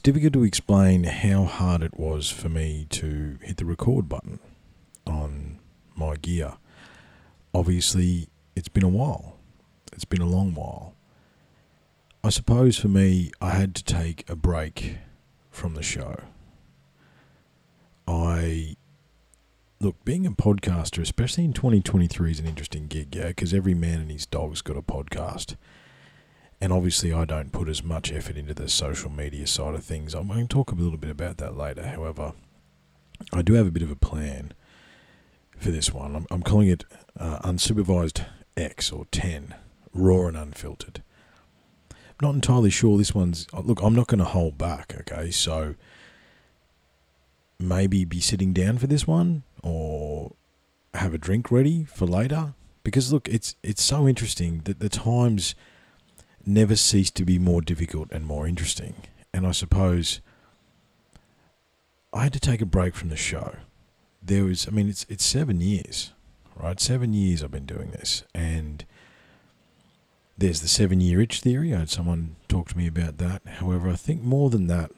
it's 0.00 0.06
difficult 0.06 0.32
to 0.32 0.44
explain 0.44 1.04
how 1.04 1.44
hard 1.44 1.82
it 1.82 1.98
was 1.98 2.30
for 2.30 2.48
me 2.48 2.86
to 2.88 3.36
hit 3.42 3.58
the 3.58 3.66
record 3.66 4.08
button 4.08 4.38
on 5.06 5.58
my 5.94 6.16
gear. 6.16 6.54
Obviously, 7.52 8.28
it's 8.56 8.70
been 8.70 8.82
a 8.82 8.88
while. 8.88 9.36
It's 9.92 10.06
been 10.06 10.22
a 10.22 10.26
long 10.26 10.54
while. 10.54 10.94
I 12.24 12.30
suppose 12.30 12.78
for 12.78 12.88
me, 12.88 13.30
I 13.42 13.50
had 13.50 13.74
to 13.74 13.84
take 13.84 14.24
a 14.26 14.34
break 14.34 14.96
from 15.50 15.74
the 15.74 15.82
show. 15.82 16.16
I 18.08 18.76
look, 19.80 20.02
being 20.06 20.24
a 20.24 20.30
podcaster, 20.30 21.02
especially 21.02 21.44
in 21.44 21.52
2023, 21.52 22.30
is 22.30 22.40
an 22.40 22.46
interesting 22.46 22.86
gig, 22.86 23.14
yeah, 23.14 23.28
because 23.28 23.52
every 23.52 23.74
man 23.74 24.00
and 24.00 24.10
his 24.10 24.24
dog's 24.24 24.62
got 24.62 24.78
a 24.78 24.82
podcast. 24.82 25.56
And 26.60 26.72
obviously, 26.72 27.12
I 27.12 27.24
don't 27.24 27.52
put 27.52 27.68
as 27.68 27.82
much 27.82 28.12
effort 28.12 28.36
into 28.36 28.52
the 28.52 28.68
social 28.68 29.10
media 29.10 29.46
side 29.46 29.74
of 29.74 29.82
things. 29.82 30.14
I'm 30.14 30.28
going 30.28 30.46
to 30.46 30.54
talk 30.54 30.72
a 30.72 30.74
little 30.74 30.98
bit 30.98 31.10
about 31.10 31.38
that 31.38 31.56
later. 31.56 31.86
However, 31.86 32.34
I 33.32 33.42
do 33.42 33.54
have 33.54 33.66
a 33.66 33.70
bit 33.70 33.82
of 33.82 33.90
a 33.90 33.96
plan 33.96 34.52
for 35.56 35.70
this 35.70 35.92
one. 35.92 36.14
I'm, 36.14 36.26
I'm 36.30 36.42
calling 36.42 36.68
it 36.68 36.84
uh, 37.18 37.38
Unsupervised 37.40 38.24
X 38.56 38.92
or 38.92 39.06
10, 39.10 39.54
raw 39.94 40.26
and 40.26 40.36
unfiltered. 40.36 41.02
not 42.20 42.34
entirely 42.34 42.70
sure 42.70 42.98
this 42.98 43.14
one's. 43.14 43.46
Look, 43.54 43.82
I'm 43.82 43.94
not 43.94 44.08
going 44.08 44.18
to 44.18 44.24
hold 44.24 44.58
back, 44.58 44.94
okay? 45.00 45.30
So 45.30 45.76
maybe 47.58 48.04
be 48.04 48.20
sitting 48.20 48.52
down 48.52 48.78
for 48.78 48.86
this 48.86 49.06
one 49.06 49.42
or 49.62 50.32
have 50.94 51.14
a 51.14 51.18
drink 51.18 51.50
ready 51.50 51.84
for 51.84 52.06
later 52.06 52.54
because 52.82 53.12
look 53.12 53.28
it's 53.28 53.54
it's 53.62 53.82
so 53.82 54.08
interesting 54.08 54.62
that 54.64 54.80
the 54.80 54.88
times 54.88 55.54
never 56.46 56.76
cease 56.76 57.10
to 57.10 57.24
be 57.24 57.38
more 57.38 57.60
difficult 57.60 58.08
and 58.10 58.26
more 58.26 58.46
interesting. 58.46 58.94
And 59.32 59.46
i 59.46 59.52
suppose 59.52 60.20
i 62.12 62.24
had 62.24 62.32
to 62.32 62.40
take 62.40 62.60
a 62.60 62.66
break 62.66 62.94
from 62.94 63.08
the 63.08 63.16
show. 63.16 63.56
There 64.22 64.44
was 64.44 64.66
i 64.66 64.70
mean 64.70 64.88
it's 64.88 65.06
it's 65.08 65.24
7 65.24 65.60
years 65.60 66.12
right? 66.56 66.80
7 66.80 67.12
years 67.14 67.42
i've 67.42 67.50
been 67.50 67.66
doing 67.66 67.90
this. 67.90 68.24
And 68.34 68.84
there's 70.36 70.60
the 70.60 70.68
7 70.68 71.00
year 71.00 71.20
itch 71.20 71.40
theory. 71.40 71.74
I 71.74 71.80
had 71.80 71.90
someone 71.90 72.36
talk 72.48 72.68
to 72.70 72.78
me 72.78 72.86
about 72.86 73.18
that. 73.18 73.42
However 73.46 73.88
i 73.88 73.96
think 73.96 74.22
more 74.22 74.50
than 74.50 74.66
that 74.66 74.90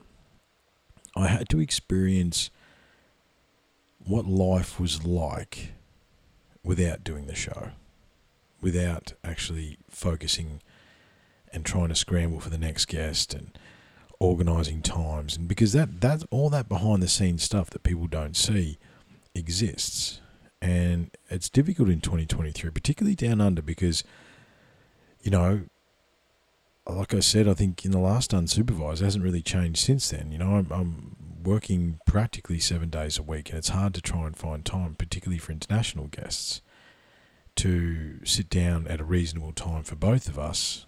I 1.15 1.29
had 1.29 1.49
to 1.51 1.61
experience 1.61 2.51
what 4.05 4.27
life 4.27 4.81
was 4.81 5.05
like 5.05 5.73
without 6.65 7.05
doing 7.05 7.27
the 7.27 7.35
show, 7.35 7.71
without 8.61 9.13
actually 9.23 9.79
focusing 9.91 10.61
and 11.53 11.65
trying 11.65 11.89
to 11.89 11.95
scramble 11.95 12.41
for 12.41 12.51
the 12.51 12.59
next 12.59 12.87
guest 12.87 13.35
and 13.35 13.59
organizing 14.19 14.83
times 14.83 15.37
and 15.37 15.49
because 15.49 15.73
that 15.73 16.01
that's 16.01 16.25
all 16.31 16.49
that 16.49 16.69
behind 16.69 17.03
the 17.03 17.09
scenes 17.09 17.43
stuff 17.43 17.71
that 17.71 17.83
people 17.83 18.07
don't 18.07 18.37
see 18.37 18.79
exists 19.35 20.21
and 20.61 21.11
it's 21.29 21.49
difficult 21.49 21.89
in 21.89 22.01
2023 22.01 22.71
particularly 22.71 23.17
down 23.17 23.41
under 23.41 23.61
because 23.61 24.05
you 25.23 25.31
know 25.31 25.63
like 26.87 27.15
I 27.15 27.21
said, 27.21 27.47
I 27.47 27.55
think 27.55 27.85
in 27.85 27.93
the 27.93 27.99
last 27.99 28.33
unsupervised 28.33 29.01
hasn't 29.01 29.25
really 29.25 29.43
changed 29.43 29.79
since 29.79 30.11
then. 30.11 30.33
You 30.33 30.39
know, 30.39 30.57
I'm, 30.57 30.67
I'm 30.71 31.17
working 31.43 32.01
practically 32.07 32.59
seven 32.59 32.91
days 32.91 33.19
a 33.19 33.23
week, 33.23 33.51
and 33.51 33.59
it's 33.59 33.69
hard 33.69 33.95
to 33.95 34.01
try 34.01 34.27
and 34.27 34.37
find 34.37 34.65
time, 34.65 34.95
particularly 34.95 35.39
for 35.39 35.53
international 35.53 36.09
guests, 36.09 36.61
to 37.57 38.25
sit 38.25 38.49
down 38.51 38.87
at 38.89 39.01
a 39.01 39.05
reasonable 39.05 39.53
time 39.53 39.83
for 39.85 39.95
both 39.95 40.29
of 40.29 40.39
us. 40.39 40.87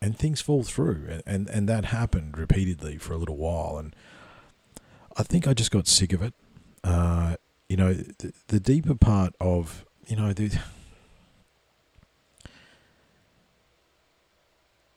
And 0.00 0.16
things 0.16 0.40
fall 0.40 0.62
through, 0.62 1.06
and, 1.08 1.22
and, 1.26 1.48
and 1.48 1.68
that 1.68 1.86
happened 1.86 2.36
repeatedly 2.36 2.98
for 2.98 3.14
a 3.14 3.16
little 3.16 3.36
while. 3.36 3.78
And 3.78 3.96
I 5.16 5.22
think 5.22 5.48
I 5.48 5.54
just 5.54 5.70
got 5.70 5.86
sick 5.86 6.12
of 6.12 6.20
it. 6.22 6.34
Uh, 6.84 7.36
you 7.68 7.76
know, 7.76 7.94
the, 7.94 8.32
the 8.48 8.60
deeper 8.60 8.94
part 8.94 9.34
of, 9.40 9.84
you 10.06 10.16
know, 10.16 10.32
the, 10.32 10.44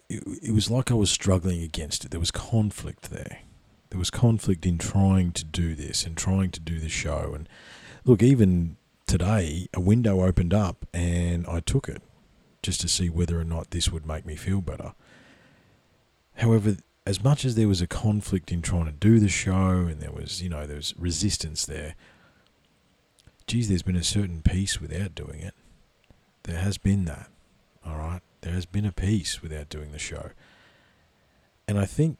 it, 0.09 0.23
it 0.43 0.53
was 0.53 0.69
like 0.69 0.91
I 0.91 0.95
was 0.95 1.09
struggling 1.09 1.63
against 1.63 2.03
it. 2.05 2.11
There 2.11 2.19
was 2.19 2.31
conflict 2.31 3.09
there. 3.09 3.39
There 3.89 3.99
was 3.99 4.09
conflict 4.11 4.65
in 4.65 4.77
trying 4.77 5.31
to 5.31 5.45
do 5.45 5.75
this 5.75 6.05
and 6.05 6.15
trying 6.15 6.51
to 6.51 6.59
do 6.59 6.77
the 6.77 6.89
show. 6.89 7.31
And 7.33 7.49
look, 8.05 8.21
even 8.21 8.75
today, 9.07 9.67
a 9.73 9.79
window 9.79 10.23
opened 10.23 10.53
up 10.53 10.85
and 10.93 11.47
I 11.47 11.61
took 11.61 11.89
it 11.89 12.01
just 12.69 12.81
to 12.81 12.87
see 12.87 13.09
whether 13.09 13.39
or 13.39 13.43
not 13.43 13.71
this 13.71 13.91
would 13.91 14.05
make 14.05 14.27
me 14.27 14.35
feel 14.35 14.61
better. 14.61 14.93
However, 16.35 16.77
as 17.03 17.23
much 17.23 17.43
as 17.43 17.55
there 17.55 17.67
was 17.67 17.81
a 17.81 17.87
conflict 17.87 18.51
in 18.51 18.61
trying 18.61 18.85
to 18.85 18.91
do 18.91 19.19
the 19.19 19.27
show 19.27 19.87
and 19.89 19.99
there 19.99 20.11
was, 20.11 20.43
you 20.43 20.49
know, 20.49 20.67
there 20.67 20.75
was 20.75 20.93
resistance 20.95 21.65
there, 21.65 21.95
geez, 23.47 23.69
there's 23.69 23.81
been 23.81 23.95
a 23.95 24.03
certain 24.03 24.43
peace 24.43 24.79
without 24.79 25.15
doing 25.15 25.39
it. 25.39 25.55
There 26.43 26.59
has 26.59 26.77
been 26.77 27.05
that, 27.05 27.31
all 27.83 27.97
right? 27.97 28.21
There 28.41 28.53
has 28.53 28.67
been 28.67 28.85
a 28.85 28.91
peace 28.91 29.41
without 29.41 29.69
doing 29.69 29.91
the 29.91 29.97
show. 29.97 30.29
And 31.67 31.79
I 31.79 31.85
think, 31.85 32.19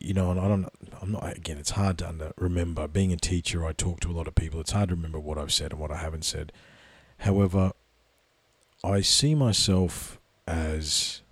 you 0.00 0.14
know, 0.14 0.30
and 0.30 0.40
I 0.40 0.48
don't, 0.48 0.66
I'm 1.02 1.12
not, 1.12 1.36
again, 1.36 1.58
it's 1.58 1.72
hard 1.72 1.98
to 1.98 2.08
under, 2.08 2.32
remember. 2.38 2.88
Being 2.88 3.12
a 3.12 3.18
teacher, 3.18 3.66
I 3.66 3.72
talk 3.74 4.00
to 4.00 4.10
a 4.10 4.16
lot 4.16 4.28
of 4.28 4.34
people. 4.34 4.60
It's 4.60 4.72
hard 4.72 4.88
to 4.88 4.94
remember 4.94 5.20
what 5.20 5.36
I've 5.36 5.52
said 5.52 5.72
and 5.72 5.80
what 5.80 5.90
I 5.90 5.98
haven't 5.98 6.24
said. 6.24 6.52
However, 7.18 7.72
I 8.84 9.00
see 9.00 9.34
myself 9.34 10.18
as 10.46 11.22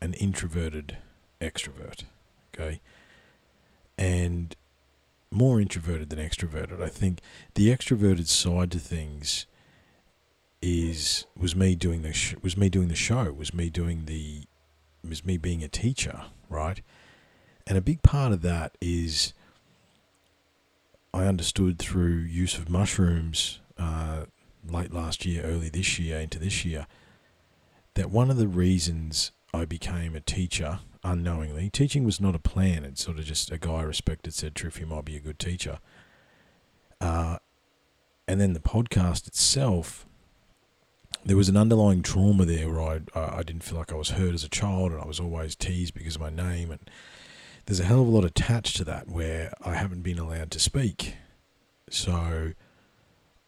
an 0.00 0.14
introverted 0.14 0.98
extrovert, 1.40 2.04
okay? 2.54 2.80
And 3.98 4.54
more 5.30 5.60
introverted 5.60 6.10
than 6.10 6.18
extroverted. 6.18 6.80
I 6.80 6.88
think 6.88 7.20
the 7.54 7.68
extroverted 7.68 8.28
side 8.28 8.70
to 8.72 8.78
things 8.78 9.46
is 10.62 11.26
was 11.36 11.54
me 11.54 11.74
doing 11.74 12.02
the 12.02 12.12
sh- 12.12 12.34
was 12.42 12.56
me 12.56 12.68
doing 12.68 12.88
the 12.88 12.94
show 12.94 13.30
was 13.30 13.52
me 13.52 13.68
doing 13.68 14.06
the 14.06 14.42
was 15.06 15.24
me 15.24 15.36
being 15.36 15.62
a 15.62 15.68
teacher 15.68 16.22
right 16.48 16.80
and 17.66 17.76
a 17.76 17.80
big 17.82 18.02
part 18.02 18.32
of 18.32 18.40
that 18.42 18.76
is 18.80 19.34
I 21.12 21.26
understood 21.26 21.78
through 21.78 22.16
use 22.16 22.56
of 22.56 22.70
mushrooms 22.70 23.60
uh, 23.78 24.24
late 24.70 24.92
last 24.92 25.24
year 25.24 25.42
early 25.42 25.68
this 25.68 25.98
year 25.98 26.20
into 26.20 26.38
this 26.38 26.64
year 26.64 26.86
that 27.94 28.10
one 28.10 28.30
of 28.30 28.36
the 28.36 28.48
reasons 28.48 29.32
I 29.54 29.64
became 29.64 30.14
a 30.14 30.20
teacher 30.20 30.80
unknowingly 31.04 31.70
teaching 31.70 32.04
was 32.04 32.20
not 32.20 32.34
a 32.34 32.40
plan 32.40 32.84
it's 32.84 33.04
sort 33.04 33.18
of 33.18 33.24
just 33.24 33.50
a 33.52 33.58
guy 33.58 33.76
I 33.76 33.82
respected 33.82 34.34
said 34.34 34.54
Triff 34.54 34.80
you 34.80 34.86
might 34.86 35.04
be 35.04 35.16
a 35.16 35.20
good 35.20 35.38
teacher 35.38 35.78
uh, 37.00 37.38
and 38.26 38.40
then 38.40 38.54
the 38.54 38.60
podcast 38.60 39.26
itself 39.28 40.06
there 41.26 41.36
was 41.36 41.48
an 41.48 41.56
underlying 41.56 42.02
trauma 42.02 42.44
there 42.44 42.70
where 42.70 42.80
I, 42.80 43.38
I 43.38 43.42
didn't 43.42 43.64
feel 43.64 43.78
like 43.78 43.92
I 43.92 43.96
was 43.96 44.10
hurt 44.10 44.32
as 44.32 44.44
a 44.44 44.48
child 44.48 44.92
and 44.92 45.00
I 45.00 45.06
was 45.06 45.18
always 45.18 45.56
teased 45.56 45.92
because 45.92 46.14
of 46.14 46.20
my 46.20 46.30
name. 46.30 46.70
And 46.70 46.88
there's 47.66 47.80
a 47.80 47.84
hell 47.84 48.02
of 48.02 48.06
a 48.06 48.10
lot 48.10 48.24
attached 48.24 48.76
to 48.76 48.84
that 48.84 49.08
where 49.08 49.52
I 49.64 49.74
haven't 49.74 50.02
been 50.02 50.20
allowed 50.20 50.52
to 50.52 50.60
speak. 50.60 51.14
So 51.90 52.52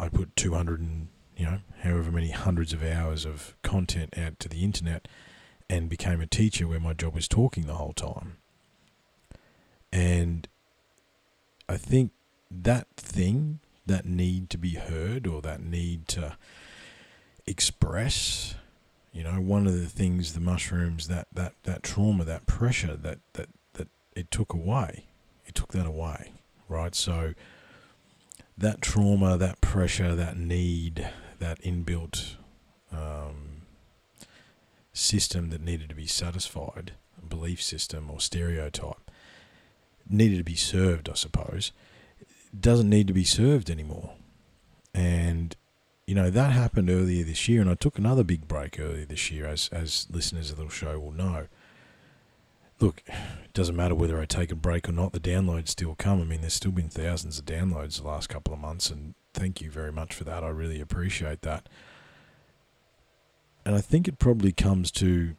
I 0.00 0.08
put 0.08 0.36
200 0.36 0.80
and, 0.80 1.08
you 1.36 1.46
know, 1.46 1.58
however 1.82 2.10
many 2.10 2.30
hundreds 2.30 2.72
of 2.72 2.82
hours 2.82 3.24
of 3.24 3.56
content 3.62 4.16
out 4.16 4.38
to 4.40 4.48
the 4.48 4.64
internet 4.64 5.08
and 5.68 5.88
became 5.88 6.20
a 6.20 6.26
teacher 6.26 6.66
where 6.66 6.80
my 6.80 6.94
job 6.94 7.14
was 7.14 7.28
talking 7.28 7.66
the 7.66 7.74
whole 7.74 7.92
time. 7.92 8.36
And 9.92 10.48
I 11.68 11.76
think 11.76 12.12
that 12.50 12.86
thing, 12.96 13.60
that 13.86 14.04
need 14.04 14.50
to 14.50 14.58
be 14.58 14.74
heard 14.74 15.26
or 15.26 15.40
that 15.42 15.62
need 15.62 16.06
to 16.08 16.36
express 17.46 18.54
you 19.12 19.24
know 19.24 19.40
one 19.40 19.66
of 19.66 19.72
the 19.72 19.86
things 19.86 20.34
the 20.34 20.40
mushrooms 20.40 21.08
that 21.08 21.26
that 21.32 21.54
that 21.62 21.82
trauma 21.82 22.24
that 22.24 22.46
pressure 22.46 22.94
that 22.94 23.18
that 23.32 23.48
that 23.72 23.88
it 24.14 24.30
took 24.30 24.52
away 24.52 25.06
it 25.46 25.54
took 25.54 25.72
that 25.72 25.86
away 25.86 26.32
right 26.68 26.94
so 26.94 27.32
that 28.58 28.80
trauma 28.80 29.36
that 29.38 29.60
pressure 29.60 30.14
that 30.14 30.36
need 30.36 31.08
that 31.38 31.60
inbuilt 31.62 32.34
um, 32.92 33.62
system 34.92 35.50
that 35.50 35.62
needed 35.62 35.88
to 35.88 35.94
be 35.94 36.06
satisfied 36.06 36.92
belief 37.28 37.62
system 37.62 38.10
or 38.10 38.20
stereotype 38.20 39.10
needed 40.08 40.38
to 40.38 40.44
be 40.44 40.54
served 40.54 41.08
i 41.08 41.14
suppose 41.14 41.72
doesn't 42.58 42.88
need 42.88 43.06
to 43.06 43.12
be 43.12 43.24
served 43.24 43.70
anymore 43.70 44.14
and 44.94 45.56
you 46.08 46.14
know, 46.14 46.30
that 46.30 46.52
happened 46.52 46.88
earlier 46.88 47.22
this 47.22 47.50
year, 47.50 47.60
and 47.60 47.68
I 47.68 47.74
took 47.74 47.98
another 47.98 48.24
big 48.24 48.48
break 48.48 48.80
earlier 48.80 49.04
this 49.04 49.30
year, 49.30 49.44
as, 49.44 49.68
as 49.70 50.06
listeners 50.10 50.50
of 50.50 50.56
the 50.56 50.66
show 50.70 50.98
will 50.98 51.12
know. 51.12 51.48
Look, 52.80 53.02
it 53.06 53.52
doesn't 53.54 53.74
matter 53.74 53.94
whether 53.94 54.20
I 54.20 54.24
take 54.24 54.52
a 54.52 54.56
break 54.56 54.88
or 54.88 54.92
not, 54.92 55.12
the 55.12 55.20
downloads 55.20 55.68
still 55.68 55.96
come. 55.96 56.20
I 56.20 56.24
mean, 56.24 56.40
there's 56.40 56.54
still 56.54 56.70
been 56.70 56.88
thousands 56.88 57.38
of 57.38 57.44
downloads 57.44 58.00
the 58.00 58.06
last 58.06 58.28
couple 58.28 58.54
of 58.54 58.60
months, 58.60 58.88
and 58.90 59.14
thank 59.34 59.60
you 59.60 59.70
very 59.70 59.90
much 59.92 60.14
for 60.14 60.24
that. 60.24 60.44
I 60.44 60.48
really 60.48 60.80
appreciate 60.80 61.42
that. 61.42 61.68
And 63.64 63.74
I 63.74 63.80
think 63.80 64.06
it 64.06 64.18
probably 64.18 64.52
comes 64.52 64.90
to, 64.92 65.34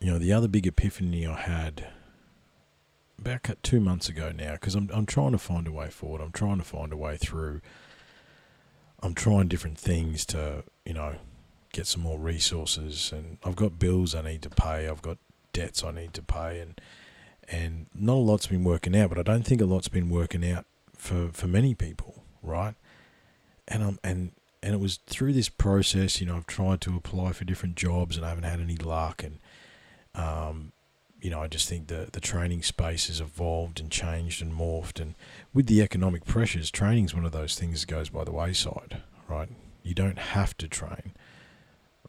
you 0.00 0.12
know, 0.12 0.18
the 0.18 0.32
other 0.32 0.48
big 0.48 0.66
epiphany 0.66 1.26
I 1.26 1.40
had 1.40 1.88
about 3.18 3.62
two 3.62 3.80
months 3.80 4.08
ago 4.08 4.32
now 4.34 4.52
because 4.52 4.74
I'm 4.74 4.90
I'm 4.92 5.06
trying 5.06 5.32
to 5.32 5.38
find 5.38 5.66
a 5.66 5.72
way 5.72 5.88
forward. 5.90 6.20
I'm 6.20 6.32
trying 6.32 6.58
to 6.58 6.64
find 6.64 6.92
a 6.92 6.96
way 6.96 7.16
through. 7.16 7.60
I'm 9.02 9.14
trying 9.14 9.48
different 9.48 9.78
things 9.78 10.24
to 10.26 10.64
you 10.84 10.94
know 10.94 11.16
get 11.72 11.86
some 11.86 12.02
more 12.02 12.18
resources, 12.18 13.12
and 13.12 13.38
I've 13.44 13.56
got 13.56 13.78
bills 13.78 14.14
I 14.14 14.22
need 14.22 14.42
to 14.42 14.50
pay. 14.50 14.88
I've 14.88 15.02
got 15.02 15.18
debts 15.60 15.84
I 15.84 15.90
need 15.90 16.14
to 16.14 16.22
pay, 16.22 16.60
and 16.60 16.80
and 17.48 17.86
not 17.94 18.14
a 18.14 18.26
lot's 18.30 18.46
been 18.46 18.64
working 18.64 18.96
out. 18.96 19.10
But 19.10 19.18
I 19.18 19.22
don't 19.22 19.42
think 19.42 19.60
a 19.60 19.66
lot's 19.66 19.88
been 19.88 20.08
working 20.08 20.48
out 20.50 20.64
for 20.96 21.30
for 21.32 21.46
many 21.46 21.74
people, 21.74 22.22
right? 22.42 22.74
And 23.68 23.82
I'm 23.82 23.98
and 24.02 24.32
and 24.62 24.74
it 24.74 24.80
was 24.80 24.98
through 25.06 25.32
this 25.32 25.48
process, 25.48 26.20
you 26.20 26.26
know, 26.26 26.36
I've 26.36 26.46
tried 26.46 26.80
to 26.82 26.96
apply 26.96 27.32
for 27.32 27.44
different 27.44 27.76
jobs 27.76 28.16
and 28.16 28.26
I 28.26 28.28
haven't 28.30 28.44
had 28.44 28.60
any 28.60 28.76
luck, 28.76 29.22
and 29.22 29.38
um, 30.14 30.72
you 31.20 31.30
know, 31.30 31.42
I 31.42 31.48
just 31.48 31.68
think 31.68 31.88
the 31.88 32.08
the 32.10 32.20
training 32.20 32.62
space 32.62 33.08
has 33.08 33.20
evolved 33.20 33.80
and 33.80 33.90
changed 33.90 34.42
and 34.42 34.52
morphed, 34.52 35.00
and 35.00 35.14
with 35.52 35.66
the 35.66 35.82
economic 35.82 36.24
pressures, 36.24 36.70
training 36.70 37.04
is 37.04 37.14
one 37.14 37.26
of 37.26 37.32
those 37.32 37.58
things 37.58 37.80
that 37.80 37.90
goes 37.90 38.08
by 38.08 38.24
the 38.24 38.32
wayside, 38.32 39.02
right? 39.28 39.48
You 39.82 39.94
don't 39.94 40.18
have 40.18 40.56
to 40.58 40.68
train. 40.68 41.12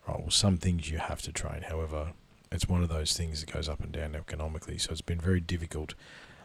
Right? 0.07 0.19
Well, 0.19 0.31
some 0.31 0.57
things 0.57 0.89
you 0.89 0.98
have 0.98 1.21
to 1.21 1.31
train. 1.31 1.63
However, 1.69 2.13
it's 2.51 2.68
one 2.68 2.83
of 2.83 2.89
those 2.89 3.15
things 3.15 3.42
that 3.42 3.51
goes 3.51 3.69
up 3.69 3.81
and 3.81 3.92
down 3.92 4.15
economically. 4.15 4.77
So 4.77 4.92
it's 4.92 5.01
been 5.01 5.19
very 5.19 5.39
difficult. 5.39 5.94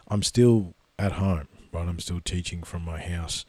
I'm 0.07 0.23
still 0.23 0.73
at 0.97 1.13
home, 1.13 1.47
right? 1.71 1.87
I'm 1.87 1.99
still 1.99 2.21
teaching 2.21 2.63
from 2.63 2.83
my 2.83 2.99
house, 2.99 3.45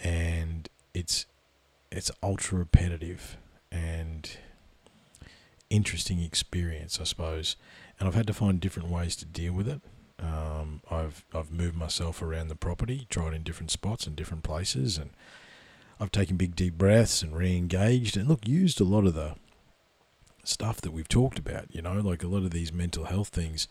and 0.00 0.68
it's 0.94 1.26
it's 1.90 2.10
ultra 2.22 2.58
repetitive 2.58 3.36
and 3.70 4.30
interesting 5.70 6.20
experience, 6.20 6.98
I 7.00 7.04
suppose 7.04 7.56
and 8.02 8.08
I've 8.08 8.16
had 8.16 8.26
to 8.26 8.34
find 8.34 8.58
different 8.58 8.88
ways 8.88 9.14
to 9.14 9.24
deal 9.24 9.52
with 9.52 9.68
it. 9.68 9.80
Um, 10.18 10.80
I've 10.90 11.24
I've 11.32 11.52
moved 11.52 11.76
myself 11.76 12.20
around 12.20 12.48
the 12.48 12.56
property, 12.56 13.06
tried 13.08 13.32
in 13.32 13.44
different 13.44 13.70
spots 13.70 14.08
and 14.08 14.16
different 14.16 14.42
places, 14.42 14.98
and 14.98 15.10
I've 16.00 16.10
taken 16.10 16.36
big 16.36 16.56
deep 16.56 16.76
breaths 16.76 17.22
and 17.22 17.36
re-engaged 17.36 18.16
and 18.16 18.28
look 18.28 18.48
used 18.48 18.80
a 18.80 18.84
lot 18.84 19.06
of 19.06 19.14
the 19.14 19.36
stuff 20.44 20.80
that 20.80 20.92
we've 20.92 21.08
talked 21.08 21.38
about. 21.38 21.66
You 21.74 21.82
know, 21.82 21.94
like 21.94 22.22
a 22.22 22.28
lot 22.28 22.44
of 22.44 22.50
these 22.50 22.72
mental 22.72 23.04
health 23.04 23.28
things. 23.28 23.68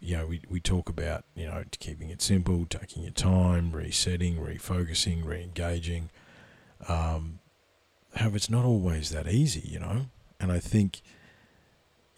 You 0.00 0.18
know, 0.18 0.26
we 0.26 0.42
we 0.48 0.60
talk 0.60 0.88
about 0.88 1.24
you 1.34 1.46
know 1.46 1.64
keeping 1.78 2.10
it 2.10 2.22
simple, 2.22 2.66
taking 2.66 3.02
your 3.02 3.12
time, 3.12 3.72
resetting, 3.72 4.36
refocusing, 4.36 5.24
re-engaging. 5.24 6.10
Um, 6.88 7.40
however, 8.14 8.36
it's 8.36 8.50
not 8.50 8.64
always 8.64 9.10
that 9.10 9.28
easy. 9.28 9.68
You 9.68 9.80
know, 9.80 10.06
and 10.38 10.52
I 10.52 10.60
think 10.60 11.02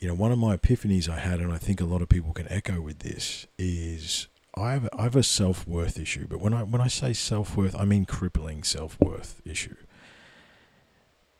you 0.00 0.08
know, 0.08 0.14
one 0.14 0.32
of 0.32 0.38
my 0.38 0.56
epiphanies 0.56 1.08
I 1.08 1.19
had, 1.19 1.41
and 1.41 1.52
I 1.52 1.58
think 1.58 1.81
a 1.81 1.85
lot 1.85 2.00
of 2.00 2.08
people 2.08 2.32
can 2.32 2.50
echo 2.50 2.81
with 2.81 3.00
this, 3.00 3.47
is 3.58 4.29
I 4.55 4.73
have, 4.73 4.88
I 4.97 5.02
have 5.02 5.17
a 5.17 5.23
self 5.23 5.69
worth 5.69 5.99
issue. 5.99 6.26
But 6.26 6.41
when 6.41 6.55
I 6.55 6.62
when 6.62 6.81
I 6.81 6.88
say 6.88 7.12
self 7.12 7.56
worth, 7.56 7.76
I 7.76 7.85
mean 7.85 8.06
crippling 8.06 8.62
self 8.62 8.99
worth 8.99 9.43
issue. 9.44 9.76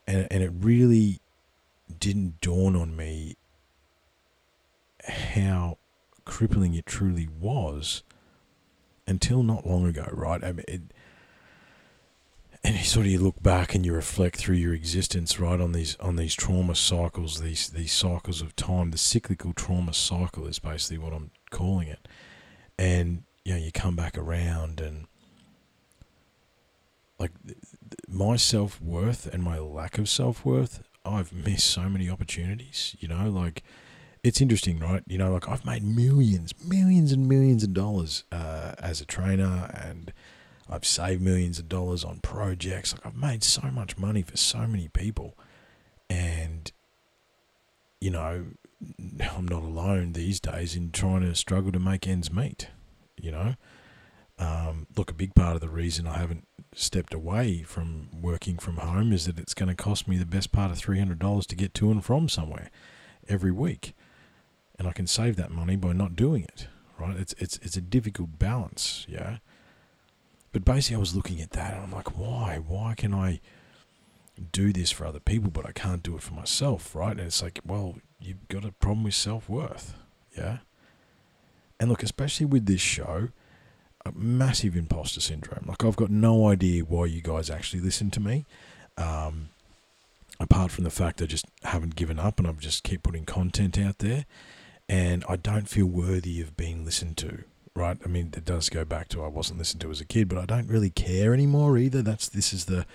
And 0.07 0.29
and 0.31 0.43
it 0.43 0.53
really 0.55 1.21
didn't 1.99 2.41
dawn 2.41 2.77
on 2.77 2.97
me 2.97 3.37
how 5.09 5.79
crippling 6.25 6.75
it 6.75 6.87
truly 6.87 7.29
was 7.29 8.03
until 9.07 9.43
not 9.43 9.67
long 9.67 9.87
ago, 9.87 10.09
right? 10.13 10.43
I 10.45 10.53
mean, 10.53 10.65
it, 10.69 10.83
and 12.63 12.77
you 12.77 12.85
sort 12.85 13.07
of 13.07 13.13
you 13.13 13.19
look 13.19 13.43
back 13.43 13.75
and 13.75 13.85
you 13.85 13.93
reflect 13.93 14.37
through 14.37 14.57
your 14.57 14.75
existence 14.75 15.41
right 15.41 15.61
on 15.61 15.73
these 15.73 15.97
on 15.97 16.17
these 16.17 16.35
trauma 16.35 16.75
cycles 16.75 17.41
these 17.41 17.71
these 17.71 17.93
cycles 17.93 18.43
of 18.43 18.55
time 18.55 18.91
the 18.91 18.99
cyclical 18.99 19.53
trauma 19.53 19.95
cycle 19.95 20.47
is 20.47 20.59
basically 20.59 20.99
what 20.99 21.13
I'm 21.13 21.31
calling 21.51 21.89
it 21.89 22.07
and 22.79 23.23
you 23.45 23.53
know 23.55 23.59
you 23.59 23.73
come 23.73 23.97
back 23.97 24.19
around 24.19 24.81
and 24.81 25.07
like 27.19 27.33
my 28.07 28.37
self-worth 28.37 29.27
and 29.27 29.43
my 29.43 29.59
lack 29.59 29.99
of 29.99 30.09
self-worth 30.09 30.83
I've 31.05 31.33
missed 31.33 31.67
so 31.67 31.89
many 31.89 32.09
opportunities 32.09 32.97
you 32.99 33.09
know 33.09 33.29
like 33.31 33.63
it's 34.23 34.41
interesting 34.41 34.79
right 34.79 35.03
you 35.07 35.19
know 35.19 35.33
like 35.33 35.49
I've 35.49 35.65
made 35.65 35.83
millions 35.83 36.55
millions 36.65 37.13
and 37.13 37.29
millions 37.29 37.63
of 37.63 37.73
dollars 37.73 38.25
uh, 38.33 38.75
as 38.79 39.01
a 39.01 39.07
trainer 39.07 39.71
and 39.75 40.13
I've 40.71 40.87
saved 40.87 41.21
millions 41.21 41.59
of 41.59 41.69
dollars 41.69 42.05
on 42.05 42.21
projects. 42.21 42.93
Like 42.93 43.05
I've 43.05 43.17
made 43.17 43.43
so 43.43 43.63
much 43.71 43.99
money 43.99 44.23
for 44.23 44.37
so 44.37 44.67
many 44.67 44.89
people. 44.89 45.37
And, 46.09 46.71
you 48.01 48.11
know, 48.11 48.47
I'm 49.37 49.49
not 49.49 49.63
alone 49.63 50.13
these 50.13 50.39
days 50.39 50.77
in 50.77 50.93
trying 50.93 51.23
to 51.23 51.35
struggle 51.35 51.73
to 51.73 51.81
make 51.81 52.07
ends 52.07 52.33
meet, 52.33 52.69
you 53.21 53.33
know. 53.33 53.57
Um, 54.39 54.87
look, 54.97 55.11
a 55.11 55.15
big 55.15 55.35
part 55.35 55.55
of 55.55 55.61
the 55.61 55.69
reason 55.69 56.07
I 56.07 56.19
haven't 56.19 56.47
stepped 56.75 57.15
away 57.15 57.63
from 57.63 58.09
working 58.21 58.59
from 58.59 58.77
home 58.77 59.13
is 59.13 59.27
that 59.27 59.39
it's 59.39 59.55
going 59.55 59.69
to 59.69 59.75
cost 59.75 60.07
me 60.07 60.17
the 60.17 60.27
best 60.27 60.53
part 60.53 60.71
of 60.71 60.79
$300 60.79 61.47
to 61.47 61.57
get 61.57 61.75
to 61.75 61.91
and 61.91 62.05
from 62.05 62.29
somewhere 62.29 62.71
every 63.29 63.51
week. 63.51 63.95
And 64.79 64.89
I 64.89 64.93
can 64.93 65.07
save 65.07 65.37
that 65.37 65.51
money 65.51 65.77
by 65.77 65.93
not 65.93 66.17
doing 66.17 66.45
it, 66.45 66.69
right? 66.99 67.17
It's, 67.17 67.35
it's, 67.39 67.59
it's 67.59 67.77
a 67.77 67.83
difficult 67.83 68.39
balance, 68.39 69.05
yeah. 69.09 69.39
But 70.53 70.65
basically, 70.65 70.97
I 70.97 71.01
was 71.01 71.15
looking 71.15 71.41
at 71.41 71.51
that 71.51 71.75
and 71.75 71.85
I'm 71.85 71.93
like, 71.93 72.19
why? 72.19 72.59
Why 72.59 72.95
can 72.97 73.13
I 73.13 73.41
do 74.53 74.73
this 74.73 74.91
for 74.91 75.05
other 75.07 75.21
people, 75.21 75.51
but 75.51 75.67
I 75.67 75.73
can't 75.73 76.03
do 76.03 76.17
it 76.17 76.23
for 76.23 76.35
myself, 76.35 76.95
right? 76.95 77.13
And 77.13 77.21
it's 77.21 77.43
like, 77.43 77.61
well, 77.65 77.97
you've 78.19 78.49
got 78.49 78.65
a 78.65 78.73
problem 78.73 79.05
with 79.05 79.15
self 79.15 79.49
worth, 79.49 79.95
yeah? 80.37 80.59
And 81.79 81.89
look, 81.89 82.03
especially 82.03 82.47
with 82.47 82.67
this 82.67 82.81
show, 82.81 83.29
a 84.07 84.13
massive 84.13 84.77
imposter 84.77 85.21
syndrome. 85.21 85.65
Like, 85.67 85.85
I've 85.85 85.97
got 85.97 86.11
no 86.11 86.49
idea 86.49 86.85
why 86.85 87.07
you 87.07 87.21
guys 87.21 87.51
actually 87.51 87.81
listen 87.83 88.11
to 88.13 88.21
me. 88.21 88.47
Um, 88.97 89.51
apart 90.39 90.71
from 90.71 90.85
the 90.85 90.91
fact 90.91 91.21
I 91.21 91.27
just 91.27 91.47
haven't 91.65 91.97
given 91.97 92.19
up 92.19 92.39
and 92.39 92.49
I've 92.49 92.59
just 92.59 92.83
keep 92.83 93.03
putting 93.03 93.25
content 93.25 93.79
out 93.79 93.99
there, 93.99 94.27
and 94.89 95.25
I 95.29 95.37
don't 95.37 95.69
feel 95.69 95.87
worthy 95.87 96.41
of 96.41 96.57
being 96.57 96.85
listened 96.85 97.17
to 97.19 97.45
right? 97.75 97.99
I 98.05 98.09
mean, 98.09 98.33
it 98.37 98.45
does 98.45 98.69
go 98.69 98.85
back 98.85 99.09
to 99.09 99.23
I 99.23 99.29
wasn't 99.29 99.59
listened 99.59 99.81
to 99.83 99.91
as 99.91 100.01
a 100.01 100.05
kid, 100.05 100.29
but 100.29 100.39
I 100.39 100.45
don't 100.45 100.69
really 100.69 100.91
care 100.91 101.33
anymore 101.33 101.79
either. 101.79 102.03
That's 102.03 102.29
this 102.29 102.53
is 102.53 102.67
the 102.67 102.87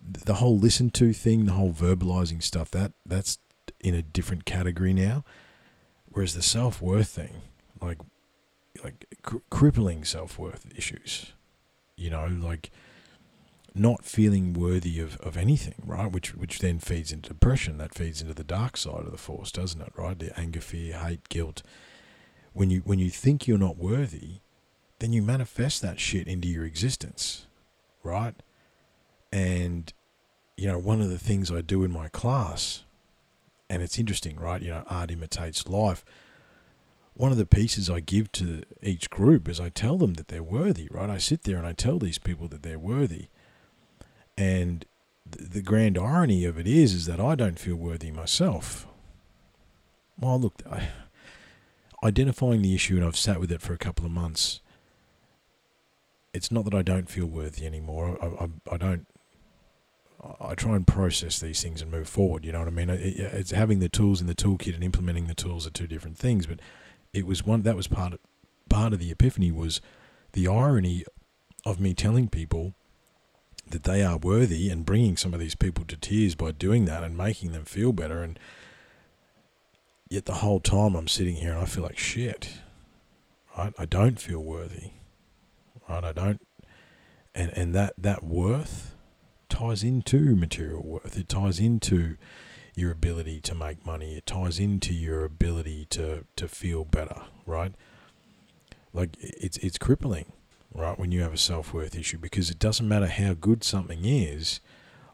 the 0.00 0.34
whole 0.34 0.58
listen 0.58 0.90
to 0.90 1.12
thing, 1.12 1.46
the 1.46 1.52
whole 1.52 1.72
verbalizing 1.72 2.42
stuff. 2.42 2.70
That 2.70 2.92
that's 3.04 3.38
in 3.80 3.94
a 3.94 4.02
different 4.02 4.44
category 4.44 4.92
now. 4.92 5.24
Whereas 6.06 6.34
the 6.34 6.42
self 6.42 6.80
worth 6.80 7.08
thing, 7.08 7.42
like 7.80 7.98
like 8.82 9.06
cr- 9.22 9.36
crippling 9.50 10.04
self 10.04 10.38
worth 10.38 10.66
issues, 10.76 11.32
you 11.96 12.10
know, 12.10 12.26
like 12.26 12.70
not 13.74 14.04
feeling 14.04 14.52
worthy 14.52 15.00
of, 15.00 15.16
of 15.20 15.36
anything, 15.36 15.82
right? 15.84 16.10
Which 16.10 16.34
which 16.34 16.58
then 16.60 16.78
feeds 16.78 17.12
into 17.12 17.30
depression. 17.30 17.78
That 17.78 17.94
feeds 17.94 18.20
into 18.20 18.34
the 18.34 18.44
dark 18.44 18.76
side 18.76 19.04
of 19.04 19.12
the 19.12 19.18
force, 19.18 19.52
doesn't 19.52 19.80
it? 19.80 19.92
Right? 19.96 20.18
The 20.18 20.38
anger, 20.38 20.60
fear, 20.60 20.98
hate, 20.98 21.28
guilt 21.28 21.62
when 22.54 22.70
you 22.70 22.80
when 22.86 22.98
you 22.98 23.10
think 23.10 23.46
you're 23.46 23.58
not 23.58 23.76
worthy, 23.76 24.40
then 25.00 25.12
you 25.12 25.20
manifest 25.20 25.82
that 25.82 26.00
shit 26.00 26.26
into 26.26 26.48
your 26.48 26.64
existence, 26.64 27.46
right? 28.02 28.34
And 29.30 29.92
you 30.56 30.68
know, 30.68 30.78
one 30.78 31.02
of 31.02 31.10
the 31.10 31.18
things 31.18 31.50
I 31.50 31.60
do 31.60 31.84
in 31.84 31.90
my 31.90 32.08
class, 32.08 32.84
and 33.68 33.82
it's 33.82 33.98
interesting, 33.98 34.38
right? 34.38 34.62
You 34.62 34.70
know, 34.70 34.84
art 34.88 35.10
imitates 35.10 35.68
life. 35.68 36.04
One 37.14 37.30
of 37.30 37.38
the 37.38 37.46
pieces 37.46 37.88
I 37.88 38.00
give 38.00 38.32
to 38.32 38.64
each 38.82 39.08
group 39.08 39.48
is 39.48 39.60
I 39.60 39.68
tell 39.68 39.98
them 39.98 40.14
that 40.14 40.28
they're 40.28 40.42
worthy, 40.42 40.88
right? 40.90 41.08
I 41.08 41.18
sit 41.18 41.44
there 41.44 41.56
and 41.56 41.66
I 41.66 41.72
tell 41.72 41.98
these 41.98 42.18
people 42.18 42.48
that 42.48 42.62
they're 42.62 42.78
worthy. 42.78 43.28
And 44.36 44.84
the, 45.24 45.62
grand 45.62 45.96
irony 45.96 46.44
of 46.44 46.58
it 46.58 46.66
is, 46.66 46.92
is 46.92 47.06
that 47.06 47.20
I 47.20 47.36
don't 47.36 47.58
feel 47.58 47.76
worthy 47.76 48.10
myself. 48.10 48.86
Well, 50.18 50.40
look, 50.40 50.62
I, 50.70 50.88
identifying 52.02 52.62
the 52.62 52.74
issue, 52.74 52.96
and 52.96 53.04
I've 53.04 53.16
sat 53.16 53.40
with 53.40 53.50
it 53.50 53.62
for 53.62 53.72
a 53.72 53.78
couple 53.78 54.04
of 54.04 54.10
months. 54.10 54.60
It's 56.32 56.50
not 56.50 56.64
that 56.64 56.74
I 56.74 56.82
don't 56.82 57.08
feel 57.08 57.26
worthy 57.26 57.64
anymore. 57.64 58.18
I, 58.20 58.44
I, 58.44 58.74
I 58.74 58.76
don't. 58.76 59.06
I 60.40 60.54
try 60.54 60.74
and 60.74 60.86
process 60.86 61.38
these 61.38 61.62
things 61.62 61.82
and 61.82 61.90
move 61.90 62.08
forward. 62.08 62.46
You 62.46 62.52
know 62.52 62.60
what 62.60 62.68
I 62.68 62.70
mean? 62.70 62.88
It, 62.88 63.18
it's 63.18 63.50
having 63.50 63.80
the 63.80 63.90
tools 63.90 64.22
in 64.22 64.26
the 64.26 64.34
toolkit 64.34 64.74
and 64.74 64.82
implementing 64.82 65.26
the 65.26 65.34
tools 65.34 65.66
are 65.66 65.70
two 65.70 65.86
different 65.86 66.16
things. 66.16 66.46
But 66.46 66.60
it 67.14 67.26
was 67.26 67.46
one 67.46 67.62
that 67.62 67.76
was 67.76 67.86
part 67.86 68.12
of 68.12 68.18
part 68.68 68.92
of 68.92 68.98
the 68.98 69.10
epiphany 69.10 69.52
was 69.52 69.80
the 70.32 70.48
irony 70.48 71.04
of 71.64 71.80
me 71.80 71.94
telling 71.94 72.28
people 72.28 72.74
that 73.66 73.84
they 73.84 74.02
are 74.02 74.18
worthy 74.18 74.68
and 74.68 74.84
bringing 74.84 75.16
some 75.16 75.32
of 75.32 75.40
these 75.40 75.54
people 75.54 75.84
to 75.84 75.96
tears 75.96 76.34
by 76.34 76.50
doing 76.50 76.84
that 76.84 77.02
and 77.02 77.16
making 77.16 77.52
them 77.52 77.64
feel 77.64 77.92
better 77.92 78.22
and 78.22 78.38
Yet 80.08 80.26
the 80.26 80.34
whole 80.34 80.60
time 80.60 80.94
I'm 80.94 81.08
sitting 81.08 81.36
here 81.36 81.52
and 81.52 81.60
I 81.60 81.64
feel 81.64 81.82
like 81.82 81.98
shit. 81.98 82.60
Right? 83.58 83.72
I 83.78 83.84
don't 83.84 84.20
feel 84.20 84.38
worthy. 84.38 84.90
Right? 85.88 86.04
I 86.04 86.12
don't 86.12 86.40
and 87.34 87.50
and 87.56 87.74
that 87.74 87.94
that 87.98 88.22
worth 88.22 88.94
ties 89.48 89.82
into 89.82 90.36
material 90.36 90.82
worth. 90.82 91.18
It 91.18 91.28
ties 91.28 91.58
into 91.58 92.16
your 92.74 92.90
ability 92.90 93.40
to 93.40 93.54
make 93.54 93.84
money. 93.86 94.16
It 94.16 94.26
ties 94.26 94.58
into 94.58 94.92
your 94.92 95.24
ability 95.24 95.86
to 95.90 96.24
to 96.36 96.48
feel 96.48 96.84
better, 96.84 97.22
right? 97.46 97.72
Like 98.92 99.16
it's 99.20 99.56
it's 99.58 99.78
crippling, 99.78 100.32
right? 100.74 100.98
When 100.98 101.12
you 101.12 101.22
have 101.22 101.34
a 101.34 101.38
self 101.38 101.72
worth 101.72 101.96
issue, 101.96 102.18
because 102.18 102.50
it 102.50 102.58
doesn't 102.58 102.88
matter 102.88 103.06
how 103.06 103.34
good 103.34 103.64
something 103.64 104.04
is, 104.04 104.60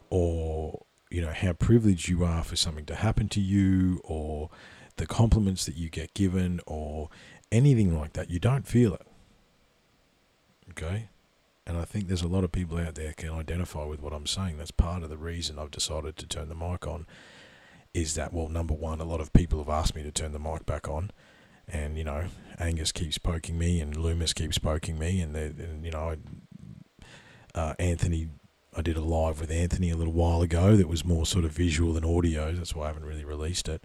or 0.09 0.83
you 1.09 1.21
know 1.21 1.33
how 1.33 1.53
privileged 1.53 2.07
you 2.07 2.23
are 2.23 2.43
for 2.43 2.55
something 2.55 2.85
to 2.85 2.95
happen 2.95 3.29
to 3.29 3.41
you, 3.41 4.01
or 4.03 4.49
the 4.97 5.05
compliments 5.05 5.65
that 5.65 5.75
you 5.75 5.89
get 5.89 6.13
given, 6.13 6.59
or 6.65 7.09
anything 7.51 7.97
like 7.97 8.13
that. 8.13 8.29
You 8.29 8.39
don't 8.39 8.67
feel 8.67 8.93
it. 8.93 9.07
Okay, 10.71 11.09
and 11.67 11.77
I 11.77 11.85
think 11.85 12.07
there's 12.07 12.21
a 12.21 12.27
lot 12.27 12.43
of 12.43 12.51
people 12.51 12.77
out 12.77 12.95
there 12.95 13.13
can 13.13 13.29
identify 13.29 13.83
with 13.85 14.01
what 14.01 14.13
I'm 14.13 14.27
saying. 14.27 14.57
That's 14.57 14.71
part 14.71 15.03
of 15.03 15.09
the 15.09 15.17
reason 15.17 15.59
I've 15.59 15.71
decided 15.71 16.17
to 16.17 16.27
turn 16.27 16.49
the 16.49 16.55
mic 16.55 16.87
on. 16.87 17.05
Is 17.93 18.15
that 18.15 18.33
well, 18.33 18.47
number 18.47 18.73
one, 18.73 19.01
a 19.01 19.05
lot 19.05 19.19
of 19.19 19.33
people 19.33 19.59
have 19.59 19.69
asked 19.69 19.95
me 19.95 20.03
to 20.03 20.11
turn 20.11 20.31
the 20.31 20.39
mic 20.39 20.65
back 20.65 20.87
on 20.87 21.11
and 21.71 21.97
you 21.97 22.03
know 22.03 22.25
Angus 22.59 22.91
keeps 22.91 23.17
poking 23.17 23.57
me, 23.57 23.79
and 23.79 23.95
Loomis 23.95 24.33
keeps 24.33 24.57
poking 24.57 24.99
me, 24.99 25.21
and, 25.21 25.35
and 25.35 25.83
you 25.83 25.91
know 25.91 26.15
uh, 27.55 27.73
Anthony. 27.79 28.29
I 28.73 28.81
did 28.81 28.95
a 28.95 29.01
live 29.01 29.41
with 29.41 29.51
Anthony 29.51 29.89
a 29.89 29.97
little 29.97 30.13
while 30.13 30.41
ago 30.41 30.77
that 30.77 30.87
was 30.87 31.03
more 31.03 31.25
sort 31.25 31.43
of 31.43 31.51
visual 31.51 31.91
than 31.91 32.05
audio. 32.05 32.53
That's 32.53 32.73
why 32.73 32.85
I 32.85 32.87
haven't 32.87 33.03
really 33.03 33.25
released 33.25 33.67
it 33.67 33.83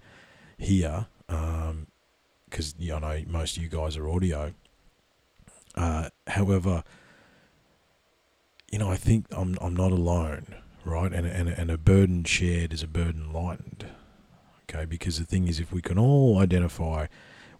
here, 0.58 1.06
because 1.26 1.68
um, 1.70 1.86
you 2.78 2.90
know, 2.90 2.98
I 2.98 3.22
know 3.22 3.25
most 3.26 3.56
of 3.56 3.64
you 3.64 3.68
guys 3.68 3.96
are 3.96 4.08
audio. 4.08 4.54
Uh, 5.75 6.10
however, 6.28 6.84
you 8.70 8.78
know, 8.78 8.88
I 8.88 8.96
think 8.96 9.26
I'm 9.32 9.58
I'm 9.60 9.75
not 9.75 9.90
alone, 9.90 10.54
right? 10.84 11.12
And 11.12 11.26
and 11.26 11.48
and 11.48 11.68
a 11.68 11.78
burden 11.78 12.22
shared 12.22 12.72
is 12.72 12.84
a 12.84 12.88
burden 12.88 13.32
lightened. 13.32 13.86
Okay, 14.76 14.85
because 14.85 15.18
the 15.18 15.25
thing 15.25 15.49
is, 15.49 15.59
if 15.59 15.73
we 15.73 15.80
can 15.80 15.99
all 15.99 16.38
identify 16.38 17.06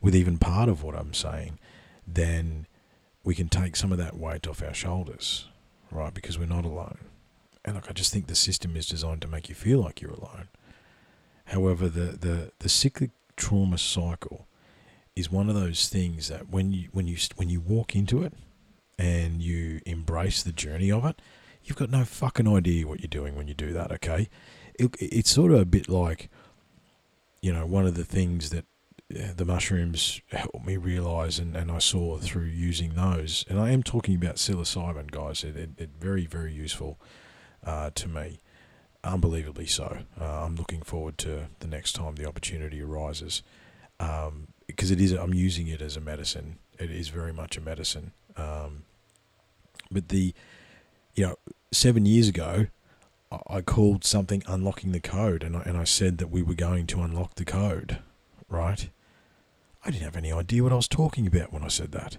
with 0.03 0.15
even 0.15 0.39
part 0.39 0.69
of 0.69 0.83
what 0.83 0.95
I'm 0.95 1.15
saying, 1.15 1.59
then 2.07 2.67
we 3.25 3.35
can 3.35 3.49
take 3.49 3.75
some 3.75 3.91
of 3.91 3.99
that 3.99 4.17
weight 4.17 4.47
off 4.47 4.63
our 4.63 4.75
shoulders, 4.75 5.49
right? 5.91 6.13
Because 6.13 6.39
we're 6.39 6.47
not 6.47 6.65
alone. 6.65 6.99
And 7.65 7.75
look, 7.75 7.89
I 7.89 7.93
just 7.93 8.13
think 8.13 8.27
the 8.27 8.35
system 8.35 8.77
is 8.77 8.87
designed 8.87 9.23
to 9.23 9.29
make 9.29 9.49
you 9.49 9.55
feel 9.55 9.81
like 9.81 10.01
you're 10.01 10.13
alone. 10.13 10.49
However, 11.47 11.89
the, 11.89 12.17
the, 12.19 12.53
the 12.59 12.69
cyclic 12.69 13.11
trauma 13.37 13.79
cycle 13.79 14.47
is 15.15 15.31
one 15.31 15.49
of 15.49 15.55
those 15.55 15.89
things 15.89 16.29
that 16.29 16.51
when 16.51 16.73
you 16.73 16.89
when 16.93 17.07
you 17.07 17.17
when 17.37 17.49
you 17.49 17.61
walk 17.61 17.97
into 17.97 18.23
it 18.23 18.35
and 18.99 19.43
you 19.43 19.81
embrace 19.87 20.43
the 20.43 20.53
journey 20.53 20.93
of 20.93 21.07
it, 21.07 21.21
you've 21.65 21.79
got 21.79 21.91
no 21.91 22.05
fucking 22.05 22.47
idea 22.47 22.87
what 22.87 23.01
you're 23.01 23.09
doing 23.09 23.35
when 23.35 23.49
you 23.49 23.55
do 23.55 23.73
that. 23.73 23.91
Okay, 23.93 24.29
it, 24.79 24.95
it's 25.01 25.31
sort 25.31 25.53
of 25.53 25.61
a 25.61 25.65
bit 25.65 25.89
like, 25.89 26.29
you 27.47 27.53
know, 27.53 27.65
one 27.65 27.87
of 27.87 27.95
the 27.95 28.05
things 28.05 28.51
that 28.51 28.65
the 29.09 29.45
mushrooms 29.45 30.21
helped 30.33 30.67
me 30.67 30.77
realize, 30.77 31.39
and, 31.39 31.55
and 31.55 31.71
I 31.71 31.79
saw 31.79 32.19
through 32.19 32.47
using 32.47 32.95
those. 32.95 33.45
And 33.49 33.61
I 33.61 33.71
am 33.71 33.85
talking 33.85 34.17
about 34.17 34.35
psilocybin, 34.35 35.13
guys. 35.13 35.45
It, 35.45 35.57
it, 35.57 35.71
it 35.79 35.91
very, 36.01 36.27
very 36.27 36.53
useful 36.53 36.99
uh, 37.65 37.91
to 37.95 38.09
me. 38.09 38.41
Unbelievably 39.05 39.67
so. 39.67 39.99
Uh, 40.21 40.45
I'm 40.45 40.57
looking 40.57 40.83
forward 40.83 41.19
to 41.19 41.47
the 41.61 41.69
next 41.69 41.93
time 41.93 42.17
the 42.17 42.27
opportunity 42.27 42.83
arises. 42.83 43.45
Um, 44.01 44.49
because 44.67 44.91
it 44.91 45.01
is, 45.01 45.13
I'm 45.13 45.33
using 45.33 45.69
it 45.69 45.81
as 45.81 45.97
a 45.97 46.01
medicine. 46.01 46.59
It 46.81 46.91
is 46.91 47.11
very 47.11 47.33
much 47.33 47.57
a 47.57 47.61
medicine. 47.61 48.11
Um, 48.37 48.83
but 49.89 50.09
the, 50.09 50.35
you 51.15 51.29
know, 51.29 51.37
seven 51.71 52.07
years 52.07 52.27
ago, 52.27 52.67
I 53.49 53.61
called 53.61 54.05
something 54.05 54.43
unlocking 54.47 54.93
the 54.93 55.01
code, 55.01 55.43
and 55.43 55.57
I, 55.57 55.63
and 55.63 55.77
I 55.77 55.85
said 55.85 56.19
that 56.19 56.31
we 56.31 56.43
were 56.43 56.55
going 56.55 56.87
to 56.89 57.03
unlock 57.03 57.35
the 57.35 57.45
code, 57.45 57.99
right? 58.49 58.89
I 59.85 59.91
didn't 59.91 60.05
have 60.05 60.17
any 60.17 60.33
idea 60.33 60.63
what 60.63 60.73
I 60.73 60.77
was 60.77 60.89
talking 60.89 61.27
about 61.27 61.53
when 61.53 61.63
I 61.63 61.69
said 61.69 61.93
that. 61.93 62.19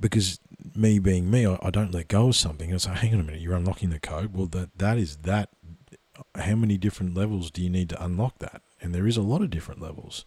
Because 0.00 0.40
me 0.74 0.98
being 0.98 1.30
me, 1.30 1.46
I, 1.46 1.58
I 1.62 1.70
don't 1.70 1.92
let 1.92 2.08
go 2.08 2.28
of 2.28 2.36
something 2.36 2.70
and 2.70 2.80
say, 2.80 2.90
hang 2.90 3.14
on 3.14 3.20
a 3.20 3.24
minute, 3.24 3.40
you're 3.40 3.56
unlocking 3.56 3.90
the 3.90 4.00
code. 4.00 4.34
Well, 4.34 4.46
that, 4.46 4.76
that 4.78 4.98
is 4.98 5.18
that. 5.18 5.50
How 6.34 6.56
many 6.56 6.76
different 6.76 7.14
levels 7.14 7.50
do 7.50 7.62
you 7.62 7.70
need 7.70 7.88
to 7.90 8.04
unlock 8.04 8.38
that? 8.40 8.62
And 8.80 8.94
there 8.94 9.06
is 9.06 9.16
a 9.16 9.22
lot 9.22 9.42
of 9.42 9.50
different 9.50 9.80
levels. 9.80 10.24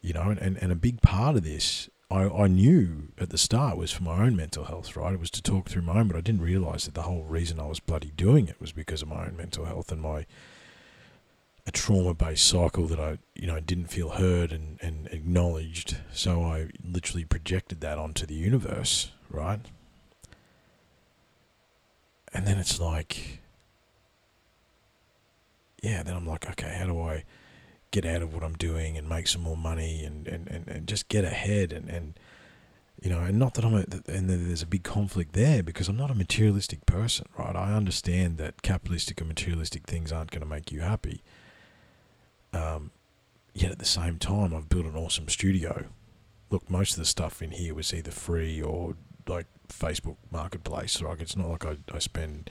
You 0.00 0.12
know, 0.14 0.30
and, 0.30 0.56
and 0.56 0.72
a 0.72 0.76
big 0.76 1.02
part 1.02 1.36
of 1.36 1.42
this, 1.42 1.90
I, 2.10 2.24
I 2.24 2.46
knew 2.48 3.08
at 3.18 3.30
the 3.30 3.38
start 3.38 3.76
was 3.76 3.92
for 3.92 4.02
my 4.02 4.24
own 4.24 4.34
mental 4.34 4.64
health, 4.64 4.96
right? 4.96 5.14
It 5.14 5.20
was 5.20 5.30
to 5.32 5.42
talk 5.42 5.68
through 5.68 5.82
my 5.82 6.00
own, 6.00 6.08
but 6.08 6.16
I 6.16 6.20
didn't 6.20 6.40
realize 6.40 6.84
that 6.84 6.94
the 6.94 7.02
whole 7.02 7.22
reason 7.22 7.60
I 7.60 7.66
was 7.66 7.78
bloody 7.78 8.12
doing 8.16 8.48
it 8.48 8.60
was 8.60 8.72
because 8.72 9.02
of 9.02 9.08
my 9.08 9.26
own 9.26 9.36
mental 9.36 9.64
health 9.64 9.92
and 9.92 10.00
my 10.00 10.26
a 11.66 11.70
trauma 11.70 12.14
based 12.14 12.46
cycle 12.46 12.86
that 12.86 12.98
I 12.98 13.18
you 13.34 13.46
know 13.46 13.60
didn't 13.60 13.88
feel 13.88 14.10
heard 14.10 14.50
and, 14.50 14.78
and 14.82 15.06
acknowledged. 15.08 15.98
So 16.12 16.42
I 16.42 16.70
literally 16.84 17.24
projected 17.24 17.80
that 17.80 17.98
onto 17.98 18.26
the 18.26 18.34
universe, 18.34 19.12
right? 19.28 19.60
And 22.32 22.46
then 22.46 22.58
it's 22.58 22.80
like 22.80 23.40
yeah, 25.82 26.02
then 26.02 26.16
I'm 26.16 26.26
like, 26.26 26.48
okay, 26.50 26.74
how 26.78 26.86
do 26.86 27.00
I 27.00 27.24
get 27.90 28.04
out 28.04 28.22
of 28.22 28.32
what 28.32 28.42
I'm 28.42 28.54
doing 28.54 28.96
and 28.96 29.08
make 29.08 29.26
some 29.26 29.42
more 29.42 29.56
money 29.56 30.04
and, 30.04 30.26
and, 30.28 30.48
and, 30.48 30.68
and 30.68 30.86
just 30.86 31.08
get 31.08 31.24
ahead 31.24 31.72
and, 31.72 31.88
and 31.88 32.18
you 33.00 33.08
know, 33.08 33.20
and 33.20 33.38
not 33.38 33.54
that 33.54 33.64
I'm 33.64 33.74
a, 33.74 33.84
and 34.08 34.28
there's 34.28 34.62
a 34.62 34.66
big 34.66 34.82
conflict 34.82 35.32
there 35.32 35.62
because 35.62 35.88
I'm 35.88 35.96
not 35.96 36.10
a 36.10 36.14
materialistic 36.14 36.84
person, 36.84 37.26
right? 37.38 37.56
I 37.56 37.72
understand 37.72 38.36
that 38.38 38.60
capitalistic 38.60 39.20
and 39.20 39.28
materialistic 39.28 39.86
things 39.86 40.12
aren't 40.12 40.30
going 40.30 40.42
to 40.42 40.46
make 40.46 40.70
you 40.70 40.80
happy. 40.80 41.22
Um, 42.52 42.90
yet 43.54 43.72
at 43.72 43.78
the 43.78 43.86
same 43.86 44.18
time, 44.18 44.54
I've 44.54 44.68
built 44.68 44.84
an 44.84 44.96
awesome 44.96 45.28
studio. 45.28 45.86
Look, 46.50 46.68
most 46.68 46.92
of 46.92 46.98
the 46.98 47.06
stuff 47.06 47.40
in 47.40 47.52
here 47.52 47.74
was 47.74 47.94
either 47.94 48.10
free 48.10 48.60
or 48.60 48.96
like 49.26 49.46
Facebook 49.68 50.16
Marketplace. 50.30 51.00
Like 51.00 51.20
it's 51.22 51.36
not 51.36 51.48
like 51.48 51.64
I, 51.64 51.78
I 51.94 52.00
spend 52.00 52.50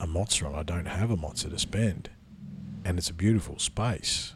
a 0.00 0.06
mozza 0.06 0.46
on. 0.46 0.54
I 0.56 0.64
don't 0.64 0.86
have 0.86 1.12
a 1.12 1.16
mozza 1.16 1.48
to 1.50 1.58
spend, 1.60 2.10
and 2.88 2.96
it's 2.96 3.10
a 3.10 3.14
beautiful 3.14 3.58
space. 3.58 4.32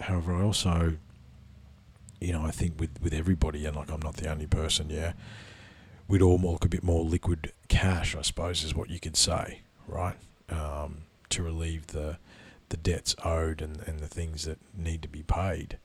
However, 0.00 0.34
I 0.34 0.42
also, 0.42 0.98
you 2.20 2.32
know, 2.32 2.42
I 2.42 2.50
think 2.50 2.78
with 2.78 2.90
with 3.00 3.14
everybody, 3.14 3.64
and 3.64 3.74
like 3.74 3.90
I'm 3.90 4.02
not 4.02 4.16
the 4.16 4.30
only 4.30 4.46
person. 4.46 4.90
Yeah, 4.90 5.14
we'd 6.06 6.20
all 6.20 6.36
look 6.36 6.64
a 6.66 6.68
bit 6.68 6.84
more 6.84 7.02
liquid 7.02 7.52
cash, 7.68 8.14
I 8.14 8.20
suppose, 8.20 8.64
is 8.64 8.74
what 8.74 8.90
you 8.90 9.00
could 9.00 9.16
say, 9.16 9.62
right? 9.88 10.16
Um, 10.50 11.04
to 11.30 11.42
relieve 11.42 11.86
the 11.88 12.18
the 12.68 12.76
debts 12.76 13.14
owed 13.24 13.62
and, 13.62 13.80
and 13.86 14.00
the 14.00 14.06
things 14.06 14.44
that 14.44 14.58
need 14.76 15.00
to 15.02 15.08
be 15.08 15.22
paid. 15.22 15.78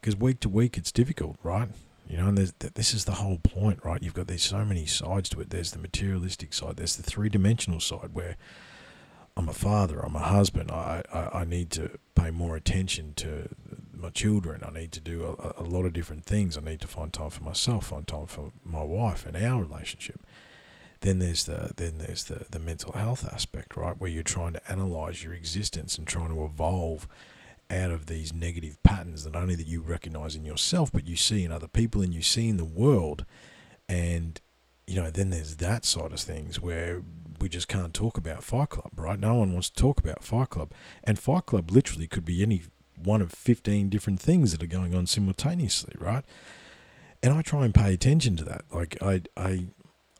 Because 0.00 0.16
week 0.16 0.40
to 0.40 0.50
week 0.50 0.76
it's 0.76 0.92
difficult, 0.92 1.36
right? 1.42 1.68
You 2.10 2.18
know, 2.18 2.28
and 2.28 2.36
this 2.36 2.92
is 2.92 3.06
the 3.06 3.12
whole 3.12 3.38
point, 3.38 3.82
right? 3.86 4.02
You've 4.02 4.12
got 4.12 4.26
there's 4.26 4.42
so 4.42 4.66
many 4.66 4.84
sides 4.84 5.30
to 5.30 5.40
it. 5.40 5.48
There's 5.48 5.70
the 5.70 5.78
materialistic 5.78 6.52
side. 6.52 6.76
There's 6.76 6.96
the 6.96 7.02
three 7.02 7.30
dimensional 7.30 7.80
side 7.80 8.10
where 8.12 8.36
I'm 9.36 9.48
a 9.48 9.54
father, 9.54 10.00
I'm 10.00 10.16
a 10.16 10.20
husband. 10.20 10.70
I, 10.70 11.02
I, 11.12 11.40
I 11.40 11.44
need 11.44 11.70
to 11.72 11.98
pay 12.14 12.30
more 12.30 12.56
attention 12.56 13.14
to 13.16 13.48
my 13.94 14.10
children. 14.10 14.62
I 14.66 14.70
need 14.70 14.92
to 14.92 15.00
do 15.00 15.24
a, 15.24 15.62
a 15.62 15.64
lot 15.64 15.86
of 15.86 15.92
different 15.92 16.24
things. 16.24 16.58
I 16.58 16.60
need 16.60 16.80
to 16.80 16.86
find 16.88 17.12
time 17.12 17.30
for 17.30 17.42
myself, 17.42 17.86
find 17.86 18.06
time 18.06 18.26
for 18.26 18.52
my 18.64 18.82
wife 18.82 19.24
and 19.24 19.36
our 19.36 19.62
relationship. 19.62 20.20
Then 21.00 21.18
there's 21.18 21.44
the 21.44 21.72
then 21.76 21.98
there's 21.98 22.24
the, 22.24 22.46
the 22.50 22.60
mental 22.60 22.92
health 22.92 23.28
aspect, 23.32 23.76
right, 23.76 23.98
where 23.98 24.10
you're 24.10 24.22
trying 24.22 24.52
to 24.52 24.70
analyze 24.70 25.24
your 25.24 25.32
existence 25.32 25.98
and 25.98 26.06
trying 26.06 26.28
to 26.28 26.44
evolve 26.44 27.08
out 27.70 27.90
of 27.90 28.06
these 28.06 28.32
negative 28.34 28.80
patterns 28.82 29.24
that 29.24 29.34
only 29.34 29.54
that 29.54 29.66
you 29.66 29.80
recognize 29.80 30.36
in 30.36 30.44
yourself, 30.44 30.92
but 30.92 31.06
you 31.06 31.16
see 31.16 31.44
in 31.44 31.50
other 31.50 31.66
people 31.66 32.02
and 32.02 32.12
you 32.12 32.22
see 32.22 32.48
in 32.48 32.56
the 32.56 32.64
world. 32.64 33.24
And 33.88 34.40
you 34.86 35.00
know, 35.00 35.10
then 35.10 35.30
there's 35.30 35.56
that 35.56 35.84
side 35.84 36.12
of 36.12 36.20
things 36.20 36.60
where 36.60 37.02
we 37.42 37.48
just 37.48 37.66
can't 37.66 37.92
talk 37.92 38.16
about 38.16 38.44
Fight 38.44 38.68
Club, 38.68 38.92
right? 38.96 39.18
No 39.18 39.34
one 39.34 39.52
wants 39.52 39.68
to 39.68 39.74
talk 39.74 39.98
about 39.98 40.22
Fight 40.22 40.50
Club, 40.50 40.70
and 41.02 41.18
Fight 41.18 41.46
Club 41.46 41.72
literally 41.72 42.06
could 42.06 42.24
be 42.24 42.40
any 42.40 42.62
one 42.96 43.20
of 43.20 43.32
15 43.32 43.88
different 43.88 44.20
things 44.20 44.52
that 44.52 44.62
are 44.62 44.68
going 44.68 44.94
on 44.94 45.06
simultaneously, 45.08 45.94
right? 45.98 46.24
And 47.20 47.34
I 47.34 47.42
try 47.42 47.64
and 47.64 47.74
pay 47.74 47.92
attention 47.92 48.36
to 48.36 48.44
that. 48.44 48.62
Like 48.72 48.96
I, 49.02 49.22
I, 49.36 49.66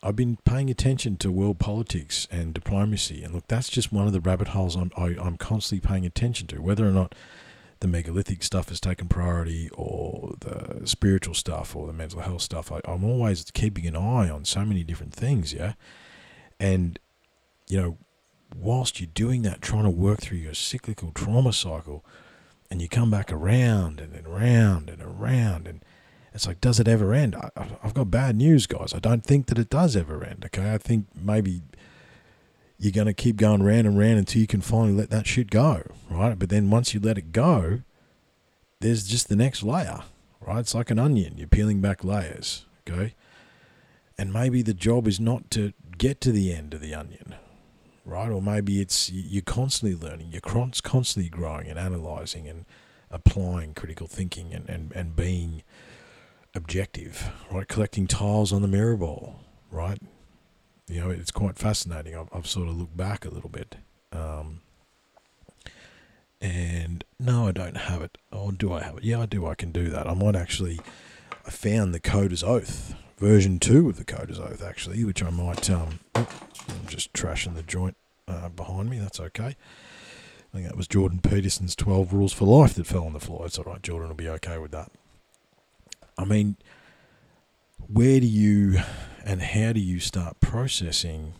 I've 0.02 0.16
been 0.16 0.36
paying 0.44 0.68
attention 0.68 1.16
to 1.18 1.30
world 1.30 1.60
politics 1.60 2.26
and 2.28 2.52
diplomacy, 2.52 3.22
and 3.22 3.32
look, 3.32 3.46
that's 3.46 3.68
just 3.68 3.92
one 3.92 4.08
of 4.08 4.12
the 4.12 4.20
rabbit 4.20 4.48
holes 4.48 4.74
I'm 4.74 4.90
I, 4.96 5.10
am 5.10 5.20
i 5.20 5.26
am 5.28 5.36
constantly 5.36 5.88
paying 5.88 6.04
attention 6.04 6.48
to. 6.48 6.60
Whether 6.60 6.88
or 6.88 6.92
not 6.92 7.14
the 7.78 7.86
megalithic 7.86 8.42
stuff 8.42 8.68
has 8.68 8.80
taken 8.80 9.06
priority, 9.06 9.70
or 9.74 10.34
the 10.40 10.88
spiritual 10.88 11.34
stuff, 11.34 11.76
or 11.76 11.86
the 11.86 11.92
mental 11.92 12.20
health 12.20 12.42
stuff, 12.42 12.72
I, 12.72 12.80
I'm 12.84 13.04
always 13.04 13.48
keeping 13.52 13.86
an 13.86 13.94
eye 13.94 14.28
on 14.28 14.44
so 14.44 14.64
many 14.64 14.82
different 14.82 15.14
things. 15.14 15.52
Yeah, 15.52 15.74
and 16.58 16.98
you 17.68 17.80
know, 17.80 17.98
whilst 18.56 19.00
you're 19.00 19.10
doing 19.12 19.42
that, 19.42 19.62
trying 19.62 19.84
to 19.84 19.90
work 19.90 20.20
through 20.20 20.38
your 20.38 20.54
cyclical 20.54 21.10
trauma 21.12 21.52
cycle, 21.52 22.04
and 22.70 22.80
you 22.80 22.88
come 22.88 23.10
back 23.10 23.30
around 23.30 24.00
and 24.00 24.14
then 24.14 24.26
around 24.26 24.88
and 24.88 25.02
around 25.02 25.68
and 25.68 25.84
it's 26.34 26.46
like, 26.46 26.60
does 26.60 26.80
it 26.80 26.88
ever 26.88 27.12
end? 27.12 27.36
I, 27.36 27.50
have 27.82 27.94
got 27.94 28.10
bad 28.10 28.36
news, 28.36 28.66
guys. 28.66 28.94
I 28.94 28.98
don't 28.98 29.24
think 29.24 29.46
that 29.46 29.58
it 29.58 29.68
does 29.68 29.96
ever 29.96 30.24
end. 30.24 30.44
Okay, 30.46 30.72
I 30.72 30.78
think 30.78 31.06
maybe 31.14 31.60
you're 32.78 32.92
going 32.92 33.06
to 33.06 33.12
keep 33.12 33.36
going 33.36 33.62
round 33.62 33.86
and 33.86 33.98
round 33.98 34.18
until 34.18 34.40
you 34.40 34.46
can 34.46 34.62
finally 34.62 34.92
let 34.92 35.10
that 35.10 35.26
shit 35.26 35.50
go, 35.50 35.82
right? 36.10 36.38
But 36.38 36.48
then 36.48 36.70
once 36.70 36.94
you 36.94 37.00
let 37.00 37.18
it 37.18 37.32
go, 37.32 37.80
there's 38.80 39.06
just 39.06 39.28
the 39.28 39.36
next 39.36 39.62
layer, 39.62 40.00
right? 40.40 40.60
It's 40.60 40.74
like 40.74 40.90
an 40.90 40.98
onion. 40.98 41.34
You're 41.36 41.48
peeling 41.48 41.80
back 41.80 42.02
layers, 42.02 42.64
okay? 42.88 43.14
And 44.16 44.32
maybe 44.32 44.62
the 44.62 44.74
job 44.74 45.06
is 45.06 45.20
not 45.20 45.50
to 45.50 45.74
get 45.98 46.20
to 46.22 46.32
the 46.32 46.52
end 46.52 46.72
of 46.72 46.80
the 46.80 46.94
onion, 46.94 47.34
right? 48.04 48.30
Or 48.30 48.42
maybe 48.42 48.80
it's 48.80 49.10
you're 49.10 49.42
constantly 49.42 49.96
learning, 49.96 50.28
you're 50.32 50.40
constantly 50.40 51.28
growing 51.28 51.68
and 51.68 51.78
analyzing 51.78 52.48
and 52.48 52.64
applying 53.10 53.74
critical 53.74 54.06
thinking 54.06 54.52
and, 54.52 54.68
and, 54.68 54.92
and 54.92 55.14
being 55.14 55.62
objective, 56.54 57.30
right? 57.50 57.68
Collecting 57.68 58.06
tiles 58.06 58.52
on 58.52 58.62
the 58.62 58.68
mirror 58.68 58.96
ball, 58.96 59.40
right? 59.70 60.00
You 60.88 61.00
know, 61.00 61.10
it's 61.10 61.30
quite 61.30 61.58
fascinating. 61.58 62.16
I've, 62.16 62.28
I've 62.32 62.46
sort 62.46 62.68
of 62.68 62.76
looked 62.76 62.96
back 62.96 63.24
a 63.24 63.30
little 63.30 63.50
bit. 63.50 63.76
Um, 64.12 64.60
and 66.40 67.04
no, 67.20 67.46
I 67.46 67.52
don't 67.52 67.76
have 67.76 68.02
it. 68.02 68.18
Or 68.32 68.52
do 68.52 68.72
I 68.72 68.82
have 68.82 68.98
it? 68.98 69.04
Yeah, 69.04 69.20
I 69.20 69.26
do. 69.26 69.46
I 69.46 69.54
can 69.54 69.70
do 69.72 69.88
that. 69.90 70.08
I 70.08 70.14
might 70.14 70.36
actually. 70.36 70.80
I 71.46 71.50
found 71.50 71.92
the 71.92 72.00
Coder's 72.00 72.42
Oath 72.42 72.94
version 73.16 73.58
two 73.58 73.88
of 73.88 73.96
the 73.96 74.04
Coder's 74.04 74.40
Oath 74.40 74.62
actually, 74.62 75.04
which 75.04 75.22
I 75.22 75.30
might. 75.30 75.70
Um, 75.70 76.00
oh, 76.16 76.28
I'm 76.80 76.86
just 76.86 77.12
trashing 77.12 77.54
the 77.54 77.62
joint 77.62 77.96
uh, 78.28 78.48
behind 78.48 78.90
me. 78.90 78.98
That's 78.98 79.20
okay. 79.20 79.56
I 80.52 80.56
think 80.56 80.66
that 80.66 80.76
was 80.76 80.88
Jordan 80.88 81.20
Peterson's 81.20 81.74
12 81.74 82.12
Rules 82.12 82.32
for 82.32 82.44
Life 82.44 82.74
that 82.74 82.86
fell 82.86 83.04
on 83.04 83.14
the 83.14 83.20
floor. 83.20 83.46
It's 83.46 83.58
all 83.58 83.64
right. 83.64 83.82
Jordan 83.82 84.08
will 84.08 84.16
be 84.16 84.28
okay 84.28 84.58
with 84.58 84.70
that. 84.72 84.90
I 86.18 86.24
mean, 86.24 86.56
where 87.88 88.20
do 88.20 88.26
you 88.26 88.78
and 89.24 89.42
how 89.42 89.72
do 89.72 89.80
you 89.80 89.98
start 89.98 90.40
processing 90.40 91.34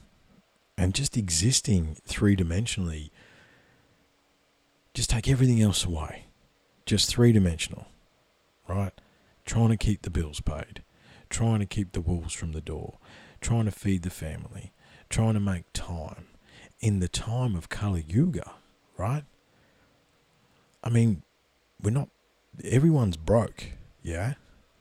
and 0.79 0.95
just 0.95 1.17
existing 1.17 1.97
three 2.05 2.37
dimensionally? 2.37 3.11
Just 4.95 5.11
take 5.11 5.29
everything 5.29 5.61
else 5.61 5.85
away. 5.85 6.27
Just 6.87 7.09
three 7.09 7.33
dimensional, 7.33 7.87
right? 8.67 8.93
Trying 9.45 9.69
to 9.69 9.77
keep 9.77 10.03
the 10.03 10.11
bills 10.11 10.41
paid, 10.41 10.83
trying 11.31 11.61
to 11.61 11.67
keep 11.67 11.93
the 11.93 12.01
wolves 12.01 12.33
from 12.35 12.53
the 12.53 12.61
door, 12.61 12.99
trying 13.41 13.67
to 13.67 13.71
feed 13.71 14.03
the 14.03 14.11
family, 14.11 14.73
trying 15.13 15.35
to 15.35 15.41
make 15.41 15.65
time 15.73 16.27
in 16.81 16.99
the 16.99 17.09
time 17.09 17.55
of 17.55 17.69
Kali 17.69 18.05
Yuga, 18.09 18.53
right? 18.97 19.23
I 20.83 20.89
mean, 20.89 21.23
we're 21.81 21.91
not. 21.91 22.09
Everyone's 22.65 23.17
broke, 23.17 23.73
yeah. 24.03 24.35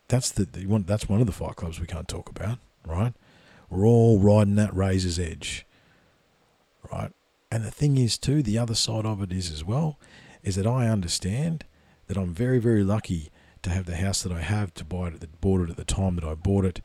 That's 0.07 0.31
the, 0.31 0.45
the 0.45 0.65
one. 0.65 0.83
That's 0.83 1.07
one 1.07 1.21
of 1.21 1.27
the 1.27 1.33
fight 1.33 1.57
clubs 1.57 1.79
we 1.79 1.85
can't 1.85 2.07
talk 2.07 2.29
about, 2.29 2.57
right? 2.85 3.13
We're 3.69 3.85
all 3.85 4.19
riding 4.19 4.55
that 4.55 4.75
razor's 4.75 5.19
edge, 5.19 5.65
right? 6.91 7.11
And 7.51 7.63
the 7.63 7.71
thing 7.71 7.97
is, 7.97 8.17
too, 8.17 8.41
the 8.41 8.57
other 8.57 8.75
side 8.75 9.05
of 9.05 9.21
it 9.21 9.31
is 9.31 9.51
as 9.51 9.63
well, 9.63 9.99
is 10.43 10.55
that 10.55 10.67
I 10.67 10.87
understand 10.87 11.65
that 12.07 12.17
I'm 12.17 12.33
very, 12.33 12.59
very 12.59 12.83
lucky 12.83 13.29
to 13.61 13.69
have 13.69 13.85
the 13.85 13.97
house 13.97 14.23
that 14.23 14.31
I 14.31 14.41
have 14.41 14.73
to 14.75 14.85
buy 14.85 15.07
it 15.07 15.13
at 15.15 15.19
the 15.19 15.27
bought 15.27 15.61
it 15.61 15.69
at 15.69 15.77
the 15.77 15.83
time 15.83 16.15
that 16.15 16.23
I 16.23 16.33
bought 16.33 16.65
it, 16.65 16.81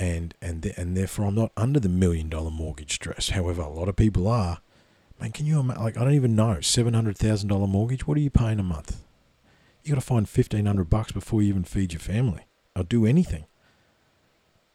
and 0.00 0.34
and 0.40 0.64
and 0.78 0.96
therefore 0.96 1.26
I'm 1.26 1.34
not 1.34 1.52
under 1.58 1.78
the 1.78 1.88
million 1.88 2.30
dollar 2.30 2.50
mortgage 2.50 2.94
stress. 2.94 3.28
However, 3.28 3.60
a 3.60 3.68
lot 3.68 3.88
of 3.88 3.96
people 3.96 4.26
are. 4.26 4.60
Man, 5.20 5.30
can 5.30 5.44
you? 5.44 5.60
Like 5.62 5.98
I 5.98 6.04
don't 6.04 6.14
even 6.14 6.34
know 6.34 6.60
seven 6.62 6.94
hundred 6.94 7.18
thousand 7.18 7.50
dollar 7.50 7.66
mortgage. 7.66 8.06
What 8.06 8.16
are 8.16 8.22
you 8.22 8.30
paying 8.30 8.58
a 8.58 8.64
month? 8.64 9.02
You 9.84 9.90
got 9.90 10.00
to 10.00 10.06
find 10.06 10.26
fifteen 10.26 10.64
hundred 10.64 10.88
bucks 10.88 11.12
before 11.12 11.42
you 11.42 11.48
even 11.50 11.64
feed 11.64 11.92
your 11.92 12.00
family 12.00 12.46
or 12.74 12.82
do 12.82 13.04
anything. 13.04 13.44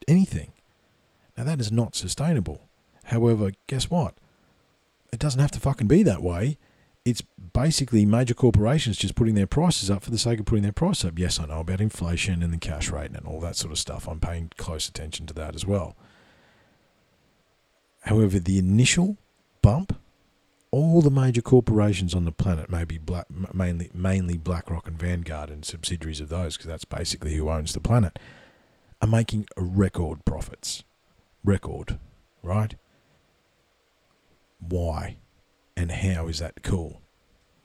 Anything. 0.08 0.52
Now 1.36 1.44
that 1.44 1.60
is 1.60 1.72
not 1.72 1.96
sustainable. 1.96 2.62
However, 3.06 3.52
guess 3.66 3.90
what? 3.90 4.14
It 5.12 5.20
doesn't 5.20 5.42
have 5.42 5.52
to 5.52 5.60
fucking 5.60 5.88
be 5.88 6.04
that 6.04 6.22
way. 6.22 6.58
It's 7.06 7.22
basically 7.54 8.04
major 8.04 8.34
corporations 8.34 8.98
just 8.98 9.14
putting 9.14 9.36
their 9.36 9.46
prices 9.46 9.92
up 9.92 10.04
for 10.04 10.10
the 10.10 10.18
sake 10.18 10.40
of 10.40 10.48
putting 10.48 10.64
their 10.64 10.72
price 10.72 11.06
up. 11.06 11.20
Yes, 11.20 11.40
I 11.40 11.46
know 11.46 11.60
about 11.60 11.80
inflation 11.80 12.42
and 12.42 12.52
the 12.52 12.58
cash 12.58 12.90
rate 12.90 13.12
and 13.12 13.28
all 13.28 13.40
that 13.42 13.56
sort 13.56 13.72
of 13.72 13.78
stuff. 13.78 14.08
I'm 14.08 14.20
paying 14.20 14.52
close 14.58 14.90
attention 14.90 15.28
to 15.28 15.34
that 15.36 15.54
as 15.54 15.68
well. 15.68 15.96
However, 18.02 18.40
the 18.40 18.58
initial 18.58 19.18
bump, 19.62 19.96
all 20.72 21.02
the 21.02 21.12
major 21.12 21.42
corporations 21.42 22.16
on 22.16 22.26
the 22.26 22.32
planet, 22.32 22.72
maybe 22.72 22.98
black, 22.98 23.28
mainly 23.54 23.92
mainly 23.94 24.38
BlackRock 24.38 24.88
and 24.88 25.00
Vanguard 25.00 25.50
and 25.52 25.64
subsidiaries 25.64 26.22
of 26.22 26.30
those, 26.30 26.58
because 26.58 26.68
that's 26.68 26.86
basically 26.86 27.36
who 27.36 27.50
owns 27.50 27.74
the 27.74 27.80
planet, 27.80 28.18
are 29.00 29.08
making 29.08 29.46
record 29.58 30.26
profits. 30.26 30.84
Record, 31.44 32.00
right? 32.42 32.76
Why 34.60 35.18
and 35.76 35.92
how 35.92 36.28
is 36.28 36.40
that 36.40 36.64
cool? 36.64 37.02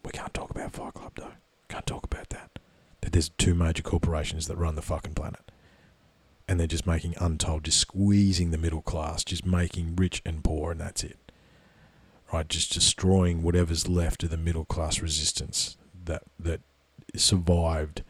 We 0.04 0.10
can't 0.10 0.34
talk 0.34 0.50
about 0.50 0.72
Fight 0.72 0.94
Club 0.94 1.12
though. 1.16 1.32
Can't 1.68 1.86
talk 1.86 2.04
about 2.04 2.30
that. 2.30 2.58
That 3.00 3.12
there's 3.12 3.28
two 3.30 3.54
major 3.54 3.82
corporations 3.82 4.46
that 4.48 4.56
run 4.56 4.74
the 4.74 4.82
fucking 4.82 5.14
planet. 5.14 5.50
And 6.48 6.58
they're 6.58 6.66
just 6.66 6.86
making 6.86 7.14
untold, 7.20 7.64
just 7.64 7.78
squeezing 7.78 8.50
the 8.50 8.58
middle 8.58 8.82
class, 8.82 9.22
just 9.22 9.46
making 9.46 9.94
rich 9.94 10.20
and 10.26 10.42
poor, 10.42 10.72
and 10.72 10.80
that's 10.80 11.04
it. 11.04 11.18
Right? 12.32 12.48
Just 12.48 12.72
destroying 12.72 13.42
whatever's 13.42 13.88
left 13.88 14.24
of 14.24 14.30
the 14.30 14.36
middle 14.36 14.64
class 14.64 15.00
resistance 15.00 15.76
that 16.04 16.22
that 16.38 16.60
survived 17.14 18.02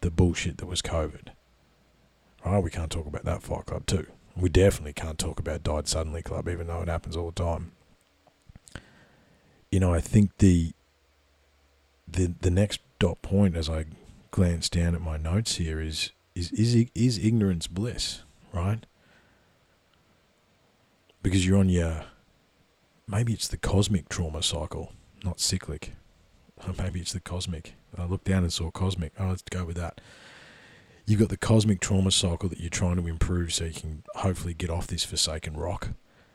the 0.00 0.10
bullshit 0.10 0.58
that 0.58 0.66
was 0.66 0.80
COVID. 0.80 1.28
Right? 2.44 2.62
We 2.62 2.70
can't 2.70 2.90
talk 2.90 3.06
about 3.06 3.24
that 3.24 3.42
Fight 3.42 3.66
Club 3.66 3.86
too. 3.86 4.06
We 4.36 4.48
definitely 4.48 4.92
can't 4.92 5.18
talk 5.18 5.40
about 5.40 5.64
Died 5.64 5.88
Suddenly 5.88 6.22
Club, 6.22 6.48
even 6.48 6.68
though 6.68 6.82
it 6.82 6.88
happens 6.88 7.16
all 7.16 7.30
the 7.30 7.42
time. 7.42 7.72
You 9.70 9.80
know, 9.80 9.92
I 9.92 10.00
think 10.00 10.38
the 10.38 10.72
the 12.06 12.34
the 12.40 12.50
next 12.50 12.80
dot 12.98 13.22
point 13.22 13.56
as 13.56 13.68
I 13.68 13.86
glance 14.30 14.68
down 14.68 14.94
at 14.94 15.00
my 15.00 15.16
notes 15.16 15.56
here 15.56 15.80
is 15.80 16.12
is 16.34 16.50
is 16.52 16.86
is 16.94 17.18
ignorance 17.18 17.66
bliss, 17.66 18.22
right? 18.52 18.84
Because 21.22 21.46
you're 21.46 21.58
on 21.58 21.68
your 21.68 22.04
maybe 23.06 23.32
it's 23.32 23.48
the 23.48 23.56
cosmic 23.56 24.08
trauma 24.08 24.42
cycle, 24.42 24.92
not 25.24 25.40
cyclic. 25.40 25.94
Or 26.66 26.74
maybe 26.76 26.98
it's 26.98 27.12
the 27.12 27.20
cosmic. 27.20 27.74
I 27.96 28.04
looked 28.04 28.24
down 28.24 28.42
and 28.42 28.52
saw 28.52 28.72
cosmic. 28.72 29.12
Oh, 29.16 29.28
let's 29.28 29.42
go 29.42 29.64
with 29.64 29.76
that 29.76 30.00
you've 31.08 31.18
got 31.18 31.30
the 31.30 31.36
cosmic 31.38 31.80
trauma 31.80 32.10
cycle 32.10 32.50
that 32.50 32.60
you're 32.60 32.68
trying 32.68 32.96
to 32.96 33.06
improve 33.06 33.52
so 33.52 33.64
you 33.64 33.72
can 33.72 34.02
hopefully 34.14 34.52
get 34.52 34.68
off 34.68 34.86
this 34.86 35.04
forsaken 35.04 35.56
rock 35.56 35.88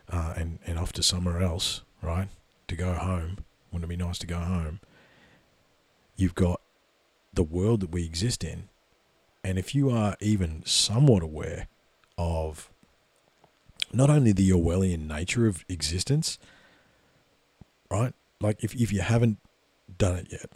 uh, 0.10 0.34
and, 0.36 0.58
and 0.66 0.80
off 0.80 0.92
to 0.92 1.04
somewhere 1.04 1.42
else, 1.42 1.84
right? 2.02 2.28
To 2.68 2.76
go 2.76 2.94
home. 2.94 3.38
Wouldn't 3.72 3.92
it 3.92 3.98
be 3.98 4.04
nice 4.04 4.18
to 4.20 4.28
go 4.28 4.40
home? 4.40 4.80
You've 6.16 6.36
got 6.36 6.62
the 7.34 7.44
world 7.44 7.82
that 7.82 7.92
we 7.92 8.06
exist 8.06 8.44
in. 8.44 8.70
And 9.44 9.58
if 9.58 9.76
you 9.76 9.90
are 9.90 10.16
even 10.20 10.64
somewhat 10.66 11.24
aware 11.24 11.68
of 12.18 12.70
not 13.92 14.10
only 14.10 14.32
the 14.32 14.50
Orwellian 14.52 15.08
nature 15.08 15.48
of 15.48 15.66
existence, 15.68 16.40
right? 17.92 18.14
Like 18.40 18.64
if, 18.64 18.74
if 18.76 18.94
you 18.94 19.02
haven't 19.02 19.40
done 19.98 20.16
it 20.16 20.28
yet, 20.32 20.50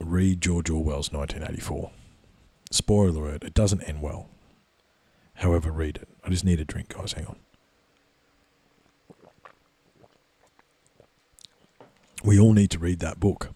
read 0.00 0.40
George 0.40 0.68
Orwell's 0.68 1.12
1984 1.12 1.90
Spoiler 2.70 3.28
alert, 3.28 3.44
it 3.44 3.54
doesn't 3.54 3.82
end 3.82 4.02
well. 4.02 4.28
However, 5.34 5.70
read 5.70 5.96
it. 5.96 6.08
I 6.24 6.30
just 6.30 6.44
need 6.44 6.60
a 6.60 6.64
drink, 6.64 6.88
guys. 6.88 7.12
Hang 7.12 7.26
on. 7.26 7.36
We 12.24 12.38
all 12.38 12.52
need 12.52 12.70
to 12.70 12.78
read 12.78 13.00
that 13.00 13.20
book. 13.20 13.50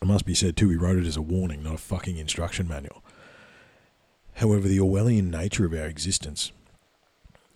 It 0.00 0.06
must 0.06 0.24
be 0.24 0.34
said, 0.34 0.56
too, 0.56 0.70
he 0.70 0.76
wrote 0.76 0.98
it 0.98 1.06
as 1.06 1.16
a 1.16 1.22
warning, 1.22 1.62
not 1.62 1.74
a 1.74 1.78
fucking 1.78 2.16
instruction 2.16 2.66
manual. 2.66 3.02
However, 4.34 4.66
the 4.66 4.78
Orwellian 4.78 5.30
nature 5.30 5.64
of 5.64 5.72
our 5.72 5.86
existence 5.86 6.52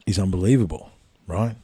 is 0.06 0.18
unbelievable, 0.18 0.90
right? 1.26 1.56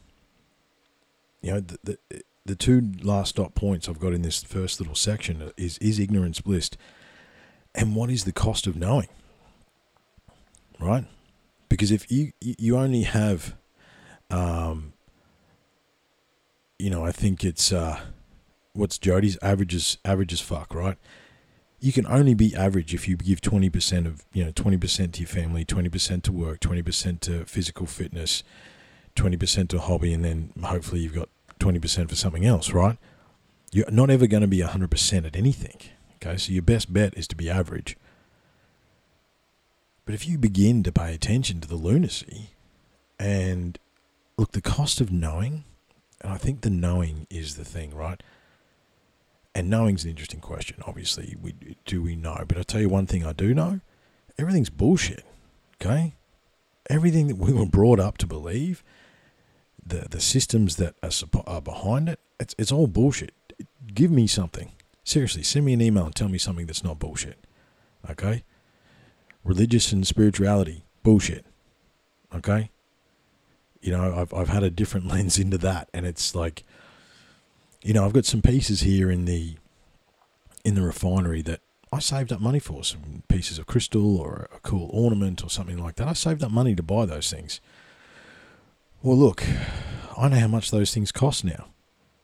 You 1.43 1.53
know, 1.53 1.61
the, 1.61 1.99
the, 2.09 2.23
the 2.45 2.57
two 2.57 2.93
last 3.03 3.37
dot 3.37 3.55
points 3.55 3.89
I've 3.89 4.01
got 4.01 4.13
in 4.13 4.23
this 4.23 4.43
first 4.43 4.81
little 4.81 4.95
section 4.95 5.53
is 5.57 5.79
is 5.79 5.99
ignorance 5.99 6.41
bliss 6.41 6.71
and 7.75 7.95
what 7.95 8.11
is 8.11 8.25
the 8.25 8.33
cost 8.33 8.67
of 8.67 8.77
knowing 8.77 9.09
right 10.81 11.05
because 11.69 11.91
if 11.91 12.11
you 12.11 12.33
you 12.41 12.77
only 12.77 13.03
have 13.03 13.55
um 14.31 14.93
you 16.79 16.91
know 16.91 17.05
i 17.05 17.13
think 17.13 17.45
it's 17.45 17.73
uh 17.73 18.01
what's 18.75 18.99
jody's 18.99 19.39
averages 19.43 19.99
averages 20.05 20.41
fuck 20.41 20.75
right 20.75 20.99
you 21.81 21.93
can 21.93 22.07
only 22.07 22.35
be 22.35 22.55
average 22.55 22.95
if 22.95 23.09
you 23.09 23.17
give 23.17 23.41
20% 23.41 24.07
of 24.07 24.25
you 24.33 24.45
know 24.45 24.53
20% 24.53 25.13
to 25.13 25.21
your 25.21 25.29
family 25.29 25.65
20% 25.65 26.23
to 26.23 26.33
work 26.33 26.61
20% 26.61 27.21
to 27.21 27.45
physical 27.45 27.87
fitness 27.87 28.43
20% 29.17 29.69
to 29.69 29.79
hobby 29.79 30.13
and 30.13 30.25
then 30.25 30.53
hopefully 30.63 31.01
you've 31.01 31.15
got 31.15 31.29
20% 31.59 32.09
for 32.09 32.15
something 32.15 32.47
else 32.47 32.73
right 32.73 32.99
you're 33.73 33.91
not 33.91 34.11
ever 34.11 34.27
going 34.27 34.43
to 34.43 34.47
be 34.47 34.59
100% 34.59 35.27
at 35.27 35.37
anything 35.37 35.77
Okay, 36.25 36.37
so 36.37 36.53
your 36.53 36.63
best 36.63 36.93
bet 36.93 37.17
is 37.17 37.27
to 37.29 37.37
be 37.37 37.51
average. 37.51 37.97
But 40.05 40.15
if 40.15 40.29
you 40.29 40.39
begin 40.39 40.85
to 40.85 40.93
pay 40.93 41.15
attention 41.15 41.61
to 41.61 41.69
the 41.69 41.75
lunacy 41.75 42.51
and 43.19 43.79
look, 44.37 44.53
the 44.53 44.61
cost 44.61 45.01
of 45.01 45.11
knowing, 45.11 45.65
and 46.21 46.33
I 46.33 46.37
think 46.37 46.61
the 46.61 46.71
knowing 46.71 47.27
is 47.29 47.57
the 47.57 47.65
thing, 47.65 47.95
right? 47.95 48.23
And 49.55 49.69
knowing's 49.69 50.05
an 50.05 50.11
interesting 50.11 50.41
question. 50.41 50.83
Obviously, 50.87 51.37
we 51.41 51.55
do 51.85 52.03
we 52.03 52.17
know? 52.17 52.43
But 52.49 52.57
I 52.59 52.63
tell 52.63 52.81
you 52.81 52.89
one 52.89 53.07
thing 53.07 53.25
I 53.25 53.33
do 53.33 53.53
know: 53.53 53.81
everything's 54.39 54.71
bullshit. 54.71 55.25
Okay, 55.81 56.15
everything 56.89 57.29
that 57.29 57.37
we 57.37 57.53
were 57.53 57.67
brought 57.67 58.01
up 58.01 58.17
to 58.19 58.27
believe, 58.27 58.83
the 59.85 60.07
the 60.11 60.21
systems 60.21 60.77
that 60.77 60.95
are, 61.03 61.11
are 61.47 61.61
behind 61.61 62.09
it, 62.09 62.19
it's 62.41 62.55
it's 62.59 62.73
all 62.73 62.87
bullshit. 62.87 63.35
Give 63.93 64.11
me 64.11 64.27
something. 64.27 64.73
Seriously, 65.05 65.43
send 65.43 65.65
me 65.65 65.73
an 65.73 65.81
email 65.81 66.07
and 66.07 66.15
tell 66.15 66.29
me 66.29 66.39
something 66.39 66.67
that's 66.67 66.85
not 66.85 66.99
bullshit. 66.99 67.39
Okay? 68.09 68.45
Religious 69.45 69.93
and 69.93 70.07
spirituality, 70.07 70.85
bullshit. 71.03 71.45
Okay? 72.35 72.71
You 73.81 73.93
know, 73.93 74.15
I've 74.15 74.33
I've 74.33 74.49
had 74.49 74.63
a 74.63 74.71
different 74.71 75.07
lens 75.13 75.39
into 75.39 75.59
that 75.59 75.89
and 75.93 76.07
it's 76.07 76.35
like 76.35 76.63
you 77.83 77.93
know, 77.93 78.05
I've 78.05 78.13
got 78.13 78.25
some 78.25 78.43
pieces 78.43 78.81
here 78.81 79.11
in 79.11 79.25
the 79.25 79.57
in 80.65 80.75
the 80.75 80.83
refinery 80.83 81.43
that 81.43 81.61
I 81.93 81.99
saved 81.99 82.33
up 82.33 82.41
money 82.41 82.61
for 82.61 82.85
some 82.85 83.25
pieces 83.29 83.59
of 83.59 83.67
crystal 83.67 84.17
or 84.17 84.49
a 84.55 84.61
cool 84.61 84.89
ornament 84.93 85.43
or 85.43 85.51
something 85.51 85.77
like 85.77 85.97
that. 85.97 86.07
I 86.07 86.13
saved 86.13 86.43
up 86.43 86.53
money 86.53 86.75
to 86.77 86.83
buy 86.83 87.05
those 87.05 87.31
things. 87.31 87.61
Well, 89.03 89.17
look, 89.17 89.43
I 90.17 90.29
know 90.29 90.39
how 90.39 90.47
much 90.47 90.71
those 90.71 90.95
things 90.95 91.11
cost 91.11 91.45
now, 91.45 91.67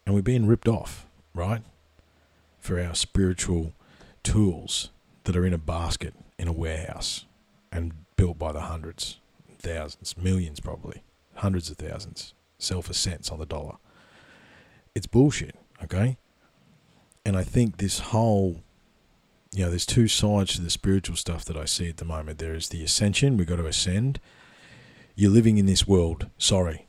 and 0.07 0.15
we're 0.15 0.23
being 0.23 0.47
ripped 0.47 0.69
off, 0.69 1.07
right? 1.35 1.63
For 2.61 2.81
our 2.81 2.95
spiritual 2.95 3.73
tools 4.23 4.91
that 5.25 5.37
are 5.37 5.45
in 5.45 5.53
a 5.53 5.59
basket 5.59 6.15
in 6.39 6.47
a 6.47 6.53
warehouse 6.53 7.25
and 7.73 7.93
built 8.17 8.39
by 8.39 8.53
the 8.53 8.61
hundreds, 8.61 9.19
thousands, 9.59 10.17
millions 10.17 10.61
probably, 10.61 11.03
hundreds 11.35 11.69
of 11.69 11.77
thousands, 11.77 12.33
sell 12.59 12.81
for 12.81 12.93
cents 12.93 13.31
on 13.31 13.41
the 13.41 13.47
dollar. 13.47 13.77
It's 14.99 15.07
bullshit, 15.07 15.55
okay? 15.85 16.19
And 17.25 17.37
I 17.37 17.45
think 17.45 17.77
this 17.77 18.01
whole 18.01 18.65
you 19.53 19.63
know, 19.63 19.71
there's 19.71 19.87
two 19.87 20.09
sides 20.09 20.55
to 20.55 20.61
the 20.61 20.71
spiritual 20.71 21.15
stuff 21.15 21.45
that 21.45 21.57
I 21.57 21.67
see 21.67 21.89
at 21.89 21.99
the 21.99 22.05
moment. 22.05 22.41
There 22.41 22.53
is 22.53 22.69
the 22.69 22.83
ascension, 22.83 23.37
we've 23.37 23.47
got 23.47 23.57
to 23.57 23.67
ascend. 23.67 24.19
You're 25.15 25.31
living 25.31 25.57
in 25.57 25.67
this 25.67 25.87
world. 25.87 26.27
Sorry. 26.37 26.89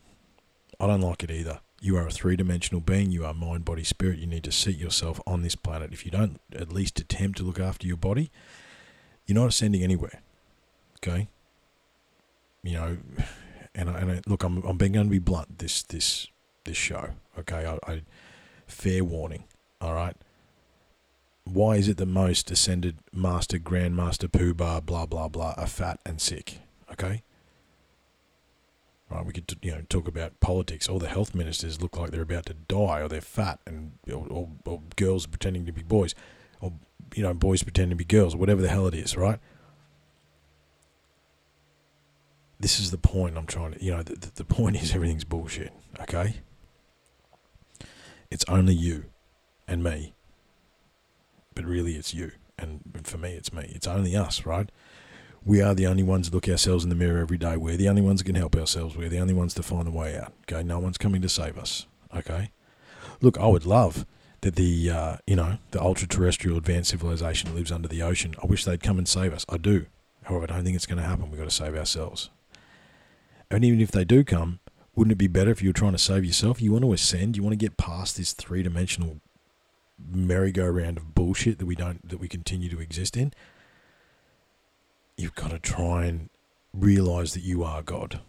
I 0.79 0.87
don't 0.87 1.01
like 1.01 1.23
it 1.23 1.29
either. 1.29 1.59
You 1.81 1.97
are 1.97 2.07
a 2.07 2.11
three 2.11 2.35
dimensional 2.35 2.81
being. 2.81 3.11
You 3.11 3.25
are 3.25 3.33
mind, 3.35 3.63
body, 3.63 3.83
spirit. 3.83 4.17
You 4.17 4.25
need 4.25 4.43
to 4.45 4.51
seat 4.51 4.77
yourself 4.77 5.21
on 5.27 5.43
this 5.43 5.55
planet. 5.55 5.93
If 5.93 6.03
you 6.03 6.09
don't 6.11 6.41
at 6.51 6.73
least 6.73 6.99
attempt 6.99 7.37
to 7.37 7.43
look 7.43 7.59
after 7.59 7.85
your 7.85 7.97
body, 7.97 8.31
you're 9.27 9.39
not 9.39 9.49
ascending 9.49 9.83
anywhere. 9.83 10.23
Okay? 10.97 11.27
You 12.63 12.73
know, 12.73 12.97
and 13.75 13.87
I, 13.91 13.99
and 13.99 14.11
I, 14.13 14.21
look, 14.25 14.43
I'm, 14.43 14.63
I'm 14.63 14.77
being 14.77 14.93
going 14.93 15.05
to 15.05 15.11
be 15.11 15.19
blunt 15.19 15.59
this 15.59 15.83
this 15.83 16.27
this 16.65 16.77
show. 16.77 17.11
Okay? 17.37 17.65
I, 17.65 17.91
I 17.91 18.01
fair 18.67 19.03
warning. 19.03 19.45
All 19.81 19.93
right? 19.93 20.15
why 21.53 21.75
is 21.75 21.87
it 21.87 21.97
the 21.97 22.05
most 22.05 22.51
ascended 22.51 22.97
master, 23.11 23.57
grandmaster, 23.57 24.29
poobah, 24.29 24.85
blah 24.85 25.05
blah 25.05 25.27
blah 25.27 25.53
are 25.57 25.67
fat 25.67 25.99
and 26.05 26.21
sick? 26.21 26.59
Okay. 26.91 27.23
Right, 29.09 29.25
we 29.25 29.33
could 29.33 29.57
you 29.61 29.71
know 29.71 29.81
talk 29.89 30.07
about 30.07 30.39
politics. 30.39 30.87
All 30.87 30.99
the 30.99 31.07
health 31.07 31.33
ministers 31.33 31.81
look 31.81 31.97
like 31.97 32.11
they're 32.11 32.21
about 32.21 32.45
to 32.47 32.53
die, 32.53 33.01
or 33.01 33.07
they're 33.07 33.21
fat, 33.21 33.59
and 33.65 33.93
or, 34.11 34.27
or, 34.29 34.49
or 34.65 34.81
girls 34.95 35.25
pretending 35.25 35.65
to 35.65 35.71
be 35.71 35.81
boys, 35.81 36.13
or 36.61 36.73
you 37.15 37.23
know 37.23 37.33
boys 37.33 37.63
pretending 37.63 37.91
to 37.91 37.95
be 37.95 38.05
girls, 38.05 38.35
or 38.35 38.37
whatever 38.37 38.61
the 38.61 38.69
hell 38.69 38.87
it 38.87 38.93
is. 38.93 39.17
Right. 39.17 39.39
This 42.59 42.79
is 42.79 42.91
the 42.91 42.97
point 42.97 43.37
I'm 43.37 43.47
trying 43.47 43.73
to. 43.73 43.83
You 43.83 43.91
know, 43.91 44.03
the, 44.03 44.15
the, 44.15 44.31
the 44.35 44.43
point 44.43 44.75
is 44.75 44.93
everything's 44.93 45.23
bullshit. 45.23 45.73
Okay. 46.01 46.35
It's 48.31 48.45
only 48.47 48.73
you, 48.73 49.05
and 49.67 49.83
me, 49.83 50.13
but 51.55 51.65
really 51.65 51.95
it's 51.95 52.13
you. 52.13 52.31
And 52.57 52.81
for 53.03 53.17
me, 53.17 53.33
it's 53.33 53.53
me. 53.53 53.71
It's 53.73 53.87
only 53.87 54.15
us, 54.15 54.45
right? 54.45 54.69
We 55.45 55.61
are 55.61 55.73
the 55.73 55.87
only 55.87 56.03
ones 56.03 56.29
that 56.29 56.35
look 56.35 56.49
ourselves 56.49 56.83
in 56.83 56.89
the 56.89 56.95
mirror 56.95 57.19
every 57.19 57.37
day. 57.37 57.55
We're 57.55 57.77
the 57.77 57.87
only 57.89 58.01
ones 58.01 58.19
that 58.19 58.25
can 58.25 58.35
help 58.35 58.55
ourselves. 58.55 58.97
We're 58.97 59.09
the 59.09 59.19
only 59.19 59.33
ones 59.33 59.53
to 59.55 59.63
find 59.63 59.87
a 59.87 59.91
way 59.91 60.17
out. 60.17 60.33
Okay, 60.43 60.63
no 60.63 60.79
one's 60.79 60.97
coming 60.97 61.21
to 61.21 61.29
save 61.29 61.57
us. 61.57 61.87
Okay, 62.15 62.51
look, 63.21 63.37
I 63.39 63.47
would 63.47 63.65
love 63.65 64.05
that 64.41 64.55
the 64.55 64.89
uh, 64.89 65.17
you 65.25 65.35
know 65.35 65.57
the 65.71 65.81
ultra 65.81 66.07
terrestrial 66.07 66.57
advanced 66.57 66.91
civilization 66.91 67.55
lives 67.55 67.71
under 67.71 67.87
the 67.87 68.01
ocean. 68.01 68.35
I 68.41 68.45
wish 68.45 68.65
they'd 68.65 68.83
come 68.83 68.97
and 68.97 69.07
save 69.07 69.33
us. 69.33 69.45
I 69.49 69.57
do. 69.57 69.85
However, 70.23 70.45
I 70.49 70.55
don't 70.55 70.63
think 70.63 70.75
it's 70.75 70.85
going 70.85 71.01
to 71.01 71.07
happen. 71.07 71.29
We've 71.29 71.39
got 71.39 71.49
to 71.49 71.55
save 71.55 71.75
ourselves. 71.75 72.29
And 73.49 73.65
even 73.65 73.81
if 73.81 73.91
they 73.91 74.03
do 74.03 74.23
come, 74.23 74.59
wouldn't 74.99 75.13
it 75.13 75.17
be 75.17 75.27
better 75.27 75.49
if 75.49 75.61
you 75.61 75.69
were 75.69 75.73
trying 75.73 75.93
to 75.93 75.97
save 75.97 76.25
yourself? 76.25 76.61
You 76.61 76.73
want 76.73 76.83
to 76.83 76.91
ascend. 76.91 77.37
You 77.37 77.41
want 77.41 77.53
to 77.53 77.65
get 77.65 77.77
past 77.77 78.17
this 78.17 78.33
three 78.33 78.63
dimensional 78.63 79.21
merry-go-round 80.11 80.97
of 80.97 81.15
bullshit 81.15 81.57
that 81.59 81.65
we 81.65 81.73
don't 81.73 82.05
that 82.09 82.19
we 82.19 82.27
continue 82.27 82.67
to 82.67 82.81
exist 82.81 83.15
in? 83.15 83.31
You've 85.15 85.35
got 85.35 85.51
to 85.51 85.59
try 85.59 86.03
and 86.03 86.29
realize 86.73 87.33
that 87.33 87.43
you 87.43 87.63
are 87.63 87.81
god. 87.81 88.19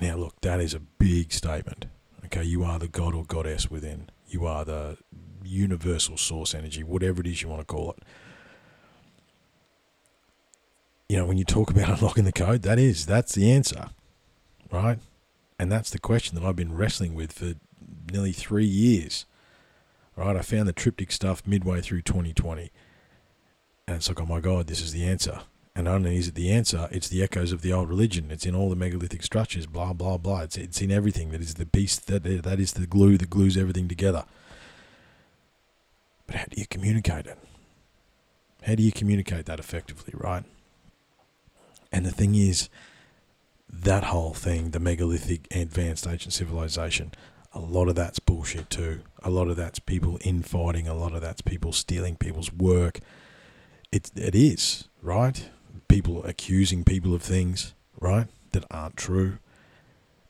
Now 0.00 0.14
look 0.14 0.40
that 0.42 0.60
is 0.60 0.74
a 0.74 0.78
big 0.78 1.32
statement. 1.32 1.86
Okay 2.26 2.44
you 2.44 2.62
are 2.62 2.78
the 2.78 2.86
god 2.86 3.16
or 3.16 3.24
goddess 3.24 3.68
within. 3.68 4.10
You 4.28 4.46
are 4.46 4.64
the 4.64 4.96
universal 5.42 6.16
source 6.16 6.54
energy 6.54 6.84
whatever 6.84 7.20
it 7.20 7.26
is 7.26 7.42
you 7.42 7.48
want 7.48 7.62
to 7.62 7.66
call 7.66 7.96
it. 7.98 8.04
You 11.08 11.16
know 11.16 11.26
when 11.26 11.36
you 11.36 11.44
talk 11.44 11.68
about 11.68 11.88
unlocking 11.98 12.26
the 12.26 12.30
code 12.30 12.62
that 12.62 12.78
is 12.78 13.06
that's 13.06 13.34
the 13.34 13.50
answer 13.50 13.90
right 14.70 15.00
and 15.60 15.70
that's 15.70 15.90
the 15.90 15.98
question 15.98 16.34
that 16.34 16.46
i've 16.46 16.56
been 16.56 16.76
wrestling 16.76 17.14
with 17.14 17.32
for 17.32 17.54
nearly 18.10 18.32
three 18.32 18.64
years 18.64 19.26
right? 20.20 20.36
I 20.36 20.42
found 20.42 20.68
the 20.68 20.72
triptych 20.72 21.12
stuff 21.12 21.42
midway 21.46 21.80
through 21.80 22.02
2020. 22.02 22.70
And 23.86 23.96
it's 23.96 24.08
like, 24.08 24.20
oh 24.20 24.26
my 24.26 24.40
God, 24.40 24.66
this 24.66 24.80
is 24.80 24.92
the 24.92 25.04
answer. 25.04 25.40
And 25.74 25.84
not 25.84 25.96
only 25.96 26.16
is 26.16 26.28
it 26.28 26.34
the 26.34 26.50
answer, 26.50 26.88
it's 26.90 27.08
the 27.08 27.22
echoes 27.22 27.52
of 27.52 27.62
the 27.62 27.72
old 27.72 27.88
religion. 27.88 28.30
It's 28.30 28.44
in 28.44 28.54
all 28.54 28.68
the 28.68 28.76
megalithic 28.76 29.22
structures, 29.22 29.66
blah, 29.66 29.92
blah, 29.92 30.18
blah. 30.18 30.42
It's, 30.42 30.56
it's 30.58 30.82
in 30.82 30.90
everything. 30.90 31.30
That 31.30 31.40
is 31.40 31.54
the 31.54 31.66
piece, 31.66 31.98
that, 31.98 32.24
that 32.24 32.60
is 32.60 32.72
the 32.72 32.86
glue 32.86 33.16
that 33.16 33.30
glues 33.30 33.56
everything 33.56 33.88
together. 33.88 34.24
But 36.26 36.36
how 36.36 36.44
do 36.50 36.60
you 36.60 36.66
communicate 36.66 37.26
it? 37.26 37.38
How 38.62 38.74
do 38.74 38.82
you 38.82 38.92
communicate 38.92 39.46
that 39.46 39.58
effectively, 39.58 40.12
right? 40.14 40.44
And 41.90 42.04
the 42.04 42.12
thing 42.12 42.34
is, 42.34 42.68
that 43.72 44.04
whole 44.04 44.34
thing, 44.34 44.70
the 44.70 44.80
megalithic 44.80 45.46
advanced 45.50 46.06
ancient 46.06 46.34
civilization, 46.34 47.12
a 47.52 47.60
lot 47.60 47.88
of 47.88 47.94
that's 47.94 48.18
bullshit 48.18 48.70
too. 48.70 49.00
A 49.22 49.30
lot 49.30 49.48
of 49.48 49.56
that's 49.56 49.78
people 49.78 50.18
infighting. 50.22 50.86
A 50.86 50.94
lot 50.94 51.14
of 51.14 51.20
that's 51.20 51.40
people 51.40 51.72
stealing 51.72 52.16
people's 52.16 52.52
work. 52.52 53.00
It 53.90 54.10
it 54.14 54.34
is 54.34 54.88
right. 55.02 55.48
People 55.88 56.24
accusing 56.24 56.84
people 56.84 57.14
of 57.14 57.22
things 57.22 57.74
right 58.00 58.28
that 58.52 58.64
aren't 58.70 58.96
true, 58.96 59.38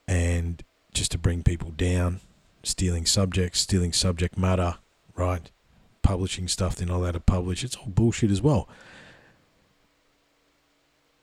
and 0.08 0.62
just 0.94 1.12
to 1.12 1.18
bring 1.18 1.42
people 1.42 1.70
down, 1.70 2.20
stealing 2.62 3.04
subjects, 3.06 3.60
stealing 3.60 3.92
subject 3.92 4.38
matter, 4.38 4.76
right? 5.14 5.50
Publishing 6.02 6.48
stuff 6.48 6.76
they're 6.76 6.88
not 6.88 6.96
allowed 6.96 7.12
to 7.12 7.20
publish. 7.20 7.62
It's 7.64 7.76
all 7.76 7.88
bullshit 7.88 8.30
as 8.30 8.40
well 8.40 8.68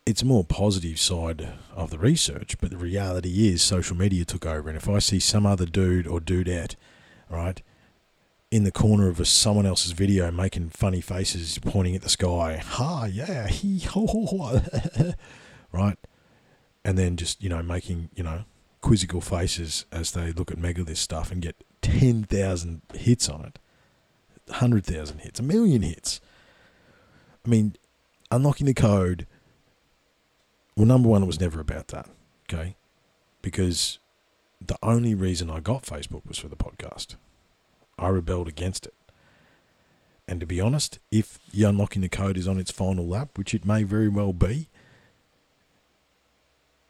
it's 0.08 0.22
a 0.22 0.26
more 0.26 0.46
positive 0.46 0.98
side 0.98 1.50
of 1.76 1.90
the 1.90 1.98
research, 1.98 2.58
but 2.62 2.70
the 2.70 2.78
reality 2.78 3.50
is 3.50 3.62
social 3.62 3.98
media 3.98 4.24
took 4.24 4.46
over. 4.46 4.70
And 4.70 4.78
if 4.78 4.88
I 4.88 5.00
see 5.00 5.20
some 5.20 5.46
other 5.46 5.66
dude 5.66 6.08
or 6.08 6.22
dudette, 6.22 6.76
right, 7.30 7.62
in 8.50 8.64
the 8.64 8.72
corner 8.72 9.10
of 9.10 9.20
a, 9.20 9.26
someone 9.26 9.66
else's 9.66 9.92
video 9.92 10.32
making 10.32 10.70
funny 10.70 11.02
faces, 11.02 11.60
pointing 11.60 11.94
at 11.94 12.04
the 12.04 12.10
sky, 12.10 12.56
ha, 12.56 13.04
yeah, 13.04 13.48
he, 13.50 13.80
ho, 13.80 14.08
ho, 14.08 14.26
ho, 14.26 15.12
right, 15.74 15.98
and 16.86 16.98
then 16.98 17.18
just, 17.18 17.44
you 17.44 17.50
know, 17.50 17.62
making, 17.62 18.08
you 18.16 18.24
know, 18.24 18.46
quizzical 18.80 19.20
faces 19.20 19.86
as 19.92 20.12
they 20.12 20.32
look 20.32 20.50
at 20.50 20.58
megalith 20.58 20.98
stuff 20.98 21.34
and 21.34 21.42
get 21.42 21.58
10,000 21.82 22.82
hits 22.94 23.28
on 23.28 23.44
it, 23.44 23.60
100,000 24.46 25.18
hits, 25.20 25.42
a 25.42 25.44
million 25.44 25.82
hits. 25.82 26.22
I 27.46 27.50
mean, 27.50 27.76
unlocking 28.32 28.68
the 28.68 28.74
code 28.74 29.28
well, 30.78 30.86
number 30.86 31.10
one, 31.10 31.24
it 31.24 31.26
was 31.26 31.40
never 31.40 31.60
about 31.60 31.88
that, 31.88 32.08
okay? 32.48 32.76
Because 33.42 33.98
the 34.62 34.78
only 34.84 35.16
reason 35.16 35.50
I 35.50 35.60
got 35.60 35.82
Facebook 35.82 36.24
was 36.28 36.38
for 36.38 36.50
the 36.50 36.56
podcast. 36.56 37.16
I 37.98 38.10
rebelled 38.10 38.48
against 38.48 38.86
it. 38.86 38.94
And 40.28 40.40
to 40.40 40.46
be 40.46 40.62
honest, 40.62 41.00
if 41.12 41.40
the 41.52 41.64
unlocking 41.64 42.04
the 42.04 42.10
code 42.10 42.38
is 42.38 42.48
on 42.48 42.60
its 42.60 42.70
final 42.70 43.08
lap, 43.08 43.40
which 43.40 43.56
it 43.56 43.66
may 43.66 43.82
very 43.82 44.08
well 44.08 44.34
be, 44.34 44.70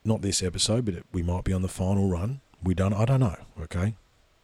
not 0.04 0.21
this 0.21 0.43
episode, 0.43 0.84
but 0.84 0.95
it, 0.95 1.06
we 1.13 1.23
might 1.23 1.45
be 1.45 1.54
on 1.54 1.62
the 1.62 1.69
final 1.69 2.10
run. 2.10 2.41
We 2.62 2.73
don't. 2.73 2.93
I 2.93 3.06
don't 3.06 3.21
know. 3.21 3.38
Okay, 3.62 3.95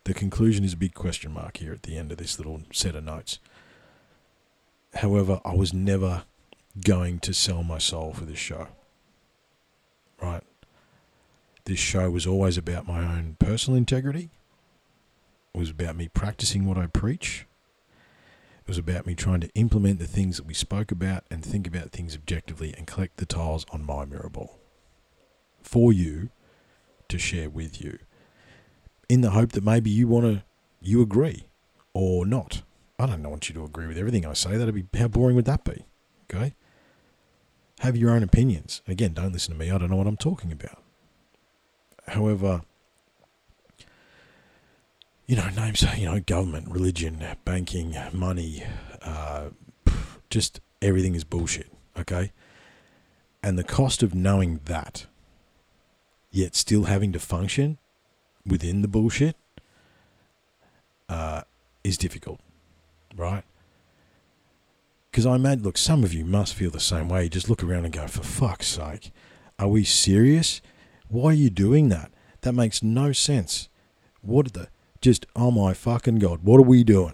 the 0.06 0.14
conclusion 0.14 0.64
is 0.64 0.74
a 0.74 0.78
big 0.78 0.94
question 0.94 1.34
mark 1.34 1.58
here 1.58 1.74
at 1.74 1.84
the 1.84 1.98
end 1.98 2.12
of 2.12 2.18
this 2.18 2.38
little 2.38 2.62
set 2.72 2.96
of 2.96 3.04
notes. 3.04 3.40
However, 4.96 5.42
I 5.44 5.54
was 5.54 5.74
never 5.74 6.24
going 6.86 7.20
to 7.20 7.34
sell 7.34 7.64
my 7.64 7.78
soul 7.78 8.14
for 8.14 8.24
this 8.24 8.38
show 8.38 8.68
right? 10.24 10.44
This 11.66 11.80
show 11.80 12.10
was 12.10 12.26
always 12.26 12.58
about 12.58 12.88
my 12.88 13.00
own 13.00 13.36
personal 13.40 13.78
integrity. 13.78 14.30
It 15.54 15.58
was 15.58 15.70
about 15.70 15.96
me 15.96 16.08
practicing 16.08 16.66
what 16.66 16.78
I 16.78 16.88
preach. 16.88 17.46
It 18.62 18.68
was 18.68 18.78
about 18.78 19.06
me 19.06 19.14
trying 19.14 19.42
to 19.42 19.50
implement 19.56 20.00
the 20.00 20.08
things 20.08 20.38
that 20.38 20.46
we 20.46 20.54
spoke 20.54 20.92
about 20.92 21.26
and 21.30 21.44
think 21.44 21.68
about 21.68 21.92
things 21.92 22.16
objectively 22.16 22.74
and 22.78 22.88
collect 22.88 23.18
the 23.18 23.26
tiles 23.26 23.66
on 23.72 23.86
my 23.86 24.06
mirror 24.06 24.30
ball 24.30 24.60
for 25.62 25.92
you 25.94 26.30
to 27.10 27.18
share 27.18 27.50
with 27.50 27.82
you 27.82 28.00
in 29.10 29.22
the 29.22 29.32
hope 29.32 29.52
that 29.52 29.64
maybe 29.64 29.90
you 29.90 30.08
want 30.08 30.26
to 30.26 30.44
you 30.82 31.02
agree 31.02 31.46
or 31.94 32.26
not. 32.26 32.64
I 32.98 33.06
don't 33.06 33.24
want 33.24 33.50
you 33.50 33.56
to 33.56 33.66
agree 33.66 33.88
with 33.88 33.98
everything 33.98 34.26
I 34.26 34.34
say. 34.34 34.58
That'd 34.58 34.74
be 34.74 34.86
how 34.98 35.08
boring 35.08 35.36
would 35.36 35.46
that 35.46 35.64
be? 35.64 35.86
Okay? 36.24 36.54
Have 37.84 37.98
your 37.98 38.12
own 38.12 38.24
opinions. 38.24 38.82
Again, 38.88 39.12
don't 39.12 39.34
listen 39.34 39.54
to 39.54 39.60
me. 39.60 39.70
I 39.70 39.78
don't 39.78 39.90
know 39.90 39.98
what 39.98 40.08
I'm 40.08 40.16
talking 40.16 40.54
about. 40.54 40.82
However, 42.08 42.62
you 45.28 45.36
know, 45.36 45.50
names, 45.50 45.84
you 45.98 46.06
know, 46.06 46.22
government, 46.22 46.70
religion, 46.70 47.22
banking, 47.44 47.94
money, 48.14 48.64
uh, 49.02 49.50
just 50.30 50.62
everything 50.82 51.14
is 51.14 51.26
bullshit, 51.26 51.74
okay? 52.00 52.32
And 53.44 53.60
the 53.60 53.66
cost 53.66 54.02
of 54.02 54.16
knowing 54.16 54.62
that, 54.64 55.08
yet 56.32 56.56
still 56.56 56.86
having 56.86 57.12
to 57.12 57.20
function 57.20 57.80
within 58.46 58.82
the 58.82 58.88
bullshit, 58.88 59.36
uh, 61.10 61.42
is 61.84 61.98
difficult, 61.98 62.40
right? 63.18 63.44
Because 65.14 65.28
I 65.28 65.36
imagine, 65.36 65.64
look, 65.64 65.78
some 65.78 66.04
of 66.04 66.12
you 66.12 66.26
must 66.26 66.56
feel 66.56 66.72
the 66.72 66.80
same 66.80 67.08
way. 67.08 67.26
You 67.26 67.30
just 67.30 67.48
look 67.48 67.64
around 67.64 67.86
and 67.86 67.94
go, 67.94 68.08
for 68.08 68.24
fuck's 68.24 68.66
sake, 68.66 69.12
are 69.60 69.68
we 69.68 69.84
serious? 69.84 70.60
Why 71.08 71.30
are 71.30 71.34
you 71.34 71.52
doing 71.52 71.90
that? 71.90 72.12
That 72.42 72.54
makes 72.54 72.82
no 72.82 73.12
sense. 73.12 73.70
What 74.22 74.54
the 74.54 74.70
just 75.02 75.28
oh 75.36 75.52
my 75.52 75.76
fucking 75.76 76.18
god, 76.18 76.40
what 76.42 76.58
are 76.58 76.64
we 76.64 76.84
doing? 76.84 77.14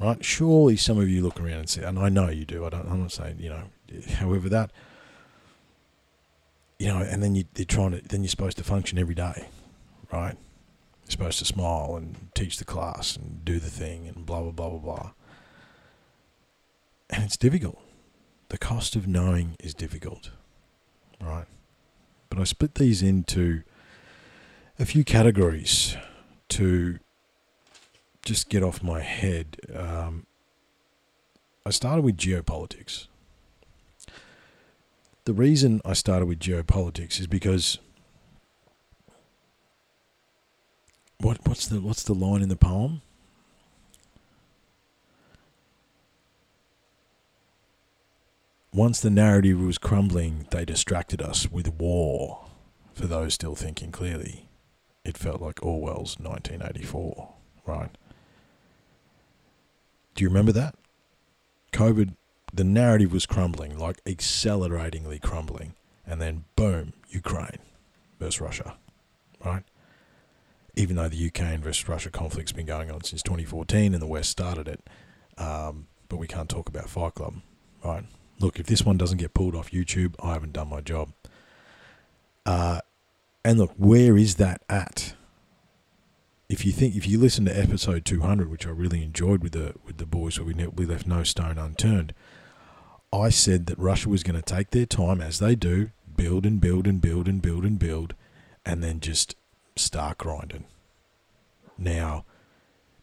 Right? 0.00 0.24
Surely 0.24 0.78
some 0.78 0.98
of 0.98 1.06
you 1.06 1.22
look 1.22 1.38
around 1.38 1.58
and 1.58 1.68
say, 1.68 1.84
and 1.84 1.98
I 1.98 2.08
know 2.08 2.30
you 2.30 2.46
do. 2.46 2.64
I 2.64 2.70
don't. 2.70 2.88
I'm 2.90 3.02
not 3.02 3.12
saying 3.12 3.40
you 3.40 3.50
know. 3.50 3.64
However, 4.14 4.48
that 4.48 4.72
you 6.78 6.88
know, 6.88 7.00
and 7.00 7.22
then 7.22 7.34
you, 7.34 7.44
you're 7.54 7.66
trying 7.66 7.90
to. 7.90 8.00
Then 8.00 8.22
you're 8.22 8.30
supposed 8.30 8.56
to 8.56 8.64
function 8.64 8.98
every 8.98 9.14
day, 9.14 9.48
right? 10.10 10.38
You're 11.02 11.10
supposed 11.10 11.40
to 11.40 11.44
smile 11.44 11.94
and 11.94 12.30
teach 12.34 12.56
the 12.56 12.64
class 12.64 13.16
and 13.16 13.44
do 13.44 13.58
the 13.58 13.68
thing 13.68 14.08
and 14.08 14.24
blah 14.24 14.40
blah 14.40 14.52
blah 14.52 14.70
blah 14.70 14.78
blah. 14.78 15.10
And 17.12 17.22
it's 17.22 17.36
difficult. 17.36 17.78
The 18.48 18.58
cost 18.58 18.96
of 18.96 19.06
knowing 19.06 19.56
is 19.60 19.74
difficult, 19.74 20.30
right? 21.20 21.46
But 22.30 22.40
I 22.40 22.44
split 22.44 22.74
these 22.76 23.02
into 23.02 23.62
a 24.78 24.86
few 24.86 25.04
categories 25.04 25.96
to 26.48 26.98
just 28.24 28.48
get 28.48 28.62
off 28.62 28.82
my 28.82 29.00
head. 29.00 29.58
Um, 29.74 30.26
I 31.66 31.70
started 31.70 32.02
with 32.02 32.16
geopolitics. 32.16 33.06
The 35.24 35.34
reason 35.34 35.80
I 35.84 35.92
started 35.92 36.26
with 36.26 36.40
geopolitics 36.40 37.20
is 37.20 37.26
because 37.26 37.78
what 41.18 41.38
what's 41.46 41.68
the 41.68 41.80
what's 41.80 42.02
the 42.02 42.14
line 42.14 42.42
in 42.42 42.48
the 42.48 42.56
poem? 42.56 43.02
Once 48.82 48.98
the 48.98 49.10
narrative 49.10 49.60
was 49.60 49.78
crumbling, 49.78 50.44
they 50.50 50.64
distracted 50.64 51.22
us 51.22 51.48
with 51.48 51.72
war. 51.74 52.46
For 52.92 53.06
those 53.06 53.32
still 53.32 53.54
thinking 53.54 53.92
clearly 53.92 54.48
it 55.04 55.16
felt 55.16 55.40
like 55.40 55.64
Orwell's 55.64 56.18
1984, 56.18 57.32
right? 57.64 57.90
Do 60.16 60.24
you 60.24 60.28
remember 60.28 60.50
that? 60.50 60.74
COVID, 61.72 62.16
the 62.52 62.64
narrative 62.64 63.12
was 63.12 63.24
crumbling, 63.24 63.78
like 63.78 64.00
acceleratingly 64.04 65.20
crumbling, 65.20 65.74
and 66.04 66.20
then 66.20 66.46
boom, 66.56 66.92
Ukraine 67.08 67.60
versus 68.18 68.40
Russia, 68.40 68.74
right? 69.44 69.62
Even 70.74 70.96
though 70.96 71.08
the 71.08 71.16
Ukraine 71.16 71.60
versus 71.60 71.88
Russia 71.88 72.10
conflict's 72.10 72.50
been 72.50 72.66
going 72.66 72.90
on 72.90 73.04
since 73.04 73.22
2014 73.22 73.94
and 73.94 74.02
the 74.02 74.08
West 74.08 74.30
started 74.30 74.66
it, 74.66 74.90
um, 75.38 75.86
but 76.08 76.16
we 76.16 76.26
can't 76.26 76.48
talk 76.48 76.68
about 76.68 76.90
Fight 76.90 77.14
Club, 77.14 77.36
right? 77.84 78.06
Look, 78.40 78.58
if 78.58 78.66
this 78.66 78.84
one 78.84 78.96
doesn't 78.96 79.18
get 79.18 79.34
pulled 79.34 79.54
off 79.54 79.70
YouTube, 79.70 80.14
I 80.22 80.32
haven't 80.32 80.52
done 80.52 80.68
my 80.68 80.80
job. 80.80 81.12
Uh, 82.44 82.80
and 83.44 83.58
look, 83.58 83.72
where 83.76 84.16
is 84.16 84.36
that 84.36 84.62
at? 84.68 85.14
If 86.48 86.66
you 86.66 86.72
think, 86.72 86.96
if 86.96 87.06
you 87.06 87.18
listen 87.18 87.44
to 87.46 87.58
episode 87.58 88.04
200, 88.04 88.50
which 88.50 88.66
I 88.66 88.70
really 88.70 89.02
enjoyed 89.02 89.42
with 89.42 89.52
the 89.52 89.74
with 89.84 89.98
the 89.98 90.06
boys, 90.06 90.38
where 90.38 90.46
we 90.46 90.66
we 90.66 90.86
left 90.86 91.06
no 91.06 91.22
stone 91.22 91.56
unturned, 91.56 92.12
I 93.12 93.30
said 93.30 93.66
that 93.66 93.78
Russia 93.78 94.08
was 94.08 94.22
going 94.22 94.40
to 94.40 94.42
take 94.42 94.70
their 94.70 94.86
time, 94.86 95.20
as 95.20 95.38
they 95.38 95.54
do, 95.54 95.90
build 96.16 96.44
and 96.44 96.60
build 96.60 96.86
and 96.86 97.00
build 97.00 97.26
and 97.28 97.40
build 97.40 97.64
and 97.64 97.78
build, 97.78 98.14
and 98.66 98.82
then 98.82 99.00
just 99.00 99.34
start 99.76 100.18
grinding. 100.18 100.64
Now, 101.78 102.24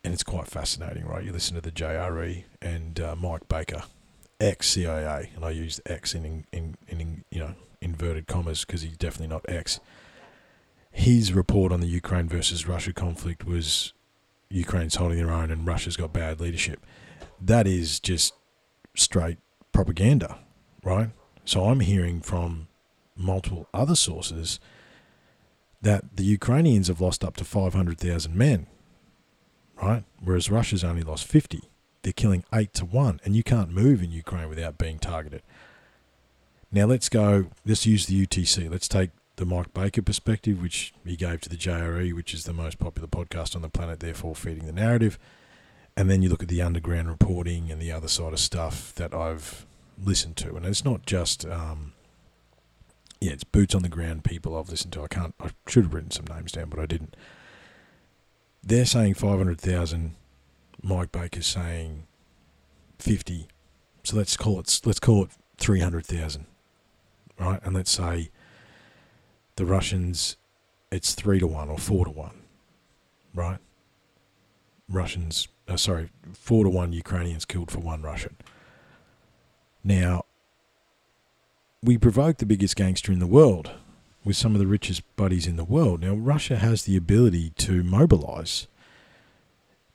and 0.04 0.14
it's 0.14 0.24
quite 0.24 0.48
fascinating, 0.48 1.06
right? 1.06 1.24
You 1.24 1.32
listen 1.32 1.56
to 1.56 1.62
the 1.62 1.72
JRE 1.72 2.44
and 2.62 3.00
uh, 3.00 3.16
Mike 3.16 3.48
Baker, 3.48 3.84
ex 4.40 4.70
CIA, 4.70 5.32
and 5.36 5.44
I 5.44 5.52
used 5.52 5.82
X 5.86 6.14
in, 6.14 6.46
in, 6.52 6.76
in, 6.88 7.24
you 7.30 7.40
know 7.40 7.56
inverted 7.82 8.28
commas 8.28 8.66
because 8.66 8.82
he's 8.82 8.98
definitely 8.98 9.28
not 9.28 9.46
X 9.48 9.80
his 10.92 11.34
report 11.34 11.72
on 11.72 11.82
the 11.82 11.88
Ukraine 11.88 12.28
versus 12.28 12.68
Russia 12.68 12.94
conflict 12.94 13.46
was 13.46 13.94
Ukraine's 14.50 14.96
holding 14.96 15.18
their 15.18 15.32
own 15.32 15.52
and 15.52 15.66
Russia's 15.66 15.96
got 15.96 16.14
bad 16.14 16.40
leadership. 16.42 16.86
That 17.40 17.68
is 17.68 18.00
just 18.00 18.34
straight 18.96 19.38
propaganda, 19.72 20.40
right? 20.84 21.10
So 21.46 21.66
I'm 21.66 21.80
hearing 21.82 22.22
from 22.22 22.68
multiple 23.16 23.68
other 23.74 23.96
sources 23.96 24.60
that 25.82 26.18
the 26.18 26.24
Ukrainians 26.24 26.88
have 26.88 27.00
lost 27.00 27.24
up 27.24 27.38
to 27.38 27.46
500,000 27.46 28.36
men, 28.36 28.68
right? 29.82 30.04
Whereas 30.22 30.50
Russia's 30.50 30.84
only 30.84 31.04
lost 31.04 31.26
50. 31.26 31.69
They're 32.02 32.14
killing 32.14 32.44
8 32.54 32.74
to 32.76 32.86
1, 32.86 33.22
and 33.24 33.36
you 33.36 33.44
can't 33.44 33.72
move 33.72 34.02
in 34.02 34.12
Ukraine 34.12 34.50
without 34.50 34.78
being 34.78 35.00
targeted. 35.00 35.42
Now 36.72 36.86
let's 36.86 37.10
go, 37.10 37.48
let's 37.66 37.86
use 37.86 38.06
the 38.06 38.26
UTC. 38.26 38.70
Let's 38.70 38.88
take 38.88 39.10
the 39.36 39.46
Mike 39.46 39.74
Baker 39.74 40.02
perspective, 40.02 40.62
which 40.62 40.94
he 41.06 41.16
gave 41.16 41.42
to 41.42 41.50
the 41.50 41.58
JRE, 41.58 42.14
which 42.14 42.34
is 42.34 42.44
the 42.44 42.54
most 42.54 42.78
popular 42.78 43.08
podcast 43.08 43.56
on 43.56 43.62
the 43.62 43.70
planet, 43.70 44.00
therefore 44.00 44.36
feeding 44.36 44.66
the 44.66 44.72
narrative. 44.72 45.18
And 45.98 46.10
then 46.10 46.22
you 46.22 46.30
look 46.30 46.44
at 46.44 46.50
the 46.50 46.62
underground 46.62 47.10
reporting 47.10 47.72
and 47.72 47.82
the 47.82 47.92
other 47.92 48.08
side 48.08 48.34
of 48.34 48.40
stuff 48.40 48.94
that 48.96 49.14
I've 49.14 49.66
listened 50.02 50.38
to. 50.38 50.56
And 50.56 50.66
it's 50.66 50.86
not 50.86 51.06
just, 51.06 51.46
um, 51.46 51.94
yeah, 53.20 53.32
it's 53.32 53.44
boots 53.44 53.74
on 53.74 53.82
the 53.82 53.90
ground 53.90 54.24
people 54.24 54.58
I've 54.58 54.70
listened 54.70 54.94
to. 54.94 55.04
I 55.04 55.08
can't, 55.08 55.34
I 55.40 55.50
should 55.68 55.86
have 55.86 55.94
written 55.94 56.12
some 56.12 56.26
names 56.28 56.52
down, 56.52 56.70
but 56.70 56.80
I 56.80 56.86
didn't. 56.86 57.16
They're 58.64 58.86
saying 58.86 59.16
500,000. 59.16 60.16
Mike 60.82 61.12
Baker's 61.12 61.48
saying 61.48 62.04
50. 63.00 63.48
So 64.04 64.18
let's 64.18 64.38
call 64.38 64.60
it, 64.60 64.82
let's 64.86 65.00
call 65.00 65.24
it 65.24 65.32
300,000, 65.58 66.46
right? 67.40 67.60
And 67.64 67.76
let's 67.76 67.92
say 67.92 68.30
the 69.56 69.66
Russians, 69.66 70.38
it's 70.92 71.14
three 71.14 71.40
to 71.40 71.48
one 71.48 71.70
or 71.70 71.78
four 71.78 72.06
to 72.06 72.12
one, 72.12 72.42
right? 73.34 73.60
Russians, 74.88 75.48
uh, 75.68 75.78
sorry, 75.78 76.10
four 76.34 76.64
to 76.64 76.70
one 76.70 76.94
Ukrainians 76.94 77.46
killed 77.46 77.70
for 77.70 77.80
one 77.80 78.02
Russian. 78.02 78.36
Now, 79.84 80.26
we 81.84 81.98
provoke 81.98 82.38
the 82.38 82.46
biggest 82.46 82.76
gangster 82.76 83.12
in 83.12 83.20
the 83.20 83.28
world 83.28 83.72
with 84.26 84.36
some 84.36 84.54
of 84.54 84.60
the 84.60 84.68
richest 84.68 85.04
buddies 85.16 85.48
in 85.48 85.56
the 85.56 85.64
world. 85.64 86.02
Now, 86.02 86.14
Russia 86.14 86.58
has 86.58 86.84
the 86.84 86.98
ability 86.98 87.52
to 87.58 87.84
mobilize, 87.84 88.68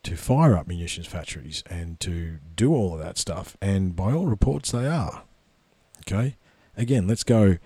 to 0.05 0.17
fire 0.17 0.57
up 0.57 0.67
munitions 0.67 1.07
factories, 1.07 1.63
and 1.69 1.99
to 2.01 2.39
do 2.57 2.73
all 2.73 2.95
of 2.95 3.01
that 3.01 3.19
stuff. 3.19 3.57
And 3.61 3.97
by 3.97 4.13
all 4.13 4.27
reports, 4.27 4.71
they 4.71 4.87
are. 4.87 5.25
Okay? 6.07 6.37
Again, 6.77 7.07
let's 7.07 7.25
go 7.25 7.59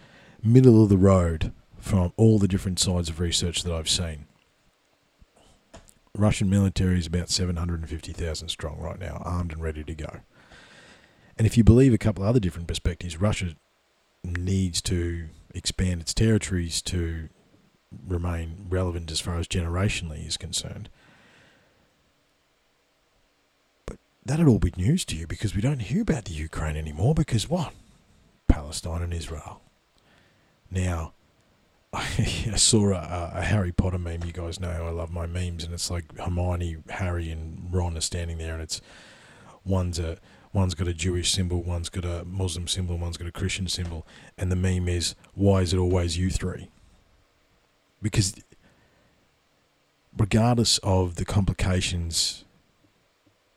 middle 0.43 0.83
of 0.83 0.89
the 0.89 0.97
road 0.97 1.53
from 1.79 2.13
all 2.17 2.39
the 2.39 2.49
different 2.49 2.79
sides 2.79 3.09
of 3.09 3.21
research 3.21 3.63
that 3.63 3.73
I've 3.73 3.89
seen. 3.89 4.27
Russian 6.17 6.51
military 6.51 6.99
is 6.99 7.07
about 7.07 7.31
750,000 7.31 8.49
strong 8.49 8.79
right 8.79 8.99
now, 8.99 9.23
armed 9.25 9.53
and 9.53 9.63
ready 9.63 9.85
to 9.85 9.95
go. 9.95 10.21
And 11.37 11.47
if 11.47 11.57
you 11.57 11.63
believe 11.63 11.95
a 11.95 11.99
couple 11.99 12.25
of 12.25 12.29
other 12.29 12.41
different 12.41 12.67
perspectives, 12.67 13.21
Russia 13.21 13.55
needs 14.25 14.83
to 14.83 15.29
expand 15.55 16.01
its 16.01 16.13
territories 16.13 16.83
to 16.83 17.29
remain 18.07 18.67
relevant 18.69 19.11
as 19.11 19.21
far 19.21 19.39
as 19.39 19.47
generationally 19.47 20.27
is 20.27 20.37
concerned. 20.37 20.89
But 23.87 23.99
that'd 24.29 24.47
all 24.47 24.59
be 24.59 24.73
news 24.77 25.05
to 25.07 25.17
you 25.17 25.27
because 25.27 25.55
we 25.55 25.63
don't 25.63 25.81
hear 25.81 26.03
about 26.03 26.27
the 26.27 26.33
Ukraine 26.33 26.77
anymore 26.77 27.15
because 27.15 27.49
what? 27.49 27.73
Palestine 28.47 29.03
and 29.03 29.13
Israel. 29.13 29.63
Now, 30.71 31.15
I 31.95 32.57
saw 32.57 32.91
a, 32.93 33.33
a, 33.37 33.43
Harry 33.43 33.73
Potter 33.73 33.99
meme. 33.99 34.25
You 34.25 34.33
guys 34.33 34.61
know 34.61 34.69
I 34.71 34.91
love 34.91 35.11
my 35.11 35.27
memes, 35.27 35.65
and 35.65 35.73
it's 35.73 35.91
like 35.91 36.15
Hermione, 36.19 36.77
Harry, 36.91 37.31
and 37.31 37.69
Ron 37.71 37.97
are 37.97 38.03
standing 38.03 38.37
there, 38.37 38.53
and 38.53 38.63
it's 38.63 38.83
one's 39.65 39.99
a 39.99 40.19
one's 40.53 40.75
got 40.75 40.89
a 40.89 40.95
Jewish 40.95 41.33
symbol, 41.33 41.63
one's 41.63 41.89
got 41.89 42.05
a 42.05 42.25
Muslim 42.27 42.69
symbol, 42.69 42.99
one's 42.99 43.17
got 43.17 43.27
a 43.27 43.33
Christian 43.33 43.69
symbol, 43.69 44.07
and 44.37 44.53
the 44.53 44.57
meme 44.57 44.89
is 44.89 45.15
why 45.35 45.63
is 45.63 45.73
it 45.73 45.79
always 45.79 46.19
you 46.19 46.31
three? 46.31 46.69
Because 48.03 48.35
regardless 50.17 50.77
of 50.79 51.15
the 51.15 51.25
complications 51.25 52.45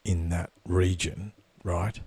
in 0.04 0.30
that 0.30 0.52
region, 0.66 1.34
right? 1.64 2.00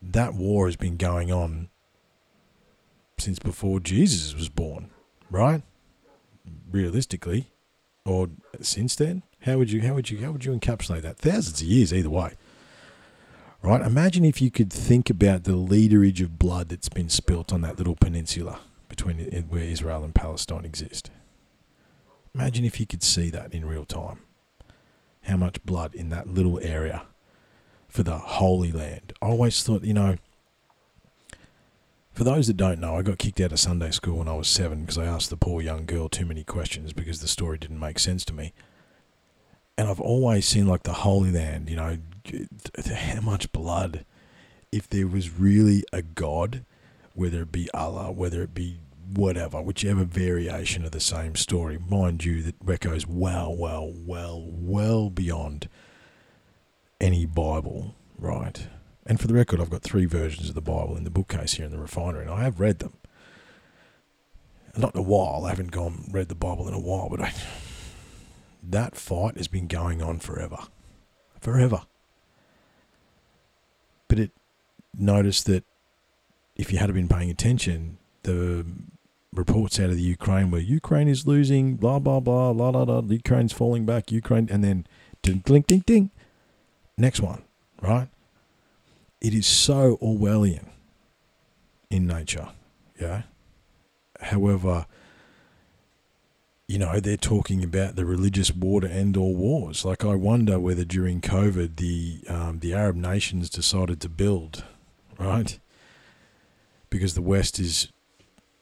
That 0.00 0.34
war 0.34 0.66
has 0.66 0.76
been 0.76 0.96
going 0.96 1.30
on 1.30 1.68
since 3.18 3.38
before 3.38 3.80
Jesus 3.80 4.34
was 4.34 4.48
born, 4.48 4.90
right? 5.30 5.62
Realistically, 6.70 7.50
or 8.04 8.30
since 8.60 8.96
then, 8.96 9.22
how 9.42 9.58
would 9.58 9.70
you 9.70 9.82
how 9.82 9.94
would 9.94 10.10
you 10.10 10.18
how 10.18 10.32
would 10.32 10.44
you 10.44 10.52
encapsulate 10.52 11.02
that? 11.02 11.18
Thousands 11.18 11.60
of 11.60 11.66
years 11.66 11.92
either 11.92 12.10
way. 12.10 12.34
Right? 13.62 13.80
Imagine 13.80 14.24
if 14.24 14.42
you 14.42 14.50
could 14.50 14.72
think 14.72 15.08
about 15.08 15.44
the 15.44 15.52
literage 15.52 16.20
of 16.20 16.36
blood 16.36 16.68
that's 16.68 16.88
been 16.88 17.08
spilt 17.08 17.52
on 17.52 17.60
that 17.60 17.78
little 17.78 17.94
peninsula 17.94 18.58
between 18.88 19.18
where 19.48 19.62
Israel 19.62 20.02
and 20.02 20.12
Palestine 20.12 20.64
exist. 20.64 21.12
Imagine 22.34 22.64
if 22.64 22.80
you 22.80 22.86
could 22.86 23.04
see 23.04 23.30
that 23.30 23.54
in 23.54 23.64
real 23.64 23.84
time. 23.84 24.18
How 25.22 25.36
much 25.36 25.64
blood 25.64 25.94
in 25.94 26.08
that 26.10 26.28
little 26.28 26.58
area 26.60 27.02
for 27.92 28.02
the 28.02 28.16
Holy 28.16 28.72
Land. 28.72 29.12
I 29.20 29.26
always 29.26 29.62
thought, 29.62 29.84
you 29.84 29.92
know, 29.92 30.16
for 32.12 32.24
those 32.24 32.46
that 32.46 32.56
don't 32.56 32.80
know, 32.80 32.96
I 32.96 33.02
got 33.02 33.18
kicked 33.18 33.38
out 33.40 33.52
of 33.52 33.60
Sunday 33.60 33.90
school 33.90 34.18
when 34.18 34.28
I 34.28 34.34
was 34.34 34.48
seven 34.48 34.80
because 34.80 34.96
I 34.96 35.04
asked 35.04 35.28
the 35.28 35.36
poor 35.36 35.60
young 35.60 35.84
girl 35.84 36.08
too 36.08 36.24
many 36.24 36.42
questions 36.42 36.94
because 36.94 37.20
the 37.20 37.28
story 37.28 37.58
didn't 37.58 37.78
make 37.78 37.98
sense 37.98 38.24
to 38.26 38.32
me. 38.32 38.54
And 39.76 39.88
I've 39.88 40.00
always 40.00 40.48
seen 40.48 40.66
like 40.66 40.84
the 40.84 40.92
Holy 40.94 41.30
Land, 41.30 41.68
you 41.68 41.76
know, 41.76 41.98
how 42.94 43.20
much 43.20 43.52
blood. 43.52 44.06
If 44.70 44.88
there 44.88 45.06
was 45.06 45.38
really 45.38 45.84
a 45.92 46.00
God, 46.00 46.64
whether 47.14 47.42
it 47.42 47.52
be 47.52 47.70
Allah, 47.74 48.10
whether 48.10 48.42
it 48.42 48.54
be 48.54 48.78
whatever, 49.14 49.60
whichever 49.60 50.04
variation 50.04 50.84
of 50.84 50.92
the 50.92 51.00
same 51.00 51.34
story, 51.34 51.78
mind 51.88 52.24
you, 52.24 52.42
that 52.42 52.54
echoes 52.68 53.06
well, 53.06 53.54
well, 53.54 53.92
well, 53.94 54.44
well 54.46 55.10
beyond 55.10 55.68
any 57.00 57.26
Bible, 57.26 57.94
right? 58.18 58.68
And 59.06 59.20
for 59.20 59.26
the 59.26 59.34
record, 59.34 59.60
I've 59.60 59.70
got 59.70 59.82
three 59.82 60.06
versions 60.06 60.48
of 60.48 60.54
the 60.54 60.60
Bible 60.60 60.96
in 60.96 61.04
the 61.04 61.10
bookcase 61.10 61.54
here 61.54 61.66
in 61.66 61.72
the 61.72 61.78
refinery, 61.78 62.22
and 62.22 62.30
I 62.30 62.44
have 62.44 62.60
read 62.60 62.78
them. 62.78 62.96
Not 64.76 64.94
in 64.94 65.00
a 65.00 65.02
while. 65.02 65.44
I 65.44 65.50
haven't 65.50 65.70
gone 65.70 66.08
read 66.10 66.28
the 66.28 66.34
Bible 66.34 66.66
in 66.68 66.74
a 66.74 66.80
while, 66.80 67.08
but 67.10 67.20
I, 67.20 67.34
that 68.62 68.96
fight 68.96 69.36
has 69.36 69.48
been 69.48 69.66
going 69.66 70.00
on 70.00 70.18
forever, 70.18 70.58
forever. 71.40 71.82
But 74.08 74.18
it 74.18 74.30
noticed 74.96 75.46
that 75.46 75.64
if 76.56 76.72
you 76.72 76.78
had 76.78 76.92
been 76.94 77.08
paying 77.08 77.30
attention, 77.30 77.98
the 78.22 78.64
reports 79.32 79.80
out 79.80 79.90
of 79.90 79.96
the 79.96 80.02
Ukraine 80.02 80.50
where 80.50 80.60
Ukraine 80.60 81.08
is 81.08 81.26
losing, 81.26 81.76
blah 81.76 81.98
blah 81.98 82.20
blah, 82.20 82.50
la 82.50 82.70
la 82.70 82.82
la, 82.82 83.00
Ukraine's 83.00 83.52
falling 83.52 83.86
back, 83.86 84.12
Ukraine, 84.12 84.48
and 84.50 84.62
then 84.62 84.86
ding 85.22 85.38
ding 85.38 85.62
ding 85.62 85.80
ding, 85.80 86.10
next 86.98 87.20
one, 87.20 87.42
right? 87.80 88.08
It 89.20 89.34
is 89.34 89.46
so 89.46 89.96
Orwellian 89.98 90.66
in 91.90 92.06
nature, 92.06 92.48
yeah. 93.00 93.22
However, 94.20 94.86
you 96.68 96.78
know 96.78 97.00
they're 97.00 97.16
talking 97.16 97.62
about 97.62 97.96
the 97.96 98.06
religious 98.06 98.50
war 98.50 98.80
to 98.80 98.90
end 98.90 99.16
all 99.16 99.34
wars. 99.34 99.84
Like 99.84 100.04
I 100.04 100.14
wonder 100.14 100.58
whether 100.58 100.84
during 100.84 101.20
COVID 101.20 101.76
the 101.76 102.20
um, 102.28 102.60
the 102.60 102.72
Arab 102.72 102.96
nations 102.96 103.50
decided 103.50 104.00
to 104.00 104.08
build, 104.08 104.64
right? 105.18 105.58
Because 106.88 107.14
the 107.14 107.22
West 107.22 107.58
is 107.58 107.91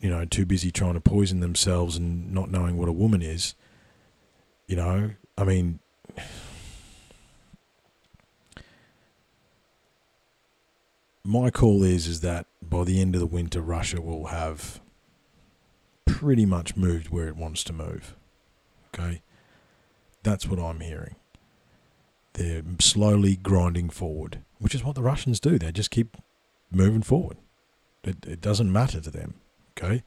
you 0.01 0.09
know, 0.09 0.25
too 0.25 0.47
busy 0.47 0.71
trying 0.71 0.95
to 0.95 1.01
poison 1.01 1.41
themselves 1.41 1.97
and 1.97 2.33
not 2.33 2.51
knowing 2.51 2.77
what 2.77 2.89
a 2.89 2.93
woman 2.93 3.21
is. 3.23 3.55
You 4.67 4.77
know, 4.77 5.11
I 5.37 5.45
mean, 5.45 5.81
my 11.25 11.51
call 11.51 11.83
is 11.83 12.07
is 12.07 12.21
that 12.21 12.47
by 12.63 12.85
the 12.85 13.01
end 13.01 13.15
of 13.15 13.21
the 13.21 13.27
winter, 13.27 13.61
Russia 13.61 14.01
will 14.01 14.27
have 14.27 14.81
pretty 16.07 16.47
much 16.47 16.77
moved 16.77 17.11
where 17.11 17.29
it 17.29 17.37
wants 17.37 17.63
to 17.65 17.73
move. 17.73 18.15
Okay, 18.95 19.23
that's 20.23 20.49
what 20.49 20.59
I'm 20.59 20.81
hearing. 20.81 21.17
They're 22.35 22.63
slowly 22.79 23.37
grinding 23.37 23.91
forward, 23.91 24.41
which 24.59 24.75
is 24.75 24.85
what 24.85 24.95
the 24.95 25.03
Russians 25.03 25.41
do. 25.41 25.59
They 25.59 25.73
just 25.73 25.91
keep 25.91 26.17
moving 26.71 27.03
forward. 27.03 27.37
It, 28.03 28.25
it 28.27 28.41
doesn't 28.41 28.73
matter 28.73 29.01
to 29.01 29.11
them 29.11 29.35
okay? 29.81 30.03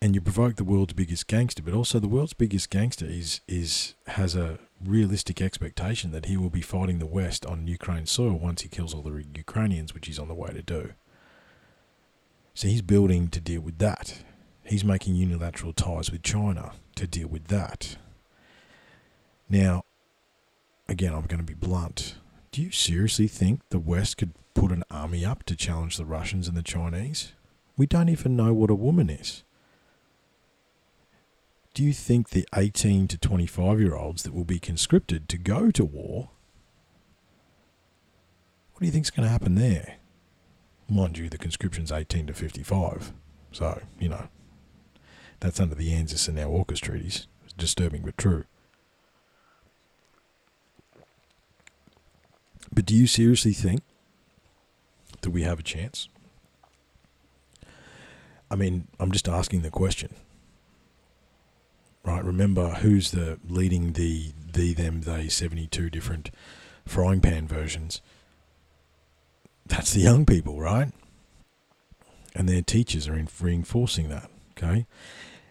And 0.00 0.14
you 0.14 0.20
provoke 0.20 0.56
the 0.56 0.64
world's 0.64 0.92
biggest 0.92 1.26
gangster, 1.28 1.62
but 1.62 1.72
also 1.72 1.98
the 1.98 2.08
world's 2.08 2.34
biggest 2.34 2.68
gangster 2.68 3.06
is 3.06 3.40
is 3.48 3.94
has 4.08 4.34
a 4.34 4.58
realistic 4.84 5.40
expectation 5.40 6.10
that 6.10 6.26
he 6.26 6.36
will 6.36 6.50
be 6.50 6.60
fighting 6.60 6.98
the 6.98 7.06
West 7.06 7.46
on 7.46 7.66
Ukraine 7.66 8.06
soil 8.06 8.38
once 8.38 8.62
he 8.62 8.68
kills 8.68 8.92
all 8.92 9.02
the 9.02 9.24
Ukrainians, 9.34 9.94
which 9.94 10.06
he's 10.06 10.18
on 10.18 10.28
the 10.28 10.34
way 10.34 10.50
to 10.50 10.62
do. 10.62 10.92
So 12.52 12.68
he's 12.68 12.82
building 12.82 13.28
to 13.28 13.40
deal 13.40 13.62
with 13.62 13.78
that. 13.78 14.22
He's 14.64 14.84
making 14.84 15.14
unilateral 15.14 15.72
ties 15.72 16.10
with 16.10 16.22
China 16.22 16.72
to 16.96 17.06
deal 17.06 17.28
with 17.28 17.46
that. 17.48 17.96
Now, 19.48 19.84
again, 20.88 21.14
I'm 21.14 21.26
going 21.26 21.40
to 21.40 21.44
be 21.44 21.54
blunt. 21.54 22.16
Do 22.52 22.62
you 22.62 22.70
seriously 22.70 23.26
think 23.26 23.60
the 23.70 23.78
West 23.78 24.18
could 24.18 24.32
put 24.54 24.70
an 24.70 24.84
army 24.90 25.24
up 25.24 25.44
to 25.44 25.56
challenge 25.56 25.96
the 25.96 26.04
Russians 26.04 26.46
and 26.46 26.56
the 26.56 26.62
Chinese? 26.62 27.32
We 27.76 27.86
don't 27.86 28.08
even 28.08 28.36
know 28.36 28.54
what 28.54 28.70
a 28.70 28.74
woman 28.74 29.10
is. 29.10 29.42
Do 31.74 31.82
you 31.82 31.92
think 31.92 32.30
the 32.30 32.46
18 32.54 33.08
to 33.08 33.18
25 33.18 33.80
year 33.80 33.96
olds 33.96 34.22
that 34.22 34.32
will 34.32 34.44
be 34.44 34.60
conscripted 34.60 35.28
to 35.28 35.36
go 35.36 35.72
to 35.72 35.84
war, 35.84 36.30
what 38.72 38.80
do 38.80 38.86
you 38.86 38.92
think 38.92 39.06
is 39.06 39.10
going 39.10 39.26
to 39.26 39.32
happen 39.32 39.56
there? 39.56 39.96
Mind 40.88 41.18
you, 41.18 41.28
the 41.28 41.38
conscription's 41.38 41.90
18 41.90 42.28
to 42.28 42.32
55. 42.32 43.12
So, 43.50 43.82
you 43.98 44.08
know, 44.08 44.28
that's 45.40 45.58
under 45.58 45.74
the 45.74 45.90
ANZUS 45.90 46.28
and 46.28 46.36
now 46.36 46.48
AUKUS 46.48 46.80
treaties. 46.80 47.26
It's 47.44 47.52
disturbing 47.52 48.02
but 48.02 48.16
true. 48.16 48.44
But 52.72 52.86
do 52.86 52.94
you 52.94 53.06
seriously 53.06 53.52
think 53.52 53.82
that 55.22 55.30
we 55.30 55.42
have 55.42 55.58
a 55.58 55.62
chance? 55.62 56.08
I 58.54 58.56
mean, 58.56 58.86
I'm 59.00 59.10
just 59.10 59.28
asking 59.28 59.62
the 59.62 59.70
question. 59.70 60.14
Right, 62.04 62.24
remember 62.24 62.68
who's 62.68 63.10
the 63.10 63.40
leading 63.48 63.94
the 63.94 64.30
the 64.52 64.74
them 64.74 65.00
they 65.00 65.28
72 65.28 65.90
different 65.90 66.30
frying 66.86 67.20
pan 67.20 67.48
versions. 67.48 68.00
That's 69.66 69.92
the 69.92 70.02
young 70.02 70.24
people, 70.24 70.60
right? 70.60 70.92
And 72.36 72.48
their 72.48 72.62
teachers 72.62 73.08
are 73.08 73.20
reinforcing 73.40 74.08
that, 74.10 74.30
okay? 74.56 74.86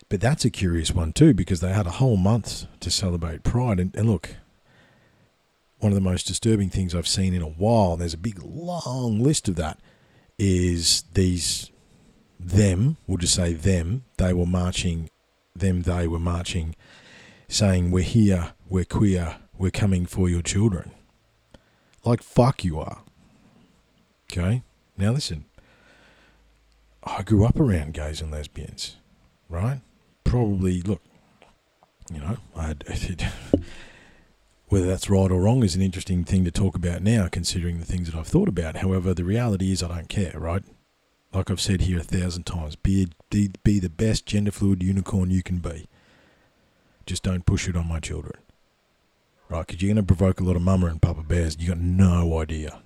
But 0.07 0.21
that's 0.21 0.45
a 0.45 0.49
curious 0.49 0.93
one 0.93 1.11
too 1.11 1.33
because 1.33 1.59
they 1.59 1.73
had 1.73 1.87
a 1.87 1.97
whole 1.99 2.15
month 2.15 2.67
to 2.79 2.89
celebrate 2.89 3.43
Pride. 3.43 3.81
And, 3.81 3.93
and 3.97 4.09
look, 4.09 4.37
one 5.79 5.91
of 5.91 5.95
the 5.95 6.09
most 6.09 6.25
disturbing 6.25 6.69
things 6.69 6.95
I've 6.95 7.05
seen 7.05 7.33
in 7.33 7.41
a 7.41 7.47
while, 7.47 7.93
and 7.93 8.01
there's 8.01 8.13
a 8.13 8.17
big 8.17 8.41
long 8.41 9.19
list 9.19 9.49
of 9.49 9.57
that, 9.57 9.81
is 10.39 11.03
these 11.13 11.69
them, 12.43 12.97
we'll 13.07 13.17
just 13.17 13.35
say 13.35 13.53
them, 13.53 14.03
they 14.17 14.33
were 14.33 14.45
marching, 14.45 15.09
them, 15.55 15.83
they 15.83 16.07
were 16.07 16.19
marching, 16.19 16.75
saying, 17.47 17.91
We're 17.91 18.03
here, 18.03 18.53
we're 18.69 18.85
queer, 18.85 19.37
we're 19.57 19.71
coming 19.71 20.05
for 20.05 20.29
your 20.29 20.41
children. 20.41 20.91
Like, 22.03 22.21
fuck 22.21 22.63
you 22.63 22.79
are. 22.79 22.99
Okay? 24.31 24.63
Now 24.97 25.11
listen, 25.11 25.45
I 27.03 27.23
grew 27.23 27.45
up 27.45 27.59
around 27.59 27.93
gays 27.93 28.21
and 28.21 28.31
lesbians, 28.31 28.97
right? 29.49 29.81
Probably, 30.23 30.81
look, 30.81 31.01
you 32.11 32.19
know, 32.19 32.37
I 32.55 32.67
had, 32.67 32.83
whether 34.67 34.85
that's 34.85 35.09
right 35.09 35.31
or 35.31 35.41
wrong 35.41 35.63
is 35.63 35.75
an 35.75 35.81
interesting 35.81 36.23
thing 36.23 36.43
to 36.45 36.51
talk 36.51 36.75
about 36.75 37.01
now, 37.01 37.27
considering 37.31 37.79
the 37.79 37.85
things 37.85 38.09
that 38.09 38.17
I've 38.17 38.27
thought 38.27 38.49
about. 38.49 38.77
However, 38.77 39.13
the 39.13 39.23
reality 39.23 39.71
is 39.71 39.83
I 39.83 39.87
don't 39.87 40.09
care, 40.09 40.33
right? 40.35 40.63
Like 41.33 41.49
I've 41.49 41.61
said 41.61 41.81
here 41.81 41.99
a 41.99 42.03
thousand 42.03 42.43
times, 42.43 42.75
be, 42.75 43.09
be, 43.29 43.51
be 43.63 43.79
the 43.79 43.89
best 43.89 44.25
gender 44.25 44.51
fluid 44.51 44.83
unicorn 44.83 45.31
you 45.31 45.41
can 45.41 45.57
be. 45.57 45.87
Just 47.05 47.23
don't 47.23 47.45
push 47.45 47.67
it 47.67 47.75
on 47.75 47.87
my 47.87 47.99
children. 47.99 48.39
Right? 49.49 49.65
Because 49.65 49.81
you're 49.81 49.93
going 49.93 50.05
to 50.05 50.15
provoke 50.15 50.39
a 50.39 50.43
lot 50.43 50.55
of 50.55 50.61
mama 50.61 50.87
and 50.87 51.01
papa 51.01 51.23
bears. 51.23 51.57
You 51.59 51.69
got 51.69 51.77
no 51.79 52.39
idea. 52.39 52.79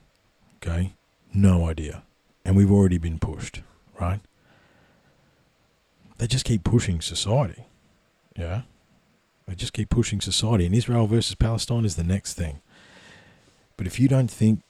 Okay? 0.57 0.93
No 1.33 1.69
idea. 1.69 2.03
And 2.43 2.55
we've 2.55 2.71
already 2.71 2.97
been 2.97 3.19
pushed. 3.19 3.61
Right? 3.99 4.21
They 6.17 6.27
just 6.27 6.45
keep 6.45 6.63
pushing 6.63 7.01
society. 7.01 7.65
Yeah? 8.35 8.61
They 9.47 9.55
just 9.55 9.73
keep 9.73 9.89
pushing 9.89 10.21
society. 10.21 10.65
And 10.65 10.73
Israel 10.73 11.07
versus 11.07 11.35
Palestine 11.35 11.85
is 11.85 11.95
the 11.95 12.03
next 12.03 12.33
thing. 12.33 12.61
But 13.75 13.87
if 13.87 13.99
you 13.99 14.07
don't 14.07 14.31
think 14.31 14.61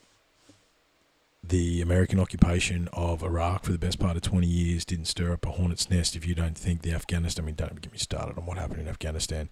the 1.43 1.81
American 1.81 2.19
occupation 2.19 2.89
of 2.93 3.23
Iraq 3.23 3.63
for 3.63 3.71
the 3.71 3.77
best 3.77 3.99
part 3.99 4.15
of 4.15 4.21
20 4.21 4.47
years 4.47 4.85
didn't 4.85 5.05
stir 5.05 5.33
up 5.33 5.45
a 5.45 5.51
hornet's 5.51 5.89
nest, 5.89 6.15
if 6.15 6.27
you 6.27 6.35
don't 6.35 6.57
think 6.57 6.81
the 6.81 6.93
Afghanistan, 6.93 7.43
I 7.43 7.47
mean, 7.47 7.55
don't 7.55 7.81
get 7.81 7.91
me 7.91 7.97
started 7.99 8.37
on 8.37 8.45
what 8.45 8.57
happened 8.57 8.81
in 8.81 8.87
Afghanistan. 8.87 9.49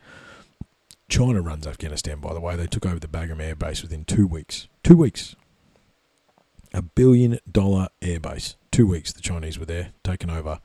China 1.07 1.41
runs 1.41 1.67
Afghanistan, 1.67 2.19
by 2.19 2.33
the 2.33 2.39
way. 2.39 2.55
They 2.55 2.67
took 2.67 2.85
over 2.85 2.99
the 2.99 3.07
Bagram 3.07 3.41
Air 3.41 3.55
Base 3.55 3.81
within 3.81 4.05
two 4.05 4.25
weeks. 4.25 4.67
Two 4.83 4.97
weeks. 4.97 5.35
A 6.73 6.81
billion 6.81 7.39
dollar 7.49 7.89
airbase. 8.01 8.55
Two 8.71 8.87
weeks 8.87 9.13
the 9.13 9.21
Chinese 9.21 9.57
were 9.57 9.65
there, 9.65 9.93
taken 10.03 10.29
over. 10.29 10.59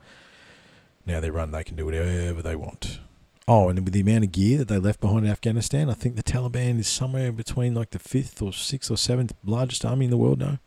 Now 1.05 1.19
they 1.19 1.29
run, 1.29 1.51
they 1.51 1.63
can 1.63 1.75
do 1.75 1.85
whatever 1.85 2.41
they 2.41 2.55
want. 2.55 2.99
Oh, 3.47 3.69
and 3.69 3.79
with 3.83 3.93
the 3.93 4.01
amount 4.01 4.23
of 4.23 4.31
gear 4.31 4.57
that 4.59 4.67
they 4.67 4.77
left 4.77 4.99
behind 4.99 5.25
in 5.25 5.31
Afghanistan, 5.31 5.89
I 5.89 5.93
think 5.93 6.15
the 6.15 6.23
Taliban 6.23 6.79
is 6.79 6.87
somewhere 6.87 7.31
between 7.31 7.73
like 7.73 7.91
the 7.91 7.99
fifth 7.99 8.41
or 8.41 8.53
sixth 8.53 8.91
or 8.91 8.97
seventh 8.97 9.33
largest 9.43 9.85
army 9.85 10.05
in 10.05 10.11
the 10.11 10.17
world 10.17 10.39
now. 10.39 10.59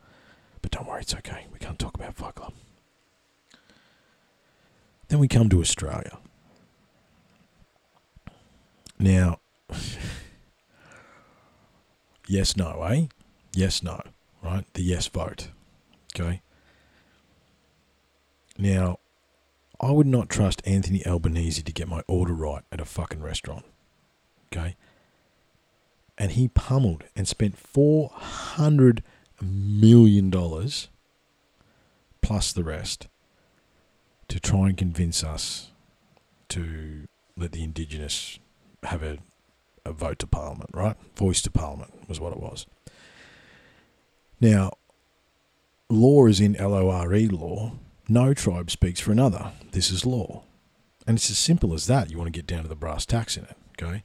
But 0.64 0.70
don't 0.70 0.88
worry, 0.88 1.02
it's 1.02 1.14
okay. 1.14 1.46
We 1.52 1.58
can't 1.58 1.78
talk 1.78 1.94
about 1.94 2.14
Fight 2.14 2.36
Club. 2.36 2.54
Then 5.08 5.18
we 5.18 5.28
come 5.28 5.50
to 5.50 5.60
Australia. 5.60 6.16
Now, 8.98 9.40
yes, 12.26 12.56
no, 12.56 12.82
eh? 12.84 13.08
Yes, 13.52 13.82
no, 13.82 14.00
right? 14.42 14.64
The 14.72 14.82
yes 14.82 15.06
vote. 15.06 15.48
Okay. 16.18 16.40
Now, 18.56 19.00
I 19.78 19.90
would 19.90 20.06
not 20.06 20.30
trust 20.30 20.62
Anthony 20.66 21.06
Albanese 21.06 21.60
to 21.60 21.72
get 21.72 21.88
my 21.88 22.02
order 22.08 22.32
right 22.32 22.62
at 22.72 22.80
a 22.80 22.86
fucking 22.86 23.20
restaurant. 23.20 23.66
Okay. 24.50 24.76
And 26.16 26.32
he 26.32 26.48
pummeled 26.48 27.04
and 27.14 27.28
spent 27.28 27.62
$400 27.62 29.02
million 29.44 30.30
dollars 30.30 30.88
plus 32.22 32.52
the 32.52 32.64
rest 32.64 33.08
to 34.28 34.40
try 34.40 34.68
and 34.68 34.76
convince 34.76 35.22
us 35.22 35.70
to 36.48 37.06
let 37.36 37.52
the 37.52 37.62
Indigenous 37.62 38.38
have 38.84 39.02
a, 39.02 39.18
a 39.84 39.92
vote 39.92 40.18
to 40.20 40.26
Parliament, 40.26 40.70
right? 40.72 40.96
Voice 41.16 41.42
to 41.42 41.50
Parliament 41.50 42.08
was 42.08 42.20
what 42.20 42.32
it 42.32 42.40
was. 42.40 42.66
Now, 44.40 44.72
law 45.88 46.26
is 46.26 46.40
in 46.40 46.56
L 46.56 46.74
O 46.74 46.90
R 46.90 47.14
E 47.14 47.28
law. 47.28 47.72
No 48.08 48.34
tribe 48.34 48.70
speaks 48.70 49.00
for 49.00 49.12
another. 49.12 49.52
This 49.72 49.90
is 49.90 50.04
law. 50.04 50.42
And 51.06 51.18
it's 51.18 51.30
as 51.30 51.38
simple 51.38 51.74
as 51.74 51.86
that. 51.86 52.10
You 52.10 52.18
want 52.18 52.28
to 52.28 52.38
get 52.38 52.46
down 52.46 52.62
to 52.62 52.68
the 52.68 52.74
brass 52.74 53.06
tacks 53.06 53.36
in 53.36 53.44
it, 53.44 53.56
okay? 53.82 54.04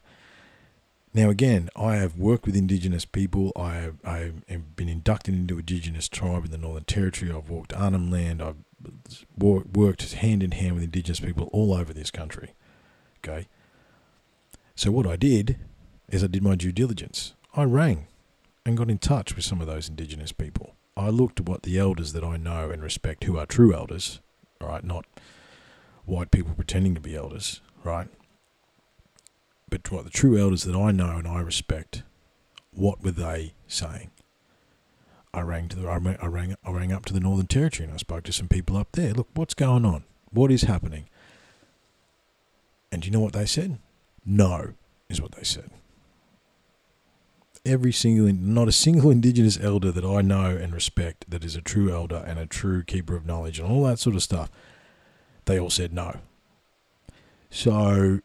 Now, 1.14 1.30
again, 1.30 1.70
I 1.76 1.95
have 1.95 2.18
worked 2.18 2.45
with 2.45 2.55
Indigenous 2.55 3.03
people. 3.03 3.51
I 3.55 3.76
have, 3.76 3.95
I 4.05 4.32
have 4.47 4.76
been 4.76 4.89
inducted 4.89 5.34
into 5.34 5.57
Indigenous 5.57 6.07
tribe 6.07 6.45
in 6.45 6.51
the 6.51 6.57
Northern 6.57 6.84
Territory. 6.84 7.32
I've 7.32 7.49
walked 7.49 7.74
Arnhem 7.74 8.12
Land. 8.12 8.41
I've 8.41 8.57
worked 9.38 10.14
hand 10.14 10.43
in 10.43 10.51
hand 10.51 10.76
with 10.76 10.84
Indigenous 10.84 11.20
people 11.20 11.49
all 11.51 11.74
over 11.74 11.93
this 11.93 12.12
country. 12.12 12.53
Okay. 13.20 13.47
So 14.76 14.91
what 14.91 15.07
I 15.07 15.16
did 15.16 15.57
is 16.10 16.24
I 16.24 16.28
did 16.28 16.43
my 16.43 16.55
due 16.55 16.72
diligence. 16.72 17.34
I 17.55 17.64
rang 17.64 18.07
and 18.66 18.78
got 18.78 18.91
in 18.91 18.99
touch 18.99 19.36
with 19.36 19.43
some 19.43 19.62
of 19.62 19.68
those 19.68 19.89
Indigenous 19.89 20.32
people. 20.32 20.76
I 20.95 21.10
looked 21.10 21.39
at 21.39 21.49
what 21.49 21.64
the 21.64 21.80
elders 21.80 22.14
that 22.14 22.24
I 22.24 22.38
know 22.38 22.70
and 22.70 22.84
respect, 22.84 23.24
who 23.24 23.38
are 23.38 23.45
true 23.45 23.74
elders, 23.74 24.20
right, 24.62 24.84
not 24.84 25.05
white 26.05 26.30
people 26.30 26.53
pretending 26.53 26.93
to 26.93 27.01
be 27.01 27.16
elders, 27.16 27.62
right, 27.84 28.07
but 29.70 29.91
what 29.91 30.03
the 30.03 30.09
true 30.09 30.38
elders 30.38 30.63
that 30.63 30.76
I 30.76 30.91
know 30.91 31.17
and 31.17 31.28
I 31.28 31.41
respect, 31.41 32.03
what 32.72 33.03
were 33.03 33.11
they 33.11 33.53
saying? 33.67 34.11
I 35.34 35.41
rang 35.41 35.67
to 35.70 35.78
the 35.78 35.88
I 35.88 35.97
rang, 35.97 36.55
I 36.63 36.72
rang 36.72 36.91
up 36.91 37.05
to 37.05 37.13
the 37.13 37.20
Northern 37.20 37.47
Territory 37.47 37.86
and 37.86 37.93
I 37.93 37.97
spoke 37.97 38.24
to 38.24 38.34
some 38.34 38.47
people 38.47 38.78
up 38.78 38.89
there. 38.93 39.13
Look, 39.13 39.28
what's 39.36 39.53
going 39.53 39.86
on? 39.86 40.03
What 40.32 40.51
is 40.51 40.63
happening? 40.63 41.05
And 42.91 43.01
do 43.01 43.07
you 43.07 43.11
know 43.11 43.20
what 43.20 43.34
they 43.34 43.45
said? 43.45 43.78
No, 44.26 44.74
is 45.07 45.22
what 45.22 45.34
they 45.34 45.43
said. 45.43 45.70
Every 47.65 47.91
single, 47.91 48.32
not 48.34 48.67
a 48.67 48.72
single 48.72 49.11
Indigenous 49.11 49.59
elder 49.59 49.91
that 49.91 50.05
I 50.05 50.22
know 50.22 50.55
and 50.55 50.74
respect 50.74 51.30
that 51.30 51.43
is 51.43 51.55
a 51.55 51.61
true 51.61 51.93
elder 51.93 52.24
and 52.26 52.39
a 52.39 52.47
true 52.47 52.84
keeper 52.84 53.15
of 53.15 53.26
knowledge 53.26 53.59
and 53.59 53.70
all 53.70 53.84
that 53.84 53.99
sort 53.99 54.15
of 54.15 54.24
stuff, 54.24 54.49
they 55.45 55.59
all 55.59 55.70
said 55.70 55.93
no. 55.93 56.20
So, 57.51 58.20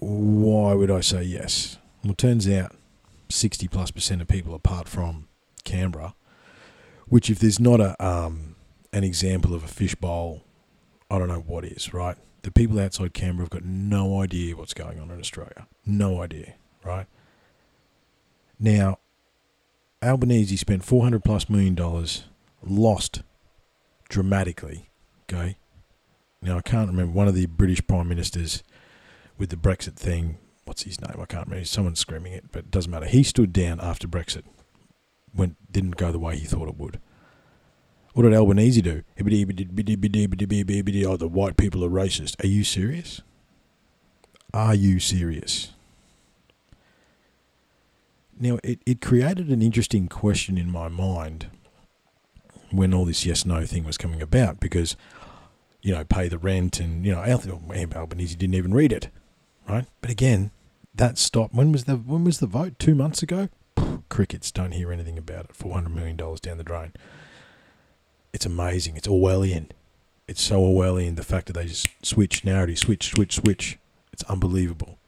why 0.00 0.74
would 0.74 0.90
I 0.90 1.00
say 1.00 1.22
yes? 1.22 1.78
Well, 2.04 2.14
turns 2.14 2.48
out 2.48 2.74
60 3.28 3.68
plus 3.68 3.90
percent 3.90 4.20
of 4.20 4.28
people, 4.28 4.54
apart 4.54 4.88
from 4.88 5.28
Canberra, 5.64 6.14
which 7.08 7.30
if 7.30 7.38
there's 7.38 7.60
not 7.60 7.80
a 7.80 8.02
um, 8.04 8.56
an 8.92 9.04
example 9.04 9.54
of 9.54 9.64
a 9.64 9.68
fishbowl, 9.68 10.42
I 11.10 11.18
don't 11.18 11.28
know 11.28 11.40
what 11.46 11.64
is, 11.64 11.92
right? 11.92 12.16
the 12.44 12.50
people 12.50 12.78
outside 12.78 13.14
Canberra 13.14 13.44
have 13.44 13.50
got 13.50 13.64
no 13.64 14.20
idea 14.20 14.54
what's 14.54 14.74
going 14.74 15.00
on 15.00 15.10
in 15.10 15.18
Australia. 15.18 15.66
No 15.86 16.20
idea, 16.22 16.54
right? 16.84 17.06
Now, 18.60 18.98
Albanese 20.02 20.56
spent 20.58 20.84
400 20.84 21.24
plus 21.24 21.48
million 21.48 21.74
dollars, 21.74 22.24
lost 22.62 23.22
dramatically, 24.10 24.90
okay? 25.22 25.56
Now, 26.42 26.58
I 26.58 26.60
can't 26.60 26.90
remember 26.90 27.12
one 27.12 27.28
of 27.28 27.34
the 27.34 27.46
British 27.46 27.84
prime 27.86 28.08
ministers 28.08 28.62
with 29.38 29.50
the 29.50 29.56
Brexit 29.56 29.94
thing. 29.94 30.38
What's 30.64 30.82
his 30.82 31.00
name? 31.00 31.20
I 31.20 31.26
can't 31.26 31.46
remember. 31.46 31.64
Someone's 31.66 32.00
screaming 32.00 32.32
it, 32.32 32.46
but 32.52 32.60
it 32.60 32.70
doesn't 32.70 32.90
matter. 32.90 33.06
He 33.06 33.22
stood 33.22 33.52
down 33.52 33.80
after 33.80 34.08
Brexit. 34.08 34.44
Went 35.34 35.56
didn't 35.70 35.96
go 35.96 36.12
the 36.12 36.18
way 36.18 36.36
he 36.36 36.46
thought 36.46 36.68
it 36.68 36.78
would. 36.78 37.00
What 38.14 38.22
did 38.22 38.32
Albanese 38.32 38.80
do? 38.80 39.02
Oh, 39.18 41.16
the 41.16 41.28
white 41.28 41.56
people 41.56 41.84
are 41.84 41.90
racist. 41.90 42.42
Are 42.42 42.46
you 42.46 42.62
serious? 42.62 43.20
Are 44.54 44.74
you 44.74 45.00
serious? 45.00 45.72
Now, 48.38 48.58
it, 48.62 48.80
it 48.86 49.00
created 49.00 49.48
an 49.48 49.62
interesting 49.62 50.06
question 50.06 50.56
in 50.56 50.70
my 50.70 50.86
mind 50.88 51.48
when 52.70 52.94
all 52.94 53.04
this 53.04 53.26
yes 53.26 53.44
no 53.44 53.64
thing 53.66 53.84
was 53.84 53.98
coming 53.98 54.22
about 54.22 54.60
because, 54.60 54.96
you 55.82 55.92
know, 55.92 56.04
pay 56.04 56.28
the 56.28 56.38
rent 56.38 56.78
and, 56.78 57.04
you 57.04 57.12
know, 57.12 57.20
Albanese 57.20 58.36
didn't 58.36 58.54
even 58.54 58.74
read 58.74 58.92
it, 58.92 59.08
right? 59.68 59.86
But 60.00 60.10
again, 60.10 60.50
that 60.94 61.18
stopped. 61.18 61.54
When 61.54 61.72
was 61.72 61.84
the 61.84 61.96
when 61.96 62.24
was 62.24 62.38
the 62.38 62.46
vote? 62.46 62.78
Two 62.78 62.94
months 62.94 63.22
ago? 63.22 63.48
Crickets 64.08 64.50
don't 64.50 64.72
hear 64.72 64.92
anything 64.92 65.18
about 65.18 65.46
it. 65.46 65.52
$400 65.52 65.92
million 65.92 66.16
down 66.16 66.58
the 66.58 66.62
drain 66.62 66.92
it's 68.34 68.44
amazing. 68.44 68.96
It's 68.96 69.06
Orwellian. 69.06 69.70
It's 70.26 70.42
so 70.42 70.60
Orwellian. 70.60 71.14
The 71.16 71.22
fact 71.22 71.46
that 71.46 71.52
they 71.52 71.66
just 71.66 71.88
switch 72.04 72.44
narrative, 72.44 72.78
switch, 72.78 73.10
switch, 73.10 73.36
switch. 73.36 73.78
It's 74.12 74.24
unbelievable. 74.24 74.98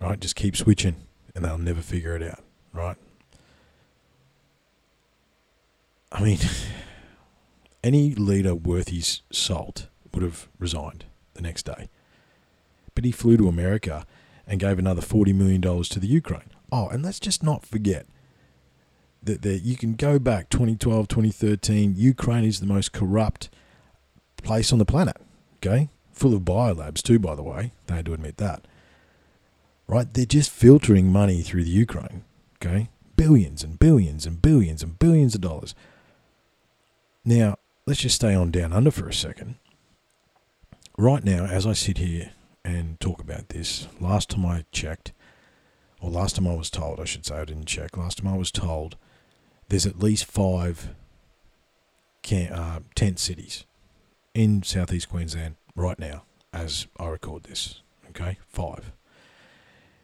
Right? 0.00 0.20
Just 0.20 0.36
keep 0.36 0.54
switching, 0.56 0.96
and 1.34 1.44
they'll 1.44 1.58
never 1.58 1.80
figure 1.80 2.14
it 2.14 2.22
out. 2.22 2.44
Right? 2.74 2.96
I 6.12 6.22
mean, 6.22 6.38
any 7.82 8.14
leader 8.14 8.54
worth 8.54 8.88
his 8.88 9.22
salt 9.32 9.88
would 10.12 10.22
have 10.22 10.46
resigned 10.58 11.06
the 11.32 11.42
next 11.42 11.64
day. 11.64 11.88
But 13.02 13.06
he 13.06 13.12
flew 13.12 13.36
to 13.36 13.48
America 13.48 14.06
and 14.46 14.60
gave 14.60 14.78
another 14.78 15.02
$40 15.02 15.34
million 15.34 15.60
to 15.60 15.98
the 15.98 16.06
Ukraine. 16.06 16.50
Oh, 16.70 16.86
and 16.86 17.02
let's 17.02 17.18
just 17.18 17.42
not 17.42 17.66
forget 17.66 18.06
that, 19.20 19.42
that 19.42 19.62
you 19.62 19.76
can 19.76 19.94
go 19.94 20.20
back 20.20 20.48
2012, 20.50 21.08
2013. 21.08 21.94
Ukraine 21.96 22.44
is 22.44 22.60
the 22.60 22.66
most 22.66 22.92
corrupt 22.92 23.50
place 24.44 24.72
on 24.72 24.78
the 24.78 24.84
planet. 24.84 25.16
Okay, 25.56 25.88
full 26.12 26.32
of 26.32 26.42
biolabs 26.42 27.02
too, 27.02 27.18
by 27.18 27.34
the 27.34 27.42
way. 27.42 27.72
They 27.88 27.96
had 27.96 28.06
to 28.06 28.14
admit 28.14 28.36
that. 28.36 28.68
Right, 29.88 30.06
they're 30.14 30.24
just 30.24 30.52
filtering 30.52 31.10
money 31.10 31.42
through 31.42 31.64
the 31.64 31.70
Ukraine. 31.70 32.22
Okay, 32.64 32.88
billions 33.16 33.64
and 33.64 33.80
billions 33.80 34.26
and 34.26 34.40
billions 34.40 34.80
and 34.84 34.96
billions 34.96 35.34
of 35.34 35.40
dollars. 35.40 35.74
Now, 37.24 37.56
let's 37.84 37.98
just 37.98 38.14
stay 38.14 38.32
on 38.32 38.52
down 38.52 38.72
under 38.72 38.92
for 38.92 39.08
a 39.08 39.12
second. 39.12 39.56
Right 40.96 41.24
now, 41.24 41.46
as 41.46 41.66
I 41.66 41.72
sit 41.72 41.98
here 41.98 42.30
and 42.64 42.98
talk 43.00 43.20
about 43.20 43.48
this, 43.48 43.88
last 44.00 44.30
time 44.30 44.46
I 44.46 44.64
checked, 44.72 45.12
or 46.00 46.10
last 46.10 46.36
time 46.36 46.46
I 46.46 46.54
was 46.54 46.70
told, 46.70 47.00
I 47.00 47.04
should 47.04 47.26
say, 47.26 47.36
I 47.36 47.44
didn't 47.44 47.66
check. 47.66 47.96
Last 47.96 48.18
time 48.18 48.32
I 48.32 48.36
was 48.36 48.50
told 48.50 48.96
there's 49.68 49.86
at 49.86 49.98
least 49.98 50.24
five 50.24 50.94
can, 52.22 52.52
uh, 52.52 52.80
tent 52.94 53.18
cities 53.18 53.64
in 54.34 54.62
southeast 54.62 55.08
Queensland 55.08 55.56
right 55.74 55.98
now 55.98 56.24
as 56.52 56.86
I 56.98 57.08
record 57.08 57.44
this. 57.44 57.82
Okay, 58.10 58.38
five. 58.48 58.92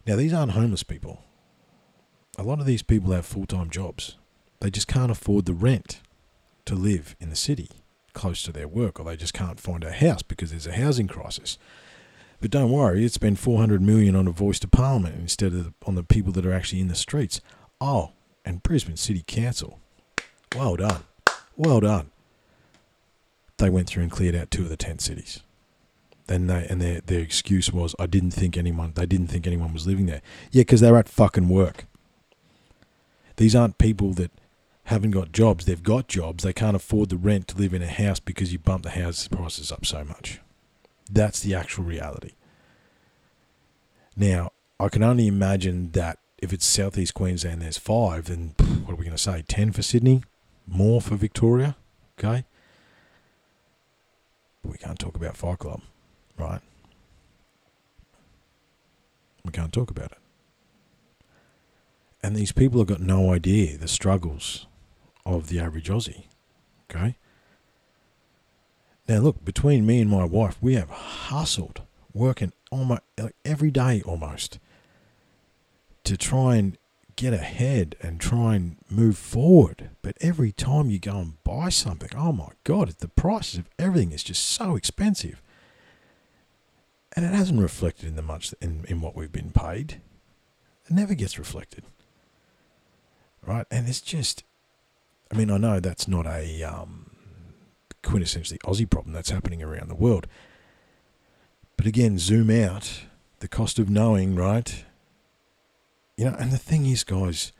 Now, 0.06 0.16
these 0.16 0.32
aren't 0.32 0.52
homeless 0.52 0.82
people. 0.82 1.22
A 2.38 2.42
lot 2.42 2.60
of 2.60 2.66
these 2.66 2.82
people 2.82 3.12
have 3.12 3.26
full 3.26 3.46
time 3.46 3.68
jobs. 3.68 4.16
They 4.60 4.70
just 4.70 4.88
can't 4.88 5.10
afford 5.10 5.44
the 5.44 5.52
rent 5.52 6.00
to 6.64 6.74
live 6.74 7.14
in 7.20 7.30
the 7.30 7.36
city 7.36 7.68
close 8.14 8.42
to 8.42 8.52
their 8.52 8.66
work, 8.68 8.98
or 8.98 9.04
they 9.04 9.16
just 9.16 9.34
can't 9.34 9.60
find 9.60 9.84
a 9.84 9.92
house 9.92 10.22
because 10.22 10.50
there's 10.50 10.66
a 10.66 10.76
housing 10.76 11.08
crisis. 11.08 11.58
But 12.40 12.50
don't 12.50 12.70
worry, 12.70 13.04
it's 13.04 13.14
spent 13.14 13.38
400 13.38 13.82
million 13.82 14.14
on 14.14 14.28
a 14.28 14.32
voice 14.32 14.60
to 14.60 14.68
parliament 14.68 15.16
instead 15.18 15.52
of 15.54 15.72
on 15.86 15.96
the 15.96 16.04
people 16.04 16.32
that 16.32 16.46
are 16.46 16.52
actually 16.52 16.80
in 16.80 16.88
the 16.88 16.94
streets. 16.94 17.40
Oh, 17.80 18.12
and 18.44 18.62
Brisbane 18.62 18.96
City 18.96 19.24
Council. 19.26 19.80
Well 20.56 20.76
done. 20.76 21.02
Well 21.56 21.80
done. 21.80 22.10
They 23.58 23.70
went 23.70 23.88
through 23.88 24.04
and 24.04 24.12
cleared 24.12 24.36
out 24.36 24.50
two 24.50 24.62
of 24.62 24.68
the 24.68 24.76
tent 24.76 25.00
cities. 25.00 25.40
Then 26.28 26.46
they 26.46 26.66
and 26.68 26.80
their 26.80 27.00
their 27.00 27.20
excuse 27.20 27.72
was 27.72 27.94
I 27.98 28.06
didn't 28.06 28.30
think 28.30 28.56
anyone 28.56 28.92
they 28.94 29.06
didn't 29.06 29.28
think 29.28 29.46
anyone 29.46 29.72
was 29.72 29.86
living 29.86 30.06
there. 30.06 30.22
Yeah, 30.52 30.60
because 30.60 30.80
they're 30.80 30.96
at 30.96 31.08
fucking 31.08 31.48
work. 31.48 31.86
These 33.36 33.56
aren't 33.56 33.78
people 33.78 34.12
that 34.14 34.30
haven't 34.84 35.10
got 35.10 35.32
jobs. 35.32 35.64
They've 35.64 35.82
got 35.82 36.08
jobs. 36.08 36.44
They 36.44 36.52
can't 36.52 36.76
afford 36.76 37.08
the 37.08 37.16
rent 37.16 37.48
to 37.48 37.58
live 37.58 37.74
in 37.74 37.82
a 37.82 37.86
house 37.86 38.20
because 38.20 38.52
you 38.52 38.58
bump 38.58 38.84
the 38.84 38.90
house 38.90 39.26
prices 39.28 39.72
up 39.72 39.84
so 39.84 40.04
much. 40.04 40.40
That's 41.08 41.40
the 41.40 41.54
actual 41.54 41.84
reality. 41.84 42.32
Now, 44.16 44.50
I 44.80 44.88
can 44.88 45.02
only 45.02 45.26
imagine 45.26 45.90
that 45.92 46.18
if 46.38 46.52
it's 46.52 46.66
southeast 46.66 47.14
Queensland, 47.14 47.62
there's 47.62 47.78
five, 47.78 48.26
then 48.26 48.54
what 48.84 48.92
are 48.92 48.96
we 48.96 49.04
going 49.04 49.16
to 49.16 49.22
say? 49.22 49.42
Ten 49.48 49.72
for 49.72 49.82
Sydney, 49.82 50.22
more 50.66 51.00
for 51.00 51.16
Victoria, 51.16 51.76
okay? 52.18 52.44
But 54.62 54.72
we 54.72 54.78
can't 54.78 54.98
talk 54.98 55.16
about 55.16 55.36
Fight 55.36 55.58
Club, 55.58 55.80
right? 56.38 56.60
We 59.44 59.52
can't 59.52 59.72
talk 59.72 59.90
about 59.90 60.12
it. 60.12 60.18
And 62.22 62.36
these 62.36 62.52
people 62.52 62.80
have 62.80 62.88
got 62.88 63.00
no 63.00 63.32
idea 63.32 63.78
the 63.78 63.88
struggles 63.88 64.66
of 65.24 65.48
the 65.48 65.60
average 65.60 65.88
Aussie, 65.88 66.24
okay? 66.90 67.16
Now, 69.08 69.18
look, 69.20 69.42
between 69.42 69.86
me 69.86 70.02
and 70.02 70.10
my 70.10 70.24
wife, 70.24 70.58
we 70.60 70.74
have 70.74 70.90
hustled, 70.90 71.80
working 72.12 72.52
almost 72.70 73.00
like 73.18 73.34
every 73.42 73.70
day 73.70 74.02
almost 74.04 74.58
to 76.04 76.16
try 76.18 76.56
and 76.56 76.76
get 77.16 77.32
ahead 77.32 77.96
and 78.02 78.20
try 78.20 78.54
and 78.54 78.76
move 78.90 79.16
forward. 79.16 79.90
But 80.02 80.18
every 80.20 80.52
time 80.52 80.90
you 80.90 80.98
go 80.98 81.16
and 81.18 81.42
buy 81.42 81.70
something, 81.70 82.10
oh 82.14 82.32
my 82.32 82.50
God, 82.64 82.88
the 82.98 83.08
prices 83.08 83.60
of 83.60 83.70
everything 83.78 84.12
is 84.12 84.22
just 84.22 84.46
so 84.46 84.76
expensive. 84.76 85.40
And 87.16 87.24
it 87.24 87.32
hasn't 87.32 87.60
reflected 87.60 88.08
in 88.08 88.16
the 88.16 88.22
much 88.22 88.54
in, 88.60 88.84
in 88.88 89.00
what 89.00 89.16
we've 89.16 89.32
been 89.32 89.50
paid. 89.50 90.02
It 90.84 90.92
never 90.92 91.14
gets 91.14 91.38
reflected. 91.38 91.84
Right? 93.44 93.66
And 93.70 93.88
it's 93.88 94.02
just 94.02 94.44
I 95.30 95.36
mean, 95.36 95.50
I 95.50 95.58
know 95.58 95.80
that's 95.80 96.08
not 96.08 96.26
a 96.26 96.62
um, 96.62 97.07
quintessentially 98.02 98.58
Aussie 98.58 98.88
problem 98.88 99.12
that's 99.12 99.30
happening 99.30 99.62
around 99.62 99.88
the 99.88 99.94
world. 99.94 100.26
But 101.76 101.86
again, 101.86 102.18
zoom 102.18 102.50
out, 102.50 103.02
the 103.40 103.48
cost 103.48 103.78
of 103.78 103.88
knowing, 103.88 104.34
right? 104.34 104.84
You 106.16 106.26
know, 106.26 106.36
and 106.38 106.50
the 106.50 106.58
thing 106.58 106.86
is, 106.86 107.04
guys, 107.04 107.52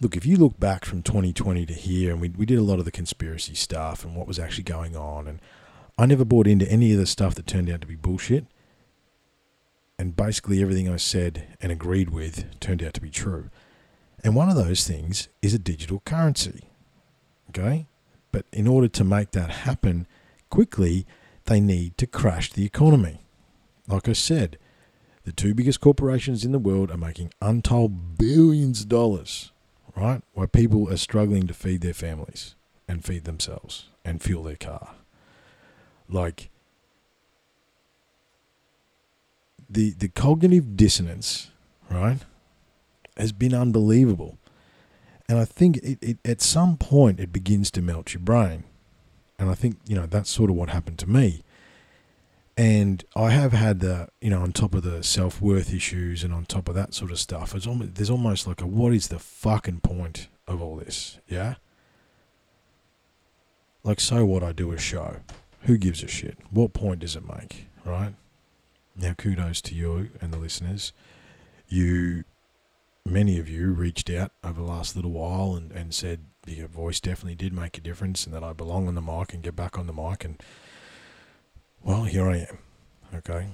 look, 0.00 0.16
if 0.16 0.24
you 0.24 0.36
look 0.36 0.58
back 0.60 0.84
from 0.84 1.02
2020 1.02 1.66
to 1.66 1.74
here, 1.74 2.12
and 2.12 2.20
we, 2.20 2.28
we 2.30 2.46
did 2.46 2.58
a 2.58 2.62
lot 2.62 2.78
of 2.78 2.84
the 2.84 2.92
conspiracy 2.92 3.54
stuff 3.54 4.04
and 4.04 4.14
what 4.14 4.28
was 4.28 4.38
actually 4.38 4.64
going 4.64 4.96
on, 4.96 5.26
and 5.26 5.40
I 5.98 6.06
never 6.06 6.24
bought 6.24 6.46
into 6.46 6.70
any 6.70 6.92
of 6.92 6.98
the 6.98 7.06
stuff 7.06 7.34
that 7.34 7.46
turned 7.46 7.68
out 7.68 7.80
to 7.80 7.86
be 7.86 7.96
bullshit. 7.96 8.46
And 9.98 10.16
basically, 10.16 10.62
everything 10.62 10.88
I 10.88 10.96
said 10.96 11.56
and 11.60 11.70
agreed 11.70 12.08
with 12.08 12.58
turned 12.58 12.82
out 12.82 12.94
to 12.94 13.02
be 13.02 13.10
true. 13.10 13.50
And 14.24 14.34
one 14.34 14.48
of 14.48 14.56
those 14.56 14.86
things 14.86 15.28
is 15.42 15.52
a 15.52 15.58
digital 15.58 16.00
currency. 16.06 16.62
Okay? 17.50 17.86
But 18.32 18.46
in 18.52 18.66
order 18.66 18.88
to 18.88 19.04
make 19.04 19.32
that 19.32 19.50
happen 19.50 20.06
quickly, 20.50 21.06
they 21.44 21.60
need 21.60 21.98
to 21.98 22.06
crash 22.06 22.52
the 22.52 22.64
economy. 22.64 23.20
Like 23.88 24.08
I 24.08 24.12
said, 24.12 24.58
the 25.24 25.32
two 25.32 25.54
biggest 25.54 25.80
corporations 25.80 26.44
in 26.44 26.52
the 26.52 26.58
world 26.58 26.90
are 26.90 26.96
making 26.96 27.32
untold 27.42 28.16
billions 28.18 28.82
of 28.82 28.88
dollars, 28.88 29.52
right? 29.96 30.22
While 30.32 30.46
people 30.46 30.90
are 30.90 30.96
struggling 30.96 31.46
to 31.46 31.54
feed 31.54 31.80
their 31.80 31.94
families 31.94 32.54
and 32.88 33.04
feed 33.04 33.24
themselves 33.24 33.88
and 34.04 34.22
fuel 34.22 34.44
their 34.44 34.56
car. 34.56 34.94
Like 36.08 36.50
the 39.68 39.92
the 39.92 40.08
cognitive 40.08 40.76
dissonance, 40.76 41.50
right, 41.88 42.18
has 43.16 43.32
been 43.32 43.54
unbelievable. 43.54 44.38
And 45.30 45.38
I 45.38 45.44
think 45.44 45.76
it, 45.76 45.96
it, 46.02 46.18
at 46.24 46.40
some 46.40 46.76
point 46.76 47.20
it 47.20 47.32
begins 47.32 47.70
to 47.70 47.80
melt 47.80 48.14
your 48.14 48.20
brain. 48.20 48.64
And 49.38 49.48
I 49.48 49.54
think, 49.54 49.76
you 49.86 49.94
know, 49.94 50.06
that's 50.06 50.28
sort 50.28 50.50
of 50.50 50.56
what 50.56 50.70
happened 50.70 50.98
to 50.98 51.08
me. 51.08 51.44
And 52.56 53.04
I 53.14 53.30
have 53.30 53.52
had 53.52 53.78
the, 53.78 54.08
you 54.20 54.28
know, 54.28 54.42
on 54.42 54.50
top 54.50 54.74
of 54.74 54.82
the 54.82 55.04
self 55.04 55.40
worth 55.40 55.72
issues 55.72 56.24
and 56.24 56.34
on 56.34 56.46
top 56.46 56.68
of 56.68 56.74
that 56.74 56.94
sort 56.94 57.12
of 57.12 57.20
stuff, 57.20 57.54
it's 57.54 57.64
almost, 57.64 57.94
there's 57.94 58.10
almost 58.10 58.48
like 58.48 58.60
a 58.60 58.66
what 58.66 58.92
is 58.92 59.06
the 59.06 59.20
fucking 59.20 59.82
point 59.82 60.26
of 60.48 60.60
all 60.60 60.74
this? 60.74 61.20
Yeah? 61.28 61.54
Like, 63.84 64.00
so 64.00 64.24
what 64.24 64.42
I 64.42 64.50
do 64.50 64.72
a 64.72 64.78
show. 64.78 65.18
Who 65.60 65.78
gives 65.78 66.02
a 66.02 66.08
shit? 66.08 66.38
What 66.50 66.72
point 66.72 66.98
does 66.98 67.14
it 67.14 67.22
make? 67.24 67.68
Right? 67.84 68.14
Now, 68.96 69.14
kudos 69.14 69.60
to 69.62 69.76
you 69.76 70.10
and 70.20 70.32
the 70.32 70.38
listeners. 70.38 70.92
You 71.68 72.24
many 73.06 73.38
of 73.38 73.48
you 73.48 73.72
reached 73.72 74.10
out 74.10 74.32
over 74.44 74.60
the 74.60 74.66
last 74.66 74.96
little 74.96 75.12
while 75.12 75.54
and, 75.54 75.72
and 75.72 75.94
said 75.94 76.24
your 76.46 76.68
voice 76.68 77.00
definitely 77.00 77.34
did 77.34 77.52
make 77.52 77.76
a 77.78 77.80
difference 77.80 78.24
and 78.24 78.34
that 78.34 78.44
I 78.44 78.52
belong 78.52 78.88
on 78.88 78.94
the 78.94 79.02
mic 79.02 79.32
and 79.32 79.42
get 79.42 79.56
back 79.56 79.78
on 79.78 79.86
the 79.86 79.92
mic. 79.92 80.24
And, 80.24 80.42
well, 81.82 82.04
here 82.04 82.28
I 82.28 82.38
am. 82.38 82.58
Okay. 83.14 83.48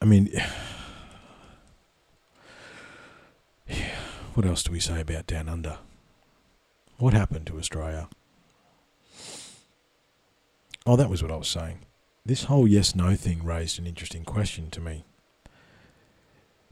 I 0.00 0.04
mean, 0.04 0.30
what 4.34 4.46
else 4.46 4.62
do 4.62 4.72
we 4.72 4.80
say 4.80 5.00
about 5.00 5.26
Down 5.26 5.48
Under? 5.48 5.78
What 6.98 7.12
happened 7.12 7.46
to 7.48 7.58
Australia? 7.58 8.08
Oh, 10.86 10.96
that 10.96 11.10
was 11.10 11.22
what 11.22 11.32
I 11.32 11.36
was 11.36 11.48
saying. 11.48 11.80
This 12.24 12.44
whole 12.44 12.66
yes 12.66 12.94
no 12.94 13.14
thing 13.14 13.44
raised 13.44 13.78
an 13.78 13.86
interesting 13.86 14.24
question 14.24 14.70
to 14.70 14.80
me 14.80 15.04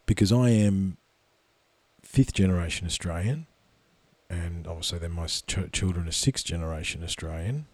because 0.07 0.33
I 0.33 0.51
am 0.51 0.97
fifth 2.03 2.33
generation 2.35 2.87
Australian, 2.87 3.47
and 4.31 4.67
obviously 4.67 4.99
then 4.99 5.13
my 5.13 5.27
ch- 5.27 5.73
children 5.73 6.09
are 6.09 6.13
sixth 6.13 6.45
generation 6.45 7.03
Australian 7.03 7.67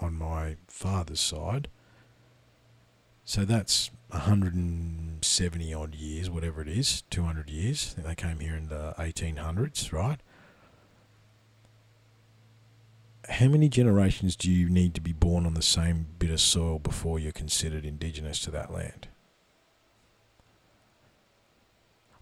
on 0.00 0.14
my 0.14 0.56
father's 0.68 1.20
side. 1.20 1.68
So 3.24 3.44
that's 3.44 3.90
170 4.08 5.74
odd 5.74 5.94
years, 5.94 6.28
whatever 6.28 6.60
it 6.60 6.68
is, 6.68 7.02
200 7.10 7.48
years. 7.48 7.90
I 7.92 7.94
think 7.94 8.06
they 8.08 8.14
came 8.14 8.40
here 8.40 8.56
in 8.56 8.68
the 8.68 8.94
1800s, 8.98 9.92
right? 9.92 10.18
How 13.28 13.46
many 13.46 13.68
generations 13.68 14.34
do 14.34 14.50
you 14.50 14.68
need 14.68 14.94
to 14.94 15.00
be 15.00 15.12
born 15.12 15.46
on 15.46 15.54
the 15.54 15.62
same 15.62 16.08
bit 16.18 16.30
of 16.30 16.40
soil 16.40 16.78
before 16.80 17.20
you're 17.20 17.32
considered 17.32 17.84
indigenous 17.84 18.40
to 18.40 18.50
that 18.50 18.72
land? 18.72 19.08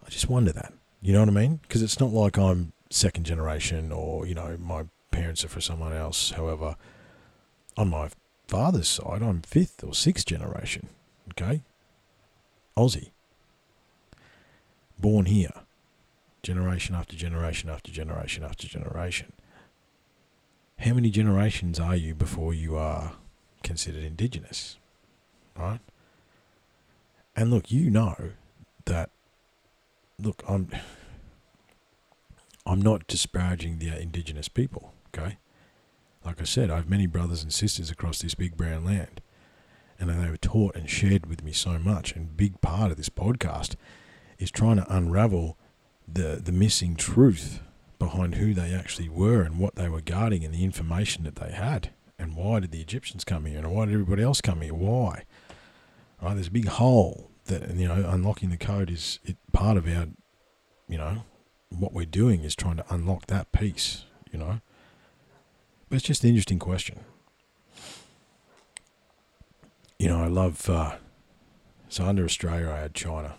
just 0.11 0.29
wonder 0.29 0.51
that. 0.51 0.73
You 1.01 1.13
know 1.13 1.21
what 1.21 1.29
I 1.29 1.31
mean? 1.31 1.59
Because 1.63 1.81
it's 1.81 1.99
not 1.99 2.11
like 2.11 2.37
I'm 2.37 2.73
second 2.89 3.25
generation 3.25 3.91
or, 3.91 4.27
you 4.27 4.35
know, 4.35 4.57
my 4.59 4.83
parents 5.09 5.43
are 5.43 5.47
for 5.47 5.61
someone 5.61 5.93
else. 5.93 6.31
However, 6.31 6.75
on 7.77 7.89
my 7.89 8.09
father's 8.47 8.89
side, 8.89 9.23
I'm 9.23 9.41
fifth 9.41 9.83
or 9.83 9.93
sixth 9.95 10.27
generation. 10.27 10.89
Okay? 11.31 11.61
Aussie. 12.77 13.11
Born 14.99 15.25
here. 15.25 15.53
Generation 16.43 16.93
after 16.93 17.15
generation 17.15 17.69
after 17.69 17.91
generation 17.91 18.43
after 18.43 18.67
generation. 18.67 19.31
How 20.79 20.93
many 20.93 21.09
generations 21.09 21.79
are 21.79 21.95
you 21.95 22.13
before 22.13 22.53
you 22.53 22.75
are 22.75 23.13
considered 23.63 24.03
indigenous? 24.03 24.77
Right? 25.57 25.79
And 27.35 27.49
look, 27.49 27.71
you 27.71 27.89
know 27.89 28.31
that 28.85 29.09
look, 30.21 30.43
I'm 30.47 30.69
I'm 32.65 32.81
not 32.81 33.07
disparaging 33.07 33.79
the 33.79 33.99
indigenous 33.99 34.47
people, 34.47 34.93
okay? 35.07 35.37
Like 36.23 36.39
I 36.39 36.43
said, 36.43 36.69
I 36.69 36.75
have 36.75 36.89
many 36.89 37.07
brothers 37.07 37.41
and 37.41 37.51
sisters 37.51 37.89
across 37.89 38.19
this 38.19 38.35
big 38.35 38.55
brown 38.55 38.85
land, 38.85 39.21
and 39.99 40.09
they 40.09 40.29
were 40.29 40.37
taught 40.37 40.75
and 40.75 40.89
shared 40.89 41.25
with 41.25 41.43
me 41.43 41.51
so 41.51 41.79
much. 41.79 42.15
And 42.15 42.37
big 42.37 42.61
part 42.61 42.91
of 42.91 42.97
this 42.97 43.09
podcast 43.09 43.75
is 44.37 44.51
trying 44.51 44.77
to 44.77 44.95
unravel 44.95 45.57
the 46.07 46.41
the 46.43 46.51
missing 46.51 46.95
truth 46.95 47.61
behind 47.97 48.35
who 48.35 48.53
they 48.53 48.73
actually 48.73 49.09
were 49.09 49.41
and 49.43 49.59
what 49.59 49.75
they 49.75 49.87
were 49.87 50.01
guarding 50.01 50.43
and 50.43 50.53
the 50.53 50.63
information 50.63 51.23
that 51.23 51.35
they 51.35 51.51
had. 51.51 51.91
And 52.17 52.35
why 52.35 52.59
did 52.59 52.71
the 52.71 52.81
Egyptians 52.81 53.23
come 53.23 53.45
here? 53.45 53.59
And 53.59 53.71
why 53.71 53.85
did 53.85 53.93
everybody 53.93 54.21
else 54.21 54.41
come 54.41 54.61
here? 54.61 54.73
Why? 54.73 55.23
Right, 56.21 56.35
there's 56.35 56.47
a 56.47 56.51
big 56.51 56.67
hole 56.67 57.30
that 57.51 57.75
you 57.75 57.87
know 57.87 58.05
unlocking 58.09 58.49
the 58.49 58.57
code 58.57 58.89
is 58.89 59.19
it 59.23 59.37
part 59.51 59.77
of 59.77 59.87
our 59.87 60.07
you 60.87 60.97
know 60.97 61.23
what 61.69 61.93
we're 61.93 62.05
doing 62.05 62.41
is 62.41 62.55
trying 62.55 62.77
to 62.77 62.85
unlock 62.89 63.27
that 63.27 63.51
piece 63.51 64.05
you 64.31 64.39
know 64.39 64.61
but 65.89 65.97
it's 65.97 66.05
just 66.05 66.23
an 66.23 66.29
interesting 66.29 66.59
question 66.59 66.99
you 69.99 70.07
know 70.07 70.23
i 70.23 70.27
love 70.27 70.69
uh, 70.69 70.95
so 71.89 72.05
under 72.05 72.25
australia 72.25 72.69
i 72.69 72.79
had 72.79 72.93
china 72.93 73.35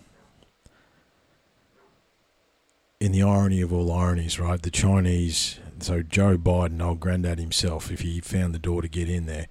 in 3.03 3.11
the 3.11 3.21
irony 3.21 3.59
of 3.59 3.73
all 3.73 3.91
ironies, 3.91 4.39
right? 4.39 4.61
The 4.61 4.71
Chinese, 4.71 5.59
so 5.79 6.01
Joe 6.01 6.37
Biden, 6.37 6.81
old 6.81 7.01
granddad 7.01 7.37
himself, 7.37 7.91
if 7.91 7.99
he 7.99 8.21
found 8.21 8.55
the 8.55 8.59
door 8.59 8.81
to 8.81 8.87
get 8.87 9.09
in 9.09 9.25
there, 9.25 9.49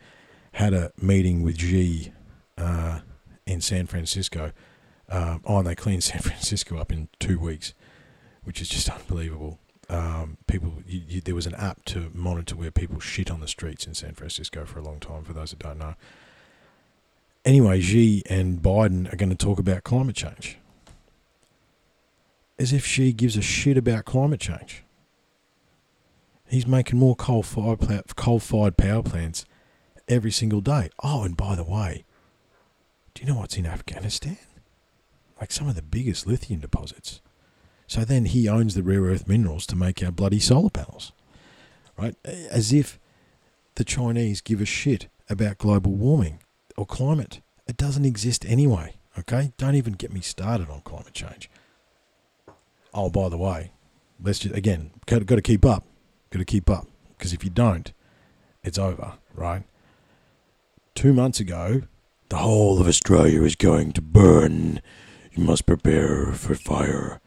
had 0.53 0.73
a 0.73 0.91
meeting 0.97 1.43
with 1.43 1.59
Xi 1.59 2.13
uh, 2.57 3.01
in 3.47 3.61
San 3.61 3.87
Francisco. 3.87 4.53
Uh, 5.09 5.39
oh, 5.45 5.59
and 5.59 5.67
they 5.67 5.75
cleaned 5.75 6.05
San 6.05 6.21
Francisco 6.21 6.79
up 6.79 6.93
in 6.93 7.09
two 7.19 7.39
weeks, 7.39 7.75
which 8.45 8.61
is 8.61 8.69
just 8.69 8.89
unbelievable. 8.89 9.59
Um, 9.89 10.39
people, 10.47 10.83
you, 10.87 11.03
you, 11.07 11.21
there 11.21 11.35
was 11.35 11.47
an 11.47 11.55
app 11.55 11.85
to 11.87 12.11
monitor 12.15 12.57
where 12.57 12.71
people 12.71 12.99
shit 12.99 13.31
on 13.31 13.41
the 13.41 13.49
streets 13.49 13.87
in 13.87 13.95
San 13.95 14.15
Francisco 14.15 14.65
for 14.65 14.79
a 14.79 14.83
long 14.83 15.01
time. 15.01 15.25
For 15.25 15.33
those 15.33 15.51
that 15.51 15.59
don't 15.59 15.79
know. 15.79 15.95
Anyway, 17.45 17.81
Xi 17.81 18.23
and 18.31 18.63
Biden 18.63 19.13
are 19.13 19.17
going 19.17 19.29
to 19.31 19.35
talk 19.35 19.59
about 19.59 19.83
climate 19.83 20.17
change 20.17 20.59
as 22.63 22.73
if 22.73 22.87
Xi 22.87 23.13
gives 23.13 23.37
a 23.37 23.43
shit 23.43 23.77
about 23.77 24.05
climate 24.05 24.39
change. 24.39 24.85
He's 26.47 26.67
making 26.67 26.99
more 26.99 27.17
coal-fired, 27.17 28.15
coal-fired 28.15 28.77
power 28.77 29.03
plants 29.03 29.45
every 30.07 30.31
single 30.31 30.61
day. 30.61 30.91
Oh, 31.03 31.25
and 31.25 31.37
by 31.37 31.57
the 31.57 31.65
way, 31.65 32.05
you 33.23 33.29
know 33.29 33.39
what's 33.39 33.57
in 33.57 33.67
Afghanistan? 33.67 34.37
Like 35.41 35.53
some 35.53 35.69
of 35.69 35.77
the 35.77 35.83
biggest 35.83 36.27
lithium 36.27 36.59
deposits. 36.59 37.21
So 37.87 38.05
then 38.05 38.25
he 38.25 38.49
owns 38.49 38.75
the 38.75 38.83
rare 38.83 39.03
earth 39.03 39.29
minerals 39.29 39.65
to 39.67 39.77
make 39.77 40.03
our 40.03 40.11
bloody 40.11 40.41
solar 40.41 40.71
panels. 40.71 41.13
Right? 41.97 42.17
As 42.25 42.73
if 42.73 42.99
the 43.77 43.85
Chinese 43.85 44.41
give 44.41 44.61
a 44.61 44.65
shit 44.65 45.07
about 45.31 45.59
global 45.59 45.93
warming 45.93 46.41
or 46.77 46.85
climate. 46.85 47.41
It 47.69 47.77
doesn't 47.77 48.05
exist 48.05 48.45
anyway. 48.45 48.97
Okay? 49.17 49.53
Don't 49.57 49.77
even 49.77 49.93
get 49.93 50.13
me 50.13 50.21
started 50.21 50.69
on 50.69 50.81
climate 50.81 51.15
change. 51.15 51.49
Oh, 52.93 53.09
by 53.09 53.29
the 53.29 53.39
way, 53.39 53.71
let's 54.21 54.41
just 54.41 54.55
again 54.57 54.91
got, 55.07 55.25
got 55.27 55.37
to 55.37 55.43
keep 55.43 55.65
up. 55.65 55.85
Got 56.31 56.41
to 56.41 56.45
keep 56.45 56.69
up 56.69 56.89
because 57.17 57.33
if 57.33 57.45
you 57.45 57.51
don't, 57.51 57.93
it's 58.65 58.79
over, 58.79 59.13
right? 59.37 59.63
Two 60.97 61.13
months 61.13 61.39
ago, 61.39 61.83
the 62.33 62.39
whole 62.39 62.81
of 62.81 62.89
Australia 62.89 63.43
is 63.43 63.55
going 63.55 63.93
to 63.93 64.01
burn. 64.01 64.81
You 65.33 65.45
must 65.45 65.67
prepare 65.67 66.33
for 66.33 66.55
fire. 66.55 67.21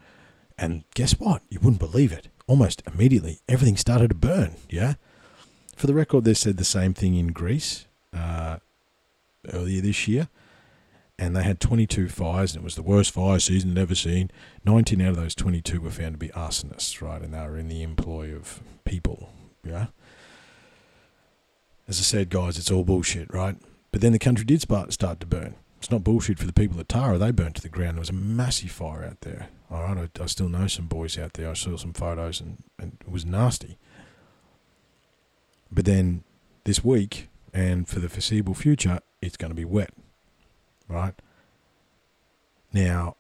And 0.57 0.83
guess 0.95 1.19
what? 1.19 1.43
You 1.47 1.59
wouldn't 1.59 1.77
believe 1.77 2.11
it. 2.11 2.29
Almost 2.47 2.81
immediately, 2.91 3.37
everything 3.47 3.77
started 3.77 4.07
to 4.07 4.15
burn. 4.15 4.55
Yeah. 4.67 4.95
For 5.75 5.85
the 5.85 5.93
record, 5.93 6.23
they 6.23 6.33
said 6.33 6.57
the 6.57 6.65
same 6.65 6.95
thing 6.95 7.13
in 7.13 7.27
Greece 7.33 7.85
uh, 8.13 8.57
earlier 9.53 9.79
this 9.79 10.07
year 10.07 10.27
and 11.19 11.35
they 11.35 11.43
had 11.43 11.59
22 11.59 12.09
fires, 12.09 12.55
and 12.55 12.63
it 12.63 12.65
was 12.65 12.75
the 12.75 12.81
worst 12.81 13.11
fire 13.11 13.39
season 13.39 13.75
they'd 13.75 13.81
ever 13.81 13.95
seen. 13.95 14.31
19 14.65 15.01
out 15.01 15.09
of 15.09 15.15
those 15.17 15.35
22 15.35 15.81
were 15.81 15.91
found 15.91 16.15
to 16.15 16.17
be 16.17 16.29
arsonists, 16.29 16.99
right, 17.01 17.21
and 17.21 17.33
they 17.33 17.39
were 17.39 17.57
in 17.57 17.69
the 17.69 17.83
employ 17.83 18.35
of 18.35 18.59
people, 18.83 19.29
yeah. 19.63 19.85
As 21.87 21.99
I 21.99 22.03
said, 22.03 22.29
guys, 22.29 22.57
it's 22.57 22.71
all 22.71 22.83
bullshit, 22.83 23.33
right? 23.33 23.55
But 23.95 24.01
then 24.01 24.11
the 24.11 24.19
country 24.19 24.43
did 24.43 24.61
start 24.61 24.91
start 24.91 25.21
to 25.21 25.25
burn. 25.25 25.55
It's 25.77 25.89
not 25.89 26.03
bullshit 26.03 26.37
for 26.37 26.45
the 26.45 26.51
people 26.51 26.77
at 26.81 26.89
Tara; 26.89 27.17
they 27.17 27.31
burnt 27.31 27.55
to 27.55 27.61
the 27.61 27.69
ground. 27.69 27.95
There 27.95 28.01
was 28.01 28.09
a 28.09 28.13
massive 28.13 28.71
fire 28.71 29.05
out 29.05 29.21
there. 29.21 29.47
All 29.71 29.83
right, 29.83 30.09
I, 30.19 30.21
I 30.21 30.25
still 30.25 30.49
know 30.49 30.67
some 30.67 30.87
boys 30.87 31.17
out 31.17 31.35
there. 31.35 31.49
I 31.49 31.53
saw 31.53 31.77
some 31.77 31.93
photos, 31.93 32.41
and, 32.41 32.61
and 32.77 32.97
it 32.99 33.09
was 33.09 33.25
nasty. 33.25 33.77
But 35.71 35.85
then 35.85 36.25
this 36.65 36.83
week, 36.83 37.29
and 37.53 37.87
for 37.87 38.01
the 38.01 38.09
foreseeable 38.09 38.53
future, 38.53 38.99
it's 39.21 39.37
going 39.37 39.51
to 39.51 39.55
be 39.55 39.63
wet 39.63 39.91
right? 40.89 41.13
Now, 42.73 43.15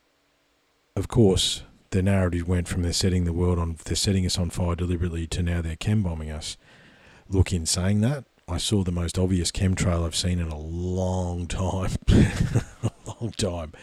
of 0.93 1.07
course, 1.07 1.63
the 1.91 2.01
narrative 2.01 2.49
went 2.49 2.67
from 2.67 2.81
they're 2.81 2.91
setting 2.91 3.23
the 3.23 3.31
world 3.31 3.59
on, 3.59 3.77
they're 3.85 3.95
setting 3.95 4.25
us 4.25 4.37
on 4.37 4.49
fire 4.49 4.75
deliberately 4.75 5.25
to 5.27 5.41
now 5.41 5.61
they're 5.61 5.77
chem 5.77 6.03
bombing 6.03 6.31
us. 6.31 6.57
Look, 7.29 7.53
in 7.53 7.65
saying 7.65 8.01
that, 8.01 8.25
I 8.47 8.57
saw 8.57 8.83
the 8.83 8.91
most 8.91 9.17
obvious 9.17 9.51
chemtrail 9.51 10.05
I've 10.05 10.15
seen 10.15 10.39
in 10.39 10.49
a 10.49 10.59
long 10.59 11.47
time, 11.47 11.91
a 12.07 12.91
long 13.07 13.31
time, 13.31 13.73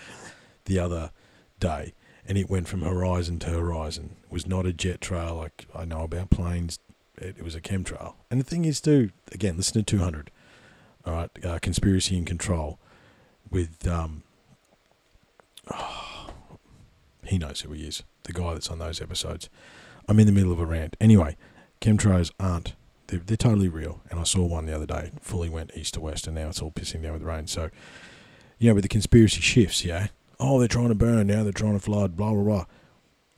the 0.67 0.79
other 0.79 1.11
day, 1.59 1.95
and 2.27 2.39
it 2.39 2.49
went 2.49 2.69
from 2.69 2.83
horizon 2.83 3.41
to 3.41 3.51
horizon. 3.51 4.17
It 4.23 4.33
was 4.33 4.47
not 4.47 4.65
a 4.65 4.73
jet 4.73 5.01
trail 5.01 5.35
like 5.35 5.67
I 5.75 5.85
know 5.85 6.03
about 6.03 6.31
planes. 6.31 6.79
It, 7.19 7.37
it 7.39 7.43
was 7.43 7.57
a 7.57 7.61
chemtrail. 7.61 8.15
And 8.31 8.39
the 8.39 8.45
thing 8.45 8.65
is, 8.65 8.81
too, 8.81 9.11
again, 9.33 9.57
listen 9.57 9.83
to 9.83 9.97
200. 9.97 10.31
All 11.05 11.13
right, 11.13 11.45
uh, 11.45 11.59
conspiracy 11.61 12.17
and 12.17 12.27
control 12.27 12.79
with 13.51 13.87
um, 13.89 14.23
oh, 15.73 16.31
he 17.25 17.37
knows 17.37 17.63
who 17.63 17.73
he 17.73 17.83
is, 17.83 18.05
the 18.23 18.33
guy 18.33 18.53
that's 18.53 18.71
on 18.71 18.79
those 18.79 19.01
episodes. 19.01 19.49
I'm 20.09 20.21
in 20.21 20.27
the 20.27 20.33
middle 20.33 20.53
of 20.53 20.61
a 20.61 20.67
rant. 20.67 20.97
Anyway, 21.01 21.37
chemtrails 21.81 22.31
aren't. 22.39 22.75
They're, 23.13 23.21
they're 23.21 23.37
totally 23.37 23.69
real. 23.69 24.01
And 24.11 24.19
I 24.19 24.23
saw 24.23 24.47
one 24.47 24.65
the 24.65 24.75
other 24.75 24.87
day, 24.87 25.13
fully 25.21 25.51
went 25.51 25.73
east 25.77 25.95
to 25.95 26.01
west, 26.01 26.27
and 26.27 26.35
now 26.35 26.49
it's 26.49 26.63
all 26.63 26.71
pissing 26.71 27.03
down 27.03 27.13
with 27.13 27.23
rain. 27.23 27.47
So, 27.47 27.69
you 28.59 28.71
know, 28.71 28.75
with 28.75 28.85
the 28.85 28.89
conspiracy 28.89 29.43
shifts, 29.43 29.85
yeah? 29.85 30.09
Oh, 30.41 30.59
they're 30.59 30.67
trying 30.67 30.89
to 30.89 30.95
burn, 30.95 31.27
now 31.27 31.43
they're 31.43 31.53
trying 31.53 31.75
to 31.75 31.79
flood, 31.79 32.17
blah, 32.17 32.33
blah, 32.33 32.43
blah. 32.43 32.65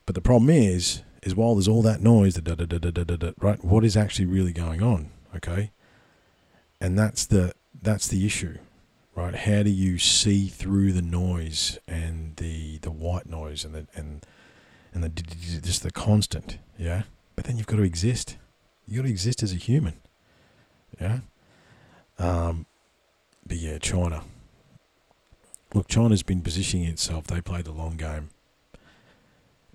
But 0.07 0.14
the 0.14 0.20
problem 0.20 0.49
is, 0.49 1.03
is 1.25 1.35
while 1.35 1.57
there's 1.57 1.66
all 1.66 1.83
that 1.83 2.01
noise, 2.01 2.35
the 2.35 2.41
da 2.41 2.55
da 2.55 2.66
da 2.66 2.79
da 2.79 2.91
da 2.91 3.16
da, 3.16 3.31
right? 3.41 3.64
What 3.64 3.85
is 3.85 3.97
actually 3.97 4.27
really 4.27 4.53
going 4.53 4.83
on? 4.83 5.11
Okay, 5.35 5.72
and 6.81 6.97
that's 6.97 7.27
the 7.27 7.55
that's 7.83 8.07
the 8.07 8.25
issue 8.25 8.59
right? 9.14 9.35
How 9.35 9.62
do 9.62 9.70
you 9.70 9.99
see 9.99 10.49
through 10.49 10.93
the 10.93 11.03
noise 11.03 11.79
and 11.87 12.37
the 12.37 12.79
the 12.79 12.91
white 12.91 13.27
noise 13.27 13.64
and 13.64 13.75
the 13.75 13.87
and 13.95 14.27
and 14.93 15.05
the 15.05 15.09
just 15.09 15.83
the 15.83 15.91
constant, 15.91 16.59
yeah? 16.79 17.03
But 17.37 17.45
then 17.45 17.57
you've 17.57 17.66
got 17.66 17.77
to 17.77 17.83
exist. 17.83 18.37
You 18.87 18.97
got 18.97 19.07
to 19.07 19.11
exist 19.11 19.43
as 19.43 19.53
a 19.53 19.57
human, 19.57 19.95
yeah. 21.01 21.20
Um, 22.18 22.66
but 23.47 23.57
yeah, 23.57 23.78
China. 23.78 24.22
Look, 25.72 25.89
China's 25.89 26.22
been 26.22 26.41
positioning 26.41 26.87
itself. 26.87 27.26
They 27.26 27.41
played 27.41 27.64
the 27.64 27.72
long 27.72 27.97
game, 27.97 28.30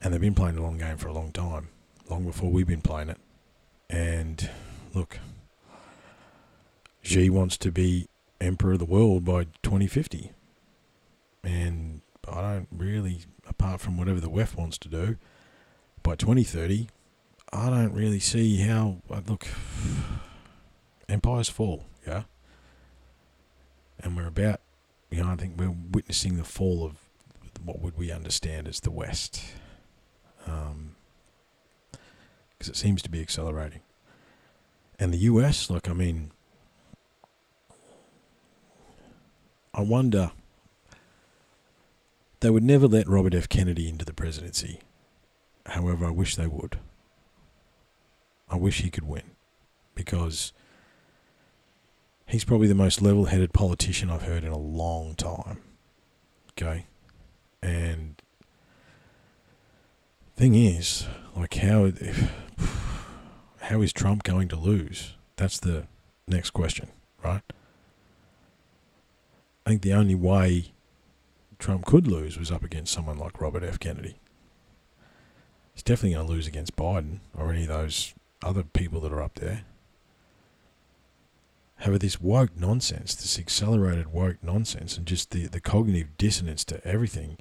and 0.02 0.14
they've 0.14 0.22
been 0.22 0.36
playing 0.36 0.56
the 0.56 0.62
long 0.62 0.78
game 0.78 0.98
for 0.98 1.08
a 1.08 1.14
long 1.14 1.32
time, 1.32 1.70
long 2.10 2.26
before 2.26 2.50
we've 2.52 2.68
been 2.68 2.82
playing 2.82 3.10
it. 3.10 3.18
And 3.90 4.50
look, 4.94 5.20
Xi 7.02 7.30
wants 7.30 7.58
to 7.58 7.72
be 7.72 8.08
emperor 8.40 8.74
of 8.74 8.80
the 8.80 8.86
world 8.86 9.26
by 9.26 9.46
2050. 9.64 10.32
And 11.44 12.02
I 12.28 12.42
don't 12.42 12.68
really, 12.72 13.22
apart 13.48 13.82
from 13.82 13.98
whatever 13.98 14.20
the 14.20 14.30
WEF 14.30 14.56
wants 14.56 14.78
to 14.80 14.90
do, 14.90 15.18
by 16.04 16.16
2030, 16.16 16.88
I 17.52 17.70
don't 17.70 17.94
really 17.94 18.20
see 18.20 18.58
how. 18.58 18.98
Uh, 19.10 19.22
look, 19.28 19.48
empires 21.08 21.50
fall, 21.50 21.86
yeah? 22.08 22.24
And 24.00 24.16
we're 24.16 24.28
about, 24.28 24.62
you 25.10 25.24
know, 25.24 25.30
I 25.30 25.36
think 25.36 25.56
we're 25.58 25.76
witnessing 25.92 26.38
the 26.38 26.44
fall 26.44 26.86
of 26.86 26.98
what 27.64 27.80
would 27.82 27.98
we 27.98 28.12
understand 28.12 28.68
as 28.68 28.80
the 28.80 28.92
West. 28.92 29.44
Because 30.46 30.70
um, 30.72 30.96
it 32.60 32.76
seems 32.76 33.02
to 33.02 33.10
be 33.10 33.22
accelerating. 33.22 33.82
And 35.00 35.14
the 35.14 35.18
US, 35.18 35.70
look, 35.70 35.90
I 35.90 35.94
mean, 35.94 36.32
I 39.74 39.82
wonder. 39.82 40.32
They 42.42 42.50
would 42.50 42.64
never 42.64 42.88
let 42.88 43.08
Robert 43.08 43.34
F. 43.34 43.50
Kennedy 43.50 43.90
into 43.90 44.06
the 44.06 44.14
presidency. 44.14 44.80
However, 45.66 46.06
I 46.06 46.12
wish 46.12 46.36
they 46.36 46.48
would. 46.48 46.80
I 48.50 48.56
wish 48.56 48.82
he 48.82 48.90
could 48.90 49.08
win 49.08 49.24
because 49.96 50.54
he's 52.26 52.44
probably 52.44 52.68
the 52.68 52.76
most 52.76 53.02
level 53.02 53.26
headed 53.26 53.54
politician 53.54 54.10
I've 54.10 54.24
heard 54.24 54.44
in 54.44 54.52
a 54.52 54.58
long 54.58 55.16
time. 55.16 55.62
Okay? 56.52 56.86
And 57.62 58.22
thing 60.36 60.56
is, 60.56 61.06
like 61.36 61.56
how 61.56 61.86
if, 61.86 62.32
how 63.62 63.82
is 63.82 63.92
Trump 63.92 64.24
going 64.24 64.48
to 64.48 64.56
lose? 64.56 65.16
That's 65.36 65.60
the 65.60 65.88
next 66.28 66.52
question, 66.52 66.90
right? 67.24 67.42
I 69.66 69.70
think 69.70 69.82
the 69.82 69.94
only 69.94 70.16
way 70.16 70.72
Trump 71.60 71.86
could 71.86 72.08
lose 72.08 72.40
was 72.40 72.52
up 72.52 72.64
against 72.64 72.94
someone 72.94 73.18
like 73.18 73.42
Robert 73.42 73.64
F. 73.64 73.80
Kennedy. 73.80 74.16
He's 75.74 75.84
definitely 75.84 76.16
going 76.16 76.26
to 76.26 76.34
lose 76.34 76.48
against 76.48 76.76
Biden 76.76 77.20
or 77.38 77.52
any 77.52 77.64
of 77.64 77.68
those 77.68 78.14
other 78.44 78.64
people 78.64 79.02
that 79.02 79.12
are 79.12 79.22
up 79.22 79.36
there. 79.36 79.64
However, 81.78 81.98
this 81.98 82.20
woke 82.20 82.58
nonsense, 82.58 83.16
this 83.16 83.40
accelerated 83.40 84.12
woke 84.12 84.38
nonsense, 84.44 84.98
and 84.98 85.06
just 85.06 85.32
the, 85.32 85.48
the 85.48 85.62
cognitive 85.62 86.18
dissonance 86.18 86.66
to 86.66 86.86
everything 86.86 87.38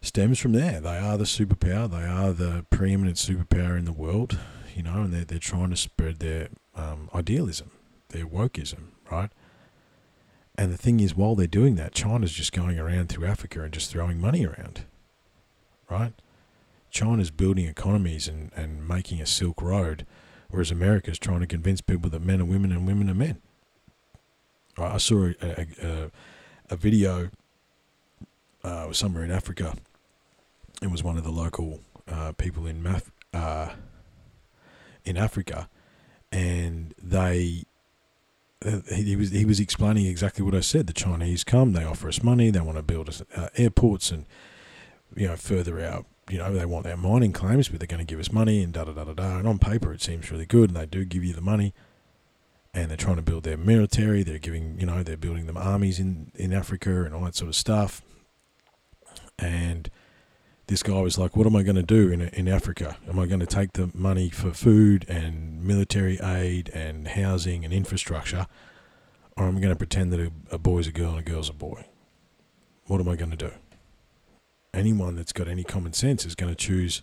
stems 0.00 0.40
from 0.40 0.52
there. 0.52 0.80
They 0.80 0.98
are 0.98 1.16
the 1.16 1.24
superpower. 1.24 1.88
They 1.88 2.04
are 2.04 2.32
the 2.32 2.66
preeminent 2.70 3.16
superpower 3.16 3.78
in 3.78 3.84
the 3.84 3.92
world, 3.92 4.38
you 4.74 4.82
know, 4.82 5.02
and 5.02 5.12
they're, 5.12 5.24
they're 5.24 5.38
trying 5.38 5.70
to 5.70 5.76
spread 5.76 6.18
their 6.18 6.48
um, 6.74 7.08
idealism, 7.14 7.70
their 8.08 8.26
wokeism, 8.26 8.88
right? 9.10 9.30
And 10.56 10.72
the 10.72 10.76
thing 10.76 11.00
is, 11.00 11.14
while 11.14 11.34
they're 11.34 11.46
doing 11.46 11.76
that, 11.76 11.94
China's 11.94 12.32
just 12.32 12.52
going 12.52 12.78
around 12.78 13.08
through 13.08 13.26
Africa 13.26 13.62
and 13.62 13.72
just 13.72 13.90
throwing 13.90 14.20
money 14.20 14.44
around, 14.44 14.84
right? 15.88 16.12
China's 16.94 17.32
building 17.32 17.66
economies 17.66 18.28
and, 18.28 18.52
and 18.54 18.86
making 18.86 19.20
a 19.20 19.26
Silk 19.26 19.60
Road, 19.60 20.06
whereas 20.48 20.70
America's 20.70 21.18
trying 21.18 21.40
to 21.40 21.46
convince 21.46 21.80
people 21.80 22.08
that 22.10 22.22
men 22.22 22.40
are 22.40 22.44
women 22.44 22.70
and 22.70 22.86
women 22.86 23.10
are 23.10 23.14
men. 23.14 23.42
I 24.78 24.98
saw 24.98 25.26
a, 25.26 25.34
a, 25.42 25.66
a, 25.82 26.10
a 26.70 26.76
video 26.76 27.30
uh, 28.62 28.92
somewhere 28.92 29.24
in 29.24 29.32
Africa. 29.32 29.74
It 30.80 30.90
was 30.90 31.02
one 31.02 31.18
of 31.18 31.24
the 31.24 31.30
local 31.30 31.80
uh, 32.08 32.32
people 32.32 32.66
in 32.66 32.86
uh, 33.32 33.70
in 35.04 35.16
Africa, 35.16 35.68
and 36.30 36.94
they 37.02 37.64
he 38.88 39.16
was 39.16 39.30
he 39.30 39.44
was 39.44 39.58
explaining 39.58 40.06
exactly 40.06 40.44
what 40.44 40.54
I 40.54 40.60
said. 40.60 40.86
The 40.86 40.92
Chinese 40.92 41.42
come, 41.42 41.72
they 41.72 41.84
offer 41.84 42.08
us 42.08 42.22
money, 42.22 42.50
they 42.50 42.60
want 42.60 42.78
to 42.78 42.82
build 42.82 43.08
us 43.08 43.22
uh, 43.36 43.48
airports 43.56 44.10
and 44.10 44.26
you 45.16 45.26
know 45.26 45.36
further 45.36 45.80
out. 45.80 46.06
You 46.30 46.38
know 46.38 46.52
they 46.54 46.64
want 46.64 46.86
our 46.86 46.96
mining 46.96 47.32
claims, 47.32 47.68
but 47.68 47.80
they're 47.80 47.86
going 47.86 48.04
to 48.04 48.10
give 48.10 48.20
us 48.20 48.32
money 48.32 48.62
and 48.62 48.72
da 48.72 48.84
da 48.84 48.92
da 48.92 49.04
da 49.04 49.12
da. 49.12 49.38
And 49.38 49.46
on 49.46 49.58
paper, 49.58 49.92
it 49.92 50.02
seems 50.02 50.30
really 50.30 50.46
good, 50.46 50.70
and 50.70 50.76
they 50.76 50.86
do 50.86 51.04
give 51.04 51.24
you 51.24 51.34
the 51.34 51.40
money. 51.40 51.74
And 52.72 52.90
they're 52.90 52.96
trying 52.96 53.16
to 53.16 53.22
build 53.22 53.44
their 53.44 53.56
military. 53.56 54.24
They're 54.24 54.38
giving, 54.38 54.80
you 54.80 54.86
know, 54.86 55.04
they're 55.04 55.16
building 55.16 55.46
them 55.46 55.56
armies 55.56 56.00
in, 56.00 56.32
in 56.34 56.52
Africa 56.52 57.04
and 57.04 57.14
all 57.14 57.24
that 57.24 57.36
sort 57.36 57.48
of 57.48 57.54
stuff. 57.54 58.02
And 59.38 59.90
this 60.66 60.82
guy 60.82 61.00
was 61.00 61.18
like, 61.18 61.36
"What 61.36 61.46
am 61.46 61.56
I 61.56 61.62
going 61.62 61.76
to 61.76 61.82
do 61.82 62.10
in 62.10 62.22
in 62.22 62.48
Africa? 62.48 62.96
Am 63.08 63.18
I 63.18 63.26
going 63.26 63.40
to 63.40 63.46
take 63.46 63.74
the 63.74 63.90
money 63.94 64.30
for 64.30 64.52
food 64.52 65.04
and 65.08 65.62
military 65.62 66.18
aid 66.20 66.70
and 66.70 67.08
housing 67.08 67.64
and 67.64 67.72
infrastructure, 67.72 68.46
or 69.36 69.44
am 69.46 69.56
I 69.56 69.60
going 69.60 69.72
to 69.72 69.76
pretend 69.76 70.12
that 70.12 70.20
a, 70.20 70.32
a 70.50 70.58
boy's 70.58 70.86
a 70.86 70.92
girl 70.92 71.10
and 71.10 71.20
a 71.20 71.30
girl's 71.30 71.50
a 71.50 71.54
boy? 71.54 71.84
What 72.86 73.00
am 73.00 73.08
I 73.08 73.16
going 73.16 73.30
to 73.30 73.36
do?" 73.36 73.52
Anyone 74.74 75.16
that's 75.16 75.32
got 75.32 75.48
any 75.48 75.64
common 75.64 75.92
sense 75.92 76.26
is 76.26 76.34
going 76.34 76.50
to 76.50 76.56
choose 76.56 77.00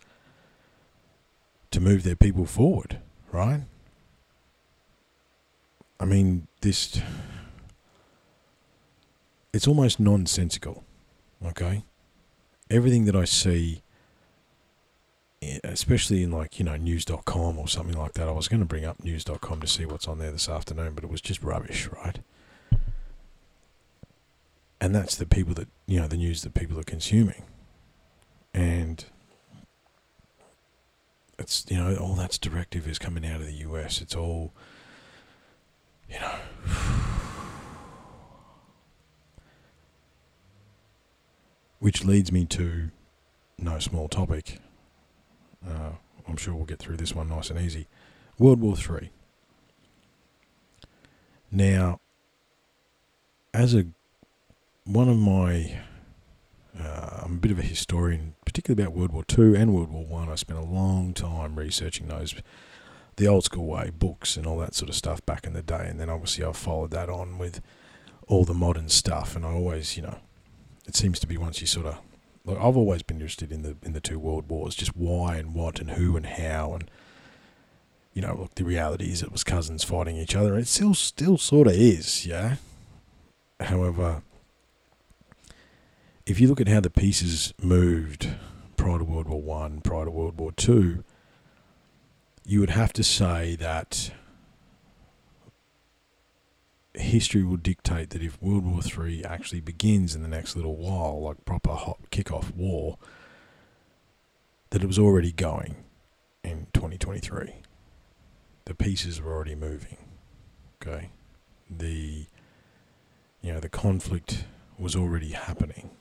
to 1.71 1.79
move 1.79 2.03
their 2.03 2.15
people 2.15 2.45
forward, 2.45 2.99
right? 3.31 3.61
I 5.99 6.05
mean, 6.05 6.47
this. 6.61 7.01
It's 9.53 9.67
almost 9.67 9.99
nonsensical, 9.99 10.83
okay? 11.45 11.83
everything 12.71 13.05
that 13.05 13.15
I 13.15 13.25
see, 13.25 13.81
eh, 15.41 15.59
especially 15.63 16.23
in 16.23 16.31
like, 16.31 16.57
you 16.57 16.65
know, 16.65 16.77
news.com 16.77 17.59
or 17.59 17.67
something 17.67 17.97
like 17.97 18.13
that, 18.13 18.27
I 18.27 18.31
was 18.31 18.47
going 18.47 18.61
to 18.61 18.65
bring 18.65 18.85
up 18.85 19.03
news.com 19.03 19.61
to 19.61 19.67
see 19.67 19.85
what's 19.85 20.07
on 20.07 20.17
there 20.17 20.31
this 20.31 20.49
afternoon, 20.49 20.93
but 20.95 21.03
it 21.03 21.09
was 21.09 21.21
just 21.21 21.43
rubbish, 21.43 21.87
right? 21.87 22.19
And 24.79 24.95
that's 24.95 25.15
the 25.15 25.27
people 25.27 25.53
that, 25.55 25.67
you 25.85 25.99
know, 25.99 26.07
the 26.07 26.17
news 26.17 26.41
that 26.41 26.53
people 26.53 26.79
are 26.79 26.83
consuming. 26.83 27.43
And 28.53 29.03
it's, 31.39 31.65
you 31.69 31.77
know, 31.77 31.95
all 31.95 32.15
that's 32.15 32.37
directive 32.37 32.87
is 32.87 32.99
coming 32.99 33.25
out 33.25 33.41
of 33.41 33.47
the 33.47 33.53
US. 33.53 34.01
It's 34.01 34.15
all, 34.15 34.53
you 36.09 36.19
know. 36.19 36.35
Which 41.79 42.05
leads 42.05 42.31
me 42.31 42.45
to 42.45 42.91
no 43.57 43.79
small 43.79 44.07
topic. 44.07 44.59
Uh, 45.67 45.91
I'm 46.27 46.37
sure 46.37 46.53
we'll 46.53 46.65
get 46.65 46.79
through 46.79 46.97
this 46.97 47.15
one 47.15 47.29
nice 47.29 47.49
and 47.49 47.59
easy. 47.59 47.87
World 48.37 48.61
War 48.61 48.75
Three. 48.75 49.09
Now, 51.51 51.99
as 53.53 53.75
a 53.75 53.85
one 54.85 55.09
of 55.09 55.17
my, 55.17 55.79
uh, 56.79 57.21
I'm 57.23 57.33
a 57.33 57.39
bit 57.39 57.51
of 57.51 57.59
a 57.59 57.63
historian, 57.63 58.35
particularly 58.45 58.83
about 58.83 58.95
World 58.97 59.11
War 59.11 59.23
Two 59.23 59.55
and 59.55 59.73
World 59.73 59.91
War 59.91 60.05
One. 60.05 60.29
I. 60.29 60.33
I 60.33 60.35
spent 60.35 60.59
a 60.59 60.63
long 60.63 61.13
time 61.13 61.57
researching 61.57 62.07
those, 62.07 62.33
the 63.17 63.27
old 63.27 63.43
school 63.43 63.65
way, 63.65 63.91
books 63.91 64.37
and 64.37 64.47
all 64.47 64.57
that 64.59 64.73
sort 64.75 64.89
of 64.89 64.95
stuff 64.95 65.25
back 65.25 65.45
in 65.45 65.53
the 65.53 65.61
day, 65.61 65.87
and 65.87 65.99
then 65.99 66.09
obviously 66.09 66.45
I 66.45 66.51
followed 66.53 66.91
that 66.91 67.09
on 67.09 67.37
with 67.37 67.61
all 68.27 68.45
the 68.45 68.53
modern 68.53 68.89
stuff, 68.89 69.35
and 69.35 69.45
I 69.45 69.51
always, 69.51 69.97
you 69.97 70.03
know, 70.03 70.17
it 70.87 70.95
seems 70.95 71.19
to 71.19 71.27
be 71.27 71.37
once 71.37 71.61
you 71.61 71.67
sort 71.67 71.85
of 71.85 71.97
like 72.45 72.57
I've 72.57 72.77
always 72.77 73.03
been 73.03 73.17
interested 73.17 73.51
in 73.51 73.61
the 73.61 73.75
in 73.83 73.93
the 73.93 74.01
two 74.01 74.19
world 74.19 74.49
wars, 74.49 74.75
just 74.75 74.95
why 74.95 75.35
and 75.37 75.53
what 75.53 75.79
and 75.79 75.91
who 75.91 76.15
and 76.15 76.25
how 76.25 76.73
and 76.73 76.89
you 78.13 78.21
know, 78.21 78.35
look, 78.35 78.55
the 78.55 78.65
reality 78.65 79.11
is 79.11 79.23
it 79.23 79.31
was 79.31 79.43
cousins 79.43 79.83
fighting 79.83 80.17
each 80.17 80.35
other. 80.35 80.53
And 80.53 80.63
it 80.63 80.67
still 80.67 80.93
still 80.93 81.37
sort 81.37 81.67
of 81.67 81.73
is, 81.73 82.25
yeah. 82.25 82.55
However, 83.59 84.23
if 86.25 86.39
you 86.39 86.47
look 86.47 86.61
at 86.61 86.67
how 86.67 86.79
the 86.79 86.89
pieces 86.89 87.53
moved 87.61 88.29
prior 88.77 88.99
to 88.99 89.03
World 89.03 89.27
War 89.27 89.41
One, 89.41 89.81
prior 89.81 90.05
to 90.05 90.11
World 90.11 90.37
War 90.39 90.51
Two, 90.51 91.03
you 92.45 92.59
would 92.59 92.71
have 92.71 92.93
to 92.93 93.03
say 93.03 93.55
that 93.57 94.11
history 96.93 97.43
will 97.43 97.57
dictate 97.57 98.09
that 98.11 98.21
if 98.21 98.41
World 98.41 98.65
War 98.65 98.81
Three 98.81 99.23
actually 99.23 99.61
begins 99.61 100.15
in 100.15 100.21
the 100.21 100.27
next 100.27 100.55
little 100.55 100.75
while, 100.75 101.21
like 101.21 101.45
proper 101.45 101.73
hot 101.73 101.99
kickoff 102.11 102.55
war, 102.55 102.97
that 104.69 104.83
it 104.83 104.87
was 104.87 104.99
already 104.99 105.31
going 105.31 105.75
in 106.43 106.67
2023. 106.73 107.55
The 108.65 108.75
pieces 108.75 109.21
were 109.21 109.33
already 109.33 109.55
moving. 109.55 109.97
Okay, 110.81 111.09
the 111.69 112.25
you 113.41 113.53
know 113.53 113.59
the 113.59 113.69
conflict 113.69 114.45
was 114.77 114.95
already 114.95 115.31
happening. 115.31 115.91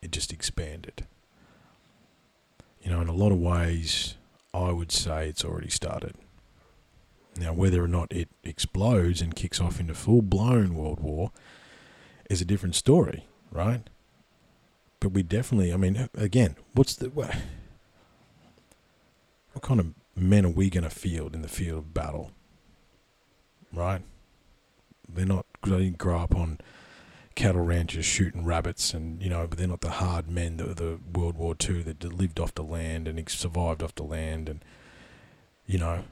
It 0.00 0.12
just 0.12 0.32
expanded. 0.32 1.06
You 2.82 2.90
know, 2.90 3.00
in 3.00 3.08
a 3.08 3.14
lot 3.14 3.32
of 3.32 3.38
ways, 3.38 4.14
I 4.54 4.72
would 4.72 4.92
say 4.92 5.28
it's 5.28 5.44
already 5.44 5.68
started. 5.68 6.14
Now, 7.38 7.52
whether 7.52 7.82
or 7.82 7.88
not 7.88 8.12
it 8.12 8.28
explodes 8.42 9.20
and 9.20 9.34
kicks 9.34 9.60
off 9.60 9.78
into 9.78 9.94
full 9.94 10.22
blown 10.22 10.74
world 10.74 11.00
war 11.00 11.30
is 12.28 12.40
a 12.40 12.44
different 12.44 12.74
story, 12.74 13.26
right? 13.50 13.82
But 15.00 15.12
we 15.12 15.22
definitely, 15.22 15.72
I 15.72 15.76
mean, 15.76 16.08
again, 16.14 16.56
what's 16.74 16.96
the. 16.96 17.10
What, 17.10 17.34
what 19.52 19.62
kind 19.62 19.80
of 19.80 19.94
men 20.16 20.44
are 20.44 20.50
we 20.50 20.70
going 20.70 20.84
to 20.84 20.90
field 20.90 21.34
in 21.34 21.42
the 21.42 21.48
field 21.48 21.78
of 21.78 21.94
battle? 21.94 22.32
Right? 23.72 24.02
They're 25.08 25.26
not, 25.26 25.46
they 25.64 25.78
didn't 25.78 25.98
grow 25.98 26.18
up 26.18 26.34
on 26.34 26.58
cattle 27.38 27.62
ranches 27.62 28.04
shooting 28.04 28.44
rabbits 28.44 28.92
and, 28.92 29.22
you 29.22 29.30
know, 29.30 29.46
but 29.46 29.56
they're 29.56 29.68
not 29.68 29.80
the 29.80 29.90
hard 29.90 30.28
men, 30.28 30.56
the, 30.56 30.74
the 30.74 30.98
World 31.14 31.36
War 31.36 31.54
II 31.58 31.82
that 31.84 32.02
lived 32.02 32.40
off 32.40 32.52
the 32.52 32.64
land 32.64 33.06
and 33.06 33.28
survived 33.30 33.80
off 33.80 33.94
the 33.94 34.02
land 34.02 34.48
and, 34.48 34.64
you 35.64 35.78
know, 35.78 36.02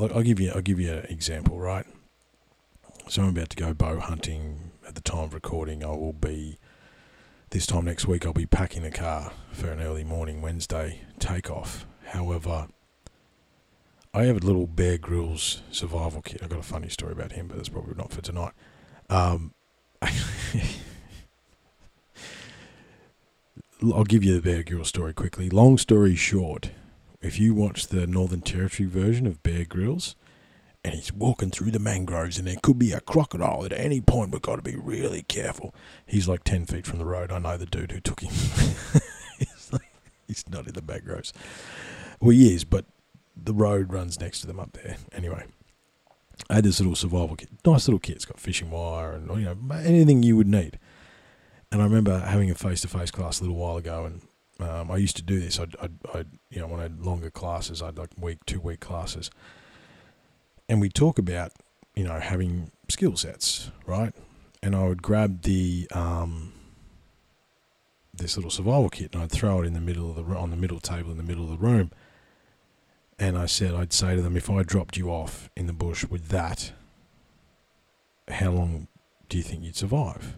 like 0.00 0.10
I'll 0.10 0.22
give 0.22 0.40
you 0.40 0.50
I'll 0.50 0.60
give 0.60 0.80
you 0.80 0.92
an 0.92 1.04
example, 1.04 1.60
right? 1.60 1.86
So 3.08 3.22
I'm 3.22 3.28
about 3.28 3.50
to 3.50 3.56
go 3.56 3.72
bow 3.72 4.00
hunting 4.00 4.72
at 4.86 4.96
the 4.96 5.00
time 5.00 5.24
of 5.24 5.34
recording. 5.34 5.84
I 5.84 5.90
will 5.90 6.12
be 6.12 6.58
this 7.50 7.64
time 7.64 7.84
next 7.84 8.08
week. 8.08 8.26
I'll 8.26 8.32
be 8.32 8.46
packing 8.46 8.82
the 8.82 8.90
car 8.90 9.32
for 9.52 9.70
an 9.70 9.80
early 9.80 10.02
morning 10.02 10.42
Wednesday 10.42 11.02
takeoff. 11.20 11.86
However, 12.06 12.66
I 14.12 14.24
have 14.24 14.42
a 14.42 14.46
little 14.46 14.66
Bear 14.66 14.98
Grylls 14.98 15.62
survival 15.70 16.20
kit. 16.20 16.42
I've 16.42 16.48
got 16.48 16.58
a 16.58 16.64
funny 16.64 16.88
story 16.88 17.12
about 17.12 17.30
him, 17.30 17.46
but 17.46 17.58
that's 17.58 17.68
probably 17.68 17.94
not 17.94 18.12
for 18.12 18.22
tonight. 18.22 18.54
Um, 19.08 19.54
I'll 23.82 24.04
give 24.04 24.22
you 24.22 24.34
the 24.34 24.42
Bear 24.42 24.62
Grylls 24.62 24.88
story 24.88 25.12
quickly. 25.12 25.50
Long 25.50 25.76
story 25.76 26.14
short, 26.14 26.70
if 27.20 27.40
you 27.40 27.54
watch 27.54 27.88
the 27.88 28.06
Northern 28.06 28.40
Territory 28.40 28.88
version 28.88 29.26
of 29.26 29.42
Bear 29.42 29.64
Grylls, 29.64 30.14
and 30.84 30.94
he's 30.94 31.12
walking 31.12 31.50
through 31.50 31.70
the 31.70 31.78
mangroves, 31.78 32.38
and 32.38 32.46
there 32.46 32.56
could 32.62 32.78
be 32.78 32.92
a 32.92 33.00
crocodile 33.00 33.64
at 33.64 33.72
any 33.72 34.00
point. 34.00 34.32
We've 34.32 34.42
got 34.42 34.56
to 34.56 34.62
be 34.62 34.76
really 34.76 35.22
careful. 35.22 35.74
He's 36.06 36.28
like 36.28 36.44
ten 36.44 36.66
feet 36.66 36.86
from 36.86 36.98
the 36.98 37.04
road. 37.04 37.30
I 37.30 37.38
know 37.38 37.56
the 37.56 37.66
dude 37.66 37.92
who 37.92 38.00
took 38.00 38.20
him. 38.20 38.30
he's, 39.38 39.72
like, 39.72 39.92
he's 40.26 40.44
not 40.48 40.66
in 40.66 40.74
the 40.74 40.82
mangroves. 40.82 41.32
Well, 42.20 42.30
he 42.30 42.54
is, 42.54 42.64
but 42.64 42.84
the 43.36 43.54
road 43.54 43.92
runs 43.92 44.20
next 44.20 44.40
to 44.40 44.46
them 44.46 44.58
up 44.58 44.72
there. 44.72 44.96
Anyway, 45.12 45.44
I 46.48 46.56
had 46.56 46.64
this 46.64 46.80
little 46.80 46.94
survival 46.94 47.36
kit, 47.36 47.48
nice 47.64 47.88
little 47.88 47.98
kit. 47.98 48.16
It's 48.16 48.24
got 48.24 48.40
fishing 48.40 48.70
wire 48.70 49.12
and 49.12 49.28
you 49.38 49.44
know 49.44 49.74
anything 49.76 50.22
you 50.22 50.36
would 50.36 50.48
need. 50.48 50.78
And 51.70 51.80
I 51.80 51.84
remember 51.84 52.18
having 52.18 52.50
a 52.50 52.54
face-to-face 52.54 53.10
class 53.12 53.40
a 53.40 53.44
little 53.44 53.56
while 53.56 53.78
ago, 53.78 54.04
and 54.04 54.20
um, 54.60 54.90
I 54.90 54.98
used 54.98 55.16
to 55.16 55.22
do 55.22 55.40
this. 55.40 55.58
I'd, 55.58 55.74
I'd, 55.80 55.94
I'd, 56.12 56.26
you 56.50 56.60
know, 56.60 56.66
when 56.66 56.80
I 56.80 56.82
had 56.82 57.00
longer 57.00 57.30
classes, 57.30 57.80
I'd 57.80 57.96
like 57.96 58.10
week, 58.20 58.44
two 58.44 58.60
week 58.60 58.80
classes, 58.80 59.30
and 60.68 60.80
we 60.80 60.90
talk 60.90 61.18
about, 61.18 61.52
you 61.94 62.04
know, 62.04 62.18
having 62.20 62.70
skill 62.88 63.16
sets, 63.16 63.70
right? 63.86 64.12
And 64.62 64.76
I 64.76 64.86
would 64.86 65.02
grab 65.02 65.42
the 65.42 65.88
um, 65.92 66.52
this 68.14 68.36
little 68.36 68.50
survival 68.50 68.88
kit 68.88 69.14
and 69.14 69.22
I'd 69.22 69.30
throw 69.30 69.62
it 69.62 69.66
in 69.66 69.72
the 69.72 69.80
middle 69.80 70.10
of 70.10 70.16
the 70.16 70.22
on 70.36 70.50
the 70.50 70.56
middle 70.56 70.80
table 70.80 71.10
in 71.10 71.16
the 71.16 71.22
middle 71.22 71.44
of 71.44 71.50
the 71.50 71.56
room. 71.66 71.90
And 73.22 73.38
I 73.38 73.46
said, 73.46 73.72
I'd 73.72 73.92
say 73.92 74.16
to 74.16 74.20
them, 74.20 74.36
if 74.36 74.50
I 74.50 74.64
dropped 74.64 74.96
you 74.96 75.08
off 75.08 75.48
in 75.56 75.68
the 75.68 75.72
bush 75.72 76.04
with 76.04 76.30
that, 76.30 76.72
how 78.26 78.50
long 78.50 78.88
do 79.28 79.36
you 79.36 79.44
think 79.44 79.62
you'd 79.62 79.76
survive? 79.76 80.34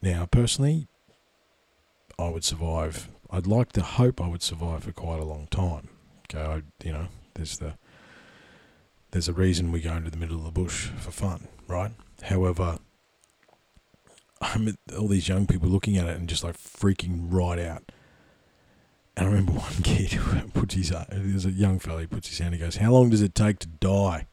Now, 0.00 0.24
personally, 0.26 0.86
I 2.16 2.28
would 2.28 2.44
survive. 2.44 3.08
I'd 3.28 3.48
like 3.48 3.72
to 3.72 3.82
hope 3.82 4.20
I 4.20 4.28
would 4.28 4.40
survive 4.40 4.84
for 4.84 4.92
quite 4.92 5.18
a 5.18 5.24
long 5.24 5.48
time. 5.50 5.88
Okay, 6.32 6.40
I, 6.40 6.62
you 6.86 6.92
know, 6.92 7.08
there's 7.34 7.58
the 7.58 7.74
there's 9.10 9.26
a 9.26 9.32
reason 9.32 9.72
we 9.72 9.80
go 9.80 9.94
into 9.94 10.12
the 10.12 10.16
middle 10.16 10.36
of 10.36 10.44
the 10.44 10.52
bush 10.52 10.90
for 10.96 11.10
fun, 11.10 11.48
right? 11.66 11.90
However, 12.22 12.78
I'm 14.40 14.76
all 14.96 15.08
these 15.08 15.28
young 15.28 15.48
people 15.48 15.68
looking 15.68 15.96
at 15.96 16.06
it 16.06 16.16
and 16.16 16.28
just 16.28 16.44
like 16.44 16.56
freaking 16.56 17.26
right 17.32 17.58
out. 17.58 17.90
And 19.16 19.26
I 19.26 19.30
remember 19.30 19.52
one 19.52 19.72
kid 19.82 20.18
puts 20.54 20.74
his 20.74 20.92
there's 21.10 21.46
a 21.46 21.50
young 21.50 21.78
fella 21.78 22.00
he 22.00 22.06
puts 22.06 22.28
his 22.28 22.38
hand. 22.38 22.54
He 22.54 22.60
goes, 22.60 22.76
"How 22.76 22.92
long 22.92 23.10
does 23.10 23.22
it 23.22 23.34
take 23.34 23.58
to 23.60 23.68
die?" 23.68 24.26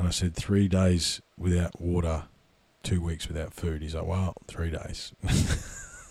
And 0.00 0.08
I 0.08 0.12
said, 0.12 0.34
three 0.34 0.66
days 0.66 1.20
without 1.36 1.78
water, 1.78 2.22
two 2.82 3.02
weeks 3.02 3.28
without 3.28 3.52
food. 3.52 3.82
He's 3.82 3.94
like, 3.94 4.06
well, 4.06 4.32
three 4.46 4.70
days. 4.70 5.12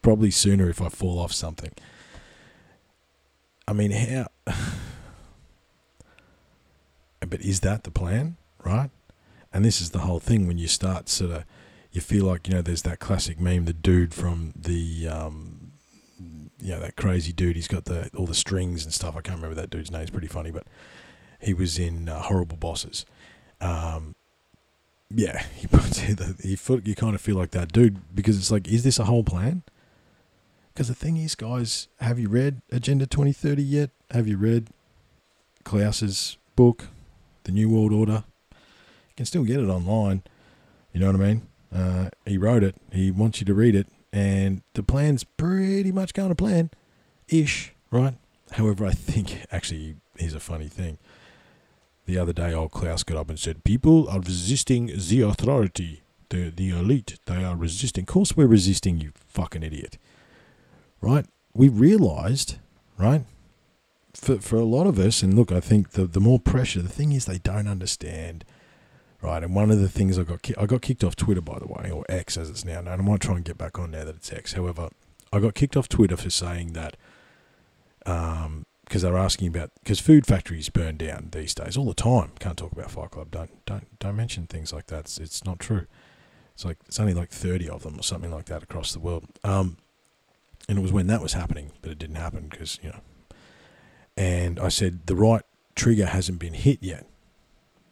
Probably 0.00 0.30
sooner 0.30 0.70
if 0.70 0.80
I 0.80 0.88
fall 0.88 1.18
off 1.18 1.34
something. 1.34 1.72
I 3.68 3.74
mean, 3.74 3.90
how? 3.90 4.28
but 7.20 7.42
is 7.42 7.60
that 7.60 7.84
the 7.84 7.90
plan, 7.90 8.38
right? 8.64 8.88
And 9.52 9.66
this 9.66 9.82
is 9.82 9.90
the 9.90 9.98
whole 9.98 10.18
thing 10.18 10.46
when 10.46 10.56
you 10.56 10.66
start 10.66 11.10
sort 11.10 11.32
of, 11.32 11.44
you 11.90 12.00
feel 12.00 12.24
like, 12.24 12.48
you 12.48 12.54
know, 12.54 12.62
there's 12.62 12.84
that 12.84 13.00
classic 13.00 13.38
meme, 13.38 13.66
the 13.66 13.74
dude 13.74 14.14
from 14.14 14.54
the, 14.56 15.08
um, 15.08 15.51
you 16.62 16.70
know, 16.70 16.80
that 16.80 16.96
crazy 16.96 17.32
dude. 17.32 17.56
He's 17.56 17.68
got 17.68 17.86
the 17.86 18.08
all 18.16 18.26
the 18.26 18.34
strings 18.34 18.84
and 18.84 18.94
stuff. 18.94 19.16
I 19.16 19.20
can't 19.20 19.36
remember 19.36 19.56
that 19.56 19.70
dude's 19.70 19.90
name. 19.90 20.02
It's 20.02 20.10
pretty 20.10 20.28
funny, 20.28 20.52
but 20.52 20.64
he 21.40 21.52
was 21.52 21.78
in 21.78 22.08
uh, 22.08 22.22
Horrible 22.22 22.56
Bosses. 22.56 23.04
Um, 23.60 24.14
yeah, 25.10 25.42
he 25.56 25.66
puts 25.66 26.02
you 26.08 26.94
kind 26.94 27.14
of 27.14 27.20
feel 27.20 27.36
like 27.36 27.50
that 27.50 27.72
dude 27.72 28.14
because 28.14 28.38
it's 28.38 28.50
like, 28.50 28.68
is 28.68 28.84
this 28.84 28.98
a 28.98 29.04
whole 29.04 29.24
plan? 29.24 29.62
Because 30.72 30.88
the 30.88 30.94
thing 30.94 31.16
is, 31.18 31.34
guys, 31.34 31.88
have 32.00 32.18
you 32.18 32.28
read 32.28 32.62
Agenda 32.70 33.06
2030 33.06 33.62
yet? 33.62 33.90
Have 34.10 34.26
you 34.26 34.38
read 34.38 34.68
Klaus's 35.64 36.38
book, 36.56 36.88
The 37.44 37.52
New 37.52 37.68
World 37.68 37.92
Order? 37.92 38.24
You 38.50 39.16
can 39.16 39.26
still 39.26 39.44
get 39.44 39.60
it 39.60 39.68
online. 39.68 40.22
You 40.94 41.00
know 41.00 41.06
what 41.12 41.16
I 41.16 41.18
mean? 41.18 41.42
Uh, 41.74 42.08
he 42.24 42.38
wrote 42.38 42.62
it. 42.62 42.74
He 42.90 43.10
wants 43.10 43.40
you 43.40 43.44
to 43.46 43.54
read 43.54 43.74
it, 43.74 43.86
and 44.12 44.62
the 44.74 44.82
plan's 44.82 45.24
pretty 45.24 45.92
much 45.92 46.14
going 46.14 46.28
to 46.28 46.34
plan, 46.34 46.70
ish, 47.28 47.72
right? 47.90 48.14
However, 48.52 48.86
I 48.86 48.92
think 48.92 49.46
actually 49.52 49.96
here's 50.16 50.34
a 50.34 50.40
funny 50.40 50.68
thing. 50.68 50.98
The 52.04 52.18
other 52.18 52.32
day, 52.32 52.52
old 52.52 52.72
Klaus 52.72 53.04
got 53.04 53.16
up 53.16 53.30
and 53.30 53.38
said, 53.38 53.64
"People 53.64 54.08
are 54.08 54.20
resisting 54.20 54.86
the 54.86 55.22
authority, 55.22 56.02
the 56.30 56.50
the 56.50 56.70
elite. 56.70 57.18
They 57.26 57.44
are 57.44 57.56
resisting. 57.56 58.02
Of 58.02 58.08
course, 58.08 58.36
we're 58.36 58.46
resisting. 58.46 59.00
You 59.00 59.12
fucking 59.28 59.62
idiot." 59.62 59.98
right? 61.02 61.26
We 61.52 61.68
realized, 61.68 62.56
right? 62.96 63.24
For, 64.14 64.38
for 64.38 64.56
a 64.56 64.64
lot 64.64 64.86
of 64.86 64.98
us, 64.98 65.22
and 65.22 65.34
look, 65.34 65.52
I 65.52 65.60
think 65.60 65.90
the, 65.90 66.06
the 66.06 66.20
more 66.20 66.38
pressure, 66.38 66.80
the 66.80 66.88
thing 66.88 67.12
is 67.12 67.26
they 67.26 67.38
don't 67.38 67.68
understand, 67.68 68.44
right? 69.22 69.42
And 69.42 69.54
one 69.54 69.70
of 69.70 69.80
the 69.80 69.88
things 69.88 70.18
I 70.18 70.24
got, 70.24 70.42
ki- 70.42 70.54
I 70.58 70.66
got 70.66 70.82
kicked 70.82 71.04
off 71.04 71.16
Twitter, 71.16 71.40
by 71.40 71.58
the 71.58 71.66
way, 71.66 71.90
or 71.90 72.04
X 72.08 72.36
as 72.36 72.50
it's 72.50 72.64
now 72.64 72.80
known. 72.80 73.00
I 73.00 73.02
might 73.02 73.20
try 73.20 73.36
and 73.36 73.44
get 73.44 73.56
back 73.56 73.78
on 73.78 73.92
now 73.92 74.04
that 74.04 74.16
it's 74.16 74.32
X. 74.32 74.52
However, 74.54 74.90
I 75.32 75.40
got 75.40 75.54
kicked 75.54 75.76
off 75.76 75.88
Twitter 75.88 76.16
for 76.16 76.30
saying 76.30 76.74
that, 76.74 76.96
um, 78.04 78.66
because 78.84 79.02
they're 79.02 79.16
asking 79.16 79.48
about 79.48 79.70
because 79.82 80.00
food 80.00 80.26
factories 80.26 80.68
burn 80.68 80.98
down 80.98 81.28
these 81.32 81.54
days 81.54 81.78
all 81.78 81.86
the 81.86 81.94
time. 81.94 82.32
Can't 82.40 82.58
talk 82.58 82.72
about 82.72 82.90
Fight 82.90 83.10
Club. 83.10 83.30
Don't 83.30 83.64
don't 83.64 83.98
don't 83.98 84.16
mention 84.16 84.46
things 84.46 84.70
like 84.70 84.88
that. 84.88 85.00
It's, 85.00 85.18
it's 85.18 85.44
not 85.44 85.58
true. 85.58 85.86
It's 86.54 86.64
like 86.66 86.76
it's 86.86 87.00
only 87.00 87.14
like 87.14 87.30
thirty 87.30 87.70
of 87.70 87.84
them 87.84 87.98
or 87.98 88.02
something 88.02 88.30
like 88.30 88.46
that 88.46 88.62
across 88.62 88.92
the 88.92 89.00
world. 89.00 89.24
Um, 89.44 89.78
and 90.68 90.78
it 90.78 90.82
was 90.82 90.92
when 90.92 91.06
that 91.06 91.22
was 91.22 91.32
happening 91.32 91.72
but 91.80 91.90
it 91.90 91.98
didn't 91.98 92.16
happen 92.16 92.48
because 92.50 92.78
you 92.82 92.90
know. 92.90 93.00
And 94.14 94.60
I 94.60 94.68
said 94.68 95.06
the 95.06 95.16
right 95.16 95.42
trigger 95.74 96.06
hasn't 96.06 96.38
been 96.38 96.52
hit 96.54 96.82
yet, 96.82 97.06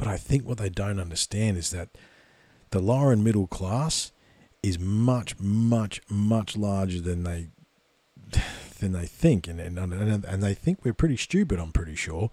but 0.00 0.08
I 0.08 0.16
think 0.16 0.46
what 0.46 0.56
they 0.56 0.70
don't 0.70 0.98
understand 0.98 1.58
is 1.58 1.68
that 1.72 1.90
the 2.70 2.80
lower 2.80 3.12
and 3.12 3.22
middle 3.22 3.46
class 3.46 4.12
is 4.62 4.78
much, 4.78 5.38
much, 5.38 6.00
much 6.08 6.56
larger 6.56 7.02
than 7.02 7.22
they 7.24 7.48
than 8.78 8.92
they 8.92 9.04
think, 9.04 9.46
and 9.46 9.60
and 9.60 10.24
and 10.24 10.42
they 10.42 10.54
think 10.54 10.86
we're 10.86 10.94
pretty 10.94 11.18
stupid. 11.18 11.60
I'm 11.60 11.70
pretty 11.70 11.96
sure. 11.96 12.30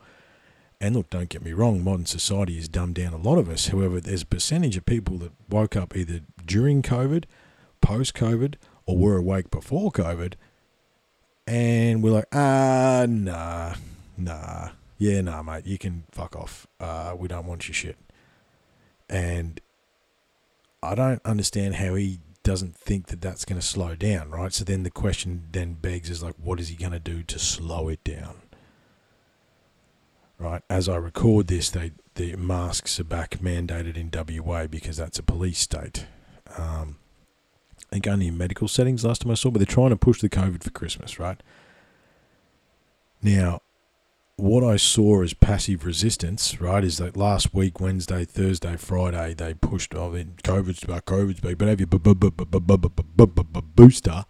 And 0.80 0.96
look, 0.96 1.10
don't 1.10 1.28
get 1.28 1.44
me 1.44 1.52
wrong, 1.52 1.84
modern 1.84 2.06
society 2.06 2.56
has 2.56 2.70
dumbed 2.70 2.96
down 2.96 3.12
a 3.12 3.18
lot 3.18 3.38
of 3.38 3.50
us. 3.50 3.68
However, 3.68 4.00
there's 4.00 4.22
a 4.22 4.28
percentage 4.28 4.78
of 4.78 4.86
people 4.86 5.18
that 5.18 5.34
woke 5.50 5.76
up 5.76 5.94
either 5.94 6.22
during 6.46 6.82
COVID, 6.82 7.26
post 7.82 8.14
COVID, 8.14 8.56
or 8.86 8.96
were 8.96 9.18
awake 9.18 9.52
before 9.52 9.92
COVID, 9.92 10.36
and 11.46 12.02
we're 12.02 12.12
like, 12.12 12.34
ah, 12.34 13.06
nah, 13.10 13.74
nah, 14.16 14.70
yeah, 14.98 15.22
nah, 15.22 15.44
mate, 15.44 15.66
you 15.66 15.78
can 15.78 16.04
fuck 16.12 16.36
off. 16.36 16.68
Uh, 16.80 17.16
we 17.18 17.28
don't 17.28 17.46
want 17.46 17.68
your 17.68 17.76
shit. 17.76 17.98
And 19.10 19.62
I 20.82 20.96
don't 20.96 21.22
understand 21.26 21.76
how 21.76 21.96
he 21.96 22.20
doesn't 22.44 22.76
think 22.76 23.08
that 23.08 23.22
that's 23.22 23.46
going 23.46 23.60
to 23.60 23.66
slow 23.66 23.96
down, 23.96 24.30
right? 24.32 24.54
So 24.54 24.64
then 24.64 24.84
the 24.84 24.90
question 24.90 25.48
then 25.52 25.74
begs 25.74 26.10
is 26.10 26.24
like, 26.24 26.36
what 26.42 26.60
is 26.60 26.70
he 26.70 26.76
going 26.76 26.94
to 26.94 27.00
do 27.00 27.24
to 27.24 27.40
slow 27.40 27.90
it 27.90 28.04
down? 28.04 28.42
Right. 30.40 30.62
As 30.70 30.88
I 30.88 30.98
record 30.98 31.48
this, 31.48 31.72
they 31.72 31.94
the 32.14 32.36
masks 32.36 33.00
are 33.00 33.04
back 33.04 33.38
mandated 33.38 33.96
in 33.96 34.12
WA 34.44 34.68
because 34.68 34.98
that's 34.98 35.20
a 35.20 35.24
police 35.24 35.60
state. 35.60 36.06
Um, 36.58 36.98
I 37.80 37.94
think 37.94 38.08
only 38.08 38.28
in 38.28 38.38
medical 38.38 38.68
settings 38.68 39.06
last 39.06 39.22
time 39.22 39.32
I 39.32 39.36
saw, 39.36 39.50
but 39.50 39.60
they're 39.60 39.66
trying 39.66 39.90
to 39.90 39.98
push 39.98 40.22
the 40.22 40.30
COVID 40.30 40.64
for 40.64 40.70
Christmas, 40.72 41.20
right? 41.20 41.42
Now, 43.22 43.62
what 44.38 44.64
I 44.64 44.78
saw 44.78 45.24
as 45.24 45.34
passive 45.34 45.84
resistance, 45.84 46.62
right, 46.62 46.84
is 46.84 46.98
that 46.98 47.18
last 47.18 47.54
week, 47.56 47.82
Wednesday, 47.82 48.24
Thursday, 48.24 48.78
Friday, 48.78 49.34
they 49.34 49.56
pushed, 49.56 49.96
I 49.96 50.10
mean, 50.10 50.36
COVID's 50.44 50.84
back, 50.84 51.06
COVID's 51.06 51.40
back, 51.40 51.58
but 51.58 51.68
have 51.68 51.80
your 51.80 51.88
booster. 53.76 54.26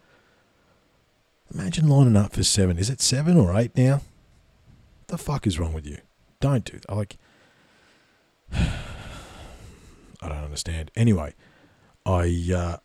Imagine 1.54 1.90
lining 1.90 2.16
up 2.16 2.34
for 2.34 2.44
seven. 2.44 2.78
Is 2.78 2.90
it 2.90 3.02
seven 3.02 3.38
or 3.38 3.56
eight 3.58 3.76
now? 3.76 4.02
The 5.08 5.18
fuck 5.18 5.46
is 5.46 5.60
wrong 5.60 5.74
with 5.74 5.86
you? 5.86 5.98
Don't 6.40 6.64
do 6.64 6.80
that. 6.80 6.96
Like, 6.96 7.18
I 8.54 10.30
don't 10.30 10.44
understand. 10.44 10.90
Anyway, 10.96 11.34
I 12.06 12.50
uh, 12.56 12.78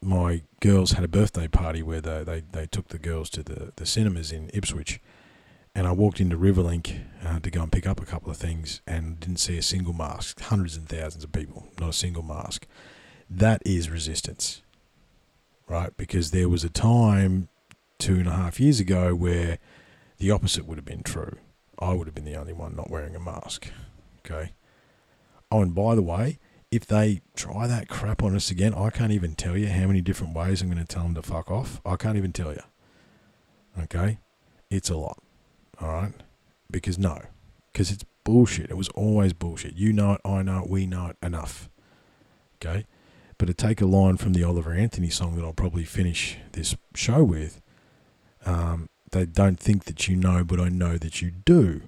my 0.00 0.42
girls 0.60 0.92
had 0.92 1.04
a 1.04 1.08
birthday 1.08 1.48
party 1.48 1.82
where 1.82 2.00
they, 2.00 2.24
they, 2.24 2.42
they 2.52 2.66
took 2.66 2.88
the 2.88 2.98
girls 2.98 3.30
to 3.30 3.42
the, 3.42 3.72
the 3.76 3.86
cinemas 3.86 4.32
in 4.32 4.50
Ipswich. 4.52 5.00
And 5.76 5.86
I 5.86 5.92
walked 5.92 6.22
into 6.22 6.38
Riverlink 6.38 7.02
uh, 7.22 7.38
to 7.40 7.50
go 7.50 7.60
and 7.60 7.70
pick 7.70 7.86
up 7.86 8.00
a 8.00 8.06
couple 8.06 8.30
of 8.30 8.38
things 8.38 8.80
and 8.86 9.20
didn't 9.20 9.40
see 9.40 9.58
a 9.58 9.62
single 9.62 9.92
mask. 9.92 10.40
Hundreds 10.40 10.74
and 10.74 10.88
thousands 10.88 11.22
of 11.22 11.32
people, 11.32 11.68
not 11.78 11.90
a 11.90 11.92
single 11.92 12.22
mask. 12.22 12.66
That 13.28 13.60
is 13.66 13.90
resistance, 13.90 14.62
right? 15.68 15.94
Because 15.98 16.30
there 16.30 16.48
was 16.48 16.64
a 16.64 16.70
time 16.70 17.50
two 17.98 18.14
and 18.14 18.26
a 18.26 18.32
half 18.32 18.58
years 18.58 18.80
ago 18.80 19.14
where 19.14 19.58
the 20.16 20.30
opposite 20.30 20.64
would 20.64 20.78
have 20.78 20.86
been 20.86 21.02
true. 21.02 21.36
I 21.78 21.92
would 21.92 22.06
have 22.06 22.14
been 22.14 22.24
the 22.24 22.36
only 22.36 22.54
one 22.54 22.74
not 22.74 22.88
wearing 22.88 23.14
a 23.14 23.20
mask. 23.20 23.68
Okay. 24.24 24.54
Oh, 25.50 25.60
and 25.60 25.74
by 25.74 25.94
the 25.94 26.00
way, 26.00 26.38
if 26.70 26.86
they 26.86 27.20
try 27.34 27.66
that 27.66 27.90
crap 27.90 28.22
on 28.22 28.34
us 28.34 28.50
again, 28.50 28.72
I 28.72 28.88
can't 28.88 29.12
even 29.12 29.34
tell 29.34 29.58
you 29.58 29.68
how 29.68 29.88
many 29.88 30.00
different 30.00 30.34
ways 30.34 30.62
I'm 30.62 30.70
going 30.70 30.78
to 30.82 30.86
tell 30.86 31.02
them 31.02 31.14
to 31.16 31.22
fuck 31.22 31.50
off. 31.50 31.82
I 31.84 31.96
can't 31.96 32.16
even 32.16 32.32
tell 32.32 32.54
you. 32.54 32.62
Okay? 33.78 34.16
It's 34.70 34.88
a 34.88 34.96
lot. 34.96 35.22
All 35.80 35.88
right? 35.88 36.12
Because 36.70 36.98
no. 36.98 37.22
Because 37.72 37.90
it's 37.90 38.04
bullshit. 38.24 38.70
It 38.70 38.76
was 38.76 38.88
always 38.90 39.32
bullshit. 39.32 39.74
You 39.74 39.92
know 39.92 40.14
it, 40.14 40.20
I 40.24 40.42
know 40.42 40.64
it, 40.64 40.70
we 40.70 40.86
know 40.86 41.08
it 41.08 41.16
enough. 41.22 41.68
Okay? 42.56 42.86
But 43.38 43.46
to 43.46 43.54
take 43.54 43.80
a 43.80 43.86
line 43.86 44.16
from 44.16 44.32
the 44.32 44.42
Oliver 44.42 44.72
Anthony 44.72 45.10
song 45.10 45.36
that 45.36 45.44
I'll 45.44 45.52
probably 45.52 45.84
finish 45.84 46.38
this 46.52 46.74
show 46.94 47.22
with, 47.22 47.60
um, 48.44 48.88
they 49.12 49.26
don't 49.26 49.60
think 49.60 49.84
that 49.84 50.08
you 50.08 50.16
know, 50.16 50.42
but 50.42 50.58
I 50.58 50.68
know 50.68 50.96
that 50.96 51.20
you 51.20 51.30
do. 51.30 51.82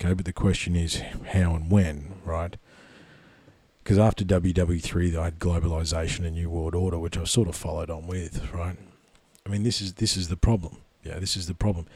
Okay? 0.00 0.14
But 0.14 0.24
the 0.24 0.32
question 0.32 0.74
is 0.74 1.02
how 1.32 1.54
and 1.54 1.70
when, 1.70 2.14
right? 2.24 2.56
because 3.90 3.98
after 3.98 4.24
WW3, 4.24 5.16
I 5.16 5.24
had 5.24 5.40
globalization 5.40 6.24
and 6.24 6.36
New 6.36 6.48
World 6.48 6.76
Order, 6.76 6.96
which 6.98 7.18
I 7.18 7.24
sort 7.24 7.48
of 7.48 7.56
followed 7.56 7.90
on 7.90 8.06
with, 8.06 8.52
right? 8.52 8.76
I 9.44 9.48
mean, 9.48 9.64
this 9.64 9.80
is 9.80 9.94
this 9.94 10.16
is 10.16 10.28
the 10.28 10.36
problem. 10.36 10.76
Yeah, 11.02 11.18
this 11.18 11.36
is 11.36 11.48
the 11.48 11.54
problem. 11.54 11.86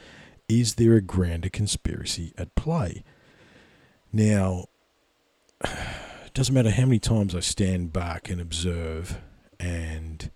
Is 0.49 0.75
there 0.75 0.95
a 0.95 1.01
grander 1.01 1.49
conspiracy 1.49 2.33
at 2.37 2.55
play? 2.55 3.03
Now, 4.13 4.67
it 5.63 6.35
doesn't 6.35 6.55
matter 6.55 6.71
how 6.71 6.85
many 6.85 6.99
times 6.99 7.35
I 7.35 7.41
stand 7.41 7.93
back 7.93 8.29
and 8.29 8.41
observe 8.41 9.21
and 9.59 10.31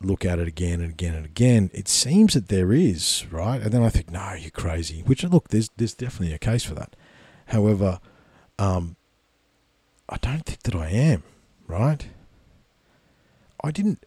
look 0.00 0.24
at 0.24 0.38
it 0.38 0.48
again 0.48 0.80
and 0.80 0.90
again 0.90 1.14
and 1.14 1.26
again. 1.26 1.70
It 1.72 1.88
seems 1.88 2.34
that 2.34 2.48
there 2.48 2.72
is, 2.72 3.26
right? 3.30 3.60
And 3.60 3.72
then 3.72 3.82
I 3.82 3.88
think, 3.88 4.10
no, 4.10 4.34
you're 4.34 4.50
crazy. 4.50 5.02
Which 5.02 5.24
look, 5.24 5.48
there's 5.48 5.70
there's 5.76 5.94
definitely 5.94 6.34
a 6.34 6.38
case 6.38 6.64
for 6.64 6.74
that. 6.74 6.94
However, 7.46 8.00
um, 8.58 8.96
I 10.08 10.16
don't 10.18 10.44
think 10.44 10.62
that 10.62 10.74
I 10.74 10.88
am, 10.88 11.22
right? 11.66 12.06
I 13.64 13.70
didn't. 13.70 14.02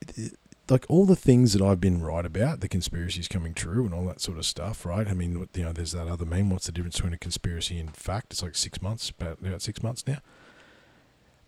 Like 0.70 0.86
all 0.90 1.06
the 1.06 1.16
things 1.16 1.54
that 1.54 1.62
I've 1.62 1.80
been 1.80 2.02
right 2.02 2.26
about, 2.26 2.62
the 2.62 2.68
conspiracies 2.68 3.28
coming 3.28 3.54
true 3.54 3.86
and 3.86 3.94
all 3.94 4.06
that 4.08 4.22
sort 4.22 4.38
of 4.38 4.46
stuff, 4.46 4.86
right? 4.86 5.08
I 5.08 5.14
mean, 5.14 5.48
you 5.54 5.64
know, 5.64 5.72
there's 5.72 5.92
that 5.92 6.08
other 6.08 6.26
meme. 6.26 6.50
What's 6.50 6.66
the 6.66 6.72
difference 6.72 6.96
between 6.96 7.14
a 7.14 7.18
conspiracy 7.18 7.80
and 7.80 7.96
fact? 7.96 8.34
It's 8.34 8.42
like 8.42 8.56
six 8.56 8.82
months, 8.82 9.10
about 9.10 9.40
about 9.42 9.62
six 9.62 9.84
months 9.84 10.04
now. 10.08 10.18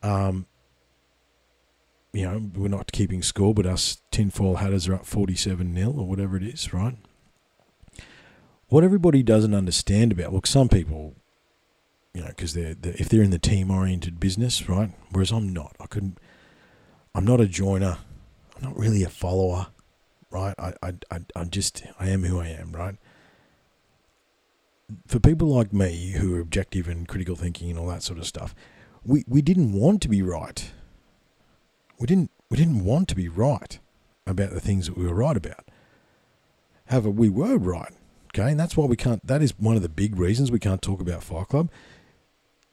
Um, 0.04 0.46
you 2.14 2.24
know, 2.24 2.52
we're 2.56 2.68
not 2.68 2.92
keeping 2.92 3.22
score, 3.22 3.54
but 3.54 3.66
us 3.66 4.02
tinfoil 4.12 4.58
hatters 4.58 4.88
are 4.88 4.96
up 4.96 5.06
forty-seven 5.06 5.74
nil 5.74 6.00
or 6.00 6.08
whatever 6.08 6.38
it 6.38 6.44
is, 6.44 6.74
right? 6.74 6.96
What 8.70 8.84
everybody 8.84 9.24
doesn't 9.24 9.54
understand 9.54 10.12
about, 10.12 10.34
look, 10.34 10.46
some 10.46 10.68
people, 10.68 11.16
you 12.14 12.22
know, 12.22 12.28
because 12.28 12.54
they're, 12.54 12.76
they're 12.76 12.96
if 12.98 13.10
they're 13.10 13.24
in 13.24 13.32
the 13.32 13.40
team-oriented 13.40 14.20
business, 14.20 14.68
right? 14.68 14.92
Whereas 15.12 15.32
I'm 15.32 15.54
not. 15.54 15.76
I 15.80 15.88
couldn't. 15.88 16.20
I'm 17.16 17.26
not 17.26 17.42
a 17.42 17.48
joiner. 17.48 17.98
I'm 18.58 18.70
not 18.70 18.78
really 18.78 19.04
a 19.04 19.10
follower, 19.10 19.68
right? 20.32 20.56
I, 20.58 20.74
I, 20.82 20.94
I, 21.12 21.20
I'm 21.36 21.50
just, 21.50 21.84
I 22.00 22.10
am 22.10 22.24
who 22.24 22.40
I 22.40 22.48
am, 22.48 22.72
right? 22.72 22.96
For 25.06 25.20
people 25.20 25.50
like 25.50 25.74
me 25.74 26.12
who 26.12 26.36
are 26.36 26.40
objective 26.40 26.88
and 26.88 27.08
critical 27.08 27.36
thinking 27.36 27.70
and 27.70 27.78
all 27.78 27.88
that 27.88 28.04
sort 28.04 28.20
of 28.20 28.26
stuff, 28.26 28.56
we, 29.06 29.24
we 29.28 29.42
didn't 29.42 29.74
want 29.74 30.02
to 30.04 30.10
be 30.10 30.22
right. 30.22 30.72
We 32.00 32.08
didn't, 32.08 32.32
we 32.50 32.58
didn't 32.58 32.84
want 32.84 33.08
to 33.10 33.16
be 33.16 33.28
right 33.28 33.80
about 34.26 34.52
the 34.52 34.60
things 34.60 34.88
that 34.88 34.98
we 34.98 35.06
were 35.06 35.14
right 35.14 35.38
about. 35.38 35.66
However, 36.88 37.10
we 37.10 37.30
were 37.30 37.58
right, 37.58 37.92
okay? 38.34 38.50
And 38.52 38.60
that's 38.60 38.78
why 38.78 38.86
we 38.86 38.96
can't, 38.96 39.26
that 39.28 39.42
is 39.42 39.60
one 39.60 39.76
of 39.76 39.82
the 39.82 39.90
big 39.90 40.18
reasons 40.18 40.52
we 40.52 40.60
can't 40.60 40.82
talk 40.82 41.02
about 41.02 41.24
Fight 41.24 41.50
Club. 41.50 41.70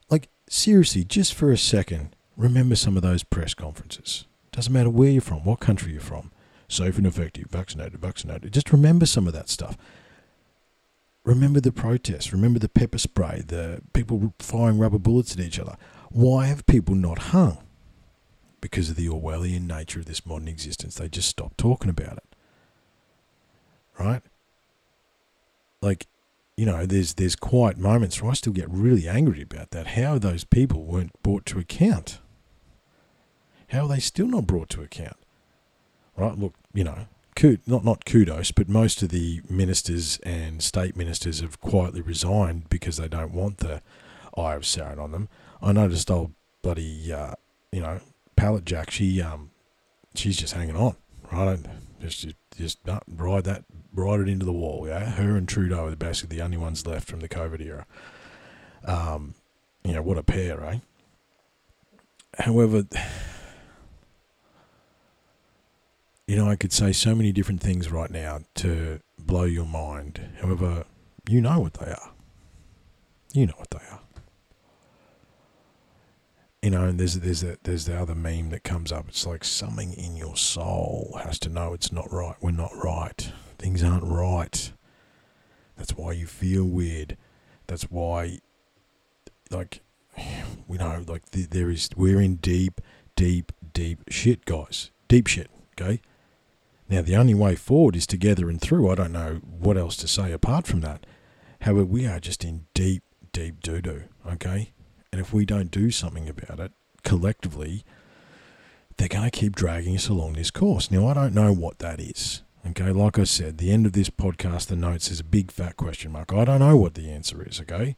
Like, 0.09 0.29
seriously, 0.49 1.03
just 1.03 1.33
for 1.33 1.51
a 1.51 1.57
second, 1.57 2.15
remember 2.37 2.75
some 2.75 2.95
of 2.95 3.03
those 3.03 3.23
press 3.23 3.53
conferences 3.53 4.25
doesn't 4.55 4.71
matter 4.71 4.89
where 4.89 5.09
you're 5.09 5.21
from, 5.21 5.43
what 5.43 5.59
country 5.59 5.91
you're 5.91 6.01
from. 6.01 6.31
Safe 6.69 6.97
and 6.97 7.05
effective, 7.05 7.47
vaccinated, 7.49 7.99
vaccinated. 7.99 8.53
Just 8.53 8.71
remember 8.71 9.05
some 9.05 9.27
of 9.27 9.33
that 9.33 9.49
stuff. 9.49 9.77
Remember 11.25 11.59
the 11.59 11.73
protests. 11.73 12.31
Remember 12.31 12.57
the 12.57 12.69
pepper 12.69 12.97
spray, 12.97 13.43
the 13.45 13.81
people 13.93 14.33
firing 14.39 14.77
rubber 14.77 14.97
bullets 14.97 15.33
at 15.33 15.41
each 15.41 15.59
other. 15.59 15.75
Why 16.09 16.45
have 16.45 16.65
people 16.67 16.95
not 16.95 17.19
hung? 17.19 17.57
Because 18.61 18.89
of 18.89 18.95
the 18.95 19.09
Orwellian 19.09 19.67
nature 19.67 19.99
of 19.99 20.05
this 20.05 20.25
modern 20.25 20.47
existence. 20.47 20.95
They 20.95 21.09
just 21.09 21.27
stopped 21.27 21.57
talking 21.57 21.89
about 21.89 22.17
it. 22.17 22.35
Right? 23.99 24.21
Like, 25.81 26.07
you 26.55 26.65
know, 26.65 26.85
there's 26.85 27.15
there's 27.15 27.35
quiet 27.35 27.77
moments 27.77 28.21
where 28.21 28.31
I 28.31 28.35
still 28.35 28.53
get 28.53 28.69
really 28.69 29.07
angry 29.07 29.41
about 29.41 29.71
that. 29.71 29.87
How 29.87 30.17
those 30.17 30.45
people 30.45 30.85
weren't 30.85 31.11
brought 31.21 31.45
to 31.47 31.59
account. 31.59 32.19
How 33.75 33.83
are 33.83 33.89
they 33.89 33.99
still 33.99 34.27
not 34.27 34.47
brought 34.47 34.69
to 34.69 34.81
account? 34.81 35.17
Right? 36.15 36.37
Look, 36.37 36.53
you 36.73 36.85
know, 36.85 37.07
not 37.67 37.83
not 37.83 38.05
kudos, 38.05 38.51
but 38.51 38.69
most 38.69 39.03
of 39.03 39.09
the 39.09 39.41
ministers 39.49 40.17
and 40.23 40.63
state 40.63 40.95
ministers 40.95 41.41
have 41.41 41.59
quietly 41.59 42.01
resigned 42.01 42.69
because 42.69 42.95
they 42.95 43.09
don't 43.09 43.33
want 43.33 43.57
the 43.57 43.81
eye 44.37 44.55
of 44.55 44.63
Sauron 44.63 44.97
on 44.97 45.11
them. 45.11 45.27
I 45.61 45.73
noticed 45.73 46.09
old 46.09 46.31
bloody, 46.61 47.11
uh, 47.11 47.33
you 47.73 47.81
know, 47.81 47.99
pallet 48.37 48.63
jack. 48.63 48.91
She 48.91 49.21
um, 49.21 49.51
she's 50.15 50.37
just 50.37 50.53
hanging 50.53 50.77
on, 50.77 50.95
right? 51.29 51.59
Just 51.99 52.27
just 52.57 52.79
ride 53.07 53.43
that, 53.43 53.65
ride 53.93 54.21
it 54.21 54.29
into 54.29 54.45
the 54.45 54.53
wall. 54.53 54.85
Yeah, 54.87 55.11
her 55.11 55.35
and 55.35 55.49
Trudeau 55.49 55.87
are 55.87 55.95
basically 55.97 56.37
the 56.37 56.43
only 56.43 56.57
ones 56.57 56.87
left 56.87 57.09
from 57.09 57.19
the 57.19 57.27
COVID 57.27 57.59
era. 57.59 57.85
Um, 58.85 59.33
you 59.83 59.91
know 59.91 60.01
what 60.01 60.17
a 60.17 60.23
pair, 60.23 60.63
eh? 60.63 60.79
However 62.39 62.85
you 66.27 66.35
know, 66.35 66.49
I 66.49 66.55
could 66.55 66.73
say 66.73 66.91
so 66.91 67.13
many 67.13 67.31
different 67.31 67.61
things 67.61 67.91
right 67.91 68.09
now 68.09 68.39
to 68.55 68.99
blow 69.19 69.43
your 69.43 69.65
mind. 69.65 70.29
However, 70.41 70.85
you 71.29 71.39
know 71.39 71.59
what 71.59 71.75
they 71.75 71.91
are. 71.91 72.11
You 73.33 73.47
know 73.47 73.53
what 73.57 73.69
they 73.69 73.77
are. 73.77 73.99
You 76.63 76.71
know, 76.71 76.85
and 76.85 76.99
there's 76.99 77.19
there's 77.19 77.43
a, 77.43 77.57
there's 77.61 77.85
the 77.85 77.95
other 77.95 78.15
meme 78.15 78.49
that 78.49 78.63
comes 78.63 78.91
up. 78.91 79.07
It's 79.07 79.27
like 79.27 79.43
something 79.43 79.93
in 79.93 80.17
your 80.17 80.35
soul 80.35 81.19
has 81.23 81.37
to 81.39 81.49
know 81.49 81.73
it's 81.73 81.91
not 81.91 82.11
right. 82.11 82.35
We're 82.41 82.51
not 82.51 82.71
right. 82.83 83.31
Things 83.59 83.83
aren't 83.83 84.03
right. 84.03 84.71
That's 85.77 85.95
why 85.95 86.13
you 86.13 86.25
feel 86.25 86.65
weird. 86.65 87.17
That's 87.67 87.83
why, 87.83 88.39
like, 89.51 89.81
we 90.67 90.77
know, 90.77 91.03
like 91.07 91.29
there 91.29 91.69
is 91.69 91.89
we're 91.95 92.19
in 92.19 92.37
deep, 92.37 92.81
deep, 93.15 93.51
deep 93.73 93.99
shit, 94.09 94.45
guys. 94.45 94.89
Deep 95.07 95.27
shit. 95.27 95.51
Okay 95.79 96.01
now, 96.87 97.01
the 97.01 97.15
only 97.15 97.33
way 97.33 97.55
forward 97.55 97.95
is 97.95 98.05
together 98.05 98.47
and 98.47 98.61
through. 98.61 98.91
I 98.91 98.95
don't 98.95 99.11
know 99.11 99.41
what 99.43 99.77
else 99.77 99.95
to 99.97 100.07
say 100.07 100.31
apart 100.31 100.67
from 100.67 100.81
that. 100.81 101.05
However, 101.61 101.85
we 101.85 102.05
are 102.05 102.19
just 102.19 102.43
in 102.45 102.67
deep, 102.75 103.01
deep 103.31 103.61
doo 103.61 103.81
doo, 103.81 104.03
okay? 104.27 104.71
And 105.11 105.19
if 105.19 105.33
we 105.33 105.45
don't 105.45 105.71
do 105.71 105.89
something 105.89 106.29
about 106.29 106.59
it 106.59 106.71
collectively, 107.03 107.83
they're 108.97 109.07
going 109.07 109.29
to 109.29 109.31
keep 109.31 109.55
dragging 109.55 109.95
us 109.95 110.09
along 110.09 110.33
this 110.33 110.51
course. 110.51 110.91
Now, 110.91 111.07
I 111.07 111.15
don't 111.15 111.33
know 111.33 111.53
what 111.53 111.79
that 111.79 111.99
is. 111.99 112.43
Okay, 112.67 112.91
like 112.91 113.19
I 113.19 113.25
said, 113.25 113.57
the 113.57 113.71
end 113.71 113.85
of 113.85 113.93
this 113.93 114.09
podcast, 114.09 114.67
the 114.67 114.75
notes 114.75 115.11
is 115.11 115.19
a 115.19 115.23
big 115.23 115.51
fat 115.51 115.77
question 115.77 116.11
mark. 116.11 116.33
I 116.33 116.45
don't 116.45 116.59
know 116.59 116.77
what 116.77 116.95
the 116.95 117.11
answer 117.11 117.47
is. 117.47 117.61
Okay, 117.61 117.95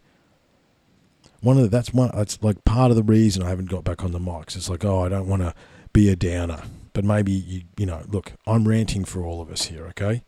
one 1.41 1.55
of 1.57 1.63
the, 1.63 1.69
that's 1.69 1.93
one. 1.93 2.11
That's 2.13 2.41
like 2.43 2.65
part 2.65 2.91
of 2.91 2.97
the 2.97 3.03
reason 3.03 3.43
I 3.43 3.49
haven't 3.49 3.69
got 3.69 3.85
back 3.85 4.03
on 4.03 4.11
the 4.11 4.19
mics. 4.19 4.57
It's 4.57 4.69
like, 4.69 4.83
oh, 4.83 5.05
I 5.05 5.09
don't 5.09 5.27
want 5.27 5.41
to 5.41 5.53
be 5.93 6.09
a 6.09 6.17
downer 6.17 6.63
but 6.97 7.05
maybe 7.05 7.31
you 7.31 7.61
you 7.77 7.85
know 7.85 8.01
look 8.07 8.33
i'm 8.47 8.67
ranting 8.67 9.05
for 9.05 9.23
all 9.23 9.39
of 9.39 9.51
us 9.51 9.65
here 9.65 9.85
okay? 9.85 10.23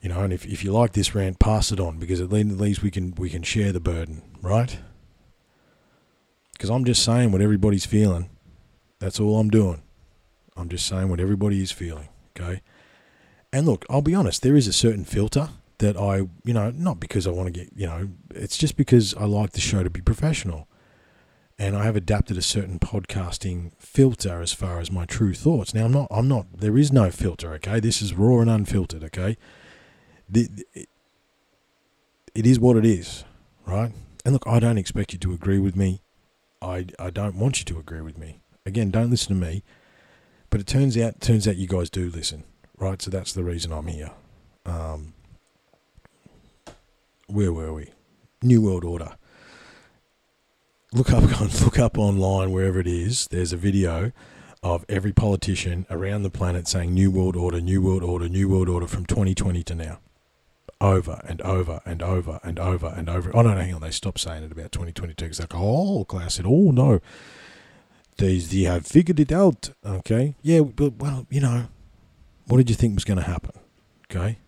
You 0.00 0.08
know 0.08 0.20
and 0.20 0.32
if, 0.32 0.46
if 0.46 0.62
you 0.62 0.70
like 0.70 0.92
this 0.92 1.16
rant 1.16 1.40
pass 1.40 1.72
it 1.72 1.80
on 1.80 1.98
because 1.98 2.20
at 2.20 2.30
least 2.30 2.80
we 2.80 2.92
can 2.92 3.12
we 3.16 3.28
can 3.28 3.42
share 3.42 3.72
the 3.72 3.80
burden 3.80 4.22
right? 4.40 4.78
Because 6.52 6.70
i'm 6.70 6.84
just 6.84 7.04
saying 7.04 7.32
what 7.32 7.40
everybody's 7.40 7.86
feeling. 7.86 8.30
That's 9.00 9.18
all 9.18 9.40
i'm 9.40 9.50
doing. 9.50 9.82
I'm 10.56 10.68
just 10.68 10.86
saying 10.86 11.08
what 11.08 11.18
everybody 11.18 11.60
is 11.60 11.72
feeling 11.72 12.08
okay? 12.38 12.62
And 13.52 13.66
look 13.66 13.84
i'll 13.90 14.00
be 14.00 14.14
honest 14.14 14.42
there 14.42 14.54
is 14.54 14.68
a 14.68 14.72
certain 14.72 15.04
filter 15.04 15.48
that 15.78 15.96
i 15.96 16.18
you 16.44 16.54
know 16.54 16.70
not 16.70 17.00
because 17.00 17.26
i 17.26 17.30
want 17.30 17.52
to 17.52 17.52
get 17.52 17.68
you 17.74 17.86
know 17.88 18.10
it's 18.32 18.56
just 18.56 18.76
because 18.76 19.12
i 19.14 19.24
like 19.24 19.54
the 19.54 19.60
show 19.60 19.82
to 19.82 19.90
be 19.90 20.00
professional 20.00 20.67
and 21.58 21.76
I 21.76 21.84
have 21.84 21.96
adapted 21.96 22.36
a 22.36 22.42
certain 22.42 22.78
podcasting 22.78 23.72
filter 23.78 24.40
as 24.40 24.52
far 24.52 24.78
as 24.78 24.92
my 24.92 25.04
true 25.04 25.34
thoughts. 25.34 25.74
Now 25.74 25.86
I'm 25.86 25.92
not 25.92 26.06
I'm 26.10 26.28
not 26.28 26.46
there 26.58 26.78
is 26.78 26.92
no 26.92 27.10
filter, 27.10 27.52
okay? 27.54 27.80
This 27.80 28.00
is 28.00 28.14
raw 28.14 28.40
and 28.40 28.48
unfiltered, 28.48 29.02
okay? 29.04 29.36
The, 30.28 30.48
it, 30.72 30.88
it 32.34 32.46
is 32.46 32.60
what 32.60 32.76
it 32.76 32.84
is, 32.84 33.24
right? 33.66 33.92
And 34.24 34.32
look, 34.34 34.46
I 34.46 34.60
don't 34.60 34.78
expect 34.78 35.12
you 35.12 35.18
to 35.18 35.32
agree 35.32 35.58
with 35.58 35.74
me. 35.74 36.02
I 36.62 36.86
I 36.98 37.10
don't 37.10 37.36
want 37.36 37.58
you 37.58 37.64
to 37.66 37.78
agree 37.78 38.02
with 38.02 38.16
me. 38.16 38.40
Again, 38.64 38.90
don't 38.90 39.10
listen 39.10 39.34
to 39.38 39.46
me. 39.46 39.64
But 40.50 40.60
it 40.60 40.66
turns 40.66 40.96
out 40.96 41.20
turns 41.20 41.48
out 41.48 41.56
you 41.56 41.66
guys 41.66 41.90
do 41.90 42.08
listen, 42.08 42.44
right? 42.78 43.02
So 43.02 43.10
that's 43.10 43.32
the 43.32 43.44
reason 43.44 43.72
I'm 43.72 43.88
here. 43.88 44.12
Um, 44.64 45.14
where 47.26 47.52
were 47.52 47.72
we? 47.72 47.90
New 48.42 48.62
World 48.62 48.84
Order 48.84 49.17
look 50.92 51.12
up 51.12 51.22
look 51.62 51.78
up 51.78 51.98
online 51.98 52.52
wherever 52.52 52.80
it 52.80 52.86
is. 52.86 53.28
There's 53.28 53.52
a 53.52 53.56
video 53.56 54.12
of 54.62 54.84
every 54.88 55.12
politician 55.12 55.86
around 55.90 56.22
the 56.22 56.30
planet 56.30 56.68
saying 56.68 56.92
"New 56.92 57.10
World 57.10 57.36
Order, 57.36 57.60
New 57.60 57.82
World 57.82 58.02
Order, 58.02 58.28
New 58.28 58.48
World 58.48 58.68
Order" 58.68 58.86
from 58.86 59.06
2020 59.06 59.62
to 59.64 59.74
now, 59.74 60.00
over 60.80 61.20
and 61.26 61.40
over 61.42 61.80
and 61.84 62.02
over 62.02 62.40
and 62.42 62.58
over 62.58 62.86
and 62.96 63.08
over. 63.08 63.30
Oh 63.34 63.42
no, 63.42 63.54
no 63.54 63.60
hang 63.60 63.74
on, 63.74 63.80
they 63.80 63.90
stopped 63.90 64.20
saying 64.20 64.44
it 64.44 64.52
about 64.52 64.72
2022 64.72 65.24
because 65.24 65.40
like, 65.40 65.54
oh, 65.54 66.04
Klaus 66.04 66.34
said, 66.34 66.46
oh 66.46 66.70
no, 66.70 67.00
they 68.16 68.38
they 68.38 68.62
have 68.62 68.86
figured 68.86 69.20
it 69.20 69.32
out. 69.32 69.70
Okay, 69.84 70.34
yeah, 70.42 70.60
but 70.60 70.94
well, 70.96 71.26
you 71.30 71.40
know, 71.40 71.68
what 72.46 72.58
did 72.58 72.70
you 72.70 72.76
think 72.76 72.94
was 72.94 73.04
going 73.04 73.18
to 73.18 73.24
happen? 73.24 73.52
Okay, 74.10 74.38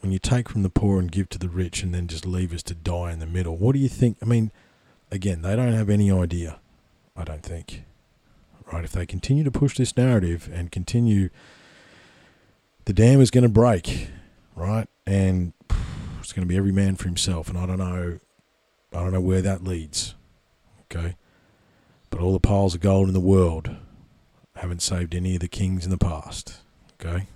when 0.00 0.12
you 0.12 0.18
take 0.18 0.48
from 0.48 0.62
the 0.62 0.70
poor 0.70 0.98
and 0.98 1.12
give 1.12 1.28
to 1.30 1.38
the 1.38 1.48
rich 1.48 1.82
and 1.82 1.94
then 1.94 2.06
just 2.06 2.26
leave 2.26 2.54
us 2.54 2.62
to 2.64 2.74
die 2.74 3.12
in 3.12 3.18
the 3.18 3.26
middle, 3.26 3.56
what 3.56 3.72
do 3.72 3.78
you 3.78 3.88
think? 3.88 4.16
I 4.22 4.24
mean, 4.24 4.50
again, 5.10 5.42
they 5.42 5.54
don't 5.56 5.72
have 5.72 5.90
any 5.90 6.10
idea, 6.10 6.58
I 7.16 7.24
don't 7.24 7.42
think. 7.42 7.84
Right? 8.72 8.84
If 8.84 8.92
they 8.92 9.06
continue 9.06 9.44
to 9.44 9.50
push 9.50 9.76
this 9.76 9.96
narrative 9.96 10.48
and 10.52 10.70
continue, 10.70 11.28
the 12.84 12.92
dam 12.92 13.20
is 13.20 13.30
going 13.30 13.42
to 13.42 13.48
break, 13.48 14.08
right? 14.54 14.88
And 15.06 15.52
it's 16.20 16.32
going 16.32 16.46
to 16.46 16.48
be 16.48 16.56
every 16.56 16.72
man 16.72 16.96
for 16.96 17.04
himself. 17.04 17.48
And 17.48 17.58
I 17.58 17.66
don't 17.66 17.78
know, 17.78 18.20
I 18.92 18.96
don't 18.96 19.12
know 19.12 19.20
where 19.20 19.42
that 19.42 19.64
leads. 19.64 20.14
Okay? 20.84 21.16
But 22.10 22.20
all 22.20 22.32
the 22.32 22.40
piles 22.40 22.74
of 22.74 22.80
gold 22.80 23.08
in 23.08 23.14
the 23.14 23.20
world 23.20 23.76
haven't 24.56 24.82
saved 24.82 25.14
any 25.14 25.34
of 25.34 25.40
the 25.40 25.48
kings 25.48 25.84
in 25.84 25.90
the 25.90 25.98
past. 25.98 26.60
Okay? 27.00 27.26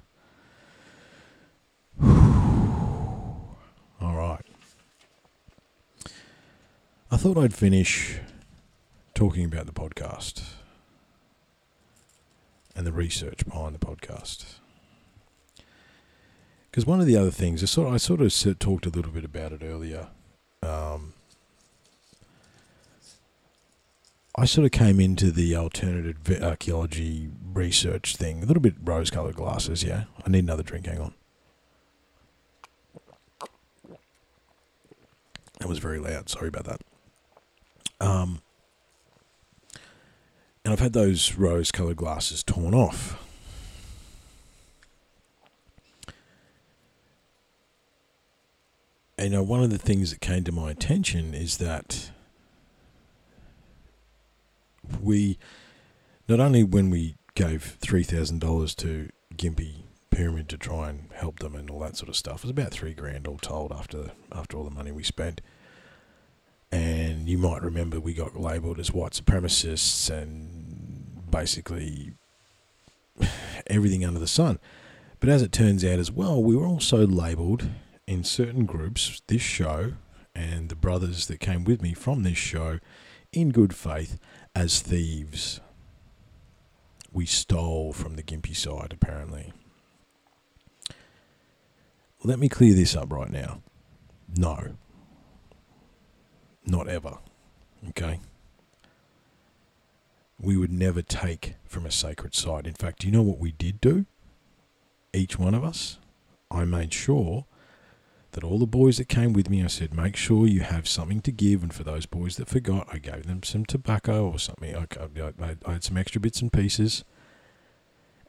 All 2.03 3.45
right. 4.01 4.45
I 7.11 7.17
thought 7.17 7.39
I'd 7.39 7.55
finish 7.55 8.19
talking 9.15 9.45
about 9.45 9.67
the 9.67 9.73
podcast 9.73 10.43
and 12.75 12.87
the 12.87 12.93
research 12.93 13.45
behind 13.45 13.75
the 13.75 13.79
podcast. 13.85 14.55
Because 16.71 16.87
one 16.87 17.01
of 17.01 17.07
the 17.07 17.17
other 17.17 17.31
things, 17.31 17.63
I 17.63 17.67
sort 17.67 17.89
of, 17.89 17.95
I 17.95 17.99
sort 17.99 18.21
of 18.21 18.59
talked 18.59 18.87
a 18.87 18.91
little 18.91 19.13
bit 19.13 19.25
about 19.25 19.53
it 19.53 19.63
earlier. 19.63 20.09
Um, 20.63 21.15
I 24.37 24.45
sort 24.47 24.65
of 24.65 24.73
came 24.73 24.99
into 24.99 25.31
the 25.31 25.55
alternative 25.55 26.43
archaeology 26.43 27.31
research 27.53 28.17
thing 28.17 28.43
a 28.43 28.47
little 28.47 28.61
bit 28.61 28.75
rose 28.83 29.09
colored 29.09 29.37
glasses, 29.37 29.85
yeah. 29.85 30.05
I 30.27 30.31
need 30.31 30.43
another 30.43 30.65
drink, 30.65 30.87
hang 30.87 30.99
on. 30.99 31.15
That 35.65 35.69
was 35.71 35.79
very 35.79 35.99
loud, 35.99 36.29
sorry 36.29 36.49
about 36.49 36.65
that. 36.65 36.83
Um, 37.99 38.43
and 40.63 40.75
I've 40.75 40.81
had 40.81 40.93
those 40.93 41.37
rose 41.37 41.73
colored 41.73 41.97
glasses 41.97 42.43
torn 42.43 42.75
off. 42.75 43.19
And 49.17 49.31
you 49.31 49.39
know, 49.39 49.43
one 49.43 49.63
of 49.63 49.71
the 49.71 49.79
things 49.79 50.11
that 50.11 50.21
came 50.21 50.45
to 50.45 50.53
my 50.53 50.71
attention 50.71 51.33
is 51.33 51.57
that 51.57 52.11
we 55.01 55.39
not 56.29 56.41
only 56.41 56.63
when 56.63 56.91
we 56.91 57.15
gave 57.35 57.79
three 57.81 58.03
thousand 58.03 58.41
dollars 58.41 58.75
to 58.75 59.09
Gympie 59.35 59.85
Pyramid 60.11 60.51
to 60.51 60.59
try 60.59 60.91
and 60.91 61.09
help 61.15 61.39
them 61.39 61.55
and 61.55 61.71
all 61.71 61.81
that 61.81 61.97
sort 61.97 62.11
of 62.11 62.17
stuff, 62.17 62.41
it 62.41 62.45
was 62.45 62.51
about 62.51 62.71
three 62.71 62.93
grand 62.93 63.27
all 63.27 63.39
told 63.39 63.73
after 63.73 64.11
after 64.31 64.59
all 64.59 64.65
the 64.65 64.71
money 64.71 64.93
we 64.93 65.03
spent. 65.03 65.41
And 66.75 67.29
you 67.29 67.39
might 67.39 67.63
remember 67.63 68.01
we 68.01 68.15
got 68.15 68.37
labelled 68.37 68.81
as 68.81 68.91
white 68.91 69.13
supremacists 69.13 70.11
and 70.11 71.31
basically 71.31 72.15
everything 73.69 74.05
under 74.05 74.19
the 74.19 74.27
sun. 74.27 74.59
But 75.21 75.29
as 75.29 75.41
it 75.41 75.53
turns 75.53 75.85
out 75.85 76.01
as 76.01 76.11
well, 76.11 76.43
we 76.43 76.57
were 76.57 76.67
also 76.67 77.07
labelled 77.07 77.69
in 78.09 78.25
certain 78.25 78.67
groups, 78.67 79.23
this 79.29 79.41
show 79.41 79.93
and 80.35 80.69
the 80.69 80.75
brothers 80.75 81.29
that 81.29 81.39
came 81.39 81.63
with 81.63 81.81
me 81.81 81.95
from 81.95 82.25
this 82.25 82.39
show, 82.39 82.81
in 83.33 83.51
good 83.51 83.73
faith, 83.73 84.19
as 84.53 84.81
thieves. 84.81 85.61
We 87.13 87.25
stole 87.25 87.93
from 87.93 88.17
the 88.17 88.25
Gympie 88.25 88.57
side, 88.57 88.93
apparently. 88.93 89.53
Let 92.25 92.41
me 92.41 92.49
clear 92.49 92.75
this 92.75 92.97
up 92.97 93.13
right 93.13 93.31
now. 93.31 93.63
No. 94.37 94.75
Not 96.67 96.89
ever. 96.89 97.19
Okay? 97.91 98.21
We 100.41 100.57
would 100.57 100.73
never 100.73 101.03
take 101.03 101.55
from 101.65 101.87
a 101.87 101.91
sacred 101.91 102.35
site. 102.35 102.67
In 102.67 102.75
fact, 102.75 103.01
do 103.01 103.07
you 103.07 103.13
know 103.13 103.23
what 103.23 103.39
we 103.39 103.53
did 103.53 103.81
do? 103.81 104.07
Each 105.13 105.39
one 105.39 105.55
of 105.55 105.63
us? 105.63 105.99
I 106.51 106.65
made 106.65 106.93
sure 106.93 107.47
that 108.33 108.45
all 108.45 108.59
the 108.59 108.67
boys 108.67 108.99
that 108.99 109.09
came 109.09 109.33
with 109.33 109.49
me, 109.49 109.63
I 109.63 109.69
said, 109.69 109.95
make 109.95 110.17
sure 110.17 110.47
you 110.47 110.61
have 110.61 110.89
something 110.89 111.21
to 111.23 111.33
give. 111.33 111.63
And 111.63 111.73
for 111.73 111.85
those 111.85 112.07
boys 112.07 112.37
that 112.37 112.49
forgot, 112.49 112.89
I 112.93 112.99
gave 112.99 113.27
them 113.27 113.43
some 113.43 113.65
tobacco 113.65 114.29
or 114.29 114.39
something. 114.39 114.75
I, 114.75 114.87
I, 115.01 115.57
I 115.65 115.73
had 115.73 115.85
some 115.85 115.97
extra 115.97 116.21
bits 116.21 116.43
and 116.43 116.53
pieces. 116.53 117.05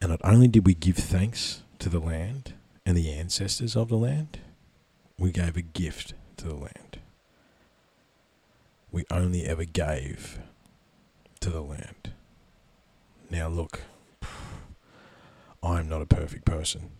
And 0.01 0.11
not 0.11 0.21
only 0.23 0.47
did 0.47 0.65
we 0.65 0.75
give 0.75 0.97
thanks 0.97 1.63
to 1.79 1.89
the 1.89 1.99
land 1.99 2.53
and 2.85 2.95
the 2.95 3.11
ancestors 3.11 3.75
of 3.75 3.89
the 3.89 3.97
land, 3.97 4.39
we 5.17 5.31
gave 5.31 5.57
a 5.57 5.61
gift 5.61 6.13
to 6.37 6.47
the 6.47 6.55
land. 6.55 6.99
We 8.95 9.03
only 9.11 9.43
ever 9.43 9.65
gave 9.65 10.39
to 11.41 11.49
the 11.49 11.59
land. 11.59 12.13
Now, 13.29 13.49
look, 13.49 13.81
I'm 15.61 15.89
not 15.89 16.01
a 16.01 16.05
perfect 16.05 16.45
person 16.45 16.91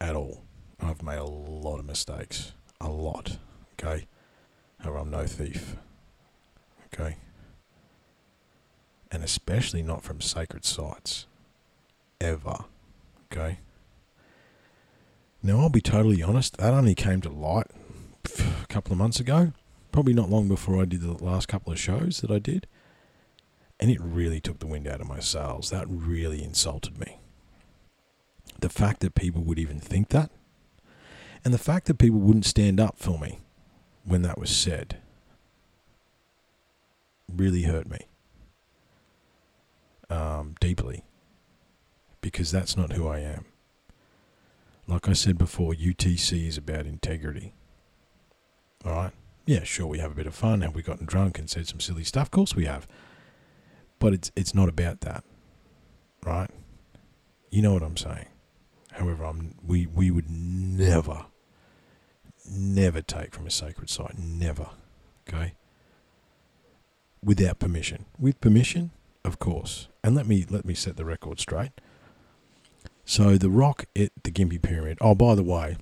at 0.00 0.16
all. 0.16 0.44
I've 0.80 1.02
made 1.02 1.18
a 1.18 1.24
lot 1.24 1.78
of 1.78 1.84
mistakes. 1.84 2.52
A 2.80 2.88
lot. 2.88 3.36
Okay? 3.74 4.06
Or 4.82 4.96
I'm 4.96 5.10
no 5.10 5.26
thief. 5.26 5.76
Okay? 6.86 7.16
And 9.12 9.22
especially 9.22 9.82
not 9.82 10.02
from 10.02 10.22
sacred 10.22 10.64
sites. 10.64 11.26
Ever. 12.18 12.64
Okay? 13.30 13.58
Now, 15.42 15.60
I'll 15.60 15.68
be 15.68 15.82
totally 15.82 16.22
honest, 16.22 16.56
that 16.56 16.72
only 16.72 16.94
came 16.94 17.20
to 17.20 17.28
light 17.28 17.66
a 18.62 18.66
couple 18.68 18.92
of 18.92 18.98
months 18.98 19.20
ago. 19.20 19.52
Probably 19.94 20.12
not 20.12 20.28
long 20.28 20.48
before 20.48 20.82
I 20.82 20.86
did 20.86 21.02
the 21.02 21.12
last 21.24 21.46
couple 21.46 21.72
of 21.72 21.78
shows 21.78 22.20
that 22.20 22.28
I 22.28 22.40
did. 22.40 22.66
And 23.78 23.92
it 23.92 24.00
really 24.00 24.40
took 24.40 24.58
the 24.58 24.66
wind 24.66 24.88
out 24.88 25.00
of 25.00 25.06
my 25.06 25.20
sails. 25.20 25.70
That 25.70 25.86
really 25.88 26.42
insulted 26.42 26.98
me. 26.98 27.20
The 28.58 28.68
fact 28.68 28.98
that 29.02 29.14
people 29.14 29.42
would 29.44 29.60
even 29.60 29.78
think 29.78 30.08
that 30.08 30.32
and 31.44 31.54
the 31.54 31.58
fact 31.58 31.86
that 31.86 31.98
people 31.98 32.18
wouldn't 32.18 32.44
stand 32.44 32.80
up 32.80 32.98
for 32.98 33.20
me 33.20 33.38
when 34.04 34.22
that 34.22 34.36
was 34.36 34.50
said 34.50 34.96
really 37.32 37.62
hurt 37.62 37.88
me 37.88 38.00
um, 40.10 40.56
deeply 40.58 41.04
because 42.20 42.50
that's 42.50 42.76
not 42.76 42.94
who 42.94 43.06
I 43.06 43.20
am. 43.20 43.44
Like 44.88 45.08
I 45.08 45.12
said 45.12 45.38
before, 45.38 45.72
UTC 45.72 46.48
is 46.48 46.58
about 46.58 46.84
integrity. 46.84 47.54
All 48.84 48.90
right? 48.90 49.12
Yeah, 49.46 49.62
sure, 49.64 49.86
we 49.86 49.98
have 49.98 50.12
a 50.12 50.14
bit 50.14 50.26
of 50.26 50.34
fun. 50.34 50.62
Have 50.62 50.74
we 50.74 50.82
gotten 50.82 51.06
drunk 51.06 51.38
and 51.38 51.50
said 51.50 51.68
some 51.68 51.80
silly 51.80 52.04
stuff? 52.04 52.28
Of 52.28 52.30
course 52.30 52.54
we 52.54 52.64
have. 52.64 52.86
But 53.98 54.14
it's 54.14 54.32
it's 54.34 54.54
not 54.54 54.68
about 54.68 55.00
that. 55.02 55.24
Right? 56.24 56.50
You 57.50 57.62
know 57.62 57.74
what 57.74 57.82
I'm 57.82 57.96
saying. 57.96 58.26
However, 58.92 59.24
I'm, 59.24 59.54
we, 59.66 59.86
we 59.86 60.10
would 60.10 60.30
never 60.30 61.26
never 62.50 63.02
take 63.02 63.34
from 63.34 63.46
a 63.46 63.50
sacred 63.50 63.90
site. 63.90 64.18
Never. 64.18 64.68
Okay? 65.28 65.54
Without 67.22 67.58
permission. 67.58 68.04
With 68.18 68.40
permission, 68.40 68.90
of 69.24 69.38
course. 69.38 69.88
And 70.02 70.14
let 70.14 70.26
me 70.26 70.44
let 70.48 70.64
me 70.64 70.74
set 70.74 70.96
the 70.96 71.04
record 71.04 71.40
straight. 71.40 71.72
So 73.04 73.36
the 73.36 73.50
rock 73.50 73.86
at 73.96 74.10
the 74.22 74.30
Gympie 74.30 74.60
Pyramid. 74.60 74.98
Oh, 75.00 75.14
by 75.14 75.34
the 75.34 75.42
way, 75.42 75.76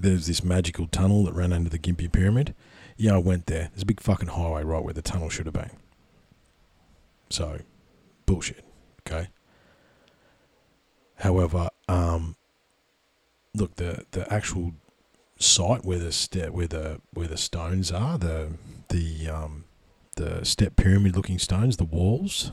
there's 0.00 0.26
this 0.26 0.44
magical 0.44 0.86
tunnel 0.86 1.24
that 1.24 1.34
ran 1.34 1.52
under 1.52 1.70
the 1.70 1.78
Gympie 1.78 2.10
Pyramid. 2.10 2.54
Yeah, 2.96 3.14
I 3.14 3.18
went 3.18 3.46
there. 3.46 3.70
There's 3.72 3.82
a 3.82 3.86
big 3.86 4.00
fucking 4.00 4.28
highway 4.28 4.62
right 4.62 4.82
where 4.82 4.94
the 4.94 5.02
tunnel 5.02 5.28
should 5.28 5.46
have 5.46 5.54
been. 5.54 5.70
So, 7.30 7.60
bullshit. 8.26 8.64
Okay. 9.06 9.28
However, 11.16 11.70
um, 11.88 12.36
look, 13.54 13.76
the 13.76 14.04
the 14.12 14.32
actual 14.32 14.72
site 15.38 15.84
where 15.84 15.98
the 15.98 16.12
step 16.12 16.50
where 16.50 16.66
the 16.66 17.00
where 17.12 17.26
the 17.26 17.36
stones 17.36 17.90
are 17.90 18.18
the 18.18 18.52
the 18.88 19.28
um, 19.28 19.64
the 20.16 20.44
step 20.44 20.76
pyramid 20.76 21.16
looking 21.16 21.38
stones 21.38 21.76
the 21.76 21.84
walls 21.84 22.52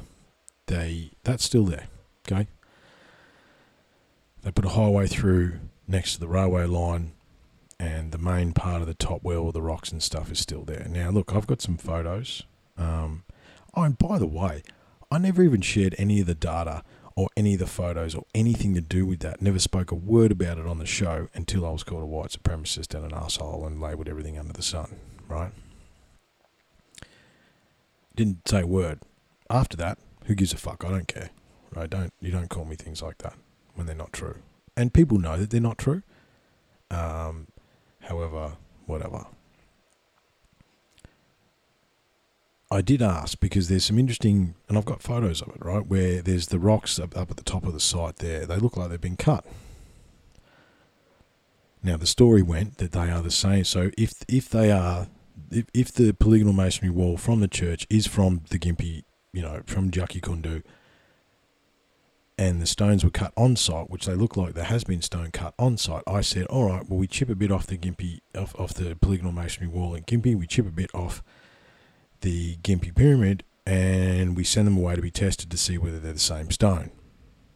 they 0.66 1.12
that's 1.24 1.44
still 1.44 1.66
there 1.66 1.86
okay 2.28 2.48
they 4.42 4.52
put 4.52 4.66
a 4.66 4.70
highway 4.70 5.08
through 5.08 5.60
next 5.88 6.14
to 6.14 6.20
the 6.20 6.28
railway 6.28 6.66
line 6.66 7.12
and 7.82 8.12
the 8.12 8.18
main 8.18 8.54
part 8.54 8.82
of 8.82 8.88
the 8.88 8.94
top 8.94 9.24
where 9.24 9.38
all 9.38 9.52
the 9.52 9.62
rocks 9.62 9.92
and 9.92 10.04
stuff 10.04 10.32
is 10.32 10.40
still 10.40 10.64
there 10.64 10.88
now 10.90 11.10
look 11.10 11.34
I've 11.34 11.48
got 11.48 11.62
some 11.62 11.78
photos 11.78 12.44
um, 12.78 13.24
oh 13.76 13.84
and 13.84 13.98
by 13.98 14.20
the 14.20 14.28
way 14.28 14.64
I 15.12 15.18
never 15.18 15.44
even 15.44 15.62
shared 15.62 15.96
any 15.98 16.22
of 16.22 16.28
the 16.28 16.36
data 16.36 16.84
or 17.16 17.28
any 17.36 17.54
of 17.54 17.60
the 17.60 17.68
photos 17.68 18.16
or 18.16 18.24
anything 18.34 18.74
to 18.74 18.82
do 18.82 19.06
with 19.06 19.20
that. 19.20 19.42
Never 19.42 19.60
spoke 19.60 19.92
a 19.92 19.96
word 19.96 20.32
about 20.32 20.58
it 20.58 20.66
on 20.66 20.80
the 20.80 20.86
show 20.86 21.28
until 21.34 21.66
I 21.66 21.72
was 21.72 21.84
called 21.84 22.04
a 22.04 22.06
white 22.06 22.30
supremacist 22.30 22.96
and 22.96 23.06
an 23.06 23.14
asshole 23.14 23.66
and 23.66 23.82
labelled 23.82 24.08
everything 24.08 24.38
under 24.38 24.54
the 24.54 24.62
sun, 24.62 24.96
right? 25.28 25.52
Didn't 28.16 28.48
say 28.48 28.62
a 28.62 28.68
word. 28.68 29.00
After 29.50 29.76
that, 29.78 29.98
who 30.26 30.36
gives 30.36 30.54
a 30.54 30.58
fuck? 30.58 30.86
I 30.86 30.90
don't 30.90 31.08
care. 31.08 31.32
Right? 31.76 31.90
Don't 31.90 32.14
you 32.22 32.32
don't 32.32 32.50
call 32.50 32.66
me 32.66 32.76
things 32.76 33.02
like 33.02 33.18
that 33.20 33.36
when 33.76 33.88
they're 33.88 33.96
not 33.96 34.14
true. 34.14 34.38
And 34.76 34.94
people 34.94 35.18
know 35.20 35.38
that 35.38 35.50
they're 35.50 35.62
not 35.62 35.78
true. 35.78 36.04
Um, 36.90 37.48
however, 38.02 38.54
whatever. 38.86 39.26
I 42.72 42.82
did 42.82 43.02
ask 43.02 43.38
because 43.40 43.68
there's 43.68 43.84
some 43.84 44.00
interesting, 44.00 44.56
and 44.70 44.78
I've 44.78 44.86
got 44.86 45.02
photos 45.02 45.42
of 45.42 45.50
it, 45.50 45.64
right, 45.64 45.86
where 45.86 46.22
there's 46.22 46.48
the 46.48 46.60
rocks 46.60 47.00
up, 47.00 47.18
up 47.18 47.30
at 47.30 47.36
the 47.36 47.44
top 47.44 47.66
of 47.66 47.74
the 47.74 47.82
site 47.82 48.18
there. 48.18 48.46
They 48.46 48.58
look 48.58 48.78
like 48.78 48.90
they've 48.90 49.02
been 49.02 49.18
cut. 49.18 49.46
Now, 51.84 51.98
the 51.98 52.08
story 52.08 52.42
went 52.42 52.78
that 52.78 52.94
they 52.94 53.10
are 53.10 53.22
the 53.22 53.32
same. 53.32 53.66
So 53.66 53.92
if 53.98 54.14
if 54.28 54.50
they 54.50 54.72
are, 54.72 55.08
if, 55.50 55.66
if 55.74 55.92
the 55.92 56.14
polygonal 56.14 56.54
masonry 56.54 56.92
wall 56.92 57.18
from 57.18 57.42
the 57.42 57.48
church 57.48 57.88
is 57.90 58.08
from 58.08 58.44
the 58.50 58.60
Gympie, 58.60 59.04
you 59.34 59.42
know, 59.42 59.64
from 59.66 59.92
Jakikundu, 59.92 60.64
and 62.42 62.60
the 62.60 62.66
stones 62.66 63.04
were 63.04 63.12
cut 63.12 63.32
on 63.38 63.56
site, 63.56 63.92
which 63.92 64.08
they 64.08 64.16
look 64.16 64.36
like 64.36 64.56
there 64.56 64.64
has 64.64 64.84
been 64.84 65.04
stone 65.04 65.30
cut 65.30 65.54
on 65.60 65.78
site, 65.78 66.02
I 66.08 66.22
said, 66.22 66.48
all 66.48 66.66
right, 66.66 66.90
well, 66.90 66.98
we 66.98 67.06
chip 67.06 67.30
a 67.30 67.36
bit 67.36 67.52
off 67.52 67.68
the 67.68 67.78
Gympie, 67.78 68.22
off, 68.36 68.60
off 68.60 68.74
the 68.74 68.96
polygonal 68.96 69.32
masonry 69.32 69.68
wall 69.68 69.94
in 69.94 70.04
Gympie, 70.06 70.36
we 70.36 70.48
chip 70.48 70.66
a 70.66 70.72
bit 70.72 70.90
off 70.92 71.22
the 72.22 72.56
Gympie 72.64 72.96
pyramid 72.96 73.44
and 73.68 74.36
we 74.36 74.44
send 74.44 74.66
them 74.66 74.76
away 74.76 74.96
to 74.96 75.04
be 75.04 75.12
tested 75.12 75.52
to 75.52 75.58
see 75.58 75.78
whether 75.78 76.00
they're 76.00 76.14
the 76.14 76.20
same 76.20 76.50
stone. 76.50 76.90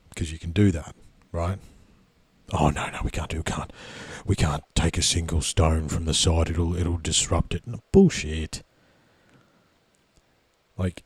because 0.10 0.32
you 0.32 0.38
can 0.38 0.52
do 0.52 0.72
that, 0.72 0.96
right? 1.32 1.58
Oh 2.54 2.70
no, 2.70 2.88
no, 2.92 3.00
we 3.04 3.10
can't 3.10 3.30
do. 3.30 3.38
We 3.38 3.44
can't. 3.44 3.74
We 4.24 4.36
can't 4.36 4.64
take 4.76 5.00
a 5.00 5.02
single 5.02 5.42
stone 5.42 5.88
from 5.88 6.06
the 6.06 6.14
side. 6.14 6.50
It'll 6.50 6.76
it'll 6.76 7.00
disrupt 7.00 7.56
it. 7.56 7.64
Bullshit. 7.92 8.62
Like, 10.78 11.04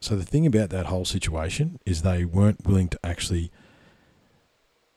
so 0.00 0.16
the 0.16 0.24
thing 0.24 0.46
about 0.46 0.70
that 0.70 0.86
whole 0.86 1.04
situation 1.04 1.78
is 1.84 2.02
they 2.02 2.24
weren't 2.24 2.66
willing 2.66 2.88
to 2.88 2.98
actually 3.04 3.50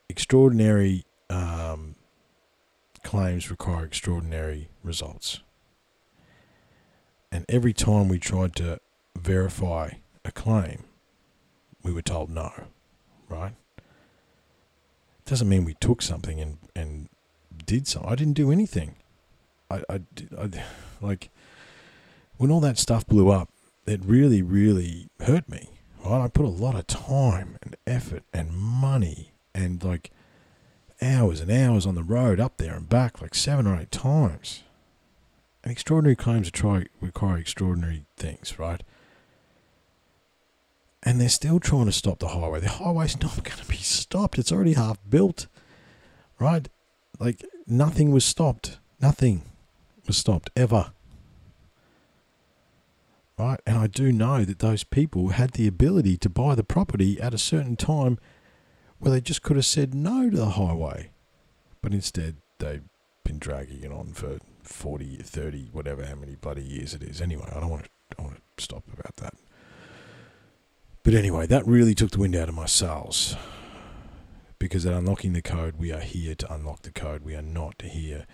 extraordinary 0.09 1.05
um, 1.29 1.95
claims 3.03 3.49
require 3.49 3.85
extraordinary 3.85 4.69
results. 4.83 5.41
And 7.31 7.45
every 7.49 7.73
time 7.73 8.07
we 8.07 8.19
tried 8.19 8.55
to 8.57 8.79
verify 9.17 9.91
a 10.23 10.31
claim, 10.31 10.83
we 11.81 11.91
were 11.91 12.01
told 12.01 12.29
no, 12.29 12.51
right? 13.27 13.53
It 13.77 15.25
Doesn't 15.25 15.49
mean 15.49 15.65
we 15.65 15.73
took 15.75 16.01
something 16.01 16.39
and, 16.39 16.57
and 16.75 17.09
did 17.65 17.87
something. 17.87 18.09
I 18.09 18.15
didn't 18.15 18.33
do 18.33 18.51
anything. 18.51 18.95
I, 19.69 19.83
I, 19.89 20.01
I, 20.37 20.49
like, 21.01 21.29
when 22.37 22.51
all 22.51 22.59
that 22.61 22.77
stuff 22.77 23.05
blew 23.05 23.29
up, 23.29 23.49
it 23.85 24.01
really, 24.03 24.41
really 24.41 25.09
hurt 25.21 25.49
me. 25.49 25.69
Right? 26.03 26.23
I 26.23 26.27
put 26.27 26.45
a 26.45 26.49
lot 26.49 26.75
of 26.75 26.87
time 26.87 27.57
and 27.61 27.75
effort 27.87 28.23
and 28.33 28.51
money 28.51 29.33
and 29.53 29.83
like 29.83 30.11
hours 31.01 31.41
and 31.41 31.51
hours 31.51 31.85
on 31.85 31.95
the 31.95 32.03
road 32.03 32.39
up 32.39 32.57
there 32.57 32.75
and 32.75 32.87
back, 32.87 33.21
like 33.21 33.35
seven 33.35 33.67
or 33.67 33.79
eight 33.79 33.91
times. 33.91 34.63
And 35.63 35.71
extraordinary 35.71 36.15
claims 36.15 36.51
try, 36.51 36.85
require 36.99 37.37
extraordinary 37.37 38.05
things, 38.17 38.59
right? 38.59 38.83
And 41.01 41.19
they're 41.19 41.29
still 41.29 41.59
trying 41.59 41.85
to 41.85 41.91
stop 41.91 42.19
the 42.19 42.29
highway. 42.29 42.59
The 42.59 42.69
highway's 42.69 43.19
not 43.21 43.43
going 43.43 43.57
to 43.57 43.65
be 43.67 43.77
stopped. 43.77 44.37
It's 44.37 44.51
already 44.51 44.73
half 44.73 44.97
built, 45.09 45.47
right? 46.39 46.67
Like 47.19 47.43
nothing 47.67 48.11
was 48.11 48.25
stopped. 48.25 48.79
Nothing 49.01 49.43
was 50.07 50.17
stopped 50.17 50.49
ever. 50.55 50.91
Right? 53.37 53.59
And 53.65 53.77
I 53.77 53.87
do 53.87 54.11
know 54.11 54.45
that 54.45 54.59
those 54.59 54.83
people 54.83 55.29
had 55.29 55.51
the 55.51 55.67
ability 55.67 56.17
to 56.17 56.29
buy 56.29 56.55
the 56.55 56.63
property 56.63 57.19
at 57.19 57.33
a 57.33 57.39
certain 57.39 57.75
time 57.75 58.19
where 58.99 59.11
they 59.11 59.21
just 59.21 59.41
could 59.41 59.55
have 59.55 59.65
said 59.65 59.95
no 59.95 60.29
to 60.29 60.37
the 60.37 60.49
highway. 60.51 61.11
But 61.81 61.93
instead, 61.93 62.37
they've 62.59 62.83
been 63.23 63.39
dragging 63.39 63.83
it 63.83 63.91
on 63.91 64.13
for 64.13 64.37
40, 64.61 65.17
30, 65.17 65.69
whatever, 65.71 66.05
how 66.05 66.15
many 66.15 66.35
bloody 66.35 66.63
years 66.63 66.93
it 66.93 67.03
is. 67.03 67.21
Anyway, 67.21 67.51
I 67.53 67.59
don't 67.59 67.69
want 67.69 67.85
to, 67.85 67.89
I 68.19 68.21
want 68.21 68.35
to 68.35 68.63
stop 68.63 68.83
about 68.93 69.15
that. 69.17 69.33
But 71.03 71.13
anyway, 71.13 71.47
that 71.47 71.67
really 71.67 71.93
took 71.93 72.11
the 72.11 72.19
wind 72.19 72.35
out 72.35 72.49
of 72.49 72.55
my 72.55 72.65
sails. 72.65 73.35
Because 74.57 74.85
at 74.85 74.93
unlocking 74.93 75.33
the 75.33 75.41
code, 75.41 75.75
we 75.77 75.91
are 75.91 75.99
here 75.99 76.35
to 76.35 76.53
unlock 76.53 76.83
the 76.83 76.91
code. 76.91 77.23
We 77.23 77.35
are 77.35 77.41
not 77.41 77.81
here. 77.81 78.25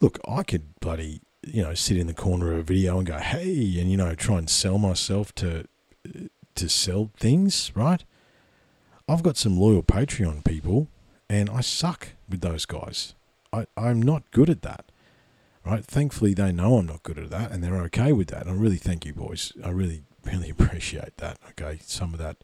Look, 0.00 0.20
I 0.28 0.42
could 0.42 0.78
bloody, 0.80 1.22
you 1.46 1.62
know, 1.62 1.74
sit 1.74 1.96
in 1.96 2.06
the 2.06 2.14
corner 2.14 2.52
of 2.52 2.58
a 2.58 2.62
video 2.62 2.98
and 2.98 3.06
go, 3.06 3.18
hey, 3.18 3.78
and, 3.78 3.90
you 3.90 3.96
know, 3.96 4.14
try 4.14 4.38
and 4.38 4.50
sell 4.50 4.78
myself 4.78 5.34
to 5.36 5.66
to 6.54 6.68
sell 6.68 7.10
things, 7.16 7.70
right? 7.74 8.02
I've 9.08 9.22
got 9.22 9.36
some 9.36 9.58
loyal 9.58 9.82
Patreon 9.82 10.44
people, 10.44 10.88
and 11.28 11.48
I 11.48 11.60
suck 11.60 12.08
with 12.28 12.40
those 12.40 12.64
guys. 12.64 13.14
I, 13.52 13.66
I'm 13.76 14.02
not 14.02 14.30
good 14.32 14.50
at 14.50 14.62
that. 14.62 14.86
Right? 15.64 15.84
Thankfully, 15.84 16.32
they 16.32 16.52
know 16.52 16.78
I'm 16.78 16.86
not 16.86 17.02
good 17.02 17.18
at 17.18 17.30
that, 17.30 17.50
and 17.50 17.62
they're 17.62 17.82
okay 17.82 18.12
with 18.12 18.28
that. 18.28 18.46
And 18.46 18.50
I 18.50 18.54
really 18.54 18.76
thank 18.76 19.04
you, 19.04 19.12
boys. 19.12 19.52
I 19.64 19.70
really, 19.70 20.02
really 20.24 20.50
appreciate 20.58 21.16
that. 21.18 21.38
Okay, 21.50 21.80
some 21.82 22.14
of 22.14 22.18
that, 22.20 22.36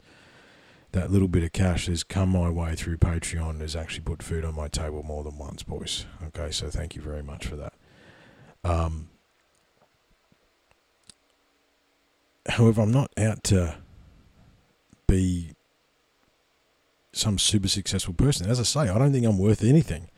that 0.93 1.11
little 1.11 1.29
bit 1.29 1.45
of 1.45 1.53
cash 1.53 1.87
has 1.87 2.03
come 2.03 2.31
my 2.31 2.51
way 2.51 2.75
through 2.75 2.99
Patreon 2.99 3.61
has 3.61 3.77
actually 3.77 4.03
put 4.03 4.23
food 4.23 4.45
on 4.45 4.55
my 4.55 4.69
table 4.69 5.03
more 5.03 5.23
than 5.23 5.39
once, 5.39 5.63
boys. 5.63 6.05
Okay, 6.29 6.51
so 6.51 6.69
thank 6.69 6.97
you 6.97 7.03
very 7.03 7.23
much 7.23 7.47
for 7.47 7.57
that. 7.57 7.75
Um, 8.65 9.09
however, 12.49 12.83
I'm 12.83 12.93
not 12.93 13.11
out 13.17 13.43
to 13.45 13.77
be 15.07 15.53
some 17.13 17.39
super 17.39 17.69
successful 17.69 18.15
person. 18.15 18.49
As 18.49 18.59
I 18.61 18.63
say, 18.63 18.81
I 18.89 18.99
don't 18.99 19.13
think 19.13 19.27
I'm 19.27 19.39
worth 19.39 19.63
anything. 19.65 20.09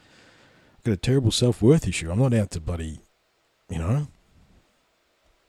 I've 0.79 0.85
got 0.85 0.93
a 0.93 0.97
terrible 0.97 1.31
self 1.31 1.63
worth 1.63 1.89
issue. 1.89 2.11
I'm 2.11 2.19
not 2.19 2.35
out 2.35 2.51
to 2.53 2.61
bloody, 2.61 3.01
you 3.69 3.79
know. 3.79 4.09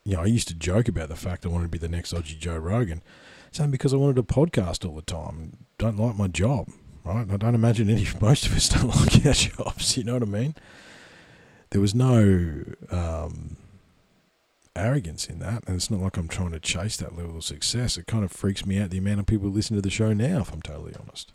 You 0.04 0.16
know, 0.16 0.22
I 0.22 0.26
used 0.26 0.48
to 0.50 0.54
joke 0.54 0.88
about 0.88 1.10
the 1.10 1.16
fact 1.16 1.46
I 1.46 1.50
wanted 1.50 1.66
to 1.66 1.70
be 1.70 1.78
the 1.80 1.90
next 1.90 2.14
Aussie 2.14 2.38
Joe 2.38 2.58
Rogan. 2.58 3.02
It's 3.48 3.60
only 3.60 3.72
because 3.72 3.94
I 3.94 3.98
wanted 3.98 4.20
a 4.20 4.24
podcast 4.24 4.88
all 4.88 4.96
the 4.96 5.02
time. 5.02 5.58
Don't 5.78 5.98
like 5.98 6.16
my 6.16 6.28
job, 6.28 6.70
right? 7.04 7.26
I 7.30 7.38
don't 7.38 7.56
imagine 7.56 7.90
any 7.90 8.08
most 8.22 8.46
of 8.46 8.56
us 8.56 8.70
don't 8.70 8.96
like 8.96 9.26
our 9.26 9.34
jobs. 9.34 9.98
You 9.98 10.04
know 10.04 10.14
what 10.14 10.24
I 10.24 10.26
mean? 10.26 10.56
There 11.76 11.82
was 11.82 11.94
no 11.94 12.64
um, 12.90 13.58
arrogance 14.78 15.28
in 15.28 15.40
that, 15.40 15.66
and 15.68 15.76
it's 15.76 15.92
not 15.92 16.00
like 16.00 16.16
I'm 16.16 16.30
trying 16.30 16.52
to 16.52 16.60
chase 16.62 16.96
that 16.96 17.18
level 17.18 17.36
of 17.36 17.44
success. 17.44 17.98
It 17.98 18.08
kind 18.08 18.24
of 18.24 18.32
freaks 18.32 18.66
me 18.66 18.80
out 18.80 18.92
the 18.92 18.98
amount 18.98 19.20
of 19.20 19.26
people 19.26 19.50
who 19.50 19.54
listen 19.54 19.76
to 19.76 19.82
the 19.82 19.90
show 19.90 20.14
now, 20.14 20.40
if 20.40 20.54
I'm 20.54 20.62
totally 20.62 20.94
honest. 20.98 21.34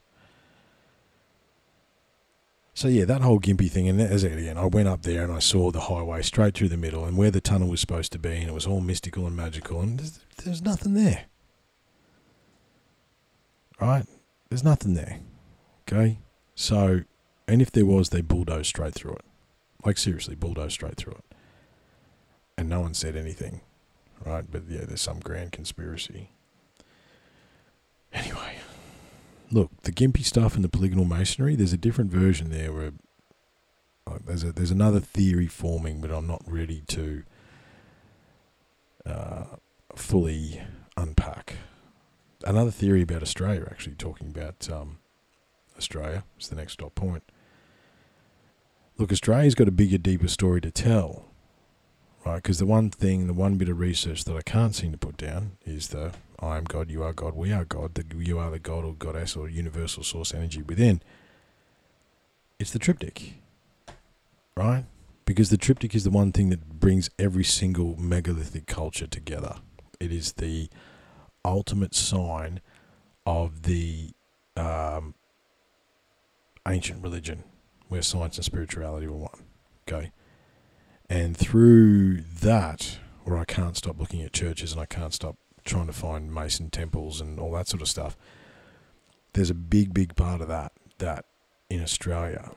So 2.73 2.89
yeah, 2.89 3.05
that 3.05 3.21
whole 3.21 3.39
Gympie 3.39 3.71
thing, 3.71 3.87
and 3.87 4.01
as 4.01 4.25
again, 4.25 4.57
I 4.57 4.65
went 4.65 4.89
up 4.89 5.03
there 5.03 5.25
and 5.25 5.31
I 5.31 5.41
saw 5.41 5.71
the 5.71 5.81
highway 5.81 6.23
straight 6.23 6.55
through 6.55 6.71
the 6.71 6.79
middle, 6.79 7.05
and 7.05 7.19
where 7.19 7.31
the 7.31 7.43
tunnel 7.43 7.69
was 7.69 7.83
supposed 7.83 8.11
to 8.13 8.19
be, 8.19 8.37
and 8.37 8.49
it 8.49 8.55
was 8.55 8.67
all 8.67 8.81
mystical 8.81 9.27
and 9.27 9.37
magical, 9.37 9.83
and 9.83 9.99
there's, 9.99 10.21
there's 10.43 10.63
nothing 10.63 10.95
there. 10.95 11.27
Right? 13.79 14.07
There's 14.49 14.65
nothing 14.65 14.95
there. 14.95 15.21
Okay? 15.87 16.21
So, 16.55 17.03
and 17.47 17.61
if 17.61 17.71
there 17.71 17.85
was, 17.85 18.09
they 18.09 18.23
bulldozed 18.23 18.69
straight 18.69 18.95
through 18.95 19.17
it. 19.17 19.25
Like 19.85 19.99
seriously, 19.99 20.35
bulldozed 20.35 20.73
straight 20.73 20.97
through 20.97 21.15
it 21.15 21.37
and 22.61 22.69
no 22.69 22.81
one 22.81 22.93
said 22.93 23.17
anything, 23.17 23.63
right? 24.25 24.45
But 24.49 24.65
yeah, 24.69 24.85
there's 24.85 25.01
some 25.01 25.19
grand 25.19 25.51
conspiracy. 25.51 26.29
Anyway, 28.13 28.59
look, 29.51 29.71
the 29.83 29.91
Gympie 29.91 30.25
stuff 30.25 30.55
and 30.55 30.63
the 30.63 30.69
polygonal 30.69 31.07
masonry. 31.07 31.57
There's 31.57 31.73
a 31.73 31.79
different 31.79 32.11
version 32.11 32.51
there 32.51 32.71
where 32.71 32.93
like, 34.07 34.27
there's 34.27 34.45
a 34.45 34.53
there's 34.53 34.71
another 34.71 35.01
theory 35.01 35.47
forming, 35.47 36.03
but 36.03 36.11
I'm 36.11 36.27
not 36.27 36.43
ready 36.47 36.83
to 36.89 37.23
uh, 39.07 39.45
fully 39.97 40.61
unpack. 40.99 41.57
Another 42.45 42.71
theory 42.71 43.01
about 43.03 43.23
Australia, 43.23 43.67
actually 43.71 43.95
talking 43.95 44.29
about 44.29 44.69
um, 44.71 44.99
Australia, 45.79 46.25
is 46.39 46.49
the 46.49 46.57
next 46.57 46.75
stop 46.75 46.95
point. 46.95 47.23
Look, 49.01 49.11
Australia's 49.11 49.57
got 49.57 49.67
a 49.67 49.73
bigger, 49.73 49.99
deeper 49.99 50.29
story 50.29 50.61
to 50.61 50.71
tell 50.71 51.31
right? 52.25 52.37
Because 52.37 52.59
the 52.59 52.67
one 52.67 52.91
thing, 52.91 53.27
the 53.27 53.33
one 53.33 53.57
bit 53.57 53.69
of 53.69 53.79
research 53.79 54.25
that 54.25 54.37
I 54.37 54.43
can't 54.43 54.75
seem 54.75 54.93
to 54.93 54.99
put 54.99 55.17
down 55.17 55.53
is 55.65 55.89
the 55.89 56.13
I 56.39 56.57
am 56.57 56.65
God, 56.65 56.91
you 56.91 57.03
are 57.03 57.13
God, 57.13 57.35
we 57.35 57.53
are 57.53 57.65
God, 57.65 57.95
the, 57.95 58.05
you 58.17 58.39
are 58.39 58.51
the 58.51 58.59
God 58.59 58.85
or 58.85 58.95
Goddess 58.95 59.37
or 59.37 59.49
universal 59.49 60.03
source 60.03 60.33
energy 60.33 60.63
within. 60.63 61.03
It's 62.59 62.71
the 62.71 62.79
triptych, 62.79 63.35
right? 64.57 64.85
Because 65.27 65.51
the 65.51 65.59
triptych 65.59 65.95
is 65.95 66.05
the 66.05 66.11
one 66.11 66.33
thing 66.33 66.49
that 66.51 66.81
brings 66.81 67.11
every 67.19 67.45
single 67.45 67.97
megalithic 68.01 68.67
culture 68.67 69.07
together. 69.07 69.57
It 69.99 70.13
is 70.13 70.33
the 70.33 70.69
ultimate 71.45 71.95
sign 71.95 72.61
of 73.27 73.63
the 73.63 74.11
um, 74.57 75.15
ancient 76.67 77.03
religion 77.03 77.45
where 77.91 78.01
science 78.01 78.37
and 78.37 78.45
spirituality 78.47 79.07
were 79.07 79.17
one. 79.17 79.43
Okay 79.87 80.11
and 81.11 81.37
through 81.37 82.19
that, 82.41 82.99
where 83.25 83.37
I 83.37 83.45
can't 83.45 83.77
stop 83.77 83.99
looking 83.99 84.23
at 84.23 84.33
churches 84.33 84.71
and 84.73 84.81
I 84.81 84.87
can't 84.87 85.13
stop 85.13 85.37
trying 85.65 85.89
to 85.89 85.93
find 85.93 86.33
Mason 86.33 86.71
temples 86.71 87.21
and 87.21 87.41
all 87.41 87.53
that 87.53 87.67
sort 87.67 87.83
of 87.83 87.89
stuff, 87.89 88.17
there's 89.33 89.51
a 89.51 89.55
big, 89.55 89.93
big 89.93 90.15
part 90.15 90.41
of 90.41 90.47
that 90.47 90.73
that 90.99 91.25
in 91.69 91.83
Australia, 91.83 92.53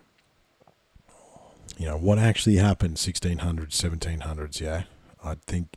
you 1.78 1.88
know, 1.88 1.98
what 1.98 2.20
actually 2.20 2.58
happened 2.58 2.98
1600s, 2.98 3.70
1700s, 3.70 4.62
yeah, 4.62 4.84
I 5.24 5.36
think 5.48 5.76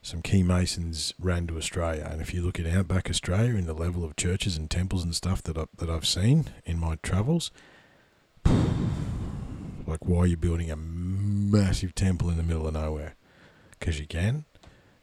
some 0.00 0.22
key 0.22 0.44
Masons 0.44 1.14
ran 1.18 1.48
to 1.48 1.56
Australia. 1.56 2.08
And 2.08 2.22
if 2.22 2.32
you 2.32 2.42
look 2.42 2.60
at 2.60 2.66
outback 2.66 3.10
Australia 3.10 3.56
and 3.56 3.66
the 3.66 3.74
level 3.74 4.04
of 4.04 4.14
churches 4.14 4.56
and 4.56 4.70
temples 4.70 5.02
and 5.02 5.16
stuff 5.16 5.42
that, 5.42 5.58
I, 5.58 5.64
that 5.78 5.90
I've 5.90 6.06
seen 6.06 6.50
in 6.64 6.78
my 6.78 6.94
travels, 7.02 7.50
like 9.86 10.04
why 10.04 10.18
are 10.18 10.26
you 10.26 10.36
building 10.36 10.70
a 10.70 10.76
massive 10.76 11.94
temple 11.94 12.28
in 12.30 12.36
the 12.36 12.42
middle 12.42 12.66
of 12.66 12.74
nowhere 12.74 13.14
because 13.78 14.00
you 14.00 14.06
can, 14.06 14.44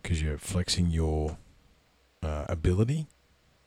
because 0.02 0.22
you're 0.22 0.38
flexing 0.38 0.88
your 0.88 1.38
uh, 2.22 2.45
ability, 2.49 3.07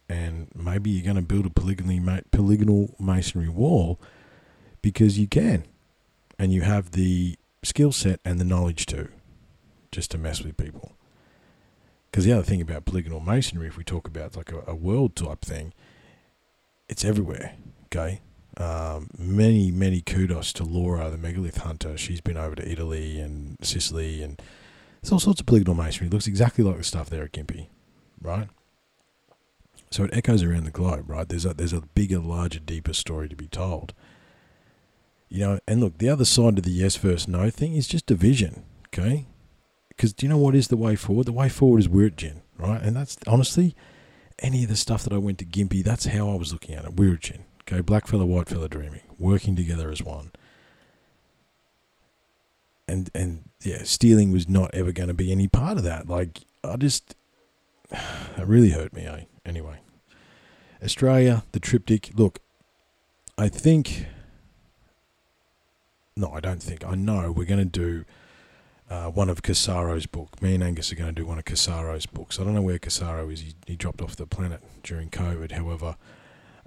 and 0.08 0.48
maybe 0.54 0.90
you're 0.90 1.04
going 1.04 1.16
to 1.16 1.22
build 1.22 1.46
a 1.46 1.50
polygonal, 1.50 2.20
polygonal 2.30 2.94
masonry 2.98 3.48
wall 3.48 4.00
because 4.82 5.18
you 5.18 5.26
can, 5.26 5.64
and 6.38 6.52
you 6.52 6.62
have 6.62 6.92
the 6.92 7.36
skill 7.62 7.92
set 7.92 8.20
and 8.24 8.40
the 8.40 8.44
knowledge 8.44 8.86
to, 8.86 9.08
just 9.90 10.10
to 10.10 10.18
mess 10.18 10.42
with 10.42 10.56
people. 10.56 10.92
Because 12.10 12.24
the 12.24 12.32
other 12.32 12.42
thing 12.42 12.62
about 12.62 12.84
polygonal 12.84 13.20
masonry, 13.20 13.68
if 13.68 13.76
we 13.76 13.84
talk 13.84 14.06
about 14.06 14.36
like 14.36 14.52
a, 14.52 14.62
a 14.66 14.74
world 14.74 15.14
type 15.14 15.42
thing, 15.42 15.72
it's 16.88 17.04
everywhere. 17.04 17.54
Okay. 17.86 18.20
Um, 18.58 19.08
many, 19.16 19.70
many 19.70 20.00
kudos 20.00 20.52
to 20.54 20.64
Laura, 20.64 21.10
the 21.10 21.16
megalith 21.16 21.58
hunter. 21.58 21.96
She's 21.96 22.20
been 22.20 22.36
over 22.36 22.56
to 22.56 22.68
Italy 22.68 23.20
and 23.20 23.56
Sicily, 23.62 24.20
and 24.20 24.42
there's 25.00 25.12
all 25.12 25.20
sorts 25.20 25.40
of 25.40 25.46
polygonal 25.46 25.76
masonry. 25.76 26.08
It 26.08 26.12
looks 26.12 26.26
exactly 26.26 26.64
like 26.64 26.76
the 26.76 26.84
stuff 26.84 27.08
there 27.08 27.22
at 27.22 27.32
Gympie, 27.32 27.68
right? 28.20 28.48
So 29.90 30.04
it 30.04 30.10
echoes 30.12 30.42
around 30.42 30.64
the 30.64 30.72
globe, 30.72 31.08
right? 31.08 31.28
There's 31.28 31.46
a 31.46 31.54
there's 31.54 31.72
a 31.72 31.82
bigger, 31.82 32.18
larger, 32.18 32.58
deeper 32.58 32.92
story 32.92 33.28
to 33.28 33.36
be 33.36 33.46
told. 33.46 33.94
You 35.28 35.40
know, 35.40 35.60
and 35.68 35.80
look, 35.80 35.98
the 35.98 36.08
other 36.08 36.24
side 36.24 36.58
of 36.58 36.64
the 36.64 36.70
yes 36.70 36.96
versus 36.96 37.28
no 37.28 37.50
thing 37.50 37.74
is 37.74 37.86
just 37.86 38.06
division, 38.06 38.64
okay? 38.88 39.26
Because 39.88 40.12
do 40.12 40.26
you 40.26 40.30
know 40.30 40.38
what 40.38 40.54
is 40.54 40.68
the 40.68 40.76
way 40.76 40.96
forward? 40.96 41.26
The 41.26 41.32
way 41.32 41.48
forward 41.48 41.80
is 41.80 41.88
Wurtjin, 41.88 42.40
right? 42.58 42.80
And 42.82 42.96
that's 42.96 43.18
honestly, 43.26 43.76
any 44.40 44.64
of 44.64 44.70
the 44.70 44.76
stuff 44.76 45.04
that 45.04 45.12
I 45.12 45.18
went 45.18 45.38
to 45.38 45.44
Gympie, 45.44 45.84
that's 45.84 46.06
how 46.06 46.30
I 46.30 46.34
was 46.34 46.52
looking 46.52 46.74
at 46.74 46.84
it. 46.84 46.96
Wurtjin, 46.96 47.40
okay? 47.68 47.80
Black 47.80 48.06
fella, 48.06 48.26
white 48.26 48.48
fella 48.48 48.68
dreaming, 48.68 49.02
working 49.18 49.54
together 49.54 49.90
as 49.90 50.02
one. 50.02 50.32
And 52.86 53.10
and 53.14 53.48
yeah, 53.62 53.82
stealing 53.84 54.32
was 54.32 54.48
not 54.48 54.74
ever 54.74 54.92
going 54.92 55.08
to 55.08 55.14
be 55.14 55.30
any 55.30 55.46
part 55.46 55.76
of 55.76 55.84
that. 55.84 56.08
Like 56.08 56.40
I 56.64 56.76
just, 56.76 57.14
it 57.90 58.46
really 58.46 58.70
hurt 58.70 58.92
me, 58.92 59.04
eh? 59.04 59.24
Anyway, 59.44 59.78
Australia, 60.82 61.44
the 61.52 61.60
triptych. 61.60 62.12
Look, 62.14 62.40
I 63.36 63.48
think. 63.48 64.06
No, 66.16 66.32
I 66.32 66.40
don't 66.40 66.62
think. 66.62 66.84
I 66.84 66.96
know 66.96 67.30
we're 67.30 67.44
going 67.44 67.60
to 67.60 67.64
do 67.64 68.04
uh, 68.90 69.08
one 69.08 69.28
of 69.28 69.42
Casaro's 69.42 70.06
book. 70.06 70.40
Me 70.42 70.54
and 70.54 70.64
Angus 70.64 70.90
are 70.90 70.96
going 70.96 71.14
to 71.14 71.20
do 71.20 71.26
one 71.26 71.38
of 71.38 71.44
Casaro's 71.44 72.06
books. 72.06 72.40
I 72.40 72.44
don't 72.44 72.54
know 72.54 72.62
where 72.62 72.78
Casaro 72.78 73.32
is. 73.32 73.40
He, 73.40 73.54
he 73.66 73.76
dropped 73.76 74.00
off 74.00 74.16
the 74.16 74.26
planet 74.26 74.60
during 74.82 75.10
COVID. 75.10 75.52
However, 75.52 75.96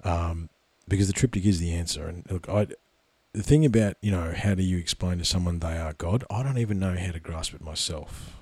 um, 0.04 0.48
because 0.92 1.06
the 1.06 1.14
triptych 1.14 1.46
is 1.46 1.58
the 1.58 1.72
answer. 1.72 2.06
And 2.06 2.22
look, 2.30 2.50
I, 2.50 2.66
the 3.32 3.42
thing 3.42 3.64
about 3.64 3.96
you 4.02 4.10
know 4.10 4.34
how 4.36 4.54
do 4.54 4.62
you 4.62 4.76
explain 4.76 5.16
to 5.18 5.24
someone 5.24 5.58
they 5.58 5.78
are 5.78 5.94
God? 5.94 6.22
I 6.30 6.42
don't 6.42 6.58
even 6.58 6.78
know 6.78 6.94
how 6.96 7.12
to 7.12 7.18
grasp 7.18 7.54
it 7.54 7.62
myself. 7.62 8.36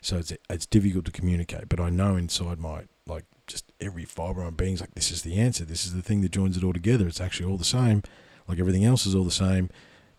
So 0.00 0.16
it's 0.16 0.32
it's 0.48 0.64
difficult 0.64 1.04
to 1.04 1.12
communicate, 1.12 1.68
but 1.68 1.80
I 1.80 1.90
know 1.90 2.16
inside 2.16 2.58
my 2.58 2.84
like 3.06 3.24
just 3.46 3.72
every 3.78 4.06
fiber 4.06 4.40
of 4.40 4.46
my 4.46 4.64
being's 4.64 4.80
like 4.80 4.94
this 4.94 5.10
is 5.10 5.20
the 5.20 5.36
answer. 5.38 5.66
This 5.66 5.84
is 5.84 5.92
the 5.92 6.00
thing 6.00 6.22
that 6.22 6.32
joins 6.32 6.56
it 6.56 6.64
all 6.64 6.72
together. 6.72 7.06
It's 7.06 7.20
actually 7.20 7.50
all 7.50 7.58
the 7.58 7.64
same. 7.64 8.02
Like 8.48 8.58
everything 8.58 8.86
else 8.86 9.04
is 9.04 9.14
all 9.14 9.24
the 9.24 9.30
same. 9.30 9.68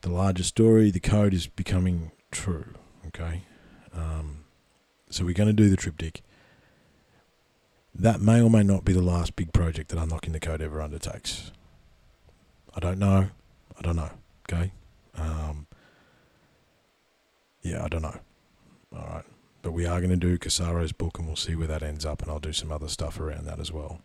The 0.01 0.11
larger 0.11 0.43
story, 0.43 0.91
the 0.91 0.99
code 0.99 1.33
is 1.33 1.47
becoming 1.47 2.11
true. 2.29 2.75
Okay, 3.07 3.41
um, 3.95 4.45
so 5.09 5.25
we're 5.25 5.33
going 5.33 5.49
to 5.49 5.53
do 5.53 5.71
the 5.71 5.75
triptych. 5.75 6.21
That 7.93 8.21
may 8.21 8.41
or 8.41 8.49
may 8.49 8.63
not 8.63 8.85
be 8.85 8.93
the 8.93 9.01
last 9.01 9.35
big 9.35 9.53
project 9.53 9.89
that 9.89 9.99
Unlocking 9.99 10.33
the 10.33 10.39
Code 10.39 10.61
ever 10.61 10.81
undertakes. 10.81 11.51
I 12.75 12.79
don't 12.79 12.99
know. 12.99 13.29
I 13.77 13.81
don't 13.81 13.97
know. 13.97 14.11
Okay. 14.49 14.71
Um, 15.15 15.67
yeah, 17.61 17.83
I 17.83 17.87
don't 17.89 18.01
know. 18.01 18.19
All 18.95 19.07
right. 19.07 19.25
But 19.61 19.71
we 19.71 19.85
are 19.85 19.99
going 19.99 20.11
to 20.11 20.15
do 20.15 20.37
Casaro's 20.37 20.91
book 20.91 21.19
and 21.19 21.27
we'll 21.27 21.35
see 21.35 21.55
where 21.55 21.67
that 21.67 21.83
ends 21.83 22.05
up, 22.05 22.21
and 22.21 22.31
I'll 22.31 22.39
do 22.39 22.53
some 22.53 22.71
other 22.71 22.87
stuff 22.87 23.19
around 23.19 23.45
that 23.45 23.59
as 23.59 23.71
well. 23.71 24.01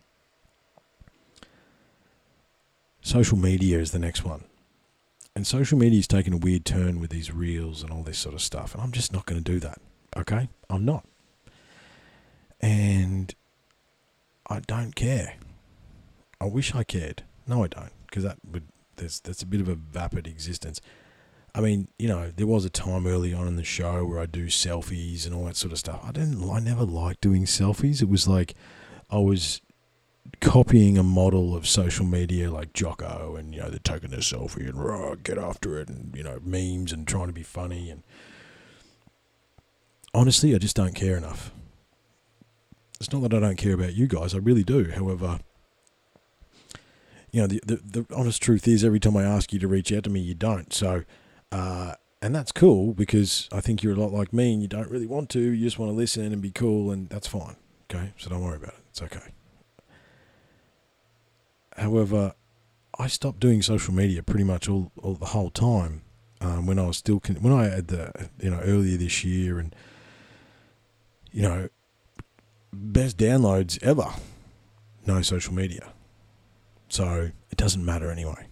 Social 3.01 3.37
media 3.37 3.79
is 3.79 3.91
the 3.91 3.99
next 3.99 4.25
one. 4.25 4.43
And 5.33 5.47
social 5.47 5.77
media 5.77 5.99
is 5.99 6.07
taking 6.07 6.33
a 6.33 6.37
weird 6.37 6.65
turn 6.65 6.99
with 6.99 7.09
these 7.09 7.31
reels 7.31 7.83
and 7.83 7.91
all 7.91 8.03
this 8.03 8.17
sort 8.17 8.35
of 8.35 8.41
stuff. 8.41 8.73
And 8.73 8.83
I'm 8.83 8.91
just 8.91 9.13
not 9.13 9.25
going 9.25 9.41
to 9.41 9.51
do 9.51 9.59
that. 9.59 9.79
Okay? 10.15 10.49
I'm 10.69 10.83
not. 10.83 11.05
And 12.59 13.33
I 14.47 14.61
don't 14.61 14.95
care. 14.95 15.35
I 16.39 16.45
wish 16.45 16.73
I 16.73 16.83
cared. 16.83 17.23
No, 17.47 17.63
I 17.63 17.67
don't. 17.67 17.91
Because 18.07 18.23
that 18.23 18.37
would, 18.49 18.67
there's, 18.95 19.19
that's 19.19 19.41
a 19.41 19.45
bit 19.45 19.61
of 19.61 19.67
a 19.67 19.75
vapid 19.75 20.27
existence. 20.27 20.79
I 21.53 21.61
mean, 21.61 21.87
you 21.97 22.07
know, 22.07 22.31
there 22.35 22.47
was 22.47 22.65
a 22.65 22.69
time 22.69 23.07
early 23.07 23.33
on 23.33 23.47
in 23.47 23.55
the 23.55 23.63
show 23.63 24.05
where 24.05 24.19
I 24.19 24.25
do 24.25 24.45
selfies 24.45 25.25
and 25.25 25.33
all 25.33 25.45
that 25.45 25.55
sort 25.55 25.73
of 25.73 25.79
stuff. 25.79 26.01
I 26.03 26.11
didn't, 26.11 26.47
I 26.49 26.59
never 26.59 26.83
liked 26.83 27.21
doing 27.21 27.45
selfies. 27.45 28.01
It 28.01 28.09
was 28.09 28.27
like 28.27 28.53
I 29.09 29.17
was 29.17 29.61
copying 30.39 30.97
a 30.97 31.03
model 31.03 31.55
of 31.55 31.67
social 31.67 32.05
media 32.05 32.51
like 32.51 32.73
Jocko 32.73 33.35
and, 33.37 33.55
you 33.55 33.61
know, 33.61 33.69
they're 33.69 33.79
taking 33.79 34.13
a 34.13 34.17
selfie 34.17 34.69
and 34.69 34.75
rah, 34.75 35.15
get 35.15 35.37
after 35.37 35.79
it 35.79 35.89
and, 35.89 36.15
you 36.15 36.23
know, 36.23 36.39
memes 36.43 36.91
and 36.91 37.07
trying 37.07 37.27
to 37.27 37.33
be 37.33 37.43
funny. 37.43 37.89
And 37.89 38.03
honestly, 40.13 40.53
I 40.53 40.59
just 40.59 40.75
don't 40.75 40.95
care 40.95 41.17
enough. 41.17 41.51
It's 42.99 43.11
not 43.11 43.21
that 43.23 43.33
I 43.33 43.39
don't 43.39 43.57
care 43.57 43.73
about 43.73 43.93
you 43.93 44.07
guys, 44.07 44.33
I 44.33 44.39
really 44.39 44.63
do. 44.63 44.91
However, 44.91 45.39
you 47.31 47.41
know, 47.41 47.47
the, 47.47 47.61
the, 47.65 48.01
the 48.01 48.15
honest 48.15 48.41
truth 48.41 48.67
is 48.67 48.83
every 48.83 48.99
time 48.99 49.15
I 49.17 49.23
ask 49.23 49.53
you 49.53 49.59
to 49.59 49.67
reach 49.67 49.91
out 49.91 50.03
to 50.05 50.09
me, 50.09 50.19
you 50.19 50.33
don't. 50.33 50.73
So, 50.73 51.03
uh, 51.51 51.93
and 52.21 52.33
that's 52.33 52.51
cool 52.51 52.93
because 52.93 53.47
I 53.51 53.61
think 53.61 53.83
you're 53.83 53.93
a 53.93 53.99
lot 53.99 54.11
like 54.11 54.33
me 54.33 54.53
and 54.53 54.61
you 54.61 54.67
don't 54.67 54.89
really 54.89 55.05
want 55.05 55.29
to. 55.31 55.39
You 55.39 55.63
just 55.63 55.77
want 55.77 55.91
to 55.91 55.95
listen 55.95 56.33
and 56.33 56.41
be 56.41 56.51
cool, 56.51 56.89
and 56.91 57.09
that's 57.09 57.27
fine. 57.27 57.55
Okay, 57.89 58.13
so 58.17 58.29
don't 58.29 58.41
worry 58.41 58.57
about 58.57 58.73
it. 58.73 58.83
It's 58.89 59.01
okay. 59.01 59.33
However, 61.77 62.33
I 62.97 63.07
stopped 63.07 63.39
doing 63.39 63.61
social 63.61 63.93
media 63.93 64.23
pretty 64.23 64.43
much 64.43 64.67
all, 64.67 64.91
all 65.01 65.13
the 65.13 65.27
whole 65.27 65.51
time 65.51 66.01
um, 66.41 66.65
when 66.65 66.79
I 66.79 66.87
was 66.87 66.97
still 66.97 67.19
con- 67.19 67.41
when 67.41 67.53
I 67.53 67.65
had 67.65 67.87
the 67.87 68.29
you 68.39 68.49
know 68.49 68.59
earlier 68.59 68.97
this 68.97 69.23
year 69.23 69.59
and 69.59 69.75
you 71.31 71.43
know 71.43 71.69
best 72.73 73.17
downloads 73.17 73.81
ever. 73.83 74.07
No 75.05 75.21
social 75.21 75.53
media, 75.53 75.93
so 76.89 77.31
it 77.49 77.57
doesn't 77.57 77.85
matter 77.85 78.11
anyway. 78.11 78.47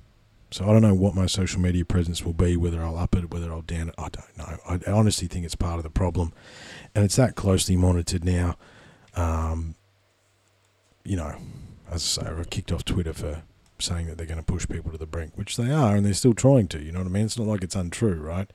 So 0.51 0.63
I 0.63 0.67
don't 0.67 0.81
know 0.81 0.93
what 0.93 1.15
my 1.15 1.25
social 1.25 1.59
media 1.59 1.83
presence 1.83 2.23
will 2.23 2.33
be, 2.33 2.55
whether 2.55 2.81
I'll 2.81 2.97
up 2.97 3.15
it, 3.15 3.33
whether 3.33 3.51
I'll 3.51 3.61
down 3.61 3.89
it. 3.89 3.95
I 3.97 4.07
don't 4.09 4.37
know. 4.37 4.57
I 4.69 4.91
honestly 4.91 5.27
think 5.27 5.43
it's 5.43 5.55
part 5.55 5.77
of 5.77 5.83
the 5.83 5.89
problem, 5.89 6.31
and 6.93 7.03
it's 7.03 7.17
that 7.17 7.35
closely 7.35 7.75
monitored 7.75 8.23
now. 8.23 8.55
Um, 9.15 9.75
you 11.03 11.17
know, 11.17 11.35
as 11.91 12.19
I 12.19 12.23
say, 12.23 12.29
I've 12.29 12.49
kicked 12.49 12.71
off 12.71 12.85
Twitter 12.85 13.13
for 13.13 13.43
saying 13.79 14.07
that 14.07 14.17
they're 14.17 14.25
going 14.25 14.39
to 14.39 14.45
push 14.45 14.67
people 14.67 14.91
to 14.91 14.97
the 14.97 15.05
brink, 15.05 15.33
which 15.35 15.57
they 15.57 15.71
are, 15.71 15.95
and 15.95 16.05
they're 16.05 16.13
still 16.13 16.33
trying 16.33 16.67
to. 16.69 16.81
You 16.81 16.91
know 16.91 16.99
what 16.99 17.07
I 17.07 17.11
mean? 17.11 17.25
It's 17.25 17.37
not 17.37 17.47
like 17.47 17.63
it's 17.63 17.75
untrue, 17.75 18.15
right? 18.15 18.49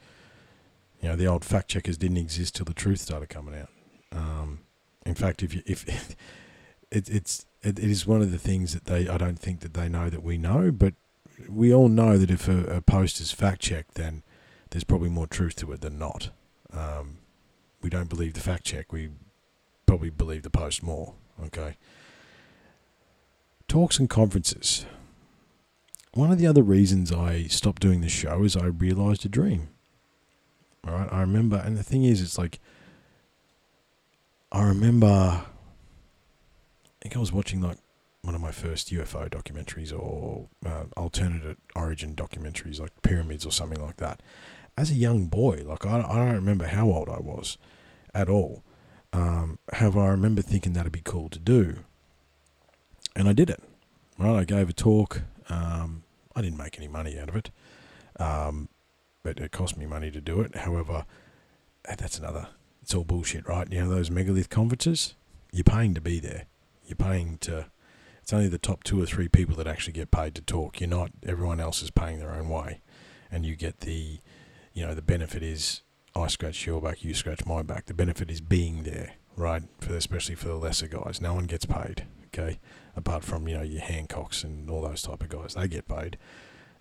You 1.02 1.10
know, 1.10 1.16
the 1.16 1.26
old 1.26 1.44
fact 1.44 1.68
checkers 1.68 1.98
didn't 1.98 2.16
exist 2.16 2.56
till 2.56 2.64
the 2.64 2.74
truth 2.74 3.00
started 3.00 3.28
coming 3.28 3.54
out. 3.54 3.68
Um, 4.12 4.60
in 5.06 5.14
fact, 5.14 5.42
if 5.42 5.54
you, 5.54 5.62
if 5.66 5.88
it, 6.90 7.08
it's 7.08 7.46
it, 7.62 7.78
it 7.78 7.90
is 7.90 8.06
one 8.06 8.22
of 8.22 8.32
the 8.32 8.38
things 8.38 8.74
that 8.74 8.84
they 8.84 9.08
I 9.08 9.18
don't 9.18 9.38
think 9.38 9.60
that 9.60 9.74
they 9.74 9.88
know 9.88 10.10
that 10.10 10.22
we 10.22 10.38
know, 10.38 10.70
but 10.70 10.94
we 11.48 11.72
all 11.72 11.88
know 11.88 12.18
that 12.18 12.30
if 12.30 12.48
a, 12.48 12.64
a 12.76 12.80
post 12.80 13.20
is 13.20 13.32
fact 13.32 13.60
checked, 13.62 13.94
then 13.94 14.22
there's 14.70 14.84
probably 14.84 15.08
more 15.08 15.26
truth 15.26 15.56
to 15.56 15.72
it 15.72 15.80
than 15.80 15.98
not. 15.98 16.30
Um, 16.72 17.18
we 17.82 17.90
don't 17.90 18.08
believe 18.08 18.34
the 18.34 18.40
fact 18.40 18.64
check. 18.64 18.92
We 18.92 19.10
probably 19.86 20.10
believe 20.10 20.42
the 20.42 20.50
post 20.50 20.82
more. 20.82 21.14
Okay. 21.44 21.76
Talks 23.68 23.98
and 23.98 24.08
conferences. 24.08 24.86
One 26.12 26.32
of 26.32 26.38
the 26.38 26.46
other 26.46 26.62
reasons 26.62 27.12
I 27.12 27.44
stopped 27.44 27.80
doing 27.80 28.00
the 28.00 28.08
show 28.08 28.42
is 28.44 28.56
I 28.56 28.66
realized 28.66 29.24
a 29.24 29.28
dream. 29.28 29.68
All 30.86 30.94
right. 30.94 31.08
I 31.10 31.20
remember, 31.20 31.56
and 31.56 31.76
the 31.76 31.82
thing 31.82 32.04
is, 32.04 32.20
it's 32.20 32.38
like, 32.38 32.60
I 34.52 34.64
remember, 34.64 35.06
I 35.06 35.44
think 37.00 37.16
I 37.16 37.20
was 37.20 37.32
watching 37.32 37.60
like 37.60 37.78
one 38.22 38.34
of 38.34 38.40
my 38.40 38.50
first 38.50 38.90
UFO 38.90 39.30
documentaries 39.30 39.96
or 39.96 40.48
uh, 40.66 40.84
alternate 40.96 41.58
origin 41.76 42.14
documentaries, 42.14 42.80
like 42.80 42.90
pyramids 43.02 43.46
or 43.46 43.52
something 43.52 43.80
like 43.80 43.96
that. 43.98 44.22
As 44.76 44.90
a 44.90 44.94
young 44.94 45.26
boy, 45.26 45.62
like 45.64 45.86
I, 45.86 46.00
I 46.00 46.16
don't 46.16 46.34
remember 46.34 46.66
how 46.66 46.86
old 46.86 47.08
I 47.08 47.20
was 47.20 47.58
at 48.12 48.28
all. 48.28 48.64
Um, 49.12 49.58
I 49.72 49.84
remember 49.86 50.42
thinking 50.42 50.72
that'd 50.72 50.92
be 50.92 51.02
cool 51.02 51.28
to 51.30 51.38
do, 51.38 51.78
and 53.16 53.28
I 53.28 53.32
did 53.32 53.50
it. 53.50 53.62
Right, 54.18 54.40
I 54.40 54.44
gave 54.44 54.68
a 54.68 54.72
talk. 54.72 55.22
Um, 55.48 56.02
I 56.36 56.42
didn't 56.42 56.58
make 56.58 56.76
any 56.78 56.88
money 56.88 57.18
out 57.18 57.28
of 57.28 57.36
it, 57.36 57.50
um, 58.18 58.68
but 59.22 59.38
it 59.38 59.50
cost 59.50 59.76
me 59.76 59.86
money 59.86 60.10
to 60.10 60.20
do 60.20 60.40
it. 60.40 60.56
However, 60.56 61.06
that's 61.84 62.18
another. 62.18 62.48
It's 62.90 62.94
all 62.96 63.04
bullshit, 63.04 63.46
right? 63.46 63.70
You 63.70 63.82
know 63.82 63.88
those 63.88 64.10
megalith 64.10 64.50
conferences. 64.50 65.14
You're 65.52 65.62
paying 65.62 65.94
to 65.94 66.00
be 66.00 66.18
there. 66.18 66.46
You're 66.84 66.96
paying 66.96 67.38
to 67.42 67.66
it's 68.20 68.32
only 68.32 68.48
the 68.48 68.58
top 68.58 68.82
two 68.82 69.00
or 69.00 69.06
three 69.06 69.28
people 69.28 69.54
that 69.58 69.68
actually 69.68 69.92
get 69.92 70.10
paid 70.10 70.34
to 70.34 70.42
talk. 70.42 70.80
You're 70.80 70.90
not 70.90 71.12
everyone 71.24 71.60
else 71.60 71.84
is 71.84 71.92
paying 71.92 72.18
their 72.18 72.34
own 72.34 72.48
way, 72.48 72.80
and 73.30 73.46
you 73.46 73.54
get 73.54 73.82
the, 73.82 74.18
you 74.74 74.84
know, 74.84 74.96
the 74.96 75.02
benefit 75.02 75.40
is 75.40 75.82
I 76.16 76.26
scratch 76.26 76.66
your 76.66 76.82
back, 76.82 77.04
you 77.04 77.14
scratch 77.14 77.46
my 77.46 77.62
back. 77.62 77.86
The 77.86 77.94
benefit 77.94 78.28
is 78.28 78.40
being 78.40 78.82
there, 78.82 79.12
right? 79.36 79.62
For 79.78 79.94
especially 79.94 80.34
for 80.34 80.48
the 80.48 80.56
lesser 80.56 80.88
guys, 80.88 81.20
no 81.20 81.32
one 81.32 81.44
gets 81.44 81.66
paid. 81.66 82.08
Okay, 82.34 82.58
apart 82.96 83.22
from 83.22 83.46
you 83.46 83.56
know 83.56 83.62
your 83.62 83.82
Hancocks 83.82 84.42
and 84.42 84.68
all 84.68 84.82
those 84.82 85.02
type 85.02 85.22
of 85.22 85.28
guys, 85.28 85.54
they 85.54 85.68
get 85.68 85.86
paid. 85.86 86.18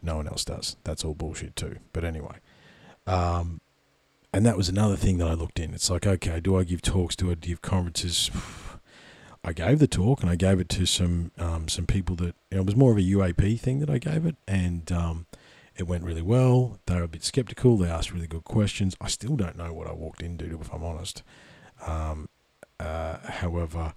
No 0.01 0.15
one 0.15 0.27
else 0.27 0.43
does. 0.43 0.75
That's 0.83 1.05
all 1.05 1.13
bullshit 1.13 1.55
too. 1.55 1.77
But 1.93 2.03
anyway, 2.03 2.37
um, 3.05 3.61
and 4.33 4.45
that 4.45 4.57
was 4.57 4.69
another 4.69 4.95
thing 4.95 5.17
that 5.17 5.27
I 5.27 5.33
looked 5.33 5.59
in. 5.59 5.73
It's 5.73 5.89
like, 5.89 6.05
okay, 6.05 6.39
do 6.39 6.57
I 6.57 6.63
give 6.63 6.81
talks? 6.81 7.15
Do 7.15 7.31
I 7.31 7.35
give 7.35 7.61
conferences? 7.61 8.29
I 9.43 9.53
gave 9.53 9.79
the 9.79 9.87
talk 9.87 10.21
and 10.21 10.29
I 10.29 10.35
gave 10.35 10.59
it 10.59 10.67
to 10.69 10.85
some 10.85 11.31
um, 11.37 11.69
some 11.69 11.85
people 11.85 12.15
that 12.17 12.35
you 12.51 12.57
know, 12.57 12.59
it 12.59 12.65
was 12.65 12.75
more 12.75 12.91
of 12.91 12.97
a 12.97 13.01
UAP 13.01 13.59
thing 13.59 13.79
that 13.79 13.89
I 13.89 13.97
gave 13.97 14.25
it, 14.25 14.35
and 14.47 14.91
um, 14.91 15.25
it 15.77 15.87
went 15.87 16.03
really 16.03 16.21
well. 16.21 16.77
They 16.85 16.95
were 16.95 17.03
a 17.03 17.07
bit 17.07 17.23
skeptical. 17.23 17.77
They 17.77 17.89
asked 17.89 18.11
really 18.11 18.27
good 18.27 18.43
questions. 18.43 18.95
I 18.99 19.07
still 19.07 19.37
don't 19.37 19.57
know 19.57 19.73
what 19.73 19.87
I 19.87 19.93
walked 19.93 20.21
into, 20.21 20.49
to 20.49 20.59
if 20.59 20.71
I'm 20.73 20.83
honest. 20.83 21.23
Um, 21.87 22.27
uh, 22.79 23.17
however, 23.23 23.93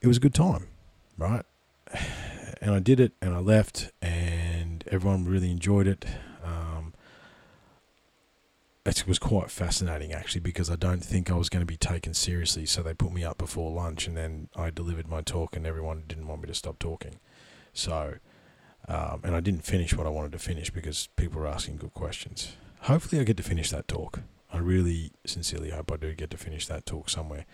it 0.00 0.06
was 0.06 0.16
a 0.16 0.20
good 0.20 0.34
time, 0.34 0.68
right? 1.16 1.44
And 2.60 2.72
I 2.72 2.80
did 2.80 2.98
it, 2.98 3.12
and 3.22 3.32
I 3.32 3.38
left, 3.38 3.92
and 4.02 4.82
everyone 4.90 5.26
really 5.26 5.48
enjoyed 5.48 5.86
it. 5.86 6.04
It 8.88 9.06
was 9.06 9.18
quite 9.18 9.50
fascinating 9.50 10.12
actually 10.12 10.40
because 10.40 10.70
I 10.70 10.76
don't 10.76 11.04
think 11.04 11.30
I 11.30 11.34
was 11.34 11.48
going 11.48 11.60
to 11.60 11.66
be 11.66 11.76
taken 11.76 12.14
seriously. 12.14 12.64
So 12.64 12.82
they 12.82 12.94
put 12.94 13.12
me 13.12 13.22
up 13.22 13.38
before 13.38 13.70
lunch, 13.70 14.06
and 14.06 14.16
then 14.16 14.48
I 14.56 14.70
delivered 14.70 15.08
my 15.08 15.20
talk, 15.20 15.56
and 15.56 15.66
everyone 15.66 16.04
didn't 16.06 16.26
want 16.26 16.40
me 16.42 16.48
to 16.48 16.54
stop 16.54 16.78
talking. 16.78 17.18
So, 17.72 18.14
um, 18.88 19.20
and 19.24 19.36
I 19.36 19.40
didn't 19.40 19.64
finish 19.64 19.94
what 19.94 20.06
I 20.06 20.10
wanted 20.10 20.32
to 20.32 20.38
finish 20.38 20.70
because 20.70 21.08
people 21.16 21.40
were 21.40 21.46
asking 21.46 21.76
good 21.76 21.92
questions. 21.92 22.56
Hopefully, 22.82 23.20
I 23.20 23.24
get 23.24 23.36
to 23.36 23.42
finish 23.42 23.70
that 23.70 23.88
talk. 23.88 24.20
I 24.50 24.58
really 24.58 25.12
sincerely 25.26 25.70
hope 25.70 25.92
I 25.92 25.96
do 25.96 26.14
get 26.14 26.30
to 26.30 26.38
finish 26.38 26.66
that 26.68 26.86
talk 26.86 27.10
somewhere. 27.10 27.44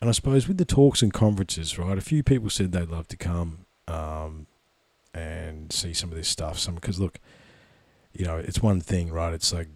And 0.00 0.08
I 0.08 0.12
suppose 0.12 0.48
with 0.48 0.58
the 0.58 0.64
talks 0.64 1.00
and 1.00 1.12
conferences, 1.12 1.78
right? 1.78 1.96
A 1.96 2.02
few 2.02 2.22
people 2.22 2.50
said 2.50 2.72
they'd 2.72 2.88
love 2.88 3.08
to 3.08 3.16
come 3.16 3.66
um, 3.88 4.46
and 5.14 5.72
see 5.72 5.94
some 5.94 6.10
of 6.10 6.16
this 6.16 6.28
stuff. 6.28 6.58
Some 6.58 6.74
because 6.74 7.00
look, 7.00 7.20
you 8.12 8.26
know, 8.26 8.36
it's 8.36 8.60
one 8.60 8.80
thing, 8.80 9.10
right? 9.10 9.32
It's 9.32 9.52
like 9.52 9.68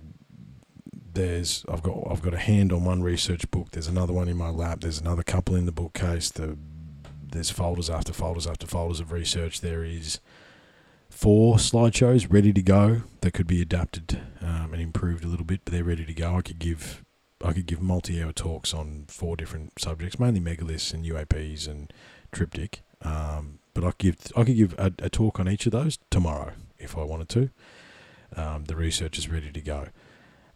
there's 1.17 1.65
I've 1.69 1.83
got 1.83 2.07
I've 2.09 2.23
got 2.23 2.35
a 2.35 2.39
hand 2.39 2.73
on 2.73 2.85
one 2.85 3.03
research 3.03 3.51
book. 3.51 3.71
There's 3.73 3.89
another 3.89 4.13
one 4.13 4.29
in 4.29 4.37
my 4.37 4.51
lap. 4.51 4.81
There's 4.83 5.01
another 5.01 5.23
couple 5.23 5.57
in 5.57 5.67
the 5.67 5.73
bookcase. 5.73 6.31
The 6.31 6.57
there's 7.33 7.51
folders 7.51 7.91
after 7.91 8.13
folders 8.13 8.47
after 8.47 8.67
folders 8.67 9.01
of 9.01 9.11
research. 9.11 9.61
There 9.61 9.83
is 9.83 10.21
four 11.11 11.57
slideshows 11.57 12.31
ready 12.31 12.53
to 12.53 12.63
go 12.63 13.03
that 13.23 13.33
could 13.33 13.47
be 13.47 13.63
adapted 13.63 14.21
um, 14.41 14.73
and 14.73 14.83
improved 14.83 15.25
a 15.25 15.27
little 15.27 15.47
bit, 15.47 15.63
but 15.65 15.73
they're 15.73 15.85
ready 15.85 16.05
to 16.05 16.15
go. 16.15 16.37
I 16.37 16.43
could 16.43 16.59
give 16.59 17.03
I 17.43 17.53
could 17.53 17.67
give 17.67 17.81
multi-hour 17.81 18.33
talks 18.33 18.73
on 18.73 19.07
four 19.09 19.37
different 19.37 19.81
subjects, 19.81 20.21
mainly 20.21 20.41
megaliths 20.41 20.93
and 20.93 21.05
UAPs 21.05 21.67
and 21.67 21.93
triptych. 22.31 22.83
Um, 23.03 23.59
but 23.75 23.85
I 23.85 23.89
could 23.89 23.99
give 23.99 24.17
I 24.37 24.45
could 24.45 24.57
give 24.57 24.75
a, 24.79 24.93
a, 24.99 25.11
talk 25.11 25.41
on 25.41 25.49
each 25.49 25.67
of 25.67 25.73
those 25.73 25.99
tomorrow 26.11 26.53
if 26.79 26.97
I 26.97 27.05
wanted 27.05 27.29
to. 27.31 27.51
Um, 28.37 28.65
the 28.65 28.77
research 28.77 29.19
is 29.19 29.31
ready 29.31 29.51
to 29.51 29.61
go 29.63 29.89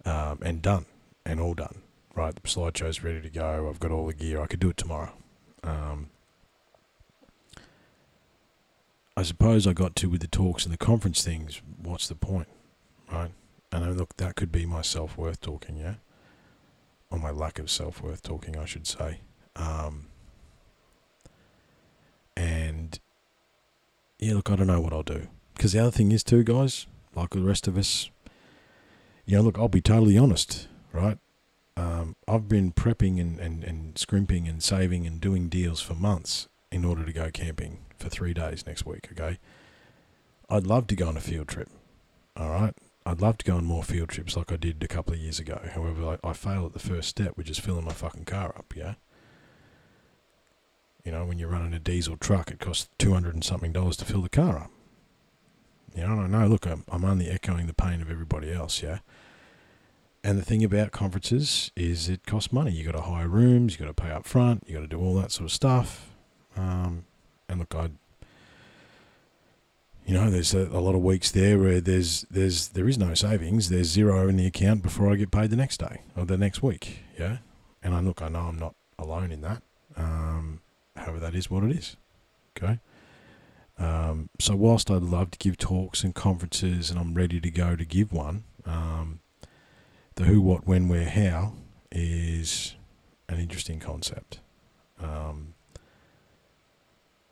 um, 0.05 0.39
and 0.43 0.63
done 0.63 0.87
and 1.25 1.41
all 1.41 1.55
done. 1.55 1.83
Right, 2.15 2.35
the 2.35 2.41
slideshow's 2.43 3.03
ready 3.05 3.21
to 3.21 3.31
go. 3.31 3.69
I've 3.69 3.81
got 3.81 3.93
all 3.93 4.07
the 4.07 4.15
gear. 4.15 4.41
I 4.43 4.47
could 4.47 4.61
do 4.61 4.71
it 4.71 4.77
tomorrow. 4.77 5.13
Um, 5.63 6.11
I 9.17 9.23
suppose 9.23 9.67
I 9.67 9.73
got 9.73 9.95
to 9.97 10.09
with 10.09 10.21
the 10.21 10.27
talks 10.27 10.65
and 10.65 10.73
the 10.73 10.79
conference 10.79 11.23
things. 11.23 11.61
What's 11.83 12.09
the 12.09 12.15
point, 12.15 12.49
right? 13.13 13.31
And 13.71 13.85
I 13.85 13.91
look, 13.91 14.17
that 14.17 14.35
could 14.35 14.51
be 14.51 14.67
my 14.67 14.83
self 14.83 15.17
worth 15.17 15.41
talking, 15.41 15.77
yeah, 15.77 15.95
or 17.11 17.19
my 17.19 17.31
lack 17.31 17.59
of 17.59 17.71
self 17.71 18.03
worth 18.03 18.23
talking, 18.23 18.57
I 18.57 18.65
should 18.65 18.87
say. 18.87 19.21
Um, 19.57 20.07
and 22.37 22.99
yeah, 24.19 24.35
look, 24.35 24.51
I 24.51 24.57
don't 24.57 24.67
know 24.67 24.81
what 24.81 24.93
I'll 24.93 25.03
do 25.03 25.29
because 25.55 25.73
the 25.73 25.81
other 25.81 25.91
thing 25.91 26.13
is 26.13 26.25
too, 26.25 26.43
guys, 26.43 26.87
like 27.15 27.31
the 27.31 27.43
rest 27.43 27.69
of 27.69 27.77
us, 27.77 28.11
you 29.31 29.37
know, 29.37 29.43
look, 29.45 29.59
I'll 29.61 29.69
be 29.69 29.81
totally 29.81 30.19
honest, 30.19 30.67
right? 30.93 31.17
Um, 31.77 32.17
I've 32.27 32.49
been 32.49 32.73
prepping 32.73 33.21
and, 33.21 33.39
and, 33.39 33.63
and 33.63 33.97
scrimping 33.97 34.49
and 34.49 34.61
saving 34.61 35.07
and 35.07 35.21
doing 35.21 35.49
deals 35.49 35.81
for 35.81 35.95
months 35.95 36.49
in 36.73 36.85
order 36.85 37.05
to 37.05 37.13
go 37.13 37.31
camping 37.31 37.79
for 37.97 38.09
three 38.09 38.35
days 38.35 38.67
next 38.67 38.85
week, 38.85 39.09
okay? 39.13 39.39
I'd 40.49 40.67
love 40.67 40.89
to 40.89 40.97
go 40.97 41.07
on 41.07 41.17
a 41.17 41.21
field 41.21 41.47
trip, 41.47 41.69
all 42.37 42.51
right? 42.51 42.75
I'd 43.07 43.21
love 43.21 43.39
to 43.39 43.45
go 43.45 43.55
on 43.55 43.65
more 43.65 43.85
field 43.85 44.09
trips 44.09 44.37
like 44.37 44.51
I 44.51 44.57
did 44.57 44.83
a 44.83 44.89
couple 44.89 45.15
of 45.15 45.21
years 45.21 45.39
ago. 45.39 45.61
However, 45.75 46.19
I, 46.25 46.29
I 46.29 46.33
fail 46.33 46.67
at 46.67 46.73
the 46.73 46.81
first 46.81 47.09
step, 47.09 47.37
which 47.37 47.49
is 47.49 47.59
filling 47.59 47.85
my 47.85 47.93
fucking 47.93 48.25
car 48.25 48.53
up, 48.59 48.75
yeah? 48.75 48.95
You 51.05 51.13
know, 51.13 51.25
when 51.25 51.39
you're 51.39 51.49
running 51.49 51.73
a 51.73 51.79
diesel 51.79 52.17
truck, 52.17 52.51
it 52.51 52.59
costs 52.59 52.89
200 52.99 53.35
and 53.35 53.45
something 53.45 53.73
dollars 53.73 53.97
to 53.99 54.05
fill 54.05 54.23
the 54.23 54.29
car 54.29 54.59
up. 54.59 54.71
You 55.95 56.03
know, 56.03 56.21
I 56.21 56.27
know. 56.27 56.47
Look, 56.47 56.67
I'm, 56.67 56.85
I'm 56.89 57.05
only 57.05 57.29
echoing 57.29 57.69
the 57.69 57.75
pain 57.75 58.03
of 58.03 58.11
everybody 58.11 58.53
else, 58.53 58.83
yeah? 58.83 58.99
And 60.23 60.39
the 60.39 60.45
thing 60.45 60.63
about 60.63 60.93
conferences 60.93 61.71
is 61.77 62.09
it 62.09 62.27
costs 62.27 62.53
money. 62.53 62.73
You 62.73 62.85
got 62.85 62.93
to 62.93 63.01
hire 63.01 63.29
rooms, 63.29 63.75
you 63.75 63.87
got 63.87 63.97
to 63.97 64.03
pay 64.03 64.11
up 64.11 64.27
front, 64.27 64.65
you 64.67 64.75
got 64.75 64.81
to 64.81 64.87
do 64.87 64.99
all 65.01 65.15
that 65.15 65.33
sort 65.33 65.47
of 65.47 65.53
stuff. 65.53 66.11
Um, 66.57 67.07
and 67.49 67.61
look, 67.61 67.75
I, 67.75 67.91
you 70.05 70.15
know, 70.15 70.31
there's 70.31 70.53
a, 70.53 70.63
a, 70.67 70.81
lot 70.81 70.95
of 70.95 71.03
weeks 71.03 71.31
there 71.31 71.59
where 71.59 71.81
there's 71.81 72.27
there's 72.31 72.69
there 72.69 72.89
is 72.89 72.99
no 72.99 73.15
savings. 73.15 73.71
There's 73.71 73.87
zero 73.87 74.29
in 74.29 74.37
the 74.37 74.47
account 74.47 74.83
before 74.83 75.11
I 75.11 75.17
get 75.17 75.31
paid 75.31 75.51
the 75.51 75.57
next 75.57 75.79
day 75.79 76.03
or 76.17 76.27
the 76.27 76.37
next 76.37 76.63
week. 76.63 77.05
Yeah, 77.19 77.39
and 77.83 77.95
I 77.95 78.01
look, 78.01 78.21
I 78.21 78.29
know 78.29 78.41
I'm 78.41 78.59
not 78.59 78.75
alone 78.99 79.33
in 79.33 79.41
that. 79.41 79.63
Um, 79.97 80.61
however, 80.97 81.19
that 81.21 81.35
is 81.35 81.51
what 81.51 81.65
it 81.65 81.71
is. 81.71 81.97
Okay. 82.57 82.79
Um, 83.79 84.29
so 84.39 84.55
whilst 84.55 84.91
I'd 84.91 85.03
love 85.03 85.31
to 85.31 85.39
give 85.39 85.57
talks 85.57 86.05
and 86.05 86.15
conferences, 86.15 86.91
and 86.91 86.99
I'm 86.99 87.15
ready 87.15 87.41
to 87.41 87.51
go 87.51 87.77
to 87.77 87.85
give 87.85 88.13
one, 88.13 88.45
um, 88.67 89.20
the 90.21 90.27
who, 90.27 90.41
what, 90.41 90.67
when, 90.67 90.89
where, 90.89 91.09
how 91.09 91.55
is 91.91 92.77
an 93.29 93.39
interesting 93.39 93.81
concept. 93.81 94.41
Um, 95.03 95.55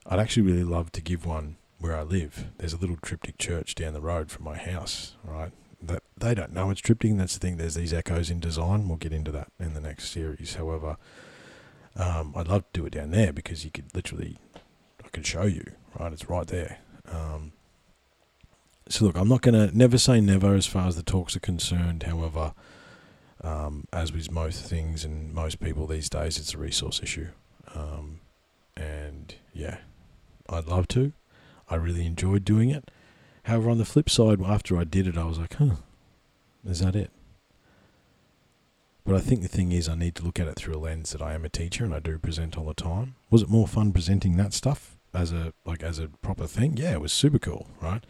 I'd 0.06 0.18
actually 0.18 0.44
really 0.44 0.64
love 0.64 0.90
to 0.92 1.02
give 1.02 1.26
one 1.26 1.56
where 1.78 1.94
I 1.94 2.02
live. 2.02 2.46
There's 2.56 2.72
a 2.72 2.78
little 2.78 2.96
triptych 2.96 3.36
church 3.36 3.74
down 3.74 3.92
the 3.92 4.00
road 4.00 4.30
from 4.30 4.44
my 4.44 4.56
house, 4.56 5.16
right? 5.22 5.52
That 5.82 6.02
they 6.16 6.34
don't 6.34 6.52
know 6.52 6.70
it's 6.70 6.80
triptych. 6.80 7.16
That's 7.16 7.34
the 7.34 7.40
thing. 7.40 7.58
There's 7.58 7.74
these 7.74 7.92
echoes 7.92 8.30
in 8.30 8.40
design. 8.40 8.88
We'll 8.88 8.96
get 8.96 9.12
into 9.12 9.30
that 9.32 9.48
in 9.60 9.74
the 9.74 9.80
next 9.80 10.08
series. 10.08 10.54
However, 10.54 10.96
um, 11.94 12.32
I'd 12.34 12.48
love 12.48 12.64
to 12.72 12.80
do 12.80 12.86
it 12.86 12.94
down 12.94 13.10
there 13.10 13.32
because 13.32 13.64
you 13.64 13.70
could 13.70 13.94
literally, 13.94 14.38
I 15.04 15.08
could 15.08 15.26
show 15.26 15.44
you, 15.44 15.72
right? 15.98 16.12
It's 16.12 16.30
right 16.30 16.46
there. 16.46 16.78
Um, 17.06 17.52
so 18.88 19.04
look, 19.04 19.16
I'm 19.16 19.28
not 19.28 19.42
to 19.42 19.76
never 19.76 19.98
say 19.98 20.22
never 20.22 20.54
as 20.54 20.66
far 20.66 20.88
as 20.88 20.96
the 20.96 21.02
talks 21.02 21.36
are 21.36 21.40
concerned. 21.40 22.04
However, 22.04 22.54
um, 23.42 23.84
as 23.92 24.12
with 24.12 24.30
most 24.30 24.64
things 24.64 25.04
and 25.04 25.32
most 25.32 25.60
people 25.60 25.86
these 25.86 26.08
days, 26.08 26.38
it's 26.38 26.54
a 26.54 26.58
resource 26.58 27.00
issue. 27.02 27.28
Um, 27.74 28.20
and 28.76 29.34
yeah, 29.52 29.78
I'd 30.48 30.66
love 30.66 30.88
to. 30.88 31.12
I 31.68 31.76
really 31.76 32.06
enjoyed 32.06 32.44
doing 32.44 32.70
it. 32.70 32.90
However, 33.44 33.70
on 33.70 33.78
the 33.78 33.84
flip 33.84 34.10
side, 34.10 34.42
after 34.42 34.76
I 34.76 34.84
did 34.84 35.06
it, 35.06 35.16
I 35.16 35.24
was 35.24 35.38
like, 35.38 35.54
huh, 35.54 35.76
is 36.66 36.80
that 36.80 36.96
it? 36.96 37.10
But 39.06 39.16
I 39.16 39.20
think 39.20 39.40
the 39.40 39.48
thing 39.48 39.72
is, 39.72 39.88
I 39.88 39.94
need 39.94 40.14
to 40.16 40.22
look 40.22 40.38
at 40.38 40.48
it 40.48 40.56
through 40.56 40.76
a 40.76 40.78
lens 40.80 41.12
that 41.12 41.22
I 41.22 41.32
am 41.32 41.44
a 41.44 41.48
teacher 41.48 41.84
and 41.84 41.94
I 41.94 41.98
do 41.98 42.18
present 42.18 42.58
all 42.58 42.66
the 42.66 42.74
time. 42.74 43.14
Was 43.30 43.40
it 43.40 43.48
more 43.48 43.66
fun 43.66 43.90
presenting 43.92 44.36
that 44.36 44.52
stuff 44.52 44.98
as 45.14 45.32
a 45.32 45.54
like 45.64 45.82
as 45.82 45.98
a 45.98 46.08
proper 46.08 46.46
thing? 46.46 46.76
Yeah, 46.76 46.92
it 46.92 47.00
was 47.00 47.12
super 47.12 47.38
cool, 47.38 47.68
right? 47.80 48.04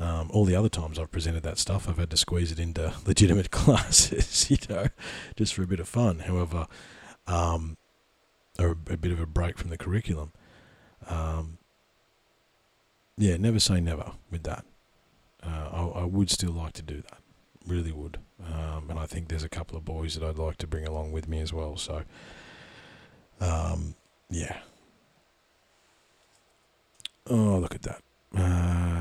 Um, 0.00 0.30
all 0.32 0.46
the 0.46 0.56
other 0.56 0.70
times 0.70 0.98
I've 0.98 1.12
presented 1.12 1.42
that 1.42 1.58
stuff, 1.58 1.86
I've 1.86 1.98
had 1.98 2.08
to 2.10 2.16
squeeze 2.16 2.50
it 2.50 2.58
into 2.58 2.94
legitimate 3.06 3.50
classes, 3.52 4.50
you 4.50 4.56
know, 4.68 4.86
just 5.36 5.54
for 5.54 5.62
a 5.62 5.66
bit 5.66 5.78
of 5.78 5.88
fun. 5.88 6.20
However, 6.20 6.66
um, 7.26 7.76
or 8.58 8.68
a, 8.68 8.94
a, 8.94 8.96
bit 8.96 9.12
of 9.12 9.20
a 9.20 9.26
break 9.26 9.58
from 9.58 9.70
the 9.70 9.78
curriculum. 9.78 10.32
Um, 11.06 11.58
yeah, 13.16 13.36
never 13.36 13.60
say 13.60 13.80
never 13.80 14.12
with 14.30 14.42
that. 14.44 14.64
Uh, 15.42 15.68
I, 15.72 16.00
I, 16.00 16.04
would 16.04 16.30
still 16.30 16.52
like 16.52 16.72
to 16.74 16.82
do 16.82 17.02
that, 17.02 17.20
really 17.66 17.92
would. 17.92 18.18
Um, 18.42 18.90
and 18.90 18.98
I 18.98 19.06
think 19.06 19.28
there's 19.28 19.42
a 19.42 19.48
couple 19.48 19.76
of 19.76 19.84
boys 19.84 20.14
that 20.14 20.26
I'd 20.26 20.38
like 20.38 20.56
to 20.58 20.66
bring 20.66 20.86
along 20.86 21.12
with 21.12 21.28
me 21.28 21.40
as 21.40 21.52
well. 21.52 21.76
So, 21.76 22.02
um, 23.40 23.94
yeah. 24.28 24.58
Oh, 27.26 27.58
look 27.58 27.74
at 27.74 27.82
that. 27.82 28.02
Uh, 28.36 28.99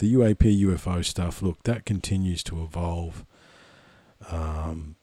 the 0.00 0.14
UAP 0.14 0.60
UFO 0.62 1.04
stuff, 1.04 1.42
look, 1.42 1.62
that 1.64 1.84
continues 1.84 2.42
to 2.44 2.62
evolve. 2.62 3.24
Um, 4.30 4.96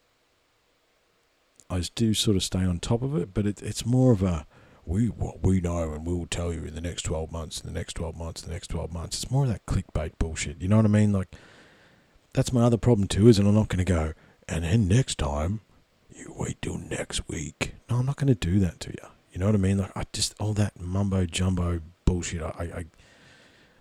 I 1.69 1.83
do 1.93 2.15
sort 2.15 2.35
of 2.35 2.43
stay 2.43 2.63
on 2.63 2.79
top 2.79 3.03
of 3.03 3.15
it, 3.15 3.31
but 3.33 3.45
it, 3.45 3.61
it's 3.61 3.85
more 3.85 4.11
of 4.11 4.23
a 4.23 4.47
we 4.85 5.07
what 5.07 5.43
we 5.43 5.59
know 5.61 5.93
and 5.93 6.05
we 6.05 6.13
will 6.13 6.25
tell 6.25 6.51
you 6.51 6.63
in 6.63 6.73
the 6.73 6.81
next 6.81 7.03
12 7.03 7.31
months, 7.31 7.61
in 7.61 7.71
the 7.71 7.77
next 7.77 7.93
12 7.93 8.17
months, 8.17 8.41
in 8.41 8.49
the 8.49 8.55
next 8.55 8.69
12 8.69 8.91
months. 8.91 9.21
It's 9.21 9.31
more 9.31 9.43
of 9.43 9.49
that 9.49 9.65
clickbait 9.67 10.13
bullshit. 10.17 10.61
You 10.61 10.67
know 10.67 10.77
what 10.77 10.85
I 10.85 10.89
mean? 10.89 11.13
Like, 11.13 11.35
that's 12.33 12.51
my 12.51 12.63
other 12.63 12.77
problem 12.77 13.07
too, 13.07 13.27
is 13.27 13.37
and 13.37 13.47
I'm 13.47 13.53
not 13.53 13.67
going 13.67 13.85
to 13.85 13.93
go, 13.93 14.13
and 14.47 14.63
then 14.63 14.87
next 14.87 15.19
time, 15.19 15.61
you 16.09 16.33
wait 16.35 16.59
till 16.61 16.77
next 16.77 17.27
week. 17.27 17.75
No, 17.87 17.97
I'm 17.97 18.05
not 18.07 18.15
going 18.15 18.33
to 18.33 18.35
do 18.35 18.59
that 18.61 18.79
to 18.79 18.89
you. 18.89 19.09
You 19.31 19.39
know 19.39 19.45
what 19.45 19.55
I 19.55 19.59
mean? 19.59 19.77
Like, 19.77 19.95
I 19.95 20.03
just, 20.11 20.33
all 20.39 20.53
that 20.53 20.79
mumbo 20.79 21.25
jumbo 21.25 21.81
bullshit, 22.05 22.41
I, 22.41 22.47
I, 22.47 22.85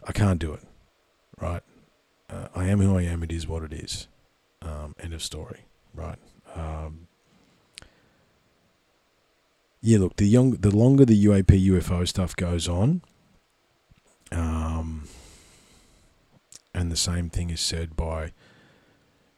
I 0.06 0.12
can't 0.12 0.38
do 0.38 0.52
it. 0.52 0.60
Right? 1.40 1.62
Uh, 2.28 2.48
I 2.54 2.66
am 2.66 2.80
who 2.80 2.96
I 2.96 3.02
am. 3.02 3.22
It 3.22 3.32
is 3.32 3.46
what 3.46 3.62
it 3.62 3.72
is. 3.72 4.08
Um, 4.62 4.94
end 5.00 5.12
of 5.12 5.22
story, 5.22 5.66
right? 5.94 6.18
Um, 6.54 7.06
yeah, 9.80 9.98
look, 9.98 10.16
the 10.16 10.26
young, 10.26 10.52
the 10.52 10.74
longer 10.74 11.04
the 11.04 11.24
UAP 11.26 11.64
UFO 11.66 12.08
stuff 12.08 12.34
goes 12.34 12.68
on, 12.68 13.02
um, 14.32 15.04
and 16.74 16.90
the 16.90 16.96
same 16.96 17.30
thing 17.30 17.50
is 17.50 17.60
said 17.60 17.96
by, 17.96 18.32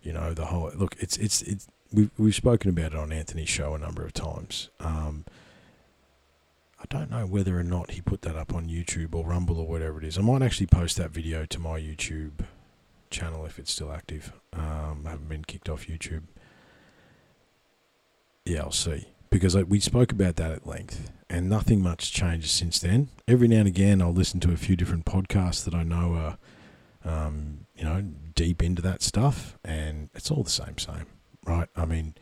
you 0.03 0.13
know, 0.13 0.33
the 0.33 0.47
whole 0.47 0.71
look. 0.75 0.97
It's 0.99 1.17
it's 1.19 1.43
it's 1.43 1.69
we've 1.93 2.11
we've 2.17 2.35
spoken 2.35 2.71
about 2.71 2.93
it 2.93 2.99
on 2.99 3.13
Anthony's 3.13 3.49
show 3.49 3.75
a 3.75 3.79
number 3.79 4.05
of 4.05 4.13
times. 4.15 4.71
Um, 4.81 5.25
I 6.81 6.85
don't 6.89 7.11
know 7.11 7.27
whether 7.27 7.59
or 7.59 7.65
not 7.65 7.93
he 7.93 8.01
put 8.01 8.23
that 8.23 8.37
up 8.37 8.55
on 8.55 8.69
YouTube 8.69 9.15
or 9.15 9.27
Rumble 9.27 9.59
or 9.59 9.67
whatever 9.67 9.99
it 9.99 10.05
is. 10.05 10.17
I 10.17 10.23
might 10.23 10.43
actually 10.43 10.69
post 10.69 10.97
that 10.97 11.11
video 11.11 11.45
to 11.47 11.59
my 11.59 11.81
YouTube 11.81 12.45
channel 13.11 13.45
if 13.47 13.59
it's 13.59 13.73
still 13.73 13.93
active. 13.93 14.33
Um, 14.53 15.03
I 15.05 15.11
haven't 15.11 15.29
been 15.29 15.45
kicked 15.45 15.69
off 15.69 15.87
YouTube. 15.87 16.23
Yeah, 18.45 18.61
I'll 18.61 18.73
see. 18.73 19.09
Because 19.31 19.57
I, 19.57 19.63
we 19.63 19.81
spoke 19.81 20.13
about 20.13 20.37
that 20.37 20.53
at 20.53 20.67
length, 20.67 21.11
and 21.29 21.49
nothing 21.51 21.83
much 21.83 22.13
changes 22.13 22.51
since 22.51 22.79
then. 22.79 23.09
Every 23.27 23.49
now 23.49 23.59
and 23.59 23.69
again, 23.69 24.01
I'll 24.01 24.13
listen 24.13 24.41
to 24.41 24.53
a 24.53 24.57
few 24.57 24.75
different 24.75 25.05
podcasts 25.05 25.65
that 25.65 25.75
I 25.75 25.83
know 25.83 26.15
are, 26.15 26.39
um, 27.05 27.67
you 27.77 27.85
know, 27.85 28.03
deep 28.35 28.63
into 28.63 28.81
that 28.83 29.03
stuff, 29.03 29.59
and 29.65 30.09
it's 30.15 30.31
all 30.31 30.45
the 30.45 30.51
same, 30.51 30.79
same, 30.79 31.07
right? 31.45 31.69
I 31.77 31.85
mean, 31.85 32.15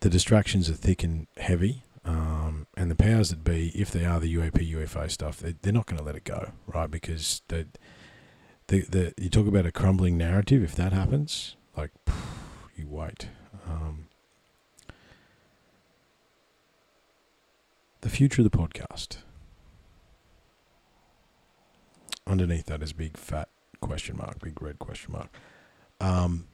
the 0.00 0.08
distractions 0.08 0.70
are 0.70 0.74
thick 0.74 1.02
and 1.02 1.26
heavy, 1.38 1.82
um, 2.04 2.66
and 2.76 2.90
the 2.90 2.96
powers 2.96 3.30
that 3.30 3.44
be, 3.44 3.68
if 3.74 3.90
they 3.90 4.04
are 4.04 4.18
the 4.18 4.34
UAP 4.34 4.70
UFO 4.72 5.10
stuff, 5.10 5.38
they, 5.38 5.54
they're 5.62 5.72
not 5.72 5.86
going 5.86 5.98
to 5.98 6.04
let 6.04 6.16
it 6.16 6.24
go, 6.24 6.52
right? 6.66 6.90
Because 6.90 7.42
the 7.48 7.66
the 8.66 9.14
you 9.18 9.28
talk 9.28 9.46
about 9.46 9.66
a 9.66 9.72
crumbling 9.72 10.16
narrative. 10.16 10.62
If 10.62 10.74
that 10.76 10.92
happens, 10.92 11.56
like 11.76 11.90
you 12.76 12.88
wait. 12.88 13.28
Um, 13.68 14.08
the 18.00 18.08
future 18.08 18.42
of 18.42 18.50
the 18.50 18.56
podcast. 18.56 19.18
Underneath 22.26 22.66
that 22.66 22.82
is 22.82 22.92
big 22.92 23.16
fat 23.16 23.48
question 23.80 24.16
mark, 24.16 24.40
big 24.40 24.60
red 24.62 24.78
question 24.78 25.12
mark. 25.12 25.28
Um, 26.00 26.46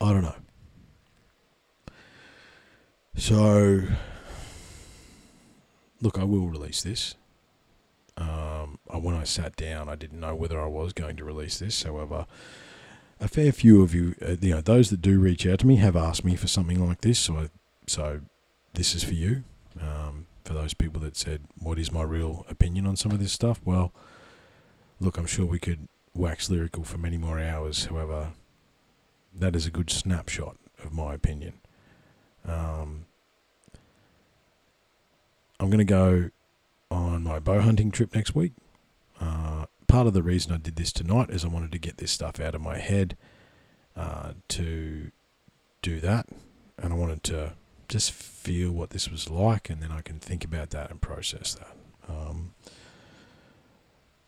I 0.00 0.12
don't 0.12 0.22
know. 0.22 0.34
So, 3.16 3.82
look, 6.02 6.18
I 6.18 6.24
will 6.24 6.48
release 6.48 6.82
this. 6.82 7.14
Um, 8.18 8.78
when 8.86 9.14
I 9.14 9.24
sat 9.24 9.56
down, 9.56 9.88
I 9.88 9.94
didn't 9.94 10.20
know 10.20 10.34
whether 10.34 10.60
I 10.60 10.66
was 10.66 10.92
going 10.92 11.16
to 11.16 11.24
release 11.24 11.58
this. 11.58 11.82
However, 11.82 12.26
a 13.20 13.28
fair 13.28 13.52
few 13.52 13.82
of 13.82 13.94
you, 13.94 14.14
uh, 14.20 14.36
you 14.40 14.54
know, 14.54 14.60
those 14.60 14.90
that 14.90 15.00
do 15.00 15.18
reach 15.18 15.46
out 15.46 15.60
to 15.60 15.66
me 15.66 15.76
have 15.76 15.96
asked 15.96 16.24
me 16.24 16.36
for 16.36 16.46
something 16.46 16.86
like 16.86 17.00
this. 17.00 17.18
So, 17.18 17.36
I, 17.36 17.48
so 17.86 18.20
this 18.74 18.94
is 18.94 19.02
for 19.02 19.14
you. 19.14 19.44
Um, 19.80 20.26
for 20.44 20.54
those 20.54 20.74
people 20.74 21.00
that 21.00 21.16
said, 21.16 21.42
"What 21.58 21.78
is 21.78 21.90
my 21.90 22.02
real 22.02 22.46
opinion 22.48 22.86
on 22.86 22.96
some 22.96 23.12
of 23.12 23.18
this 23.18 23.32
stuff?" 23.32 23.60
Well, 23.64 23.92
look, 25.00 25.18
I'm 25.18 25.26
sure 25.26 25.44
we 25.44 25.58
could 25.58 25.88
wax 26.14 26.48
lyrical 26.48 26.84
for 26.84 26.98
many 26.98 27.18
more 27.18 27.40
hours. 27.40 27.86
However, 27.86 28.32
that 29.34 29.56
is 29.56 29.66
a 29.66 29.70
good 29.70 29.90
snapshot 29.90 30.56
of 30.84 30.92
my 30.92 31.14
opinion. 31.14 31.54
Um, 32.46 33.05
I'm 35.58 35.68
going 35.68 35.78
to 35.78 35.84
go 35.84 36.30
on 36.90 37.24
my 37.24 37.38
bow 37.38 37.60
hunting 37.60 37.90
trip 37.90 38.14
next 38.14 38.34
week. 38.34 38.52
Uh, 39.20 39.66
part 39.86 40.06
of 40.06 40.12
the 40.12 40.22
reason 40.22 40.52
I 40.52 40.58
did 40.58 40.76
this 40.76 40.92
tonight 40.92 41.30
is 41.30 41.44
I 41.44 41.48
wanted 41.48 41.72
to 41.72 41.78
get 41.78 41.98
this 41.98 42.10
stuff 42.10 42.38
out 42.40 42.54
of 42.54 42.60
my 42.60 42.78
head 42.78 43.16
uh, 43.96 44.32
to 44.48 45.10
do 45.82 46.00
that, 46.00 46.28
and 46.78 46.92
I 46.92 46.96
wanted 46.96 47.22
to 47.24 47.54
just 47.88 48.12
feel 48.12 48.72
what 48.72 48.90
this 48.90 49.10
was 49.10 49.30
like, 49.30 49.70
and 49.70 49.82
then 49.82 49.92
I 49.92 50.02
can 50.02 50.18
think 50.18 50.44
about 50.44 50.70
that 50.70 50.90
and 50.90 51.00
process 51.00 51.54
that. 51.54 51.76
Um, 52.08 52.54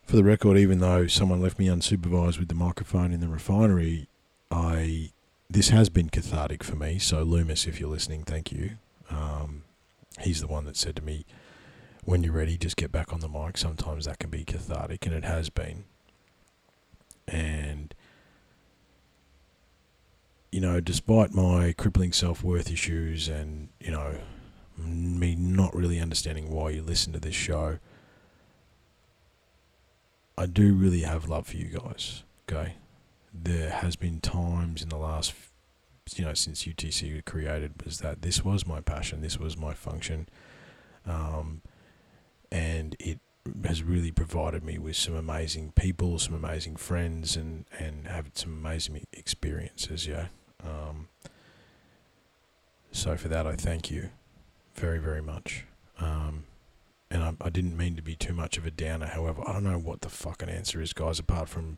for 0.03 0.15
the 0.15 0.23
record, 0.23 0.57
even 0.57 0.79
though 0.79 1.05
someone 1.05 1.41
left 1.41 1.59
me 1.59 1.67
unsupervised 1.67 2.39
with 2.39 2.47
the 2.47 2.55
microphone 2.55 3.11
in 3.11 3.19
the 3.19 3.27
refinery, 3.27 4.07
I 4.49 5.11
this 5.49 5.69
has 5.69 5.89
been 5.89 6.09
cathartic 6.09 6.63
for 6.63 6.75
me. 6.75 6.99
So 6.99 7.23
Loomis, 7.23 7.67
if 7.67 7.79
you're 7.79 7.89
listening, 7.89 8.23
thank 8.23 8.51
you. 8.51 8.77
Um, 9.09 9.63
he's 10.19 10.41
the 10.41 10.47
one 10.47 10.65
that 10.65 10.77
said 10.77 10.95
to 10.97 11.01
me, 11.01 11.25
"When 12.03 12.23
you're 12.23 12.33
ready, 12.33 12.57
just 12.57 12.77
get 12.77 12.91
back 12.91 13.13
on 13.13 13.19
the 13.19 13.29
mic." 13.29 13.57
Sometimes 13.57 14.05
that 14.05 14.19
can 14.19 14.29
be 14.29 14.43
cathartic, 14.43 15.05
and 15.05 15.15
it 15.15 15.23
has 15.23 15.49
been. 15.49 15.85
And 17.27 17.93
you 20.51 20.59
know, 20.59 20.79
despite 20.79 21.33
my 21.33 21.73
crippling 21.77 22.11
self 22.11 22.43
worth 22.43 22.71
issues 22.71 23.27
and 23.27 23.69
you 23.79 23.91
know 23.91 24.19
me 24.77 25.35
not 25.35 25.75
really 25.75 25.99
understanding 25.99 26.49
why 26.49 26.71
you 26.71 26.81
listen 26.81 27.13
to 27.13 27.19
this 27.19 27.35
show, 27.35 27.79
I 30.37 30.45
do 30.45 30.73
really 30.73 31.01
have 31.01 31.29
love 31.29 31.47
for 31.47 31.57
you 31.57 31.79
guys. 31.79 32.23
Okay, 32.49 32.75
there 33.33 33.69
has 33.69 33.95
been 33.95 34.21
times 34.21 34.81
in 34.81 34.89
the 34.89 34.97
last 34.97 35.33
you 36.17 36.25
know 36.25 36.33
since 36.33 36.63
UTC 36.63 37.13
was 37.13 37.21
created 37.25 37.83
was 37.83 37.99
that 37.99 38.21
this 38.21 38.43
was 38.43 38.65
my 38.65 38.81
passion, 38.81 39.21
this 39.21 39.37
was 39.37 39.57
my 39.57 39.73
function, 39.73 40.27
um, 41.05 41.61
and 42.51 42.95
it 42.99 43.19
has 43.65 43.83
really 43.83 44.11
provided 44.11 44.63
me 44.63 44.77
with 44.77 44.95
some 44.95 45.15
amazing 45.15 45.71
people, 45.73 46.19
some 46.19 46.33
amazing 46.33 46.77
friends, 46.77 47.35
and 47.35 47.65
and 47.77 48.07
have 48.07 48.29
some 48.33 48.53
amazing 48.53 49.05
experiences. 49.13 50.07
Yeah. 50.07 50.27
Um, 50.63 51.07
so 52.91 53.15
for 53.15 53.27
that, 53.27 53.45
I 53.45 53.55
thank 53.55 53.91
you 53.91 54.09
very 54.75 54.99
very 54.99 55.21
much. 55.21 55.65
Um, 55.99 56.45
and 57.11 57.23
I, 57.23 57.33
I 57.41 57.49
didn't 57.49 57.75
mean 57.75 57.95
to 57.95 58.01
be 58.01 58.15
too 58.15 58.33
much 58.33 58.57
of 58.57 58.65
a 58.65 58.71
downer. 58.71 59.07
However, 59.07 59.41
I 59.45 59.53
don't 59.53 59.63
know 59.63 59.79
what 59.79 60.01
the 60.01 60.09
fucking 60.09 60.49
answer 60.49 60.81
is, 60.81 60.93
guys. 60.93 61.19
Apart 61.19 61.49
from 61.49 61.77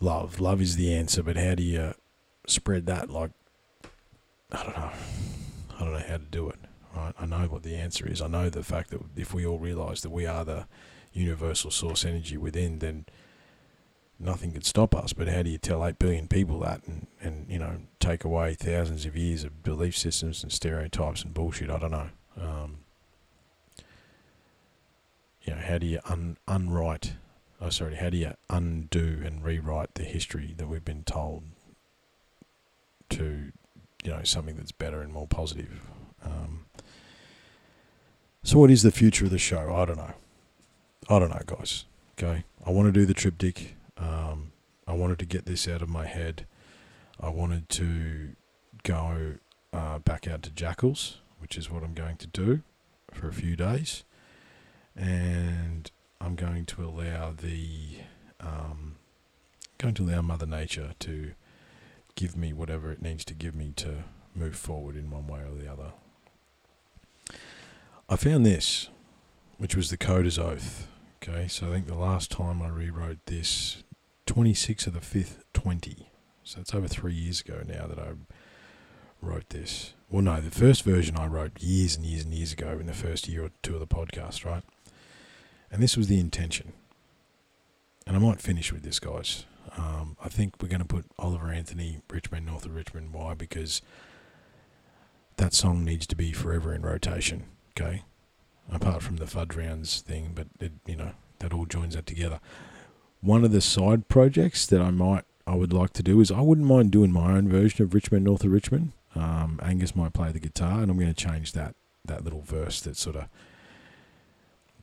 love. 0.00 0.40
Love 0.40 0.60
is 0.60 0.76
the 0.76 0.92
answer, 0.94 1.22
but 1.22 1.36
how 1.36 1.54
do 1.54 1.62
you 1.62 1.94
spread 2.46 2.86
that? 2.86 3.10
Like, 3.10 3.30
I 4.52 4.62
don't 4.62 4.76
know. 4.76 4.90
I 5.76 5.84
don't 5.84 5.92
know 5.92 6.04
how 6.06 6.16
to 6.16 6.24
do 6.30 6.48
it. 6.48 6.58
Right? 6.94 7.14
I 7.18 7.26
know 7.26 7.46
what 7.46 7.62
the 7.62 7.76
answer 7.76 8.08
is. 8.08 8.20
I 8.20 8.26
know 8.26 8.50
the 8.50 8.64
fact 8.64 8.90
that 8.90 9.00
if 9.16 9.32
we 9.32 9.46
all 9.46 9.58
realise 9.58 10.00
that 10.00 10.10
we 10.10 10.26
are 10.26 10.44
the 10.44 10.66
universal 11.12 11.70
source 11.70 12.04
energy 12.04 12.36
within, 12.36 12.80
then 12.80 13.06
nothing 14.18 14.52
could 14.52 14.66
stop 14.66 14.94
us. 14.94 15.12
But 15.12 15.28
how 15.28 15.42
do 15.42 15.50
you 15.50 15.58
tell 15.58 15.86
eight 15.86 15.98
billion 15.98 16.26
people 16.26 16.58
that, 16.60 16.82
and 16.86 17.06
and 17.20 17.46
you 17.48 17.58
know 17.58 17.78
take 18.00 18.24
away 18.24 18.54
thousands 18.54 19.06
of 19.06 19.16
years 19.16 19.44
of 19.44 19.62
belief 19.62 19.96
systems 19.96 20.42
and 20.42 20.52
stereotypes 20.52 21.22
and 21.22 21.32
bullshit? 21.32 21.70
I 21.70 21.78
don't 21.78 21.92
know. 21.92 22.10
Um, 22.40 22.78
you 25.42 25.54
know, 25.54 25.60
how 25.60 25.78
do 25.78 25.86
you 25.86 26.00
un- 26.04 26.36
unwrite 26.48 27.12
oh 27.60 27.70
sorry, 27.70 27.96
how 27.96 28.10
do 28.10 28.16
you 28.16 28.32
undo 28.48 29.20
and 29.24 29.44
rewrite 29.44 29.94
the 29.94 30.04
history 30.04 30.54
that 30.56 30.68
we've 30.68 30.84
been 30.84 31.04
told 31.04 31.44
to, 33.10 33.52
you 34.04 34.10
know, 34.10 34.22
something 34.24 34.56
that's 34.56 34.72
better 34.72 35.00
and 35.02 35.12
more 35.12 35.26
positive? 35.26 35.86
Um, 36.24 36.66
so, 38.42 38.58
what 38.58 38.70
is 38.70 38.82
the 38.82 38.90
future 38.90 39.26
of 39.26 39.30
the 39.30 39.38
show? 39.38 39.74
I 39.74 39.84
don't 39.84 39.98
know. 39.98 40.14
I 41.08 41.18
don't 41.18 41.30
know, 41.30 41.42
guys. 41.44 41.84
Okay, 42.18 42.44
I 42.66 42.70
want 42.70 42.86
to 42.86 42.92
do 42.92 43.06
the 43.06 43.14
triptych. 43.14 43.76
Um, 43.96 44.52
I 44.86 44.92
wanted 44.92 45.18
to 45.20 45.26
get 45.26 45.46
this 45.46 45.68
out 45.68 45.82
of 45.82 45.88
my 45.88 46.06
head. 46.06 46.46
I 47.18 47.28
wanted 47.28 47.68
to 47.70 48.30
go 48.82 49.34
uh, 49.72 49.98
back 49.98 50.26
out 50.26 50.42
to 50.42 50.50
Jackals, 50.50 51.18
which 51.38 51.56
is 51.56 51.70
what 51.70 51.82
I'm 51.82 51.94
going 51.94 52.16
to 52.18 52.26
do 52.26 52.62
for 53.12 53.28
a 53.28 53.32
few 53.32 53.56
days, 53.56 54.04
and 54.96 55.90
I'm 56.20 56.34
going 56.34 56.66
to 56.66 56.84
allow 56.84 57.32
the 57.32 57.98
um, 58.40 58.96
going 59.78 59.94
to 59.94 60.04
allow 60.04 60.22
Mother 60.22 60.46
Nature 60.46 60.94
to 61.00 61.32
give 62.20 62.36
me 62.36 62.52
whatever 62.52 62.92
it 62.92 63.00
needs 63.00 63.24
to 63.24 63.32
give 63.32 63.54
me 63.54 63.72
to 63.74 64.04
move 64.34 64.54
forward 64.54 64.94
in 64.94 65.10
one 65.10 65.26
way 65.26 65.40
or 65.40 65.54
the 65.54 65.72
other. 65.72 65.92
I 68.10 68.16
found 68.16 68.44
this, 68.44 68.90
which 69.56 69.74
was 69.74 69.88
the 69.88 69.96
Coder's 69.96 70.38
Oath. 70.38 70.86
Okay, 71.22 71.48
so 71.48 71.68
I 71.68 71.70
think 71.70 71.86
the 71.86 71.94
last 71.94 72.30
time 72.30 72.60
I 72.60 72.68
rewrote 72.68 73.24
this, 73.24 73.84
26 74.26 74.86
of 74.86 74.92
the 74.92 75.00
5th, 75.00 75.44
20. 75.54 76.10
So 76.44 76.60
it's 76.60 76.74
over 76.74 76.88
three 76.88 77.14
years 77.14 77.40
ago 77.40 77.62
now 77.66 77.86
that 77.86 77.98
I 77.98 78.10
wrote 79.22 79.48
this. 79.48 79.94
Well, 80.10 80.22
no, 80.22 80.42
the 80.42 80.50
first 80.50 80.82
version 80.82 81.16
I 81.16 81.26
wrote 81.26 81.62
years 81.62 81.96
and 81.96 82.04
years 82.04 82.24
and 82.24 82.34
years 82.34 82.52
ago 82.52 82.76
in 82.78 82.86
the 82.86 82.92
first 82.92 83.28
year 83.28 83.44
or 83.44 83.50
two 83.62 83.74
of 83.74 83.80
the 83.80 83.86
podcast, 83.86 84.44
right? 84.44 84.64
And 85.70 85.82
this 85.82 85.96
was 85.96 86.08
the 86.08 86.20
intention. 86.20 86.74
And 88.06 88.14
I 88.14 88.18
might 88.18 88.42
finish 88.42 88.72
with 88.72 88.82
this, 88.82 88.98
guys. 88.98 89.46
Um, 89.76 90.16
I 90.22 90.28
think 90.28 90.54
we're 90.60 90.68
going 90.68 90.80
to 90.80 90.86
put 90.86 91.06
Oliver 91.18 91.50
Anthony, 91.50 92.00
Rich 92.10 92.30
Men, 92.30 92.46
North 92.46 92.66
of 92.66 92.74
Richmond. 92.74 93.12
Why? 93.12 93.34
Because 93.34 93.82
that 95.36 95.54
song 95.54 95.84
needs 95.84 96.06
to 96.08 96.16
be 96.16 96.32
forever 96.32 96.74
in 96.74 96.82
rotation, 96.82 97.44
okay? 97.70 98.02
Apart 98.70 99.02
from 99.02 99.16
the 99.16 99.26
Fudge 99.26 99.56
Rounds 99.56 100.00
thing, 100.00 100.32
but 100.34 100.48
it, 100.60 100.72
you 100.86 100.96
know, 100.96 101.12
that 101.38 101.52
all 101.52 101.66
joins 101.66 101.94
that 101.94 102.06
together. 102.06 102.40
One 103.20 103.44
of 103.44 103.52
the 103.52 103.60
side 103.60 104.08
projects 104.08 104.66
that 104.66 104.80
I 104.80 104.90
might, 104.90 105.24
I 105.46 105.54
would 105.54 105.72
like 105.72 105.92
to 105.94 106.02
do 106.02 106.20
is 106.20 106.30
I 106.30 106.40
wouldn't 106.40 106.66
mind 106.66 106.90
doing 106.90 107.12
my 107.12 107.32
own 107.32 107.48
version 107.48 107.84
of 107.84 107.94
Rich 107.94 108.12
Men 108.12 108.24
North 108.24 108.44
of 108.44 108.52
Richmond. 108.52 108.92
Um, 109.14 109.58
Angus 109.62 109.96
might 109.96 110.12
play 110.12 110.30
the 110.30 110.38
guitar, 110.38 110.80
and 110.82 110.90
I'm 110.90 110.98
going 110.98 111.12
to 111.12 111.24
change 111.24 111.52
that 111.52 111.74
that 112.04 112.24
little 112.24 112.40
verse 112.40 112.80
that 112.80 112.96
sort 112.96 113.16
of 113.16 113.28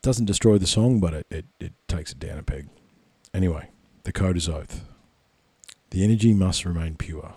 doesn't 0.01 0.25
destroy 0.25 0.57
the 0.57 0.67
song, 0.67 0.99
but 0.99 1.13
it, 1.13 1.27
it, 1.29 1.45
it 1.59 1.73
takes 1.87 2.11
it 2.11 2.19
down 2.19 2.37
a 2.37 2.43
peg. 2.43 2.69
Anyway, 3.33 3.69
the 4.07 4.13
Coder's 4.13 4.47
Oath. 4.47 4.85
The 5.89 6.01
energy 6.01 6.33
must 6.33 6.63
remain 6.63 6.95
pure. 6.95 7.33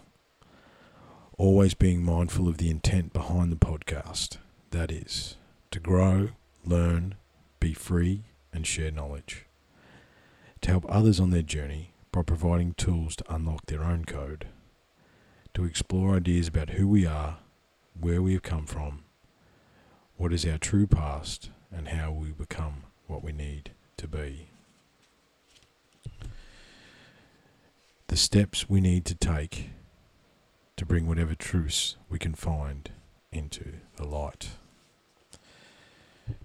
Always 1.37 1.75
being 1.75 2.05
mindful 2.05 2.47
of 2.47 2.59
the 2.59 2.71
intent 2.71 3.13
behind 3.13 3.51
the 3.51 3.57
podcast. 3.57 4.37
That 4.71 4.93
is, 4.93 5.35
to 5.73 5.81
grow, 5.81 6.29
learn, 6.65 7.17
be 7.59 7.75
free, 7.75 8.23
and 8.53 8.65
share 8.65 8.93
knowledge. 8.93 9.47
To 10.61 10.71
help 10.71 10.87
others 10.89 11.19
on 11.19 11.31
their 11.31 11.43
journey 11.43 11.91
by 12.13 12.23
providing 12.23 12.75
tools 12.75 13.17
to 13.17 13.35
unlock 13.35 13.67
their 13.67 13.83
own 13.83 14.05
code. 14.05 14.47
To 15.55 15.65
explore 15.65 16.15
ideas 16.15 16.47
about 16.47 16.71
who 16.71 16.87
we 16.87 17.05
are, 17.05 17.39
where 18.01 18.23
we 18.23 18.35
have 18.35 18.43
come 18.43 18.67
from, 18.67 19.03
what 20.17 20.33
is 20.33 20.47
our 20.47 20.59
true 20.59 20.87
past, 20.87 21.51
and 21.73 21.89
how 21.89 22.13
we 22.13 22.29
become 22.29 22.85
what 23.09 23.25
we 23.25 23.33
need 23.33 23.73
to 23.97 24.07
be. 24.07 24.50
The 28.11 28.17
steps 28.17 28.69
we 28.69 28.81
need 28.81 29.05
to 29.05 29.15
take 29.15 29.71
to 30.77 30.85
bring 30.85 31.07
whatever 31.07 31.37
truths 31.37 31.97
we 32.09 32.19
can 32.19 32.35
find 32.35 32.91
into 33.31 33.75
the 33.95 34.05
light. 34.05 34.49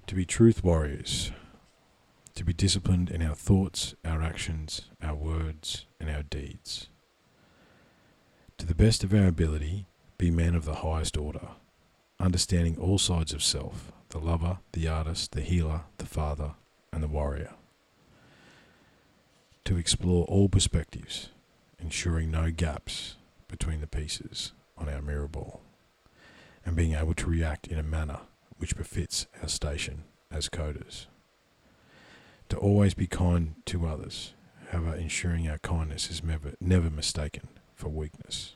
To 0.06 0.14
be 0.14 0.26
truth 0.26 0.64
warriors, 0.64 1.32
to 2.36 2.44
be 2.44 2.54
disciplined 2.54 3.10
in 3.10 3.24
our 3.24 3.34
thoughts, 3.34 3.96
our 4.06 4.22
actions, 4.22 4.92
our 5.02 5.16
words, 5.16 5.88
and 6.00 6.08
our 6.08 6.22
deeds. 6.22 6.90
To 8.60 8.68
the 8.68 8.76
best 8.76 9.04
of 9.04 9.12
our 9.12 9.26
ability, 9.26 9.88
be 10.20 10.30
men 10.30 10.54
of 10.54 10.66
the 10.66 10.76
highest 10.76 11.18
order, 11.18 11.48
understanding 12.20 12.78
all 12.78 13.00
sides 13.00 13.34
of 13.34 13.42
self 13.42 13.92
the 14.10 14.20
lover, 14.20 14.60
the 14.74 14.88
artist, 14.88 15.32
the 15.32 15.42
healer, 15.42 15.82
the 15.98 16.06
father, 16.06 16.52
and 16.94 17.02
the 17.02 17.08
warrior. 17.08 17.56
To 19.64 19.78
explore 19.78 20.26
all 20.26 20.48
perspectives, 20.48 21.30
ensuring 21.86 22.32
no 22.32 22.50
gaps 22.50 23.16
between 23.48 23.80
the 23.80 23.86
pieces 23.86 24.54
on 24.76 24.90
our 24.90 25.04
mirror 25.04 25.28
ball, 25.28 25.62
and 26.66 26.76
being 26.76 26.96
able 26.96 27.14
to 27.14 27.30
react 27.30 27.68
in 27.68 27.78
a 27.78 27.84
manner 27.84 28.22
which 28.58 28.76
befits 28.76 29.28
our 29.40 29.48
station 29.48 30.04
as 30.32 30.50
coders. 30.50 31.06
To 32.50 32.58
always 32.58 32.96
be 32.96 33.06
kind 33.06 33.54
to 33.68 33.86
others, 33.86 34.34
however, 34.72 34.96
ensuring 34.96 35.48
our 35.48 35.60
kindness 35.60 36.10
is 36.10 36.24
never, 36.24 36.54
never 36.60 36.90
mistaken 36.90 37.50
for 37.76 37.90
weakness. 37.90 38.56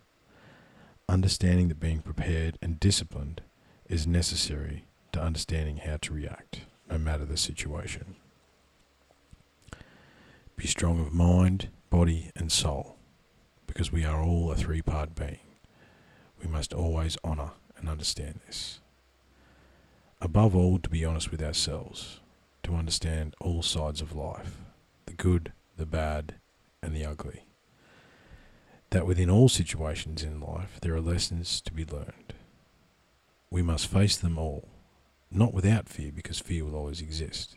Understanding 1.08 1.68
that 1.68 1.80
being 1.80 2.02
prepared 2.02 2.58
and 2.64 2.80
disciplined 2.80 3.42
is 3.88 4.08
necessary 4.08 4.86
to 5.12 5.22
understanding 5.22 5.78
how 5.78 5.98
to 5.98 6.14
react, 6.14 6.62
no 6.90 6.98
matter 6.98 7.26
the 7.26 7.38
situation. 7.38 8.16
Be 10.56 10.66
strong 10.66 11.00
of 11.00 11.14
mind, 11.14 11.70
body, 11.92 12.32
and 12.36 12.52
soul, 12.52 12.96
because 13.80 13.94
we 13.94 14.04
are 14.04 14.22
all 14.22 14.52
a 14.52 14.56
three 14.58 14.82
part 14.82 15.16
being. 15.16 15.40
We 16.44 16.50
must 16.50 16.74
always 16.74 17.18
honour 17.24 17.52
and 17.78 17.88
understand 17.88 18.42
this. 18.46 18.82
Above 20.20 20.54
all, 20.54 20.80
to 20.80 20.90
be 20.90 21.06
honest 21.06 21.32
with 21.32 21.42
ourselves, 21.42 22.20
to 22.64 22.76
understand 22.76 23.36
all 23.40 23.62
sides 23.62 24.02
of 24.02 24.14
life 24.14 24.58
the 25.06 25.14
good, 25.14 25.54
the 25.78 25.86
bad, 25.86 26.36
and 26.84 26.94
the 26.94 27.06
ugly. 27.06 27.46
That 28.90 29.08
within 29.08 29.30
all 29.30 29.48
situations 29.48 30.24
in 30.24 30.42
life, 30.42 30.80
there 30.82 30.96
are 30.96 31.00
lessons 31.00 31.62
to 31.62 31.72
be 31.72 31.86
learned. 31.86 32.34
We 33.50 33.62
must 33.62 33.88
face 33.88 34.18
them 34.18 34.38
all 34.38 34.68
not 35.32 35.54
without 35.54 35.88
fear, 35.88 36.12
because 36.14 36.40
fear 36.40 36.66
will 36.66 36.76
always 36.76 37.00
exist. 37.00 37.56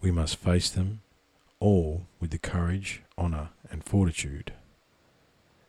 We 0.00 0.10
must 0.10 0.34
face 0.34 0.68
them 0.68 1.02
all 1.60 2.08
with 2.18 2.32
the 2.32 2.38
courage, 2.38 3.02
honour, 3.16 3.50
and 3.70 3.84
fortitude 3.84 4.52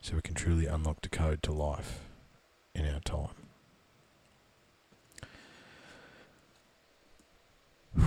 so 0.01 0.15
we 0.15 0.21
can 0.21 0.33
truly 0.33 0.65
unlock 0.65 1.01
the 1.01 1.09
code 1.09 1.43
to 1.43 1.51
life 1.51 2.01
in 2.73 2.87
our 2.87 2.99
time. 3.01 3.29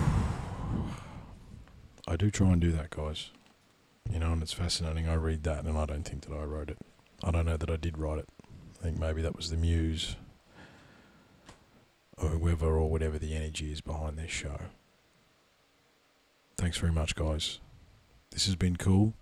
I 2.09 2.17
do 2.17 2.31
try 2.31 2.49
and 2.49 2.61
do 2.61 2.73
that, 2.73 2.91
guys. 2.91 3.31
You 4.13 4.19
know, 4.19 4.33
and 4.33 4.43
it's 4.43 4.53
fascinating. 4.53 5.09
I 5.09 5.15
read 5.15 5.45
that 5.45 5.65
and 5.65 5.79
I 5.79 5.87
don't 5.87 6.03
think 6.05 6.27
that 6.27 6.35
I 6.35 6.43
wrote 6.43 6.69
it. 6.69 6.79
I 7.23 7.31
don't 7.31 7.47
know 7.47 7.57
that 7.57 7.71
I 7.71 7.77
did 7.77 7.97
write 7.97 8.19
it. 8.19 8.29
I 8.79 8.83
think 8.83 8.99
maybe 8.99 9.23
that 9.23 9.37
was 9.37 9.51
the 9.51 9.57
muse 9.57 10.17
or 12.19 12.29
whoever 12.29 12.77
or 12.77 12.91
whatever 12.91 13.19
the 13.19 13.35
energy 13.35 13.73
is 13.73 13.81
behind 13.81 14.19
this 14.19 14.31
show. 14.31 14.59
Thanks 16.59 16.77
very 16.79 16.93
much, 16.93 17.15
guys. 17.15 17.61
This 18.31 18.47
has 18.47 18.57
been 18.57 18.77
cool. 18.77 19.15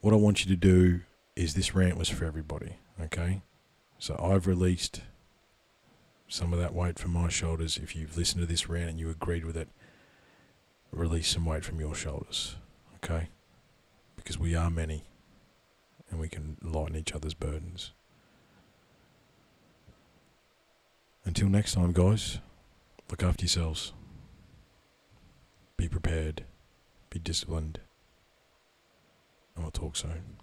What 0.00 0.14
I 0.14 0.16
want 0.16 0.44
you 0.44 0.50
to 0.50 0.56
do 0.56 1.00
is 1.36 1.54
this 1.54 1.74
rant 1.74 1.98
was 1.98 2.08
for 2.08 2.24
everybody, 2.24 2.76
okay? 3.00 3.42
So 3.98 4.18
I've 4.18 4.46
released 4.46 5.02
some 6.26 6.54
of 6.54 6.58
that 6.58 6.74
weight 6.74 6.98
from 6.98 7.12
my 7.12 7.28
shoulders. 7.28 7.76
If 7.76 7.94
you've 7.94 8.16
listened 8.16 8.40
to 8.40 8.46
this 8.46 8.68
rant 8.68 8.90
and 8.90 8.98
you 8.98 9.10
agreed 9.10 9.44
with 9.44 9.58
it, 9.58 9.68
release 10.90 11.28
some 11.28 11.44
weight 11.44 11.64
from 11.64 11.80
your 11.80 11.94
shoulders, 11.94 12.56
okay? 12.96 13.28
Because 14.16 14.38
we 14.38 14.54
are 14.54 14.70
many 14.70 15.04
and 16.10 16.18
we 16.18 16.28
can 16.28 16.56
lighten 16.62 16.96
each 16.96 17.12
other's 17.12 17.34
burdens. 17.34 17.92
Until 21.26 21.48
next 21.48 21.74
time, 21.74 21.92
guys, 21.92 22.38
look 23.10 23.22
after 23.22 23.42
yourselves. 23.42 23.92
Be 25.76 25.88
prepared. 25.88 26.44
Be 27.10 27.18
disciplined. 27.18 27.80
And 29.54 29.64
we'll 29.64 29.70
talk 29.70 29.96
soon. 29.96 30.36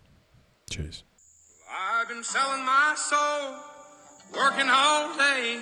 Cheers. 0.70 1.04
I've 1.70 2.08
been 2.08 2.24
selling 2.24 2.64
my 2.64 2.94
soul, 2.96 3.56
working 4.36 4.70
all 4.70 5.16
day, 5.18 5.60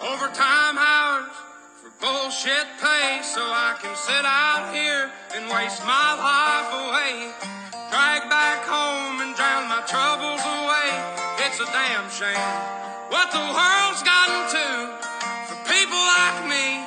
overtime 0.00 0.76
hours 0.78 1.32
for 1.80 1.90
bullshit 2.00 2.66
pay, 2.80 3.20
so 3.22 3.40
I 3.40 3.76
can 3.80 3.94
sit 3.96 4.24
out 4.24 4.74
here 4.74 5.10
and 5.34 5.50
waste 5.52 5.82
my 5.84 6.10
life 6.20 6.70
away. 6.84 7.32
Drag 7.90 8.28
back 8.28 8.64
home 8.64 9.20
and 9.20 9.36
drown 9.36 9.68
my 9.68 9.82
troubles 9.86 10.42
away. 10.42 10.90
It's 11.46 11.60
a 11.60 11.66
damn 11.72 12.10
shame 12.10 12.84
what 13.14 13.30
the 13.30 13.38
world's 13.38 14.02
gotten 14.02 14.42
to 14.50 14.66
for 15.46 15.58
people 15.70 16.02
like 16.18 16.50
me, 16.50 16.82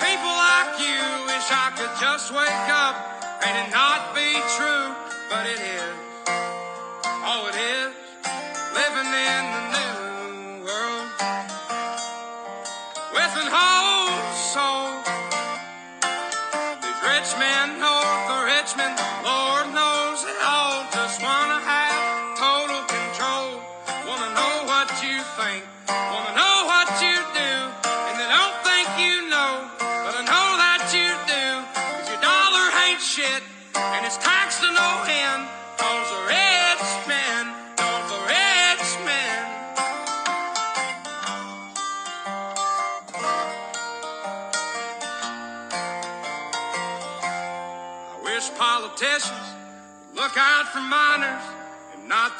people 0.00 0.32
like 0.32 0.80
you. 0.80 0.98
Wish 1.28 1.48
I 1.50 1.68
could 1.76 1.92
just 2.00 2.32
wake 2.32 2.68
up 2.72 3.21
and 3.44 3.66
it 3.66 3.72
not 3.72 4.14
be 4.14 4.32
true, 4.56 4.94
but 5.28 5.46
it 5.46 5.60
is. 5.60 6.01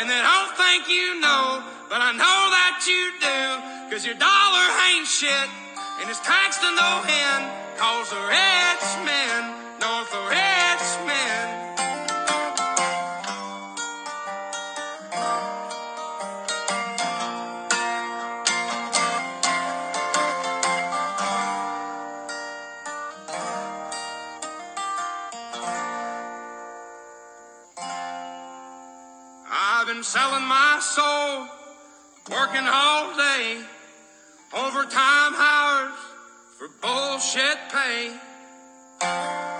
And 0.00 0.08
they 0.08 0.16
don't 0.16 0.48
oh, 0.48 0.56
think 0.56 0.88
you 0.88 1.20
know, 1.20 1.60
but 1.92 2.00
I 2.00 2.16
know 2.16 2.40
that 2.56 2.88
you 2.88 3.12
do. 3.20 3.92
Cause 3.92 4.08
your 4.08 4.16
dollar 4.16 4.66
ain't 4.88 5.04
shit, 5.04 5.48
and 6.00 6.08
it's 6.08 6.24
taxed 6.24 6.64
to 6.64 6.70
no 6.72 7.04
end. 7.04 7.44
Cause 7.76 8.08
the 8.08 8.22
rich 8.24 8.86
men 9.04 9.40
know 9.76 10.08
the 10.08 10.24
selling 30.12 30.44
my 30.44 30.80
soul, 30.80 31.46
working 32.36 32.66
all 32.66 33.16
day, 33.16 33.62
overtime 34.52 35.34
hours 35.36 35.94
for 36.58 36.68
bullshit 36.82 37.58
pay. 37.70 39.59